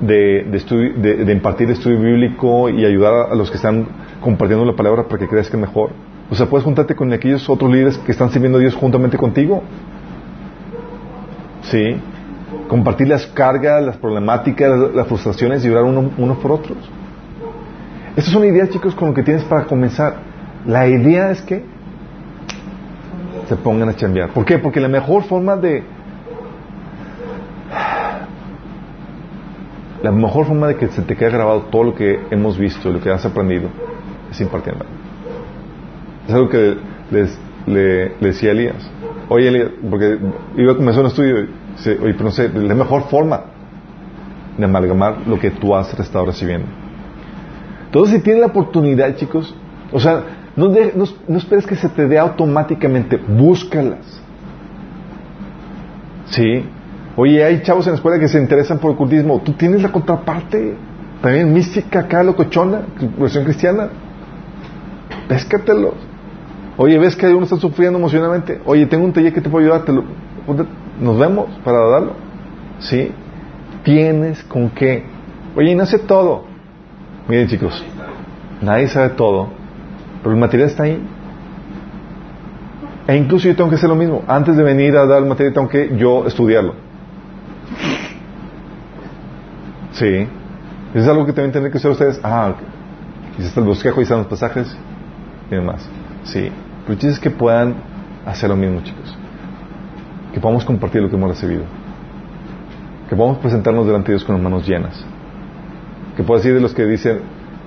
de, 0.01 0.44
de, 0.51 0.59
estu- 0.59 0.94
de- 0.94 1.24
de 1.24 1.32
impartir 1.32 1.70
estudio 1.70 2.01
bíblico 2.01 2.68
y 2.70 2.84
ayudar 2.84 3.30
a 3.30 3.34
los 3.34 3.51
que 3.51 3.56
están 3.56 3.86
compartiendo 4.20 4.64
la 4.64 4.74
palabra 4.76 5.05
para 5.05 5.18
que 5.18 5.28
crezcan 5.28 5.60
mejor? 5.60 5.90
O 6.30 6.34
sea, 6.34 6.47
puedes 6.47 6.64
juntarte 6.64 6.94
con 6.94 7.12
aquellos 7.12 7.48
otros 7.51 7.70
líderes 7.70 7.98
que 7.98 8.12
están 8.12 8.30
sirviendo 8.30 8.59
a 8.59 8.60
Dios 8.60 8.74
juntamente 8.74 9.16
contigo. 9.18 9.62
Sí. 11.62 11.97
Compartir 12.68 13.09
las 13.09 13.26
cargas, 13.26 13.82
las 13.84 13.97
problemáticas, 13.97 14.93
las 14.94 15.06
frustraciones 15.06 15.64
y 15.64 15.70
orar 15.70 15.84
uno- 15.84 16.10
unos 16.18 16.38
por 16.38 16.52
otros. 16.52 16.76
Estas 18.16 18.32
son 18.32 18.44
ideas, 18.44 18.70
chicos, 18.70 18.94
con 18.94 19.09
lo 19.09 19.14
que 19.14 19.22
tienes 19.22 19.44
para 19.44 19.64
comenzar. 19.64 20.16
La 20.66 20.88
idea 20.88 21.30
es 21.30 21.43
que 21.43 21.64
se 23.48 23.56
pongan 23.56 23.88
a 23.90 23.94
chambear. 23.94 24.30
¿Por 24.30 24.44
qué? 24.44 24.59
Porque 24.59 24.80
la 24.80 24.88
mejor 24.88 25.22
forma 25.24 25.56
de... 25.56 25.84
La 30.02 30.12
mejor 30.12 30.47
forma 30.47 30.68
de 30.68 30.76
que 30.76 30.88
se 30.88 31.02
te 31.02 31.16
quede 31.16 31.30
grabado 31.30 31.62
todo 31.70 31.84
lo 31.84 31.94
que 31.94 32.20
hemos 32.30 32.59
visto, 32.59 32.90
lo 32.90 33.01
que 33.01 33.10
has 33.10 33.24
aprendido, 33.24 33.68
es 34.30 34.40
impartiendo. 34.40 34.84
Es 36.28 36.34
algo 36.34 36.48
que 36.48 36.76
les, 37.10 37.38
le, 37.66 38.10
decía 38.20 38.51
a 38.51 38.52
Elías. 38.52 38.90
Oye, 39.28 39.48
Elías, 39.48 39.70
porque 39.90 40.18
iba 40.56 40.72
a 40.72 40.76
comenzar 40.76 41.02
un 41.02 41.09
estudio, 41.09 41.47
dice, 41.77 41.98
oye, 42.03 42.12
pero 42.12 42.24
no 42.24 42.31
sé, 42.31 42.48
la 42.48 42.74
mejor 42.74 43.03
forma 43.05 43.40
de 44.57 44.65
amalgamar 44.65 45.27
lo 45.27 45.39
que 45.39 45.51
tú 45.51 45.74
has 45.74 45.93
estado 45.98 46.27
recibiendo. 46.27 46.66
Entonces, 47.86 48.16
si 48.16 48.23
tienes 48.23 48.40
la 48.40 48.48
oportunidad, 48.48 49.15
chicos, 49.16 49.55
o 49.93 50.01
sea, 50.01 50.23
no, 50.57 50.69
de- 50.69 50.93
no- 50.94 51.36
esperes 51.36 51.66
que 51.66 51.77
se 51.77 51.89
te 51.89 52.07
dé 52.09 52.19
automáticamente, 52.19 53.16
búscalas. 53.16 54.23
Sí. 56.27 56.65
Oye, 57.16 57.43
hay 57.44 57.62
chavos 57.62 57.86
en 57.86 57.93
la 57.93 57.97
escuela 57.97 58.19
que 58.19 58.28
se 58.28 58.39
interesan 58.39 58.78
por 58.78 58.90
ocultismo. 58.93 59.40
Tú 59.40 59.53
tienes 59.53 59.82
la 59.82 59.90
contraparte. 59.93 60.77
También 61.23 61.53
mística 61.53 62.01
acá, 62.01 62.23
locochona, 62.23 62.82
versión 63.19 63.44
cristiana. 63.44 63.89
Péscatelos. 65.28 65.94
Oye, 66.77 66.98
ves 66.98 67.16
que 67.16 67.27
uno 67.28 67.44
está 67.44 67.57
sufriendo 67.57 67.98
emocionalmente. 67.98 68.61
Oye, 68.66 68.86
tengo 68.86 69.05
un 69.05 69.12
taller 69.12 69.32
que 69.32 69.40
te 69.40 69.48
puedo 69.48 69.65
ayudar. 69.65 69.85
te 69.86 69.93
lo- 69.93 70.05
nos 71.01 71.18
vemos 71.18 71.47
para 71.64 71.78
darlo. 71.89 72.12
Sí. 72.81 73.12
Tienes 73.85 74.43
con 74.44 74.70
qué. 74.70 75.05
Oye, 75.55 75.74
no 75.74 75.86
sé 75.86 75.98
todo. 75.98 76.44
Miren, 77.28 77.48
chicos, 77.48 77.85
nadie 78.60 78.89
sabe 78.89 79.10
todo, 79.10 79.48
pero 80.23 80.35
el 80.35 80.40
material 80.40 80.68
está 80.68 80.85
ahí. 80.85 81.01
E 83.09 83.16
incluso 83.16 83.48
yo 83.48 83.56
tengo 83.56 83.70
que 83.70 83.77
hacer 83.77 83.89
lo 83.89 83.97
mismo. 83.97 84.23
Antes 84.27 84.56
de 84.56 84.62
venir 84.62 84.97
a 84.97 85.06
dar 85.06 85.23
el 85.23 85.27
material, 85.27 85.55
tengo 85.55 85.68
que 85.68 85.97
yo 85.97 86.27
estudiarlo. 86.27 86.74
Sí. 89.93 90.27
Es 90.94 91.06
algo 91.06 91.24
que 91.24 91.32
también 91.32 91.52
tienen 91.52 91.70
que 91.70 91.78
hacer 91.78 91.90
ustedes. 91.90 92.20
Ah. 92.23 92.55
Quizás 93.36 93.48
está 93.48 93.60
el 93.60 93.66
bosquejo 93.66 94.01
y 94.01 94.02
están 94.02 94.18
los 94.18 94.27
pasajes 94.27 94.77
y 95.51 95.55
demás. 95.55 95.89
Sí. 96.24 96.51
Pero 96.82 96.93
el 96.93 96.98
chiste 96.98 97.14
es 97.14 97.20
que 97.20 97.31
puedan 97.31 97.74
hacer 98.24 98.48
lo 98.51 98.56
mismo, 98.56 98.81
chicos. 98.82 99.16
Que 100.36 100.40
podamos 100.40 100.66
compartir 100.66 101.00
lo 101.00 101.08
que 101.08 101.16
hemos 101.16 101.30
recibido. 101.30 101.62
Que 103.08 103.16
podamos 103.16 103.38
presentarnos 103.38 103.86
delante 103.86 104.08
de 104.08 104.18
Dios 104.18 104.24
con 104.24 104.34
las 104.34 104.44
manos 104.44 104.68
llenas. 104.68 105.02
Que 106.14 106.22
puedas 106.22 106.42
decir 106.42 106.54
de 106.54 106.60
los 106.60 106.74
que 106.74 106.84
dicen 106.84 107.20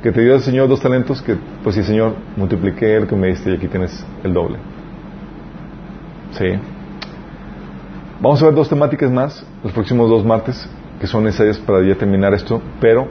que 0.03 0.11
te 0.11 0.21
dio 0.21 0.35
el 0.35 0.41
Señor 0.41 0.69
dos 0.69 0.79
talentos, 0.79 1.19
que 1.23 1.35
pues 1.63 1.75
sí, 1.75 1.81
Señor, 1.81 2.13
multipliqué 2.37 2.99
lo 2.99 3.07
que 3.07 3.15
me 3.15 3.25
diste 3.25 3.49
y 3.49 3.55
aquí 3.55 3.67
tienes 3.67 4.05
el 4.23 4.35
doble. 4.35 4.59
Sí. 6.33 6.45
Vamos 8.21 8.39
a 8.43 8.45
ver 8.45 8.53
dos 8.53 8.69
temáticas 8.69 9.09
más 9.09 9.43
los 9.63 9.73
próximos 9.73 10.07
dos 10.07 10.23
martes 10.23 10.69
que 11.01 11.07
son 11.07 11.23
necesarias 11.23 11.57
para 11.57 11.81
ya 11.81 11.95
terminar 11.95 12.35
esto, 12.35 12.61
pero 12.79 13.07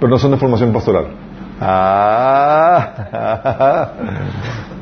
pero 0.00 0.08
no 0.08 0.16
son 0.18 0.30
de 0.30 0.38
formación 0.38 0.72
pastoral. 0.72 1.08
Ah. 1.60 3.02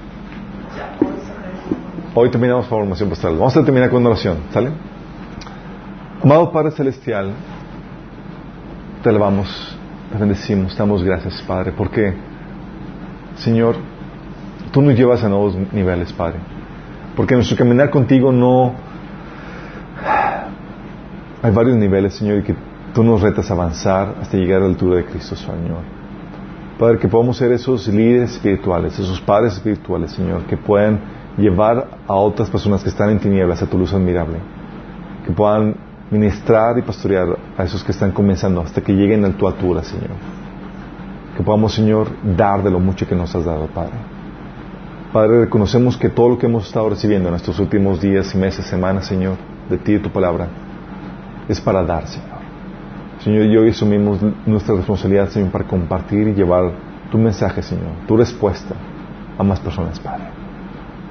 Hoy 2.16 2.31
terminamos 2.31 2.66
formación 2.66 3.11
pastoral. 3.11 3.36
Vamos 3.36 3.57
a 3.57 3.65
terminar 3.65 3.91
con 3.91 4.01
una 4.01 4.11
oración, 4.11 4.36
¿sale? 4.53 4.70
Amado 6.23 6.53
Padre 6.53 6.70
Celestial, 6.70 7.32
te 9.03 9.09
alabamos, 9.09 9.77
te 10.12 10.19
bendecimos, 10.19 10.74
te 10.74 10.78
damos 10.78 11.03
gracias, 11.03 11.43
Padre, 11.43 11.73
porque, 11.77 12.15
Señor, 13.35 13.74
tú 14.70 14.81
nos 14.81 14.95
llevas 14.95 15.24
a 15.24 15.28
nuevos 15.28 15.57
niveles, 15.73 16.12
Padre. 16.12 16.39
Porque 17.16 17.35
nuestro 17.35 17.57
caminar 17.57 17.91
contigo 17.91 18.31
no... 18.31 18.74
Hay 21.43 21.51
varios 21.51 21.77
niveles, 21.77 22.15
Señor, 22.15 22.39
y 22.39 22.43
que 22.45 22.55
tú 22.95 23.03
nos 23.03 23.23
retas 23.23 23.51
a 23.51 23.55
avanzar 23.55 24.15
hasta 24.23 24.36
llegar 24.36 24.59
a 24.59 24.66
la 24.66 24.70
altura 24.70 24.99
de 24.99 25.07
Cristo, 25.07 25.35
Señor. 25.35 25.82
Padre, 26.78 26.99
que 27.01 27.09
podamos 27.09 27.36
ser 27.36 27.51
esos 27.51 27.89
líderes 27.89 28.35
espirituales, 28.35 28.97
esos 29.01 29.20
padres 29.20 29.55
espirituales, 29.55 30.12
Señor, 30.12 30.45
que 30.45 30.57
puedan 30.57 31.23
llevar 31.36 31.89
a 32.06 32.15
otras 32.15 32.48
personas 32.51 32.82
que 32.82 32.89
están 32.89 33.11
en 33.11 33.19
tinieblas 33.19 33.62
a 33.62 33.66
tu 33.66 33.78
luz 33.78 33.93
admirable. 33.93 34.39
Que 35.27 35.32
puedan 35.32 35.74
ministrar 36.11 36.78
y 36.78 36.82
pastorear 36.82 37.36
a 37.56 37.65
esos 37.65 37.82
que 37.82 37.93
están 37.93 38.12
comenzando 38.12 38.61
hasta 38.61 38.81
que 38.81 38.93
lleguen 38.93 39.24
a 39.24 39.31
tu 39.31 39.47
altura, 39.47 39.82
Señor. 39.82 40.11
Que 41.36 41.43
podamos, 41.43 41.74
Señor, 41.74 42.09
dar 42.36 42.62
de 42.62 42.70
lo 42.70 42.78
mucho 42.78 43.06
que 43.06 43.15
nos 43.15 43.35
has 43.35 43.44
dado, 43.44 43.66
Padre. 43.66 43.94
Padre, 45.12 45.40
reconocemos 45.40 45.97
que 45.97 46.09
todo 46.09 46.31
lo 46.31 46.39
que 46.39 46.47
hemos 46.47 46.66
estado 46.66 46.90
recibiendo 46.90 47.28
en 47.28 47.36
estos 47.36 47.59
últimos 47.59 48.01
días 48.01 48.35
y 48.35 48.39
meses, 48.39 48.66
semanas, 48.66 49.06
Señor, 49.06 49.36
de 49.69 49.78
ti 49.78 49.94
y 49.94 49.98
tu 49.98 50.11
palabra, 50.11 50.48
es 51.48 51.61
para 51.61 51.82
dar, 51.85 52.06
Señor. 52.06 52.35
Señor, 53.20 53.47
y 53.47 53.56
hoy 53.56 53.70
asumimos 53.70 54.19
nuestra 54.44 54.74
responsabilidad, 54.74 55.28
Señor, 55.28 55.51
para 55.51 55.65
compartir 55.65 56.28
y 56.28 56.35
llevar 56.35 56.73
tu 57.11 57.19
mensaje, 57.19 57.62
Señor, 57.62 57.93
tu 58.06 58.16
respuesta 58.16 58.74
a 59.39 59.43
más 59.43 59.61
personas, 59.61 59.98
Padre. 60.01 60.34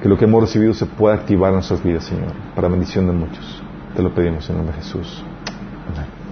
Que 0.03 0.09
lo 0.09 0.17
que 0.17 0.25
hemos 0.25 0.41
recibido 0.41 0.73
se 0.73 0.85
pueda 0.85 1.15
activar 1.15 1.51
en 1.51 1.55
nuestras 1.55 1.81
vidas, 1.81 2.03
Señor, 2.03 2.33
para 2.53 2.67
bendición 2.67 3.07
de 3.07 3.13
muchos. 3.13 3.63
Te 3.95 4.03
lo 4.03 4.13
pedimos 4.13 4.49
en 4.49 4.57
nombre 4.57 4.75
de 4.75 4.83
Jesús. 4.83 5.23
Amén. 5.95 6.22